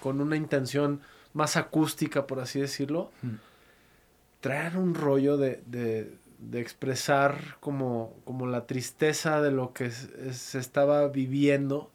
con 0.00 0.20
una 0.20 0.36
intención 0.36 1.00
más 1.32 1.56
acústica, 1.56 2.26
por 2.26 2.40
así 2.40 2.60
decirlo, 2.60 3.10
traer 4.40 4.76
un 4.76 4.94
rollo 4.94 5.36
de, 5.36 6.18
expresar 6.52 7.56
como, 7.60 8.14
como 8.24 8.46
la 8.46 8.66
tristeza 8.66 9.40
de 9.40 9.50
lo 9.50 9.72
que 9.72 9.90
se 9.90 10.58
estaba 10.58 11.08
viviendo. 11.08 11.90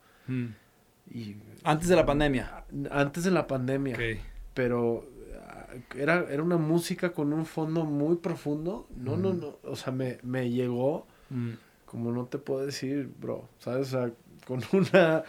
Y, 1.11 1.35
antes 1.63 1.89
de 1.89 1.95
la 1.95 2.05
pandemia. 2.05 2.65
Antes 2.91 3.23
de 3.23 3.31
la 3.31 3.47
pandemia. 3.47 3.97
Pero 4.53 5.07
ah, 5.47 5.67
era, 5.95 6.25
era 6.29 6.43
una 6.43 6.57
música 6.57 7.11
con 7.11 7.33
un 7.33 7.45
fondo 7.45 7.85
muy 7.85 8.17
profundo. 8.17 8.87
No, 8.95 9.17
no, 9.17 9.33
no. 9.33 9.57
O 9.63 9.75
sea, 9.75 9.91
me, 9.91 10.19
me 10.23 10.49
llegó. 10.49 11.07
Como 11.85 12.11
no 12.11 12.25
te 12.25 12.37
puedo 12.37 12.65
decir, 12.65 13.11
bro. 13.19 13.47
¿Sabes? 13.59 13.93
O 13.93 13.99
sea, 13.99 14.11
con 14.49 14.61
una... 14.73 15.23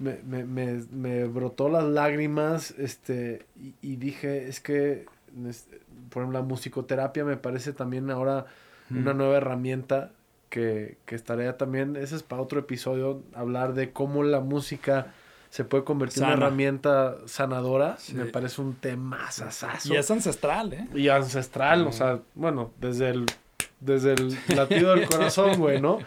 Me, 0.00 0.18
me, 0.26 0.42
me, 0.42 0.82
me 0.90 1.24
brotó 1.24 1.68
las 1.68 1.84
lágrimas, 1.84 2.72
este, 2.72 3.46
y, 3.80 3.94
dije, 3.94 4.48
es 4.48 4.58
que, 4.58 5.06
por 6.10 6.22
ejemplo, 6.22 6.40
la 6.40 6.44
musicoterapia 6.44 7.24
me 7.24 7.36
parece 7.36 7.72
también 7.72 8.10
ahora 8.10 8.46
una 8.90 9.14
nueva 9.14 9.36
herramienta 9.36 10.10
que, 10.50 10.98
que 11.06 11.14
estaría 11.14 11.56
también, 11.56 11.94
ese 11.94 12.16
es 12.16 12.24
para 12.24 12.42
otro 12.42 12.58
episodio, 12.58 13.22
hablar 13.34 13.74
de 13.74 13.92
cómo 13.92 14.24
la 14.24 14.40
música 14.40 15.14
se 15.54 15.62
puede 15.62 15.84
convertir 15.84 16.24
en 16.24 16.30
una 16.30 16.34
herramienta 16.34 17.14
sanadora. 17.26 17.96
Me 18.14 18.24
parece 18.24 18.60
un 18.60 18.74
tema 18.74 19.30
sasazo. 19.30 19.94
Y 19.94 19.96
es 19.96 20.10
ancestral, 20.10 20.72
¿eh? 20.72 20.88
Y 20.92 21.08
ancestral, 21.08 21.86
o 21.86 21.92
sea, 21.92 22.18
bueno, 22.34 22.72
desde 22.80 23.10
el, 23.10 23.26
desde 23.78 24.14
el 24.14 24.36
latido 24.48 24.96
del 24.96 25.06
corazón, 25.08 25.56
güey, 25.58 25.80
¿no? 25.80 26.00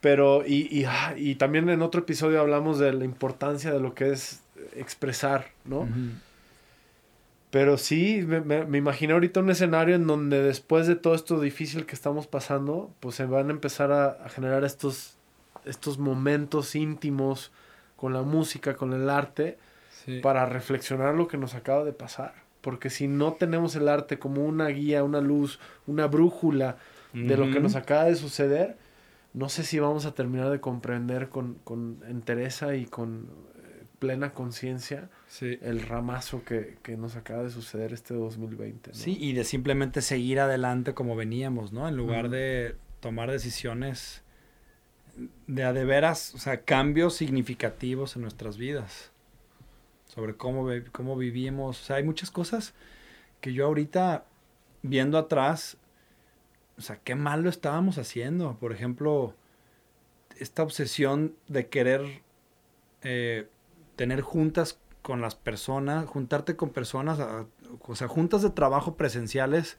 Pero, 0.00 0.44
y, 0.46 0.68
y, 0.70 0.84
ah, 0.84 1.14
y, 1.16 1.36
también 1.36 1.68
en 1.68 1.82
otro 1.82 2.02
episodio 2.02 2.40
hablamos 2.40 2.78
de 2.78 2.92
la 2.92 3.04
importancia 3.04 3.72
de 3.72 3.80
lo 3.80 3.94
que 3.94 4.12
es 4.12 4.40
expresar, 4.74 5.46
¿no? 5.64 5.88
Pero 7.50 7.78
sí, 7.78 8.22
me, 8.26 8.40
me, 8.40 8.78
imaginé 8.78 9.14
ahorita 9.14 9.40
un 9.40 9.50
escenario 9.50 9.94
en 9.94 10.06
donde 10.06 10.42
después 10.42 10.86
de 10.86 10.96
todo 10.96 11.14
esto 11.14 11.40
difícil 11.40 11.86
que 11.86 11.94
estamos 11.94 12.26
pasando, 12.26 12.90
pues 13.00 13.14
se 13.14 13.24
van 13.24 13.48
a 13.48 13.52
empezar 13.52 13.92
a, 13.92 14.28
generar 14.28 14.64
estos, 14.64 15.16
estos 15.64 15.98
momentos 15.98 16.74
íntimos 16.74 17.52
con 17.96 18.12
la 18.12 18.22
música, 18.22 18.74
con 18.74 18.92
el 18.92 19.08
arte, 19.08 19.58
para 20.22 20.46
reflexionar 20.46 21.14
lo 21.14 21.28
que 21.28 21.38
nos 21.38 21.54
acaba 21.54 21.84
de 21.84 21.92
pasar. 21.92 22.34
Porque 22.60 22.90
si 22.90 23.08
no 23.08 23.32
tenemos 23.32 23.74
el 23.74 23.88
arte 23.88 24.18
como 24.18 24.44
una 24.44 24.68
guía, 24.68 25.02
una 25.02 25.20
luz, 25.20 25.58
una 25.86 26.06
brújula 26.06 26.76
de 27.12 27.36
lo 27.36 27.50
que 27.50 27.60
nos 27.60 27.74
acaba 27.76 28.04
de 28.04 28.16
suceder, 28.16 28.76
no 29.36 29.50
sé 29.50 29.64
si 29.64 29.78
vamos 29.78 30.06
a 30.06 30.14
terminar 30.14 30.50
de 30.50 30.60
comprender 30.60 31.28
con, 31.28 31.56
con 31.62 32.02
entereza 32.08 32.74
y 32.74 32.86
con 32.86 33.28
eh, 33.58 33.84
plena 33.98 34.32
conciencia 34.32 35.10
el 35.42 35.82
ramazo 35.82 36.42
que, 36.42 36.78
nos 36.96 37.16
acaba 37.16 37.42
de 37.42 37.50
suceder 37.50 37.92
este 37.92 38.14
2020. 38.14 38.94
Sí, 38.94 39.14
y 39.20 39.34
de 39.34 39.44
simplemente 39.44 40.00
seguir 40.00 40.40
adelante 40.40 40.94
como 40.94 41.16
veníamos, 41.16 41.70
¿no? 41.70 41.86
En 41.86 41.96
lugar 41.98 42.30
de 42.30 42.76
tomar 43.00 43.30
decisiones 43.30 44.22
de 45.46 45.64
a 45.64 45.74
de 45.74 45.84
veras, 45.84 46.34
o 46.34 46.38
sea, 46.38 46.62
cambios 46.62 47.14
significativos 47.14 48.16
en 48.16 48.22
nuestras 48.22 48.56
vidas. 48.56 49.10
Sobre 50.06 50.34
cómo, 50.34 50.66
cómo 50.92 51.14
vivimos. 51.14 51.82
O 51.82 51.84
sea, 51.84 51.96
hay 51.96 52.04
muchas 52.04 52.30
cosas 52.30 52.72
que 53.42 53.52
yo 53.52 53.66
ahorita, 53.66 54.24
viendo 54.80 55.18
atrás, 55.18 55.76
o 56.78 56.80
sea, 56.80 56.98
qué 57.02 57.14
mal 57.14 57.42
lo 57.42 57.50
estábamos 57.50 57.98
haciendo. 57.98 58.58
Por 58.58 58.72
ejemplo, 58.72 59.34
esta 60.38 60.62
obsesión 60.62 61.34
de 61.48 61.68
querer 61.68 62.22
eh, 63.02 63.48
tener 63.96 64.20
juntas 64.20 64.78
con 65.02 65.20
las 65.20 65.34
personas, 65.34 66.06
juntarte 66.06 66.56
con 66.56 66.70
personas, 66.70 67.18
o 67.80 67.94
sea, 67.94 68.08
juntas 68.08 68.42
de 68.42 68.50
trabajo 68.50 68.96
presenciales, 68.96 69.78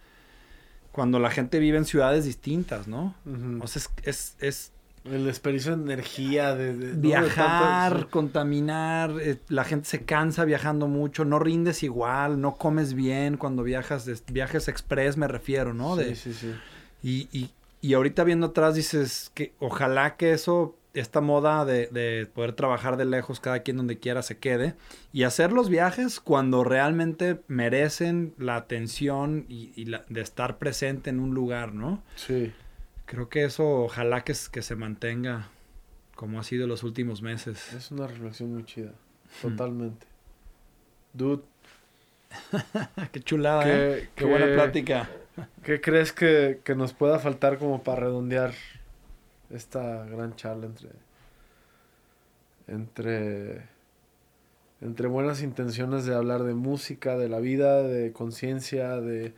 cuando 0.91 1.19
la 1.19 1.29
gente 1.29 1.59
vive 1.59 1.77
en 1.77 1.85
ciudades 1.85 2.25
distintas, 2.25 2.87
¿no? 2.87 3.13
O 3.61 3.67
sea, 3.67 3.83
es, 4.03 4.35
es, 4.39 4.71
el 5.03 5.25
desperdicio 5.25 5.75
de 5.75 5.83
energía, 5.83 6.55
de, 6.55 6.73
viajar, 6.93 8.07
contaminar, 8.09 9.11
eh, 9.21 9.37
la 9.49 9.63
gente 9.63 9.87
se 9.87 10.05
cansa 10.05 10.43
viajando 10.45 10.87
mucho, 10.87 11.23
no 11.23 11.39
rindes 11.39 11.83
igual, 11.83 12.41
no 12.41 12.55
comes 12.55 12.93
bien 12.93 13.37
cuando 13.37 13.63
viajas, 13.63 14.09
viajes 14.31 14.67
express 14.67 15.17
me 15.17 15.27
refiero, 15.27 15.73
¿no? 15.73 15.97
sí, 15.97 16.15
sí, 16.15 16.33
sí. 16.33 16.53
Y, 17.07 17.29
y, 17.31 17.51
y 17.79 17.93
ahorita 17.93 18.25
viendo 18.25 18.47
atrás 18.47 18.75
dices 18.75 19.31
que 19.34 19.53
ojalá 19.59 20.17
que 20.17 20.34
eso 20.34 20.75
esta 20.93 21.21
moda 21.21 21.63
de, 21.63 22.27
poder 22.34 22.51
trabajar 22.51 22.97
de 22.97 23.05
lejos 23.05 23.39
cada 23.39 23.59
quien 23.61 23.77
donde 23.77 23.97
quiera 23.97 24.21
se 24.23 24.39
quede 24.39 24.75
y 25.13 25.23
hacer 25.23 25.53
los 25.53 25.69
viajes 25.69 26.19
cuando 26.19 26.65
realmente 26.65 27.39
merecen 27.47 28.34
la 28.38 28.57
atención 28.57 29.45
y, 29.47 29.85
la, 29.85 30.03
de 30.09 30.19
estar 30.19 30.57
presente 30.57 31.09
en 31.09 31.21
un 31.21 31.34
lugar, 31.34 31.73
¿no? 31.73 32.03
Sí. 32.17 32.51
Creo 33.05 33.29
que 33.29 33.45
eso 33.45 33.84
ojalá 33.84 34.25
que, 34.25 34.34
que 34.51 34.61
se 34.61 34.75
mantenga 34.75 35.47
como 36.15 36.41
ha 36.41 36.43
sido 36.43 36.67
los 36.67 36.84
últimos 36.84 37.21
meses. 37.21 37.71
Es 37.73 37.89
una 37.91 38.07
reflexión 38.07 38.53
muy 38.53 38.65
chida, 38.65 38.91
totalmente. 39.41 40.07
Dude. 41.13 41.43
qué 43.13 43.21
chulada, 43.21 43.63
¿eh? 43.65 44.09
qué, 44.13 44.25
buena 44.25 44.47
plática. 44.47 45.09
¿Qué 45.64 45.81
crees 45.81 46.14
que, 46.14 46.61
que 46.64 46.76
nos 46.76 46.93
pueda 46.93 47.19
faltar 47.19 47.57
como 47.57 47.84
para 47.84 48.01
redondear 48.01 48.53
esta 49.49 50.05
gran 50.05 50.35
charla 50.35 50.65
entre, 50.68 50.89
entre, 52.68 53.61
entre 54.81 55.07
buenas 55.07 55.41
intenciones 55.41 56.05
de 56.05 56.15
hablar 56.15 56.43
de 56.43 56.53
música, 56.53 57.18
de 57.18 57.30
la 57.30 57.39
vida, 57.39 57.84
de 57.84 58.11
conciencia, 58.11 58.99
de 58.99 59.34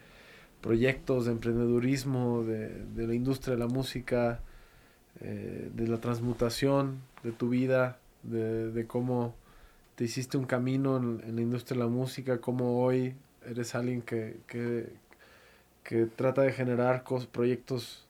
proyectos, 0.62 1.26
de 1.26 1.32
emprendedurismo, 1.32 2.44
de, 2.44 3.08
la 3.08 3.14
industria 3.14 3.56
de 3.56 3.60
la 3.60 3.68
música, 3.68 4.40
eh, 5.22 5.70
de 5.74 5.88
la 5.88 5.98
transmutación 5.98 7.00
de 7.24 7.32
tu 7.32 7.50
vida, 7.50 8.00
de, 8.24 8.86
cómo 8.88 9.36
te 9.96 10.04
hiciste 10.04 10.38
un 10.38 10.46
camino 10.46 10.98
en, 10.98 11.36
la 11.36 11.42
industria 11.42 11.78
de 11.78 11.84
la 11.86 11.90
música, 11.90 12.40
cómo 12.40 12.84
hoy 12.84 13.16
eres 13.46 13.76
alguien 13.76 14.02
que, 14.02 14.38
que, 14.48 14.92
que 15.90 16.06
trata 16.06 16.44
de 16.44 16.52
generar 16.52 17.04
proyectos 17.32 18.06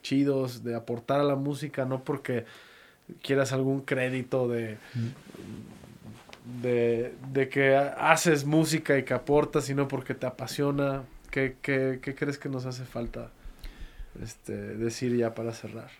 chidos, 0.00 0.64
de 0.64 0.74
aportar 0.74 1.20
a 1.20 1.22
la 1.22 1.34
música, 1.36 1.84
no 1.84 2.02
porque 2.02 2.46
quieras 3.20 3.52
algún 3.52 3.82
crédito 3.82 4.48
de, 4.48 4.78
de, 6.62 7.48
que 7.50 7.76
haces 7.76 8.46
música 8.46 8.96
y 8.96 9.02
que 9.02 9.12
aportas, 9.12 9.66
sino 9.66 9.86
porque 9.86 10.14
te 10.14 10.24
apasiona. 10.24 11.04
¿Qué, 11.30 11.56
crees 11.60 12.38
que 12.38 12.48
nos 12.48 12.64
hace 12.64 12.86
falta 12.86 13.30
este, 14.22 14.54
decir 14.54 15.14
ya 15.14 15.34
para 15.34 15.52
cerrar? 15.52 15.90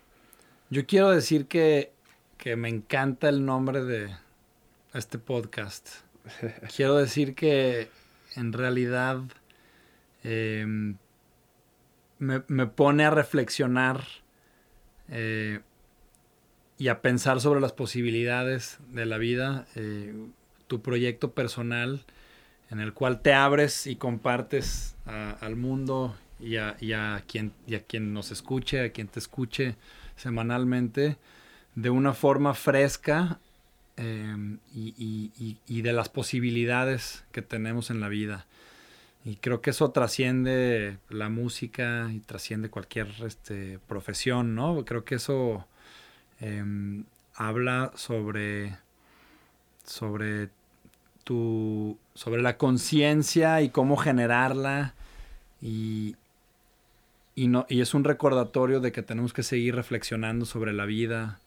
Yo 0.71 0.87
quiero 0.87 1.11
decir 1.11 1.49
que, 1.49 1.93
que 2.39 2.57
me 2.57 2.71
encanta 2.71 3.29
el 3.29 3.45
nombre 3.45 3.85
de 3.85 4.09
este 4.95 5.19
podcast. 5.19 5.87
quiero 6.75 6.97
decir 6.97 7.35
que 7.35 7.91
en 8.37 8.55
realidad 8.55 9.21
em, 10.25 10.97
me, 12.19 12.67
pone 12.67 13.05
a 13.05 13.11
reflexionar 13.11 14.05
eh, 15.09 15.61
y 16.79 16.89
a 16.89 17.01
pensar 17.03 17.41
sobre 17.41 17.61
las 17.61 17.73
posibilidades 17.73 18.79
de 18.91 19.07
la 19.07 19.19
vida, 19.19 19.67
eh, 19.77 20.15
tu 20.67 20.83
proyecto 20.83 21.33
personal 21.33 22.05
en 22.71 22.81
el 22.81 22.93
cual 22.93 23.21
te 23.21 23.33
abres 23.33 23.87
y 23.87 23.97
compartes 23.97 24.97
al 25.07 25.55
mundo 25.55 26.17
y 26.41 26.57
a, 26.57 27.25
quien, 27.27 27.53
y 27.67 27.75
a 27.75 27.81
quien 27.81 28.13
nos 28.13 28.31
escuche, 28.31 28.81
a 28.81 28.91
quien 28.91 29.09
te 29.09 29.19
escuche 29.19 29.77
semanalmente, 30.17 31.17
de 31.75 31.91
una 31.91 32.15
forma 32.15 32.55
fresca 32.55 33.39
eh, 33.97 34.57
y, 34.75 35.83
de 35.83 35.93
las 35.93 36.09
posibilidades 36.09 37.25
que 37.33 37.43
tenemos 37.43 37.91
en 37.91 38.01
la 38.01 38.09
vida. 38.09 38.47
Y 39.25 39.37
creo 39.37 39.63
que 39.63 39.71
eso 39.71 39.91
trasciende 39.91 40.99
la 41.09 41.31
música 41.31 42.11
y 42.13 42.21
trasciende 42.21 42.69
cualquier 42.69 43.09
este, 43.25 43.79
profesión, 43.89 44.55
¿no? 44.55 44.85
Creo 44.85 45.05
que 45.05 45.15
eso 45.15 45.67
em, 46.41 47.05
habla 47.35 47.91
sobre, 47.95 48.77
sobre, 49.85 50.51
tu, 51.25 51.99
sobre 52.15 52.43
la 52.43 52.59
conciencia 52.59 53.63
y 53.63 53.71
cómo 53.71 53.97
generarla. 53.97 54.95
Y, 55.63 56.17
y, 57.35 57.49
no, 57.49 57.65
y 57.71 57.81
es 57.81 57.95
un 57.95 58.05
recordatorio 58.05 58.81
de 58.81 58.93
que 58.93 59.03
tenemos 59.03 59.33
que 59.33 59.43
seguir 59.43 59.75
reflexionando 59.75 60.45
sobre 60.45 60.75
la 60.75 60.85
vida 60.85 61.41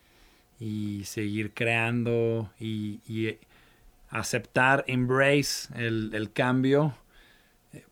y 0.59 1.03
seguir 1.05 1.53
creando 1.53 2.49
y, 2.59 3.37
aceptar, 4.09 4.83
embrace 4.87 5.67
el 5.77 6.31
cambio 6.33 6.95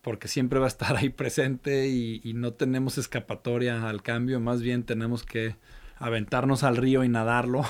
porque 0.01 0.27
siempre 0.27 0.59
va 0.59 0.65
a 0.65 0.67
estar 0.67 0.95
ahí 0.97 1.09
presente 1.09 1.87
y, 1.87 2.33
no 2.33 2.53
tenemos 2.53 2.97
escapatoria 2.97 3.87
al 3.87 4.01
cambio, 4.01 4.39
más 4.39 4.61
bien 4.61 4.83
tenemos 4.83 5.23
que 5.23 5.55
aventarnos 5.97 6.63
al 6.63 6.77
río 6.77 7.03
y 7.03 7.09
nadarlo 7.09 7.63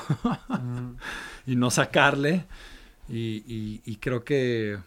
y 1.45 1.55
no 1.55 1.69
sacarle. 1.71 2.45
Y, 3.07 3.97
creo 3.97 4.23
que 4.23 4.79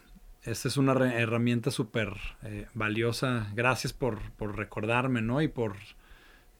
esta 0.43 0.67
es 0.67 0.77
una 0.77 0.93
herramienta 1.13 1.71
súper 1.71 2.13
eh, 2.43 2.67
valiosa. 2.73 3.47
Gracias 3.55 3.93
por, 3.93 4.19
recordarme, 4.39 5.21
¿no? 5.21 5.41
Y 5.41 5.47
por 5.47 5.75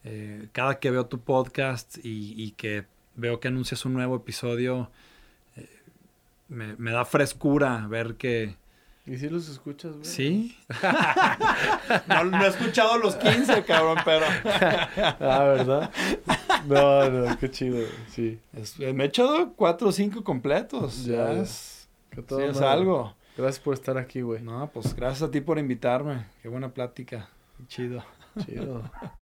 eh, 0.03 0.47
cada 0.53 0.79
que 0.79 0.91
veo 0.91 1.07
tu 1.07 1.19
podcast 1.19 1.97
y, 2.03 2.51
que 2.51 2.85
veo 3.15 3.39
que 3.39 3.49
anuncias 3.49 3.85
un 3.85 3.93
nuevo 3.93 4.15
episodio, 4.15 4.91
eh, 5.57 5.67
me 6.47 6.91
da 6.91 7.03
frescura 7.03 7.85
ver 7.87 8.15
que 8.15 8.55
¿Y 9.09 9.17
si 9.17 9.27
los 9.27 9.49
escuchas, 9.49 9.93
güey? 9.93 10.05
Sí. 10.05 10.57
no, 12.07 12.43
he 12.43 12.47
escuchado 12.47 12.99
los 12.99 13.15
15, 13.15 13.63
cabrón, 13.63 13.97
pero. 14.05 14.23
ah, 14.45 15.43
¿verdad? 15.45 15.91
No, 16.67 17.09
no, 17.09 17.39
qué 17.39 17.49
chido, 17.49 17.87
sí. 18.09 18.39
me 18.79 19.03
he 19.03 19.07
echado 19.07 19.53
cuatro 19.53 19.89
o 19.89 19.91
cinco 19.91 20.23
completos. 20.23 21.05
Ya 21.05 21.33
es. 21.33 21.89
sí, 22.13 22.35
es 22.43 22.61
algo. 22.61 23.15
Gracias 23.35 23.63
por 23.63 23.73
estar 23.73 23.97
aquí, 23.97 24.21
güey. 24.21 24.43
No, 24.43 24.69
pues 24.71 24.95
gracias 24.95 25.27
a 25.27 25.31
ti 25.31 25.41
por 25.41 25.57
invitarme. 25.57 26.27
Qué 26.43 26.49
buena 26.49 26.69
plática. 26.69 27.29
Chido. 27.67 28.03
Chido. 28.45 28.83